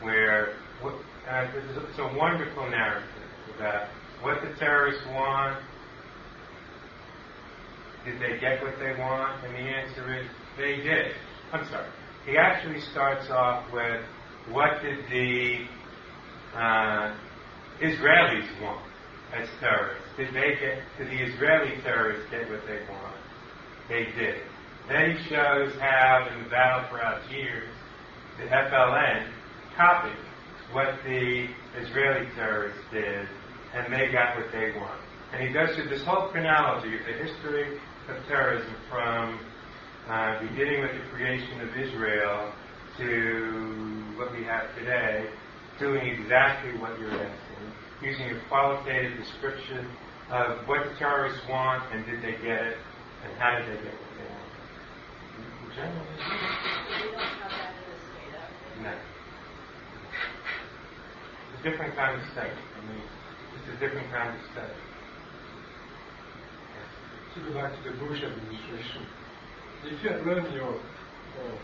where 0.00 0.54
uh, 0.82 1.46
it's 1.54 1.98
a 1.98 2.16
wonderful 2.16 2.70
narrative 2.70 3.10
about 3.58 3.88
what 4.22 4.40
the 4.40 4.58
terrorists 4.58 5.04
want. 5.08 5.62
Did 8.06 8.18
they 8.18 8.40
get 8.40 8.62
what 8.62 8.78
they 8.78 8.98
want? 8.98 9.44
And 9.44 9.54
the 9.54 9.58
answer 9.58 10.18
is 10.18 10.26
they 10.56 10.76
did. 10.76 11.12
I'm 11.52 11.68
sorry. 11.68 11.90
He 12.24 12.38
actually 12.38 12.80
starts 12.92 13.28
off 13.28 13.70
with 13.74 14.02
what 14.48 14.80
did 14.80 15.04
the 15.10 15.66
uh, 16.58 17.14
Israelis 17.80 18.62
want 18.62 18.82
as 19.34 19.48
terrorists? 19.60 20.04
Did 20.16 20.28
they 20.34 20.56
get? 20.60 20.82
Did 20.98 21.08
the 21.08 21.22
Israeli 21.32 21.80
terrorists 21.82 22.26
get 22.30 22.48
what 22.50 22.62
they 22.66 22.80
want? 22.90 23.16
They 23.88 24.04
did. 24.18 24.42
Then 24.88 25.16
he 25.16 25.28
shows 25.28 25.72
how 25.80 26.28
in 26.32 26.44
the 26.44 26.50
battle 26.50 26.88
for 26.90 27.00
Algiers, 27.00 27.68
the 28.38 28.44
FLN 28.44 29.30
copied 29.76 30.16
what 30.72 30.94
the 31.04 31.46
Israeli 31.76 32.26
terrorists 32.34 32.82
did, 32.92 33.28
and 33.74 33.92
they 33.92 34.10
got 34.12 34.36
what 34.36 34.50
they 34.52 34.72
want. 34.76 35.00
And 35.32 35.46
he 35.46 35.52
goes 35.52 35.74
through 35.76 35.88
this 35.88 36.02
whole 36.04 36.28
chronology 36.28 36.94
of 36.98 37.04
the 37.04 37.12
history 37.12 37.78
of 38.08 38.16
terrorism 38.26 38.74
from 38.90 39.38
uh, 40.08 40.40
beginning 40.40 40.80
with 40.80 40.92
the 40.92 41.10
creation 41.12 41.60
of 41.60 41.68
Israel 41.76 42.52
to 42.96 44.14
what 44.16 44.32
we 44.32 44.42
have 44.44 44.74
today, 44.74 45.28
doing 45.78 46.06
exactly 46.06 46.78
what 46.80 46.98
you're 46.98 47.10
asking, 47.10 47.47
using 48.02 48.30
a 48.30 48.40
qualitative 48.48 49.18
description 49.18 49.86
of 50.30 50.66
what 50.68 50.84
the 50.88 50.94
terrorists 50.98 51.40
want 51.48 51.82
and 51.92 52.04
did 52.06 52.22
they 52.22 52.32
get 52.42 52.62
it, 52.62 52.76
and 53.24 53.32
how 53.38 53.58
did 53.58 53.66
they 53.66 53.82
get 53.82 53.94
what 53.94 54.12
they 54.14 54.28
want. 54.28 54.50
In 55.64 55.70
general, 55.74 56.06
We 56.06 57.10
don't 57.10 57.18
have 57.18 57.50
that 57.50 57.74
in 57.74 57.84
this 57.90 58.02
data. 58.14 58.42
no. 58.82 58.94
It's 61.52 61.66
a 61.66 61.70
different 61.70 61.94
kind 61.96 62.20
of 62.20 62.28
study. 62.32 62.50
I 62.54 62.80
mean, 62.92 63.02
it's 63.58 63.68
a 63.74 63.80
different 63.80 64.10
kind 64.12 64.30
of 64.34 64.40
study. 64.52 64.78
To 67.34 67.40
go 67.44 67.54
back 67.54 67.72
to 67.76 67.90
the 67.90 67.96
Bush 67.98 68.22
administration, 68.22 69.06
if 69.84 70.02
you 70.02 70.10
had 70.10 70.26
run 70.26 70.52
your, 70.52 70.74
uh, 70.74 71.56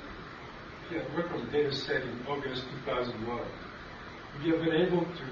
if 0.87 0.93
you 0.93 0.99
had 1.01 1.15
worked 1.15 1.33
on 1.33 1.47
the 1.47 1.51
data 1.53 1.73
set 1.73 2.03
in 2.03 2.27
August 2.29 2.63
2001, 2.87 3.39
would 3.39 4.43
you 4.47 4.55
have 4.55 4.65
been 4.65 4.75
able 4.75 5.01
to 5.03 5.25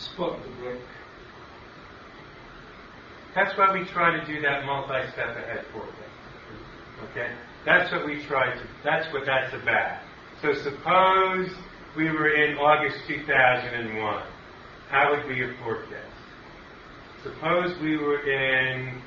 spot 0.00 0.42
the 0.42 0.48
break? 0.62 0.80
That's 3.34 3.56
why 3.56 3.72
we 3.72 3.84
try 3.86 4.18
to 4.18 4.26
do 4.26 4.40
that 4.42 4.64
multi-step 4.64 5.36
ahead 5.36 5.64
forecast. 5.72 5.94
Okay? 7.10 7.32
That's 7.64 7.92
what 7.92 8.06
we 8.06 8.22
try 8.24 8.54
to, 8.54 8.62
that's 8.82 9.12
what 9.12 9.24
that's 9.26 9.54
about. 9.54 10.00
So 10.42 10.54
suppose 10.54 11.50
we 11.96 12.10
were 12.10 12.30
in 12.34 12.56
August 12.58 12.96
2001. 13.06 14.22
How 14.88 15.10
would 15.14 15.26
we 15.26 15.40
have 15.40 15.56
forecast? 15.62 16.10
Suppose 17.22 17.78
we 17.80 17.96
were 17.98 18.28
in 18.28 19.00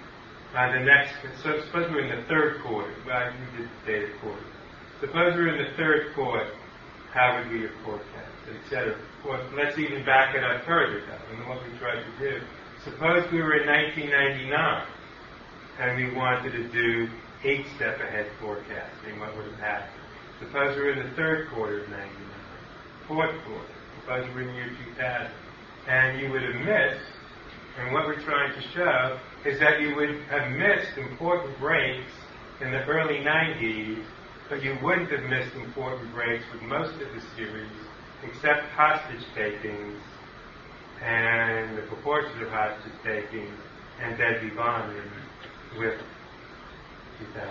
uh, 0.56 0.72
the 0.72 0.80
next, 0.80 1.16
so 1.42 1.60
suppose 1.66 1.90
we 1.90 1.96
were 1.96 2.14
in 2.14 2.22
the 2.22 2.28
third 2.28 2.62
quarter. 2.62 2.94
Well, 3.08 3.34
we 3.52 3.58
did 3.58 3.70
the 3.70 3.92
data 3.92 4.14
quarter. 4.22 4.46
Suppose 5.02 5.36
we 5.36 5.42
were 5.42 5.58
in 5.58 5.66
the 5.66 5.76
third 5.76 6.14
quarter. 6.14 6.52
How 7.14 7.38
would 7.38 7.52
we 7.52 7.62
have 7.62 7.72
forecasted, 7.86 8.58
et 8.58 8.70
cetera? 8.70 8.98
Well, 9.24 9.40
let's 9.56 9.78
even 9.78 10.04
back 10.04 10.34
it 10.36 10.44
up 10.44 10.66
further, 10.66 11.02
though, 11.06 11.36
and 11.36 11.48
what 11.48 11.62
we 11.64 11.78
tried 11.78 12.02
to 12.02 12.20
do. 12.20 12.42
Suppose 12.84 13.32
we 13.32 13.40
were 13.40 13.56
in 13.62 13.68
1999 13.68 14.88
and 15.80 15.96
we 15.96 16.16
wanted 16.16 16.52
to 16.52 16.68
do 16.70 17.08
eight 17.44 17.66
step 17.76 18.00
ahead 18.00 18.32
forecasting, 18.42 19.20
what 19.20 19.36
would 19.38 19.46
have 19.46 19.60
happened? 19.60 20.02
Suppose 20.40 20.76
we 20.76 20.84
were 20.84 20.92
in 20.92 21.08
the 21.08 21.16
third 21.16 21.50
quarter 21.50 21.84
of 21.84 21.90
99, 21.90 22.10
fourth 23.08 23.36
quarter, 23.46 23.74
suppose 24.02 24.28
we 24.30 24.34
were 24.34 24.50
in 24.50 24.56
year 24.56 24.70
2000, 24.96 25.32
and 25.88 26.20
you 26.20 26.32
would 26.32 26.42
have 26.42 26.56
missed, 26.66 27.06
and 27.80 27.94
what 27.94 28.06
we're 28.08 28.22
trying 28.22 28.54
to 28.54 28.62
show 28.70 29.20
is 29.46 29.60
that 29.60 29.82
you 29.82 29.96
would 29.96 30.22
have 30.30 30.52
missed 30.52 30.98
important 30.98 31.58
breaks 31.60 32.12
in 32.62 32.72
the 32.72 32.84
early 32.86 33.20
90s, 33.20 34.04
but 34.54 34.62
you 34.62 34.78
wouldn't 34.84 35.10
have 35.10 35.24
missed 35.24 35.56
important 35.56 36.14
breaks 36.14 36.44
with 36.54 36.62
most 36.62 36.94
of 37.02 37.12
the 37.16 37.22
series, 37.36 37.72
except 38.22 38.68
hostage 38.76 39.26
takings 39.34 40.00
and 41.02 41.76
the 41.76 41.82
proportion 41.82 42.40
of 42.44 42.50
hostage 42.50 42.94
taking 43.04 43.52
and 44.00 44.16
deadly 44.16 44.52
bombing 44.52 45.10
with 45.76 45.98
2010. 47.18 47.50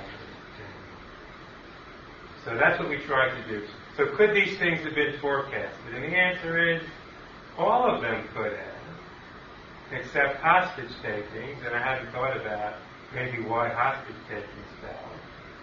So 2.44 2.54
that's 2.54 2.78
what 2.78 2.88
we 2.88 2.98
tried 2.98 3.34
to 3.42 3.48
do. 3.48 3.66
So 3.96 4.06
could 4.14 4.32
these 4.32 4.56
things 4.60 4.84
have 4.84 4.94
been 4.94 5.18
forecasted? 5.20 5.94
And 5.96 6.04
the 6.04 6.16
answer 6.16 6.72
is 6.76 6.82
all 7.58 7.92
of 7.92 8.00
them 8.00 8.28
could 8.32 8.52
have, 8.52 9.90
except 9.90 10.36
hostage 10.36 10.92
takings, 11.02 11.66
and 11.66 11.74
I 11.74 11.82
hadn't 11.82 12.12
thought 12.12 12.36
about 12.36 12.74
maybe 13.12 13.42
why 13.42 13.70
hostage 13.70 14.14
takings. 14.28 14.62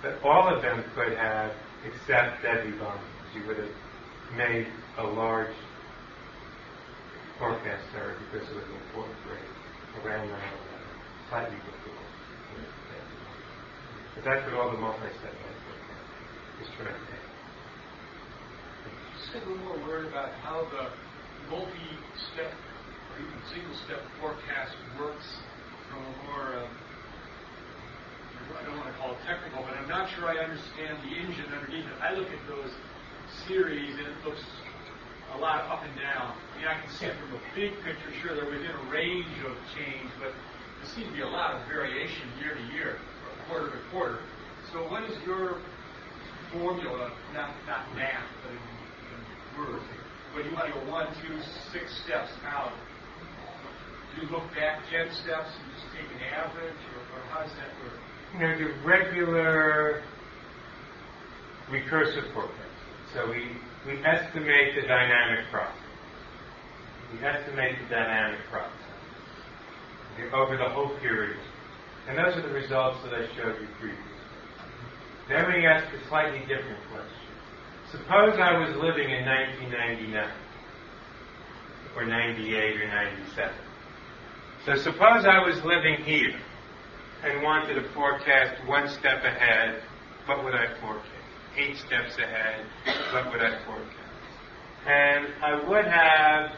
But 0.02 0.24
all 0.24 0.48
of 0.48 0.62
them 0.62 0.84
could 0.96 1.18
have, 1.18 1.52
except 1.86 2.42
deadly 2.42 2.72
bombings. 2.72 3.36
You 3.36 3.46
would 3.48 3.58
have 3.58 3.76
made 4.38 4.68
a 4.98 5.04
large 5.04 5.54
forecast 7.38 7.84
error 7.96 8.16
because 8.32 8.48
it 8.50 8.56
was 8.56 8.64
an 8.64 8.76
important 8.88 9.16
break 9.28 10.04
around 10.04 10.28
9 10.28 10.36
11, 10.36 10.40
slightly 11.30 11.58
before. 11.58 11.90
But 14.16 14.24
that's 14.24 14.44
what 14.52 14.56
all 14.60 14.72
the 14.72 14.78
multi-step 14.78 15.34
is 16.62 16.68
trying 16.76 16.92
to 16.92 17.06
take. 17.08 17.28
Just 19.16 19.36
a 19.36 19.50
little 19.50 19.64
more 19.64 19.80
word 19.88 20.08
about 20.08 20.32
how 20.44 20.68
the 20.72 20.92
multi-step 21.50 22.52
or 22.52 23.16
even 23.20 23.40
single-step 23.54 24.02
forecast 24.20 24.76
works 25.00 25.28
from 25.88 26.04
a 26.04 26.12
more, 26.28 26.60
uh, 26.60 26.68
I 28.58 28.66
don't 28.66 28.78
want 28.78 28.90
to 28.90 28.98
call 28.98 29.12
it 29.14 29.22
technical, 29.26 29.62
but 29.62 29.78
I'm 29.78 29.90
not 29.90 30.10
sure 30.10 30.26
I 30.26 30.38
understand 30.42 30.98
the 31.06 31.14
engine 31.14 31.46
underneath 31.54 31.86
it. 31.86 31.98
I 32.02 32.14
look 32.14 32.30
at 32.34 32.42
those 32.48 32.74
series 33.48 33.94
and 33.94 34.08
it 34.08 34.18
looks 34.26 34.42
a 35.34 35.38
lot 35.38 35.70
up 35.70 35.86
and 35.86 35.94
down. 35.96 36.34
I 36.34 36.58
mean, 36.58 36.68
I 36.68 36.82
can 36.82 36.90
see 36.90 37.06
from 37.06 37.38
a 37.38 37.42
big 37.54 37.78
picture, 37.86 38.10
sure, 38.22 38.34
they're 38.34 38.50
within 38.50 38.74
a 38.74 38.86
range 38.90 39.38
of 39.46 39.54
change, 39.78 40.10
but 40.18 40.34
there 40.34 40.90
seems 40.90 41.08
to 41.10 41.14
be 41.14 41.22
a 41.22 41.30
lot 41.30 41.54
of 41.54 41.68
variation 41.68 42.26
year 42.42 42.56
to 42.58 42.66
year, 42.74 42.98
or 42.98 43.32
quarter 43.46 43.70
to 43.70 43.82
quarter. 43.92 44.20
So 44.74 44.82
what 44.90 45.04
is 45.06 45.14
your 45.26 45.62
formula, 46.52 47.12
not, 47.34 47.54
not 47.68 47.86
math, 47.96 48.26
but 48.42 48.52
in, 48.52 48.58
in 48.58 49.20
words, 49.62 49.86
when 50.34 50.46
you 50.46 50.54
want 50.54 50.74
to 50.74 50.74
go 50.74 50.92
one, 50.92 51.08
two, 51.22 51.38
six 51.72 51.94
steps 52.06 52.34
out, 52.46 52.74
do 54.16 54.26
you 54.26 54.32
look 54.34 54.50
back 54.56 54.82
10 54.90 55.14
steps 55.14 55.54
and 55.54 55.66
just 55.78 55.86
take 55.94 56.10
an 56.10 56.22
average, 56.34 56.82
or, 56.98 57.02
or 57.18 57.22
how 57.30 57.42
does 57.42 57.54
that 57.54 57.70
work? 57.86 58.09
You 58.34 58.40
know, 58.40 58.58
the 58.58 58.72
regular 58.86 60.04
recursive 61.70 62.32
forecast. 62.34 62.56
So 63.14 63.30
we, 63.30 63.48
we 63.86 64.04
estimate 64.06 64.76
the 64.76 64.88
dynamic 64.88 65.46
process. 65.52 65.76
We 67.12 67.26
estimate 67.26 67.76
the 67.82 67.96
dynamic 67.96 68.40
process 68.52 68.74
over 70.34 70.58
the 70.58 70.70
whole 70.70 70.90
period. 71.00 71.38
And 72.08 72.18
those 72.18 72.36
are 72.36 72.42
the 72.42 72.54
results 72.54 72.98
that 73.04 73.14
I 73.14 73.26
showed 73.36 73.60
you 73.62 73.68
previously. 73.80 74.04
Then 75.28 75.48
we 75.48 75.66
ask 75.66 75.86
a 75.94 76.08
slightly 76.08 76.40
different 76.40 76.80
question. 76.92 77.10
Suppose 77.92 78.40
I 78.40 78.58
was 78.58 78.76
living 78.76 79.10
in 79.10 79.26
1999, 79.26 80.30
or 81.96 82.06
98, 82.06 82.82
or 82.82 82.88
97. 82.88 83.54
So 84.66 84.76
suppose 84.76 85.26
I 85.26 85.40
was 85.40 85.64
living 85.64 86.04
here 86.04 86.36
and 87.24 87.44
wanted 87.44 87.76
to 87.76 87.94
forecast 87.94 88.66
one 88.68 88.88
step 88.90 89.24
ahead, 89.24 89.82
what 90.26 90.44
would 90.44 90.54
I 90.54 90.80
forecast? 90.80 91.08
Eight 91.58 91.78
steps 91.78 92.18
ahead, 92.18 92.66
what 93.12 93.32
would 93.32 93.42
I 93.42 93.64
forecast? 93.66 94.00
And 94.88 95.28
I 95.44 95.68
would 95.68 95.86
have, 95.86 96.52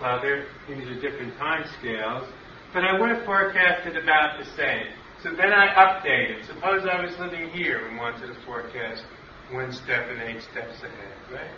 well, 0.00 0.20
there, 0.20 0.46
these 0.68 0.86
are 0.86 1.00
different 1.00 1.36
time 1.38 1.64
scales, 1.78 2.28
but 2.72 2.84
I 2.84 2.98
would 2.98 3.10
have 3.10 3.24
forecasted 3.24 3.96
about 3.96 4.38
the 4.38 4.44
same. 4.56 4.86
So 5.22 5.30
then 5.30 5.52
I 5.52 5.74
updated. 5.74 6.46
Suppose 6.46 6.86
I 6.86 7.02
was 7.02 7.18
living 7.18 7.50
here 7.50 7.86
and 7.88 7.98
wanted 7.98 8.28
to 8.28 8.36
forecast 8.46 9.02
one 9.50 9.72
step 9.72 10.06
and 10.10 10.22
eight 10.22 10.42
steps 10.42 10.78
ahead, 10.82 11.16
right? 11.32 11.50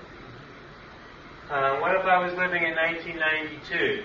Uh, 1.51 1.81
what 1.81 1.95
if 1.95 2.07
I 2.07 2.25
was 2.25 2.33
living 2.39 2.63
in 2.63 2.75
1992 2.75 4.05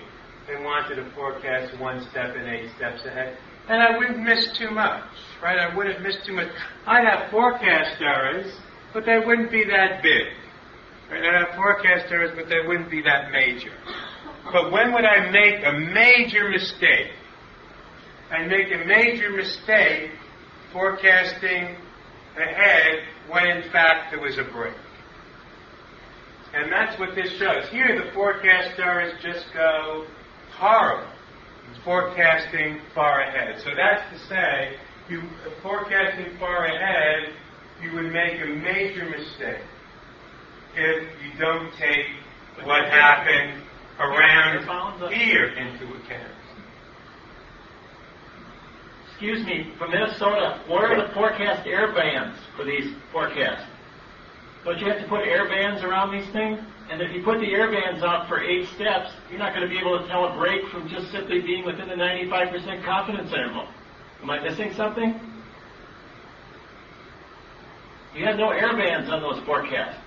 and 0.52 0.64
wanted 0.64 0.96
to 0.96 1.10
forecast 1.14 1.78
one 1.80 2.02
step 2.10 2.34
and 2.36 2.46
eight 2.48 2.70
steps 2.76 3.06
ahead? 3.06 3.38
And 3.68 3.82
I 3.82 3.98
wouldn't 3.98 4.22
miss 4.22 4.56
too 4.56 4.70
much, 4.70 5.02
right? 5.42 5.58
I 5.58 5.74
wouldn't 5.74 6.00
miss 6.02 6.16
too 6.24 6.34
much. 6.34 6.48
I'd 6.86 7.04
have 7.04 7.30
forecast 7.30 8.00
errors, 8.00 8.52
but 8.92 9.04
they 9.04 9.18
wouldn't 9.18 9.50
be 9.50 9.64
that 9.64 10.02
big. 10.02 10.28
Right? 11.10 11.24
I'd 11.24 11.46
have 11.46 11.56
forecast 11.56 12.06
errors, 12.10 12.30
but 12.36 12.48
they 12.48 12.66
wouldn't 12.66 12.90
be 12.90 13.02
that 13.02 13.32
major. 13.32 13.72
But 14.52 14.70
when 14.70 14.92
would 14.92 15.04
I 15.04 15.30
make 15.30 15.64
a 15.64 15.72
major 15.72 16.48
mistake? 16.48 17.10
I'd 18.30 18.48
make 18.48 18.72
a 18.72 18.84
major 18.86 19.30
mistake 19.30 20.10
forecasting 20.72 21.76
ahead 22.36 23.00
when 23.28 23.46
in 23.46 23.70
fact 23.70 24.12
there 24.12 24.20
was 24.20 24.38
a 24.38 24.44
break. 24.44 24.74
And 26.54 26.72
that's 26.72 26.98
what 26.98 27.14
this 27.14 27.30
shows. 27.38 27.68
Here 27.70 28.02
the 28.04 28.12
forecast 28.12 28.78
errors 28.78 29.12
just 29.22 29.46
go 29.52 30.06
horrible. 30.52 31.10
It's 31.70 31.82
forecasting 31.84 32.80
far 32.94 33.20
ahead. 33.20 33.60
So 33.62 33.70
that's 33.76 34.02
to 34.12 34.28
say, 34.28 34.76
you 35.08 35.22
forecasting 35.62 36.36
far 36.38 36.66
ahead, 36.66 37.32
you 37.82 37.92
would 37.94 38.12
make 38.12 38.40
a 38.40 38.46
major 38.46 39.04
mistake 39.08 39.62
if 40.74 41.02
you 41.22 41.38
don't 41.38 41.72
take 41.78 42.06
what 42.64 42.88
happened 42.90 43.62
around 43.98 44.64
here 45.12 45.48
into 45.48 45.84
account. 45.94 46.32
Excuse 49.08 49.46
me, 49.46 49.72
from 49.78 49.92
Minnesota, 49.92 50.60
what 50.66 50.84
are 50.84 51.06
the 51.06 51.12
forecast 51.14 51.66
error 51.66 51.92
bands 51.92 52.38
for 52.54 52.64
these 52.64 52.94
forecasts? 53.12 53.64
Don't 54.64 54.78
you 54.78 54.86
have 54.90 55.00
to 55.00 55.08
put 55.08 55.20
error 55.20 55.48
bands 55.48 55.82
around 55.82 56.12
these 56.12 56.30
things? 56.32 56.60
And 56.88 57.02
if 57.02 57.12
you 57.12 57.22
put 57.24 57.40
the 57.40 57.46
error 57.46 57.70
bands 57.70 58.04
up 58.04 58.28
for 58.28 58.40
eight 58.40 58.68
steps, 58.76 59.10
you're 59.28 59.40
not 59.40 59.54
going 59.54 59.68
to 59.68 59.68
be 59.68 59.78
able 59.78 59.98
to 59.98 60.06
tell 60.06 60.26
a 60.26 60.36
break 60.38 60.66
from 60.70 60.88
just 60.88 61.10
simply 61.10 61.40
being 61.40 61.64
within 61.64 61.88
the 61.88 61.94
95% 61.94 62.84
confidence 62.84 63.32
interval. 63.32 63.66
Am 64.22 64.30
I 64.30 64.40
missing 64.40 64.72
something? 64.74 65.18
You 68.14 68.24
had 68.24 68.38
no 68.38 68.50
error 68.50 68.76
bands 68.76 69.10
on 69.10 69.20
those 69.20 69.44
forecasts. 69.44 69.98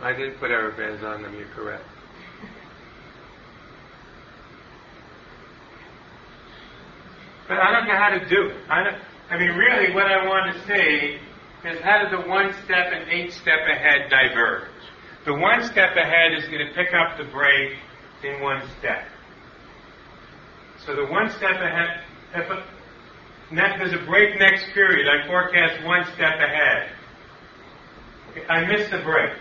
I 0.00 0.12
did 0.12 0.38
put 0.38 0.50
air 0.50 0.70
bands 0.70 1.02
on 1.02 1.22
them, 1.22 1.34
you're 1.34 1.48
correct. 1.48 1.84
But 7.48 7.58
I 7.58 7.72
don't 7.72 7.88
know 7.88 7.96
how 7.96 8.10
to 8.10 8.28
do 8.28 8.50
it. 8.50 8.56
I, 8.70 8.84
don't, 8.84 8.96
I 9.30 9.38
mean, 9.38 9.56
really, 9.56 9.92
what 9.94 10.06
I 10.06 10.24
want 10.26 10.54
to 10.54 10.66
say 10.66 11.18
is 11.64 11.80
how 11.80 12.02
does 12.02 12.12
the 12.12 12.28
one 12.28 12.54
step 12.64 12.92
and 12.92 13.10
eight 13.10 13.32
step 13.32 13.60
ahead 13.66 14.08
diverge? 14.08 14.68
The 15.28 15.34
one 15.34 15.62
step 15.62 15.94
ahead 15.94 16.32
is 16.38 16.46
going 16.46 16.66
to 16.66 16.72
pick 16.72 16.94
up 16.94 17.18
the 17.18 17.24
break 17.24 17.76
in 18.24 18.40
one 18.40 18.66
step. 18.78 19.04
So 20.86 20.96
the 20.96 21.04
one 21.04 21.28
step 21.28 21.60
ahead, 21.60 22.00
there's 23.52 23.92
a 23.92 24.06
break 24.06 24.38
next 24.38 24.72
period, 24.72 25.06
I 25.06 25.26
forecast 25.26 25.84
one 25.84 26.06
step 26.14 26.32
ahead. 26.40 26.92
I 28.48 28.64
miss 28.64 28.88
the 28.88 29.02
break. 29.02 29.36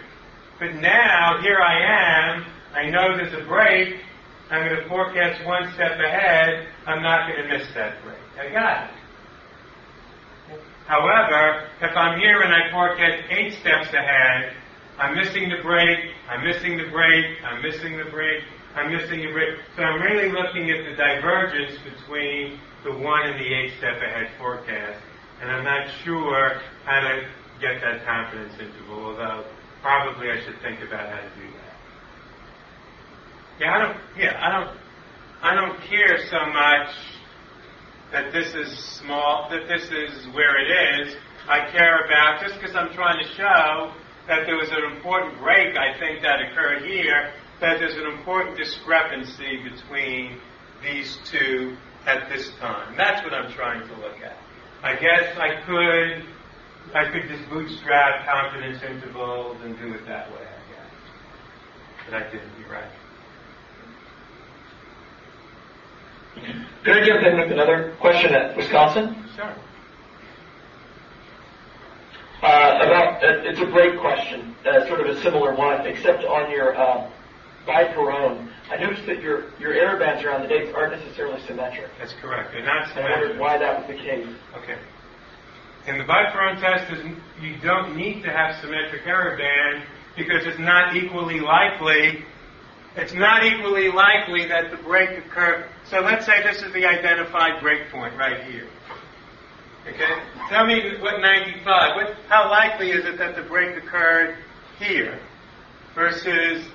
But 0.60 0.76
now, 0.76 1.40
here 1.42 1.62
I 1.62 2.36
am, 2.36 2.46
I 2.74 2.90
know 2.90 3.16
there's 3.16 3.42
a 3.42 3.48
break. 3.48 4.02
I'm 4.50 4.68
going 4.68 4.84
to 4.84 4.90
forecast 4.90 5.46
one 5.46 5.72
step 5.74 5.94
ahead, 6.02 6.68
I'm 6.86 7.02
not 7.02 7.30
going 7.30 7.48
to 7.48 7.58
miss 7.58 7.66
that 7.76 8.04
break. 8.04 8.20
I 8.38 8.52
got 8.52 8.90
it. 8.90 10.60
However, 10.86 11.70
if 11.82 11.96
I'm 11.96 12.20
here 12.20 12.42
and 12.42 12.54
I 12.54 12.72
forecast 12.74 13.24
eight 13.30 13.54
steps 13.62 13.94
ahead, 13.94 14.54
I'm 14.98 15.16
missing 15.16 15.50
the 15.50 15.62
break, 15.62 16.00
I'm 16.28 16.44
missing 16.44 16.78
the 16.78 16.90
break, 16.90 17.26
I'm 17.46 17.62
missing 17.62 17.98
the 17.98 18.10
break, 18.10 18.44
I'm 18.76 18.92
missing 18.92 19.22
the 19.22 19.32
break. 19.32 19.60
So 19.76 19.84
I'm 19.84 20.02
really 20.02 20.32
looking 20.32 20.72
at 20.72 20.86
the 20.86 20.96
divergence 20.96 21.78
between 21.86 22.60
the 22.84 22.92
one 22.98 23.30
and 23.30 23.40
the 23.40 23.46
eight 23.46 23.74
step 23.78 23.98
ahead 24.02 24.30
forecast, 24.40 25.00
and 25.42 25.52
I'm 25.52 25.64
not 25.64 25.88
sure 26.04 26.62
how 26.84 27.02
to 27.02 27.28
get 27.62 27.80
that 27.82 28.06
confidence 28.06 28.54
interval, 28.60 29.06
although 29.06 29.46
probably 29.84 30.32
I 30.32 30.44
should 30.44 30.60
think 30.62 30.82
about 30.82 31.10
how 31.10 31.18
to 31.18 31.30
do 31.36 31.46
that. 31.54 31.68
Yeah, 33.60 33.76
I 33.76 33.80
don't. 33.80 33.98
Yeah, 34.18 34.38
I 34.42 34.50
don't. 34.52 34.78
I 35.42 35.54
don't 35.54 35.80
care 35.82 36.18
so 36.32 36.40
much 36.48 36.90
that 38.12 38.34
this 38.34 38.56
is 38.56 38.78
small, 39.00 39.48
that 39.52 39.68
this 39.68 39.84
is 39.92 40.28
where 40.34 40.58
it 40.58 41.06
is. 41.06 41.16
I 41.48 41.70
care 41.72 42.06
about 42.06 42.42
just 42.42 42.60
because 42.60 42.76
I'm 42.76 42.92
trying 42.94 43.24
to 43.24 43.34
show 43.36 43.94
that 44.28 44.46
there 44.46 44.56
was 44.56 44.70
an 44.70 44.96
important 44.96 45.40
break. 45.40 45.76
I 45.78 45.98
think 46.00 46.22
that 46.22 46.40
occurred 46.42 46.84
here. 46.86 47.32
That 47.60 47.80
there's 47.80 47.96
an 47.96 48.06
important 48.06 48.58
discrepancy 48.58 49.64
between 49.64 50.40
these 50.84 51.18
two 51.26 51.76
at 52.06 52.30
this 52.30 52.52
time. 52.60 52.96
That's 52.96 53.24
what 53.24 53.34
I'm 53.34 53.52
trying 53.54 53.88
to 53.88 53.96
look 53.96 54.22
at. 54.22 54.38
I 54.84 54.96
guess 54.96 55.38
I 55.38 55.62
could. 55.66 56.26
I 56.94 57.12
could 57.12 57.28
just 57.28 57.50
bootstrap 57.50 58.26
confidence 58.26 58.82
intervals 58.82 59.58
and 59.64 59.78
do 59.78 59.94
it 59.94 60.06
that 60.06 60.32
way, 60.32 60.40
I 60.40 60.72
guess. 60.72 60.94
But 62.06 62.14
I 62.14 62.32
didn't, 62.32 62.50
you're 62.62 62.72
right. 62.72 62.92
Could 66.86 66.98
I 66.98 67.06
jump 67.06 67.24
in 67.26 67.38
with 67.38 67.52
another 67.52 67.94
question 68.00 68.34
at 68.34 68.56
Wisconsin? 68.56 69.26
Sure. 69.36 69.54
Uh, 72.42 72.80
about 72.82 73.24
uh, 73.24 73.50
it's 73.50 73.60
a 73.60 73.66
great 73.66 74.00
question, 74.00 74.56
uh, 74.66 74.86
sort 74.88 75.02
of 75.02 75.08
a 75.08 75.22
similar 75.24 75.56
one, 75.56 75.86
except 75.88 76.24
on 76.24 76.52
your 76.52 76.78
uh, 76.78 77.10
Bai-Perron. 77.66 78.50
I 78.70 78.78
noticed 78.78 79.08
that 79.08 79.22
your 79.24 79.52
your 79.60 79.74
air 79.74 79.98
bands 79.98 80.24
around 80.24 80.44
the 80.44 80.48
dates 80.48 80.72
aren't 80.76 80.94
necessarily 81.00 81.42
symmetric. 81.48 81.90
That's 81.98 82.14
correct. 82.22 82.52
They're 82.52 82.64
not 82.64 82.96
And 82.96 83.08
I 83.08 83.20
wondered 83.20 83.40
why 83.40 83.58
that 83.58 83.80
was 83.80 83.88
the 83.88 84.02
case. 84.02 84.28
Okay. 84.56 84.78
In 85.88 85.98
the 85.98 86.04
Bai-Perron 86.04 86.60
test, 86.62 86.92
is- 86.94 87.06
you 87.42 87.56
don't 87.64 87.96
need 87.96 88.22
to 88.24 88.30
have 88.30 88.56
symmetric 88.62 89.08
error 89.08 89.36
band 89.38 89.84
because 90.16 90.46
it's 90.46 90.60
not 90.60 90.96
equally 90.96 91.40
likely. 91.40 92.24
It's 92.96 93.14
not 93.14 93.44
equally 93.44 93.90
likely 93.92 94.48
that 94.48 94.70
the 94.70 94.78
break 94.78 95.18
occurred. 95.18 95.66
So 95.86 96.02
let's 96.02 96.26
say 96.26 96.44
this 96.44 96.62
is 96.62 96.72
the 96.74 96.86
identified 96.86 97.62
break 97.62 97.90
point 97.92 98.16
right 98.16 98.44
here. 98.44 98.68
Okay. 99.90 100.22
Tell 100.50 100.66
me 100.66 100.98
what 101.00 101.22
95. 101.22 101.96
What? 101.96 102.16
How 102.28 102.50
likely 102.50 102.92
is 102.92 103.06
it 103.06 103.18
that 103.18 103.36
the 103.36 103.44
break 103.44 103.78
occurred 103.82 104.38
here 104.80 105.20
versus 105.96 106.66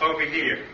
over 0.00 0.24
here? 0.24 0.64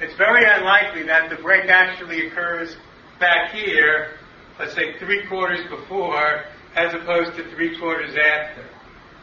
It's 0.00 0.14
very 0.16 0.44
unlikely 0.44 1.04
that 1.04 1.30
the 1.30 1.36
break 1.36 1.68
actually 1.68 2.26
occurs 2.26 2.76
back 3.20 3.52
here. 3.52 4.18
Let's 4.58 4.74
say 4.74 4.98
three 4.98 5.26
quarters 5.28 5.68
before, 5.68 6.44
as 6.74 6.94
opposed 6.94 7.36
to 7.36 7.48
three 7.54 7.78
quarters 7.78 8.16
after. 8.16 8.64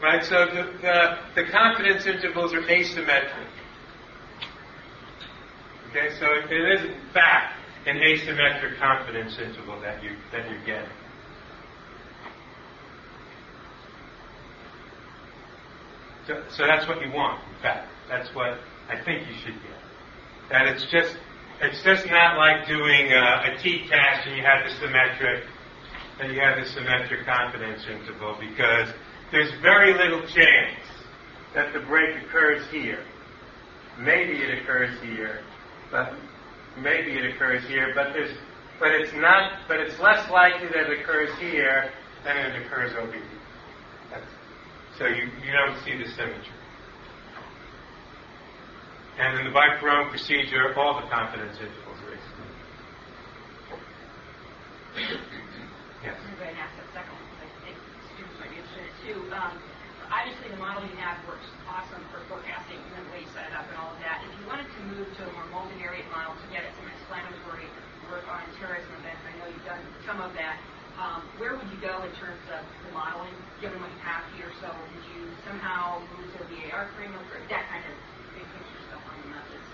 Right? 0.02 0.24
So 0.24 0.46
the, 0.46 0.78
the, 0.82 1.18
the 1.34 1.50
confidence 1.50 2.06
intervals 2.06 2.52
are 2.52 2.62
asymmetric. 2.62 3.48
Okay, 5.90 6.10
so 6.18 6.26
it 6.50 6.80
is 6.80 6.90
in 6.90 7.00
fact 7.14 7.54
an 7.86 7.96
asymmetric 7.96 8.78
confidence 8.78 9.38
interval 9.38 9.80
that 9.80 10.02
you 10.02 10.10
that 10.32 10.50
you're 10.50 10.64
getting. 10.66 10.90
So, 16.26 16.42
so 16.50 16.66
that's 16.66 16.88
what 16.88 17.00
you 17.00 17.12
want. 17.12 17.40
In 17.54 17.62
fact, 17.62 17.88
that's 18.08 18.34
what 18.34 18.58
I 18.88 19.02
think 19.04 19.26
you 19.28 19.34
should 19.44 19.54
get. 19.54 19.78
That 20.50 20.66
it's 20.66 20.86
just 20.90 21.16
it's 21.60 21.82
just 21.82 22.06
not 22.06 22.36
like 22.36 22.66
doing 22.66 23.12
uh, 23.12 23.46
a, 23.46 23.54
a 23.54 23.62
t-test 23.62 24.26
and 24.26 24.36
you 24.36 24.42
have 24.42 24.68
the 24.68 24.74
symmetric 24.78 25.44
and 26.20 26.32
you 26.32 26.40
have 26.40 26.58
the 26.58 26.68
symmetric 26.70 27.24
confidence 27.24 27.82
interval 27.88 28.36
because 28.38 28.92
there's 29.30 29.50
very 29.62 29.94
little 29.94 30.22
chance 30.22 30.82
that 31.54 31.72
the 31.72 31.80
break 31.80 32.22
occurs 32.24 32.62
here. 32.70 33.02
Maybe 33.98 34.32
it 34.34 34.62
occurs 34.62 35.00
here, 35.02 35.40
but 35.90 36.12
maybe 36.78 37.12
it 37.12 37.34
occurs 37.34 37.66
here, 37.66 37.92
but 37.94 38.12
there's 38.12 38.36
but 38.78 38.90
it's 38.90 39.12
not 39.14 39.60
but 39.68 39.80
it's 39.80 39.98
less 40.00 40.28
likely 40.30 40.68
that 40.68 40.90
it 40.90 41.00
occurs 41.00 41.30
here 41.38 41.90
than 42.24 42.36
it 42.36 42.66
occurs 42.66 42.92
over 42.98 43.12
here. 43.12 43.35
So 44.98 45.04
you, 45.04 45.28
you 45.44 45.52
don't 45.52 45.76
see 45.84 45.92
the 45.92 46.08
symmetry. 46.16 46.56
And 49.20 49.40
in 49.40 49.44
the 49.44 49.52
Bai-Perron 49.52 50.08
procedure, 50.08 50.72
all 50.76 50.96
the 51.00 51.08
confidence 51.12 51.56
intervals 51.60 52.00
are 52.00 52.16
asymmetric. 52.16 52.56
Yes. 56.00 56.16
I'm 56.16 56.32
going 56.40 56.48
to 56.48 56.60
ask 56.60 56.72
that 56.80 56.88
second 56.96 57.12
I 57.12 57.48
think 57.60 57.76
students 58.16 58.36
might 58.40 58.52
be 58.52 58.56
interested 58.56 58.88
too. 59.04 59.20
Um, 59.36 59.52
obviously, 60.08 60.48
the 60.48 60.60
model 60.60 60.80
you 60.88 60.96
have 60.96 61.20
works 61.28 61.44
awesome 61.68 62.00
for 62.08 62.24
forecasting 62.32 62.80
and 62.80 63.04
the 63.04 63.12
way 63.12 63.20
you 63.20 63.30
set 63.36 63.52
it 63.52 63.54
up 63.56 63.68
and 63.68 63.76
all 63.76 63.92
of 63.92 64.00
that. 64.00 64.24
If 64.24 64.32
you 64.40 64.44
wanted 64.48 64.64
to 64.64 64.80
move 64.96 65.08
to 65.12 65.22
a 65.28 65.30
more 65.36 65.48
multivariate 65.52 66.08
model 66.08 66.32
to 66.32 66.46
get 66.48 66.64
at 66.64 66.72
some 66.80 66.88
explanatory 66.88 67.68
work 68.08 68.24
on 68.32 68.40
terrorism 68.56 68.96
events, 69.04 69.20
I 69.28 69.32
know 69.36 69.46
you've 69.52 69.68
done 69.68 69.84
some 70.08 70.24
of 70.24 70.32
that. 70.40 70.56
Um, 70.96 71.20
where 71.36 71.52
would 71.52 71.68
you 71.68 71.76
go 71.84 71.92
in 72.08 72.12
terms 72.16 72.40
of 72.48 72.64
the 72.88 72.92
modeling, 72.96 73.36
given 73.60 73.76
what 73.84 73.92
you 73.92 74.00
have 74.00 74.24
here? 74.32 74.48
So 74.64 74.72
would 74.72 75.04
you 75.12 75.28
somehow 75.44 76.00
move 76.16 76.32
to 76.32 76.38
a 76.40 76.46
VAR 76.48 76.88
framework 76.96 77.28
or 77.36 77.40
that 77.52 77.68
kind 77.68 77.84
of 77.84 77.92
big 78.32 78.48
picture 78.48 78.80
stuff 78.88 79.04
on 79.04 79.16
the 79.20 79.28
methods? 79.28 79.68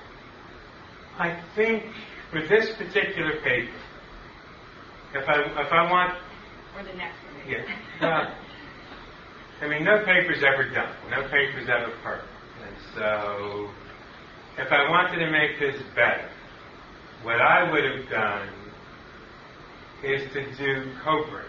I 1.18 1.42
think 1.54 1.84
for 2.30 2.40
this 2.48 2.70
particular 2.76 3.40
paper, 3.44 3.78
if 5.14 5.28
I 5.28 5.34
if 5.40 5.72
I 5.72 5.90
want, 5.90 6.14
Or 6.76 6.82
the 6.84 6.96
next 6.96 7.16
one? 7.24 7.48
yeah, 7.48 7.64
well, 8.00 8.34
I 9.60 9.68
mean, 9.68 9.84
no 9.84 9.98
paper's 10.04 10.42
ever 10.42 10.68
done, 10.70 10.94
no 11.10 11.22
paper's 11.28 11.68
ever 11.68 11.92
perfect, 12.02 12.28
and 12.64 12.76
so 12.94 13.70
if 14.58 14.72
I 14.72 14.88
wanted 14.90 15.18
to 15.24 15.30
make 15.30 15.58
this 15.60 15.82
better, 15.94 16.30
what 17.22 17.40
I 17.40 17.70
would 17.70 17.84
have 17.84 18.08
done 18.10 18.48
is 20.02 20.32
to 20.32 20.56
do 20.56 20.92
covert. 21.04 21.46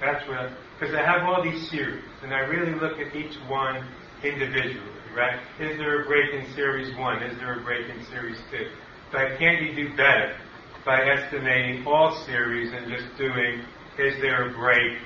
That's 0.00 0.26
what, 0.28 0.50
because 0.80 0.94
I 0.96 1.02
have 1.06 1.22
all 1.22 1.44
these 1.44 1.70
series, 1.70 2.02
and 2.22 2.34
I 2.34 2.40
really 2.40 2.74
look 2.80 2.98
at 2.98 3.14
each 3.14 3.36
one 3.48 3.86
individually, 4.24 4.91
right? 5.14 5.38
Is 5.60 5.78
there 5.78 6.02
a 6.02 6.06
break 6.06 6.32
in 6.34 6.52
series 6.54 6.96
one? 6.98 7.22
Is 7.22 7.36
there 7.38 7.60
a 7.60 7.64
break 7.64 7.88
in 7.88 8.04
series 8.06 8.38
two? 8.50 8.70
But 9.10 9.38
can't 9.38 9.60
you 9.62 9.74
do 9.74 9.90
better 9.96 10.36
by 10.84 11.02
estimating 11.02 11.86
all 11.86 12.24
series 12.26 12.72
and 12.72 12.90
just 12.90 13.06
doing, 13.18 13.62
is 13.98 14.14
there 14.20 14.50
a 14.50 14.52
break 14.54 14.98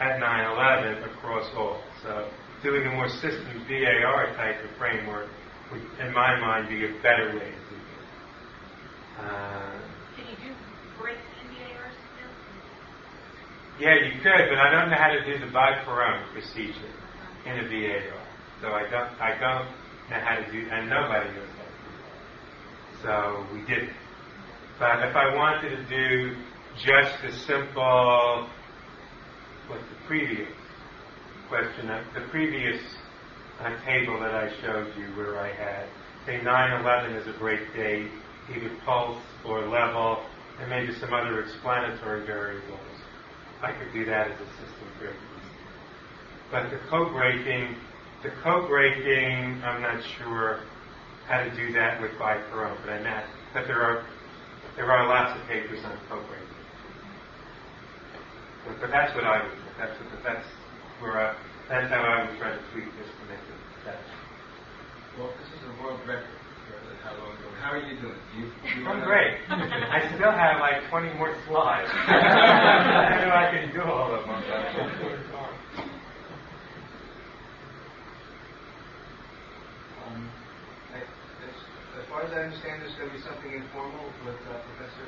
at 0.00 0.18
9-11 0.20 1.04
across 1.12 1.48
all? 1.56 1.82
So 2.02 2.28
doing 2.62 2.86
a 2.86 2.92
more 2.92 3.08
system 3.08 3.64
VAR 3.68 4.34
type 4.34 4.64
of 4.64 4.70
framework 4.78 5.28
would, 5.70 5.82
in 6.00 6.12
my 6.14 6.40
mind, 6.40 6.68
be 6.68 6.84
a 6.84 7.02
better 7.02 7.32
way 7.34 7.52
to 7.52 7.64
do 7.68 7.76
it. 7.76 9.20
Uh, 9.20 9.78
Can 10.16 10.26
you 10.26 10.36
do 10.48 10.54
break 10.98 11.18
in 11.18 11.48
VARs 11.52 11.94
still? 12.16 12.32
Yeah, 13.78 13.94
you 13.94 14.20
could, 14.22 14.48
but 14.48 14.58
I 14.58 14.70
don't 14.70 14.90
know 14.90 14.96
how 14.96 15.12
to 15.12 15.24
do 15.24 15.38
the 15.44 15.52
Bai-Perron 15.52 16.32
procedure 16.32 16.92
in 17.44 17.58
a 17.58 17.68
VAR. 17.68 18.23
So 18.64 18.72
I 18.72 18.88
don't, 18.88 19.12
I 19.20 19.38
know 19.40 19.66
how 20.08 20.36
to 20.40 20.50
do, 20.50 20.66
and 20.72 20.88
nobody 20.88 21.28
knows 21.36 21.52
how 21.52 21.68
to 21.68 21.76
do 21.84 21.92
that. 22.00 23.44
So 23.44 23.46
we 23.52 23.60
didn't. 23.66 23.92
But 24.78 25.04
if 25.04 25.14
I 25.14 25.36
wanted 25.36 25.76
to 25.76 25.84
do 25.84 26.36
just 26.80 27.22
a 27.24 27.32
simple, 27.44 28.48
what's 29.68 29.82
the 29.82 30.06
previous? 30.06 30.48
question. 31.48 31.86
The 32.14 32.26
previous 32.30 32.80
uh, 33.60 33.70
table 33.84 34.18
that 34.20 34.34
I 34.34 34.50
showed 34.60 34.92
you 34.96 35.06
where 35.16 35.38
I 35.38 35.52
had, 35.52 35.86
say 36.26 36.40
9-11 36.40 37.20
is 37.20 37.26
a 37.28 37.38
great 37.38 37.72
date, 37.74 38.10
either 38.50 38.70
pulse 38.84 39.22
or 39.44 39.68
level, 39.68 40.24
and 40.60 40.70
maybe 40.70 40.92
some 40.98 41.12
other 41.12 41.42
explanatory 41.42 42.26
variables. 42.26 42.80
I 43.62 43.72
could 43.72 43.92
do 43.92 44.04
that 44.06 44.30
as 44.30 44.40
a 44.40 44.46
system 44.46 44.88
theory. 44.98 45.16
But 46.50 46.70
the 46.70 46.78
co-breaking, 46.88 47.76
the 48.24 48.32
co-breaking, 48.42 49.60
I'm 49.60 49.84
not 49.84 50.00
sure 50.16 50.64
how 51.28 51.44
to 51.44 51.50
do 51.52 51.72
that 51.76 52.00
with 52.00 52.16
Bai-Perron, 52.18 52.80
but 52.80 52.88
I 52.88 53.00
met, 53.04 53.28
but 53.52 53.68
there 53.68 53.80
are 53.84 54.08
there 54.76 54.90
are 54.90 55.06
lots 55.06 55.38
of 55.38 55.46
papers 55.46 55.78
on 55.84 55.92
co-breaking. 56.08 56.48
But, 58.64 58.80
but 58.80 58.90
that's 58.90 59.14
what 59.14 59.24
I 59.24 59.44
would. 59.44 59.52
That's 59.78 59.92
what, 60.00 60.24
that's 60.24 60.48
where 60.98 61.20
I, 61.20 61.36
that's 61.68 61.92
how 61.92 62.00
I 62.00 62.24
would 62.24 62.38
try 62.40 62.56
to 62.56 62.62
tweak 62.72 62.88
this 62.96 63.06
to 63.06 63.22
make 63.28 63.44
it 63.44 63.60
better. 63.84 64.08
Well, 65.20 65.30
this 65.38 65.46
is 65.52 65.60
a 65.68 65.82
world 65.84 66.00
record 66.08 66.40
how 67.04 67.12
long 67.20 67.36
ago. 67.36 67.52
How 67.60 67.76
are 67.76 67.82
you 67.84 68.00
doing? 68.00 68.16
You, 68.40 68.48
you 68.80 68.88
I'm 68.88 69.04
great. 69.04 69.36
I 69.52 70.00
still 70.16 70.32
have 70.32 70.60
like 70.64 70.88
20 70.88 71.12
more 71.20 71.36
slides. 71.46 71.88
I 71.92 73.20
don't 73.20 73.28
know 73.28 73.36
I 73.36 73.52
can 73.52 73.68
do 73.76 73.82
all 73.84 74.16
of 74.16 74.24
them. 74.24 75.60
Um, 80.04 80.28
I, 80.92 80.98
as, 81.00 81.56
as 82.00 82.04
far 82.12 82.22
as 82.28 82.30
I 82.32 82.40
understand, 82.44 82.82
there's 82.84 82.96
going 83.00 83.08
to 83.10 83.16
be 83.16 83.24
something 83.24 83.52
informal 83.52 84.12
with 84.24 84.36
uh, 84.44 84.60
Professor 84.68 85.06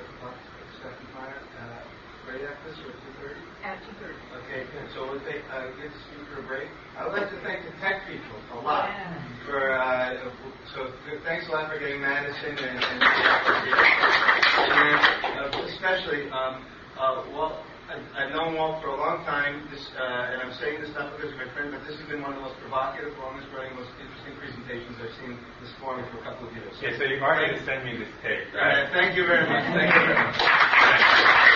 Stefan 0.81 1.09
Meyer 1.13 1.41
uh, 1.61 1.85
right 2.33 2.43
after 2.43 2.71
this, 2.73 2.81
or 2.81 2.93
2.30? 2.97 3.45
At 3.63 3.79
2.30. 3.85 4.41
Okay, 4.41 4.61
good. 4.73 4.87
So 4.97 4.99
we'll 5.13 5.21
take, 5.29 5.45
uh, 5.53 5.69
give 5.77 5.93
the 5.93 6.01
speaker 6.09 6.41
a 6.41 6.45
break. 6.49 6.69
I 6.97 7.05
would 7.07 7.15
like 7.21 7.31
to 7.31 7.39
thank 7.45 7.61
the 7.69 7.75
tech 7.85 8.09
people 8.09 8.41
a 8.57 8.59
lot 8.65 8.89
Yeah. 8.89 9.21
for, 9.45 9.61
uh, 9.77 10.33
so 10.75 10.97
good, 11.07 11.21
thanks 11.29 11.47
a 11.49 11.53
lot 11.53 11.69
for 11.71 11.79
getting 11.79 12.01
Madison 12.01 12.57
and, 12.57 12.81
and, 12.81 13.01
and 13.05 14.97
uh, 15.39 15.69
especially, 15.77 16.31
um, 16.33 16.65
uh, 16.99 17.23
well, 17.31 17.63
I've 17.87 18.33
known 18.35 18.55
Walt 18.59 18.83
for 18.83 18.89
a 18.91 18.97
long 18.99 19.23
time, 19.25 19.63
this, 19.71 19.81
uh, 19.95 20.31
and 20.35 20.43
I'm 20.43 20.53
saying 20.59 20.83
this 20.83 20.91
not 20.99 21.15
because 21.15 21.31
of 21.31 21.39
my 21.39 21.47
friend, 21.55 21.71
but 21.71 21.87
this 21.87 21.95
has 21.99 22.07
been 22.11 22.21
one 22.21 22.35
of 22.35 22.43
the 22.43 22.47
most 22.51 22.59
provocative, 22.59 23.15
longest 23.23 23.47
running, 23.55 23.79
most 23.79 23.95
interesting 24.03 24.35
presentations 24.43 24.97
I've 24.99 25.15
seen 25.23 25.39
this 25.63 25.71
morning 25.81 26.03
for 26.11 26.19
a 26.19 26.25
couple 26.27 26.49
of 26.49 26.53
years. 26.57 26.75
Yeah, 26.83 26.99
so 26.99 27.05
you 27.07 27.23
are 27.23 27.37
going 27.39 27.55
to 27.55 27.63
send 27.65 27.85
me 27.87 27.95
this 27.97 28.11
tape, 28.27 28.51
Uh, 28.55 28.59
right? 28.59 28.91
thank 28.91 29.15
you 29.15 29.23
very 29.27 29.47
much. 29.47 29.65
Thank 29.71 29.95
you 29.95 30.03
very 30.03 30.19
much. 30.19 31.47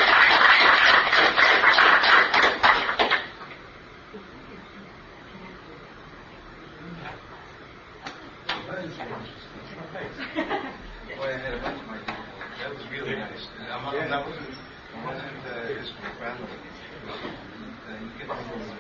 Boy, 10.01 11.29
I 11.29 11.37
had 11.37 11.55
a 11.55 11.61
bunch 11.61 11.81
of 11.83 11.87
my 11.91 11.99
That 12.01 12.71
was 12.73 12.85
really 12.91 13.17
nice. 13.19 13.45
I'm, 13.69 13.85
I'm, 13.85 14.09
that 14.09 14.25
wasn't, 14.25 14.49
it 14.49 14.57
wasn't 15.05 15.43
uh, 15.45 15.69
history 15.77 16.11
friendly. 16.17 16.49
Uh, 16.49 18.01
you 18.01 18.09
get 18.17 18.29
the 18.29 18.35
whole- 18.35 18.79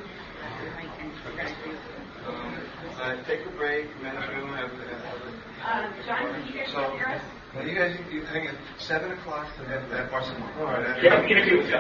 um, 2.21 2.55
uh, 3.01 3.17
take 3.27 3.45
a 3.47 3.51
break, 3.57 3.89
management 4.03 4.45
will 4.47 4.55
have, 4.55 4.71
have 4.71 5.85
Um, 5.85 5.93
John, 6.07 6.33
can 6.33 6.47
you 6.47 6.55
guys 6.61 6.71
So- 6.73 6.91
hear 6.97 7.07
us? 7.17 7.23
Well, 7.55 7.67
you 7.67 7.75
guys, 7.75 7.97
you, 8.13 8.23
I 8.29 8.33
think 8.33 8.47
at 8.51 8.55
seven 8.79 9.11
o'clock 9.13 9.49
at, 9.67 9.91
at 9.91 10.11
Barcelona. 10.11 10.97
Yeah, 11.03 11.19
can 11.27 11.29
you 11.29 11.45
do 11.45 11.61
it? 11.67 11.71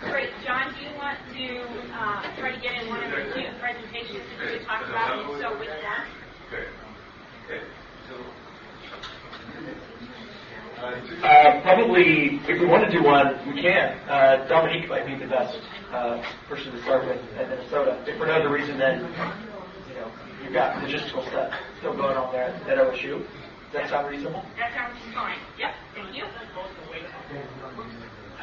Great. 0.00 0.30
John, 0.46 0.72
do 0.78 0.84
you 0.86 0.94
want 0.96 1.18
to 1.34 1.46
uh, 1.92 2.22
try 2.38 2.54
to 2.54 2.60
get 2.62 2.80
in 2.80 2.88
one 2.88 3.02
of 3.02 3.10
the 3.10 3.16
two 3.34 3.50
presentations 3.58 4.22
that 4.38 4.52
you 4.54 4.60
talked 4.64 4.88
about? 4.88 5.18
And 5.18 5.30
if 5.34 5.42
so, 5.42 5.58
which 5.58 5.68
one? 5.68 6.06
Good. 6.50 6.68
Good. 7.48 7.66
So, 8.08 8.14
Uh, 11.26 11.60
probably, 11.62 12.40
if 12.48 12.60
we 12.60 12.66
want 12.66 12.84
to 12.86 12.90
do 12.90 13.02
one, 13.04 13.36
we 13.52 13.60
can. 13.60 13.98
Uh, 14.08 14.46
Dominique 14.48 14.79
might 14.90 15.06
be 15.06 15.14
the 15.14 15.30
best 15.30 15.56
uh, 15.92 16.20
person 16.48 16.72
to 16.72 16.82
start 16.82 17.06
with 17.06 17.22
at 17.38 17.48
Minnesota. 17.48 18.02
If 18.08 18.18
for 18.18 18.26
no 18.26 18.32
other 18.32 18.50
reason 18.50 18.76
than, 18.76 19.06
you 19.88 19.94
know, 19.94 20.10
you've 20.42 20.52
got 20.52 20.82
logistical 20.82 21.22
stuff 21.30 21.54
still 21.78 21.94
going 21.94 22.16
on 22.16 22.32
there 22.32 22.50
at 22.50 22.76
OSU. 22.76 23.22
Does 23.22 23.26
that 23.72 23.90
sound 23.90 24.10
reasonable? 24.10 24.44
That 24.58 24.74
sounds 24.74 24.98
fine. 25.14 25.38
Yep. 25.58 25.70
Thank 25.94 26.16
you. 26.16 26.24
I 26.24 26.26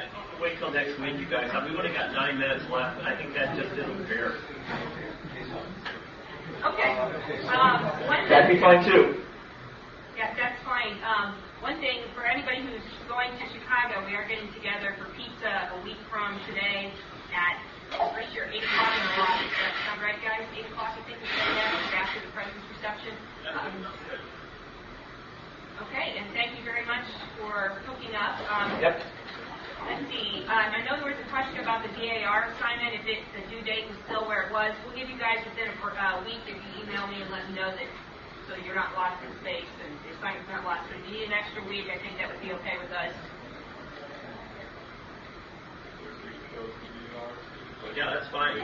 don't 0.07 0.41
wait 0.41 0.57
till 0.57 0.71
next 0.71 0.97
week, 1.01 1.19
you 1.19 1.25
guys. 1.27 1.51
We've 1.67 1.77
only 1.77 1.91
got 1.91 2.13
nine 2.13 2.39
minutes 2.39 2.63
left, 2.71 2.97
and 2.99 3.07
I 3.07 3.17
think 3.17 3.33
that 3.35 3.57
just 3.59 3.73
isn't 3.75 4.07
fair. 4.07 4.35
Okay. 6.63 6.97
Um, 7.51 7.83
That'd 8.29 8.55
be 8.55 8.61
fine 8.61 8.85
too. 8.85 9.26
Yeah, 10.17 10.33
that's 10.33 10.57
fine. 10.65 10.97
Um, 11.05 11.37
one 11.61 11.77
thing 11.77 12.01
for 12.17 12.25
anybody 12.25 12.65
who's 12.65 12.81
going 13.05 13.29
to 13.37 13.45
Chicago, 13.53 14.01
we 14.09 14.17
are 14.17 14.25
getting 14.25 14.49
together 14.57 14.97
for 14.97 15.13
pizza 15.13 15.69
a 15.77 15.79
week 15.85 16.01
from 16.09 16.41
today 16.49 16.89
at 17.29 17.55
pretty 18.17 18.33
sure 18.33 18.49
eight 18.49 18.65
o'clock 18.65 18.97
in 18.97 19.05
the 19.05 19.13
lobby. 19.13 19.45
Does 19.45 19.61
that 19.61 19.77
sound 19.85 20.01
right, 20.01 20.17
guys? 20.25 20.41
Eight 20.57 20.65
o'clock, 20.73 20.97
I 20.97 21.05
think, 21.05 21.21
we 21.21 21.29
is 21.29 21.53
that 21.53 21.77
after 21.93 22.17
the 22.17 22.33
president's 22.33 22.65
reception. 22.73 23.13
Um, 23.45 23.85
okay, 25.85 26.17
and 26.17 26.25
thank 26.33 26.57
you 26.57 26.65
very 26.65 26.81
much 26.89 27.05
for 27.37 27.77
hooking 27.85 28.17
up. 28.17 28.41
Um, 28.49 28.81
Yep. 28.81 28.97
Let's 29.85 30.03
see. 30.09 30.43
Um, 30.49 30.73
I 30.73 30.81
know 30.83 30.97
there 30.99 31.13
was 31.13 31.21
a 31.21 31.29
question 31.29 31.61
about 31.61 31.85
the 31.85 31.93
DAR 31.93 32.49
assignment. 32.57 32.97
If 32.97 33.05
it, 33.05 33.21
the 33.37 33.45
due 33.53 33.61
date 33.61 33.85
was 33.87 33.95
still 34.09 34.25
where 34.25 34.49
it 34.49 34.51
was, 34.51 34.73
we'll 34.83 34.97
give 34.97 35.07
you 35.07 35.15
guys 35.21 35.45
within 35.45 35.69
a 35.69 35.77
uh, 35.77 36.25
week 36.25 36.41
if 36.49 36.57
you 36.57 36.69
email 36.83 37.05
me 37.07 37.21
and 37.21 37.29
let 37.29 37.45
me 37.47 37.53
know 37.55 37.69
that, 37.69 37.89
so 38.49 38.57
you're 38.65 38.75
not 38.75 38.91
lost 38.97 39.21
in 39.23 39.31
space 39.45 39.69
and 39.85 39.93
the 40.17 40.25
assignment's 40.25 40.49
not 40.49 40.65
lost. 40.65 40.89
But 40.89 40.97
if 40.97 41.05
you 41.05 41.13
need 41.21 41.25
an 41.29 41.33
extra 41.37 41.61
week, 41.69 41.85
I 41.93 41.97
think 42.01 42.17
that 42.17 42.29
would 42.29 42.41
be 42.41 42.51
okay 42.53 42.77
with 42.81 42.91
us. 42.91 43.13
Yeah, 47.95 48.13
that's 48.13 48.29
fine. 48.29 48.61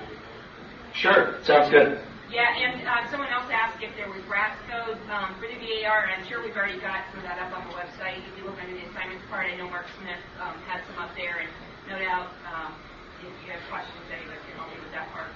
Sure, 0.93 1.37
sounds 1.45 1.69
good. 1.69 1.97
Yeah, 2.29 2.49
and 2.49 2.81
uh, 2.85 3.05
someone 3.09 3.29
else 3.29 3.49
asked 3.53 3.81
if 3.81 3.93
there 3.97 4.09
was 4.09 4.21
RATS 4.25 4.57
code 4.69 4.97
um, 5.09 5.37
for 5.37 5.45
the 5.45 5.57
VAR, 5.57 6.09
and 6.09 6.17
I'm 6.17 6.25
sure 6.25 6.41
we've 6.41 6.57
already 6.57 6.81
got 6.81 7.05
some 7.13 7.21
of 7.21 7.25
that 7.29 7.37
up 7.37 7.53
on 7.53 7.65
the 7.69 7.73
website. 7.77 8.21
If 8.25 8.33
you 8.37 8.45
look 8.49 8.57
under 8.57 8.73
the 8.73 8.85
assignments 8.89 9.21
part, 9.29 9.45
I 9.49 9.57
know 9.57 9.69
Mark 9.69 9.85
Smith 10.01 10.21
um, 10.41 10.57
has 10.69 10.81
some 10.89 10.97
up 10.97 11.13
there, 11.13 11.45
and 11.45 11.49
no 11.89 11.97
doubt 12.01 12.33
um, 12.49 12.73
if 13.21 13.33
you 13.45 13.53
have 13.53 13.61
questions, 13.69 14.01
anybody 14.09 14.37
can 14.49 14.53
help 14.57 14.69
you 14.73 14.81
with 14.81 14.93
that 14.97 15.09
part. 15.13 15.29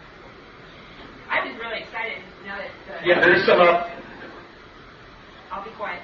I 1.29 1.45
was 1.45 1.53
really 1.61 1.85
excited 1.85 2.21
now 2.45 2.57
that. 2.57 2.73
Uh, 2.89 3.01
Yeah, 3.05 3.21
there's 3.21 3.45
some 3.45 3.61
up. 3.61 3.89
I'll 5.51 5.63
be 5.63 5.71
quiet. 5.77 6.01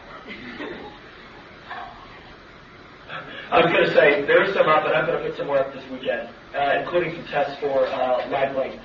I 3.52 3.62
was 3.62 3.70
going 3.70 3.86
to 3.86 3.94
say, 3.94 4.26
there's 4.26 4.54
some 4.56 4.68
up, 4.68 4.86
and 4.86 4.94
I'm 4.96 5.06
going 5.06 5.22
to 5.22 5.30
put 5.30 5.38
some 5.38 5.48
more 5.48 5.60
up 5.60 5.74
this 5.74 5.84
weekend, 5.92 6.30
uh, 6.56 6.82
including 6.82 7.14
some 7.14 7.28
tests 7.30 7.60
for 7.62 7.86
uh, 7.86 8.28
live 8.30 8.56
link 8.56 8.82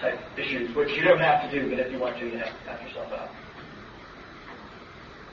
type 0.00 0.18
issues, 0.38 0.70
which 0.76 0.94
you 0.94 1.02
don't 1.02 1.18
have 1.18 1.42
to 1.42 1.50
do, 1.50 1.68
but 1.68 1.80
if 1.80 1.90
you 1.90 1.98
want 1.98 2.16
to, 2.18 2.26
you 2.26 2.38
have 2.38 2.54
to 2.54 2.62
knock 2.70 2.78
yourself 2.86 3.10
out. 3.10 3.30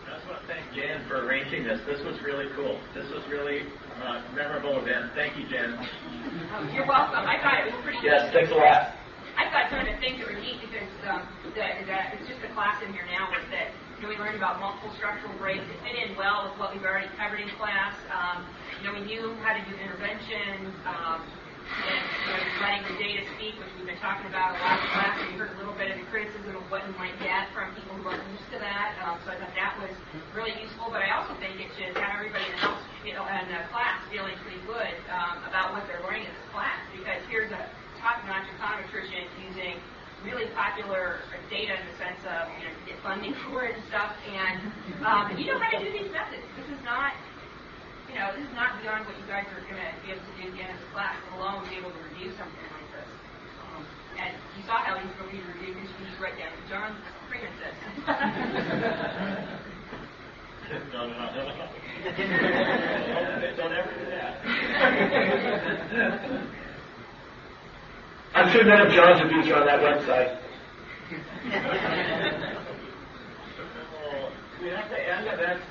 I 0.09 0.17
just 0.17 0.25
want 0.25 0.41
to 0.41 0.47
thank 0.49 0.65
Jan 0.73 1.05
for 1.05 1.27
arranging 1.27 1.69
this. 1.69 1.77
This 1.85 2.01
was 2.01 2.17
really 2.25 2.49
cool. 2.55 2.79
This 2.97 3.05
was 3.13 3.21
really 3.29 3.69
uh, 4.01 4.25
memorable 4.33 4.81
event. 4.81 5.13
Thank 5.13 5.37
you, 5.37 5.45
Jan. 5.45 5.77
Um, 6.55 6.71
you're 6.73 6.87
welcome. 6.87 7.21
I 7.21 7.37
thought 7.43 7.61
it 7.61 7.69
was 7.69 7.77
pretty. 7.85 7.99
Yes, 8.01 8.33
thanks 8.33 8.49
a 8.49 8.57
lot. 8.57 8.97
I 9.37 9.51
thought 9.51 9.69
some 9.69 9.83
of 9.83 9.89
the 9.91 9.99
things 9.99 10.17
that 10.17 10.31
were 10.31 10.39
neat 10.39 10.63
because 10.63 10.87
um, 11.11 11.21
the, 11.51 11.61
the, 11.85 11.97
it's 12.15 12.25
just 12.25 12.41
a 12.41 12.49
class 12.55 12.81
in 12.81 12.89
here 12.95 13.05
now 13.05 13.27
was 13.29 13.43
that 13.51 13.69
you 13.69 13.84
know, 14.05 14.13
we 14.13 14.21
learned 14.21 14.37
about 14.37 14.61
multiple 14.61 14.93
structural 14.97 15.33
breaks. 15.41 15.65
It 15.65 15.77
fit 15.81 15.97
in 15.97 16.13
well 16.13 16.45
with 16.45 16.61
what 16.61 16.69
we've 16.73 16.85
already 16.85 17.09
covered 17.17 17.41
in 17.41 17.49
class. 17.57 17.97
Um, 18.13 18.45
you 18.77 18.85
know, 18.85 18.93
we 18.93 19.01
knew 19.01 19.33
how 19.41 19.57
to 19.57 19.61
do 19.65 19.73
interventions 19.81 20.69
um, 20.85 21.25
and 21.65 22.05
you 22.05 22.29
know, 22.29 22.61
letting 22.61 22.85
the 22.85 22.95
data 23.01 23.25
speak, 23.33 23.57
which 23.57 23.71
we've 23.81 23.89
been 23.89 23.97
talking 23.97 24.29
about 24.29 24.53
a 24.53 24.61
lot 24.61 24.77
in 24.77 24.87
class. 24.93 25.13
We 25.25 25.33
heard 25.41 25.49
a 25.53 25.57
little 25.57 25.73
bit 25.73 25.89
of 25.89 25.97
the 25.97 26.05
criticism 26.13 26.53
of 26.53 26.65
what 26.69 26.85
you 26.85 26.93
might 27.01 27.17
get 27.17 27.49
from 27.49 27.73
people 27.73 27.97
who 27.97 28.05
aren't 28.05 28.21
used 28.29 28.45
to 28.53 28.61
that. 28.61 28.93
Um, 29.01 29.17
so 29.25 29.33
I 29.33 29.41
thought 29.41 29.57
that 29.57 29.73
was 29.81 29.93
really 30.37 30.53
useful. 30.61 30.93
But 30.93 31.01
I 31.01 31.17
also 31.17 31.33
think 31.41 31.57
it 31.57 31.73
should 31.73 31.97
have 31.97 32.13
everybody 32.13 32.45
in 32.45 32.53
the 32.53 32.61
house 32.61 32.81
in 33.05 33.13
the 33.13 33.61
class 33.69 34.01
feeling 34.09 34.33
pretty 34.41 34.61
good 34.65 34.93
um, 35.13 35.41
about 35.45 35.73
what 35.73 35.85
they're 35.85 36.01
learning 36.01 36.25
in 36.25 36.33
this 36.33 36.49
class 36.49 36.81
because 36.93 37.21
here's 37.29 37.53
a 37.53 37.69
top-notch 38.01 38.49
econometrician 38.57 39.29
using 39.45 39.77
really 40.25 40.49
popular 40.57 41.21
data 41.53 41.77
in 41.77 41.85
the 41.85 41.95
sense 42.01 42.17
of 42.25 42.49
you 42.57 42.65
know 42.65 42.73
funding 43.05 43.37
for 43.45 43.69
it 43.69 43.77
and 43.77 43.85
stuff. 43.85 44.17
And 44.25 44.73
um, 45.05 45.37
you 45.37 45.53
know 45.53 45.61
how 45.61 45.69
to 45.69 45.85
do 45.85 45.93
these 45.93 46.09
methods. 46.09 46.41
This 46.57 46.65
is 46.73 46.81
not, 46.81 47.13
you 48.09 48.17
know, 48.17 48.33
this 48.33 48.41
is 48.41 48.55
not 48.57 48.81
beyond 48.81 49.05
what 49.05 49.13
you 49.21 49.29
guys 49.29 49.45
are 49.53 49.61
going 49.69 49.77
to 49.77 49.93
be 50.01 50.09
able 50.09 50.25
to 50.25 50.33
do 50.41 50.49
at 50.49 50.53
the 50.57 50.61
end 50.65 50.73
of 50.73 50.81
the 50.81 50.89
class, 50.89 51.13
alone 51.37 51.61
be 51.69 51.77
able 51.77 51.93
to 51.93 52.01
review 52.09 52.33
something 52.33 52.65
like 52.73 52.89
this. 52.97 53.05
Um, 53.69 53.85
and 54.17 54.33
you 54.57 54.65
saw 54.65 54.81
how 54.81 54.97
easy 54.97 55.13
for 55.21 55.29
me 55.29 55.37
to 55.37 55.45
review 55.53 55.77
because 55.77 55.93
you 55.93 55.97
can 56.01 56.09
just 56.09 56.17
write 56.17 56.33
down 56.41 56.49
what 56.49 56.65
John 56.65 56.97
freaking 57.29 57.53
I'm 68.33 68.51
sure 68.51 68.63
none 68.65 68.81
of 68.81 68.91
John's 68.91 69.21
abuse 69.21 69.47
are 69.47 69.61
on 69.61 69.65
that 69.67 69.79
website. 69.79 70.41
the 74.65 74.97
end 74.97 75.27
of 75.27 75.37
that. 75.37 75.61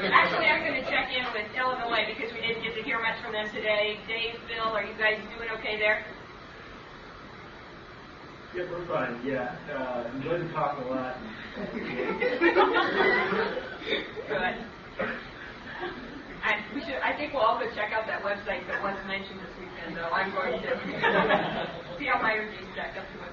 Actually, 0.00 0.46
I'm 0.46 0.62
going 0.64 0.82
to 0.82 0.90
check 0.90 1.10
in 1.10 1.24
with 1.34 1.46
Illinois 1.56 2.06
because 2.06 2.32
we 2.32 2.40
didn't 2.40 2.62
get 2.62 2.74
to 2.76 2.82
hear 2.82 3.00
much 3.00 3.18
from 3.22 3.32
them 3.32 3.48
today. 3.50 3.98
Dave, 4.06 4.38
Bill, 4.48 4.70
are 4.72 4.84
you 4.84 4.94
guys 4.98 5.18
doing 5.36 5.50
okay 5.58 5.78
there? 5.78 6.04
Yeah, 8.54 8.64
we're 8.70 8.86
fine. 8.86 9.20
Yeah, 9.24 9.54
uh, 9.70 10.10
a 10.10 10.84
lot. 10.90 11.16
Good. 14.28 14.56
We 16.74 16.80
should, 16.82 17.02
I 17.02 17.12
think 17.16 17.34
we'll 17.34 17.42
also 17.42 17.66
check 17.74 17.92
out 17.92 18.06
that 18.06 18.22
website 18.22 18.66
that 18.68 18.82
was 18.82 18.96
mentioned 19.06 19.40
this 19.40 19.50
weekend, 19.58 19.96
though. 19.96 20.10
I'm 20.10 20.30
going 20.30 20.62
to 20.62 20.68
see 21.98 22.06
how 22.06 22.22
my 22.22 22.34
reviews 22.34 22.68
stack 22.74 22.96
up 22.96 23.06
to 23.12 23.18
it. 23.24 23.29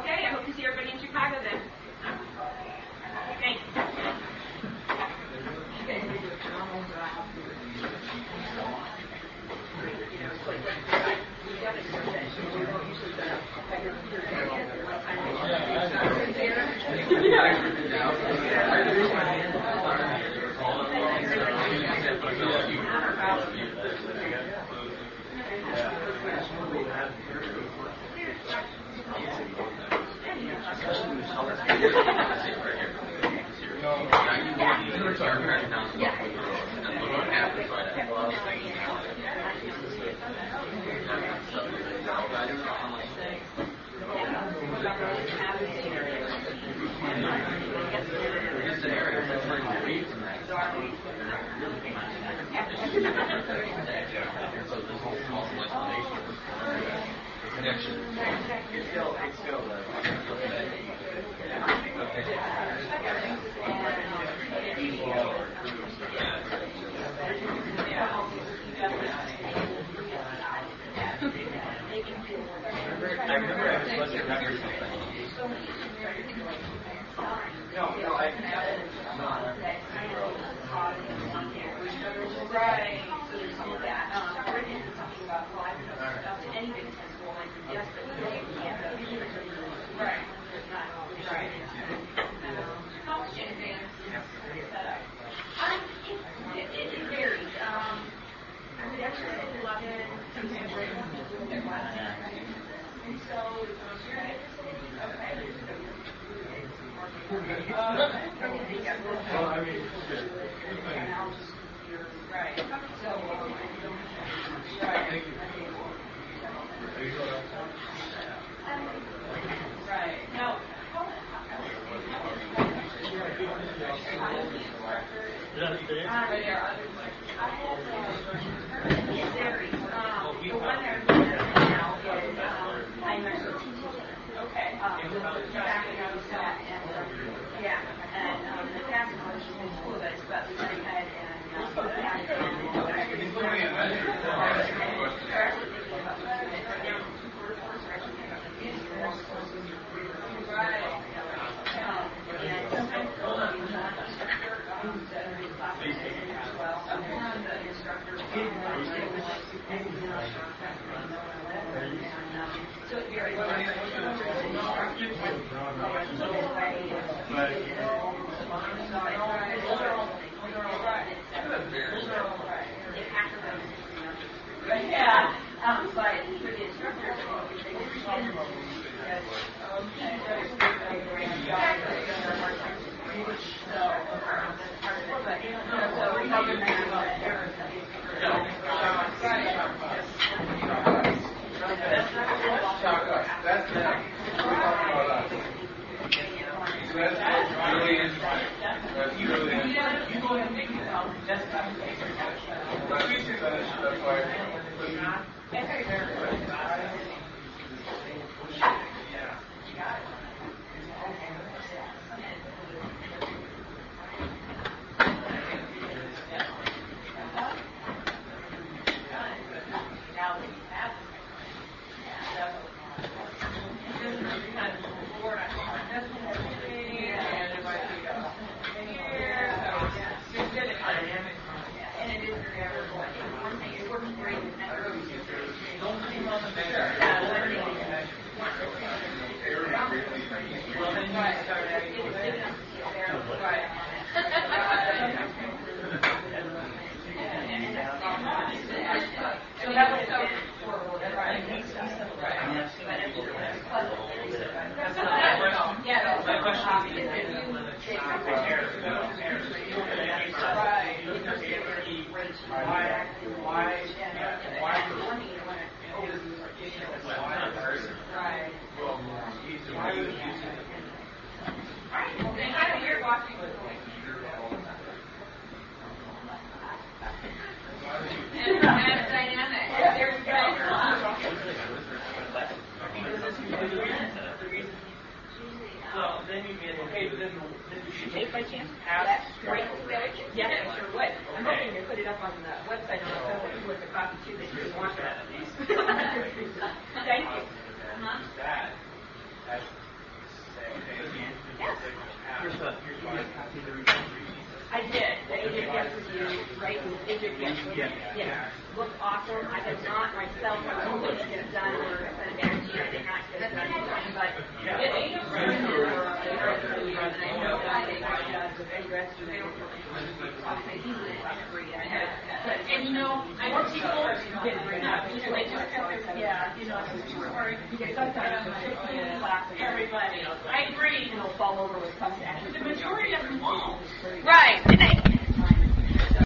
Okay, 0.00 0.26
I 0.26 0.34
hope 0.34 0.46
to 0.46 0.52
see 0.56 0.66
everybody 0.66 0.90
in 0.92 1.00
Chicago 1.00 1.38
then. 1.42 1.60
Thanks. 3.40 3.62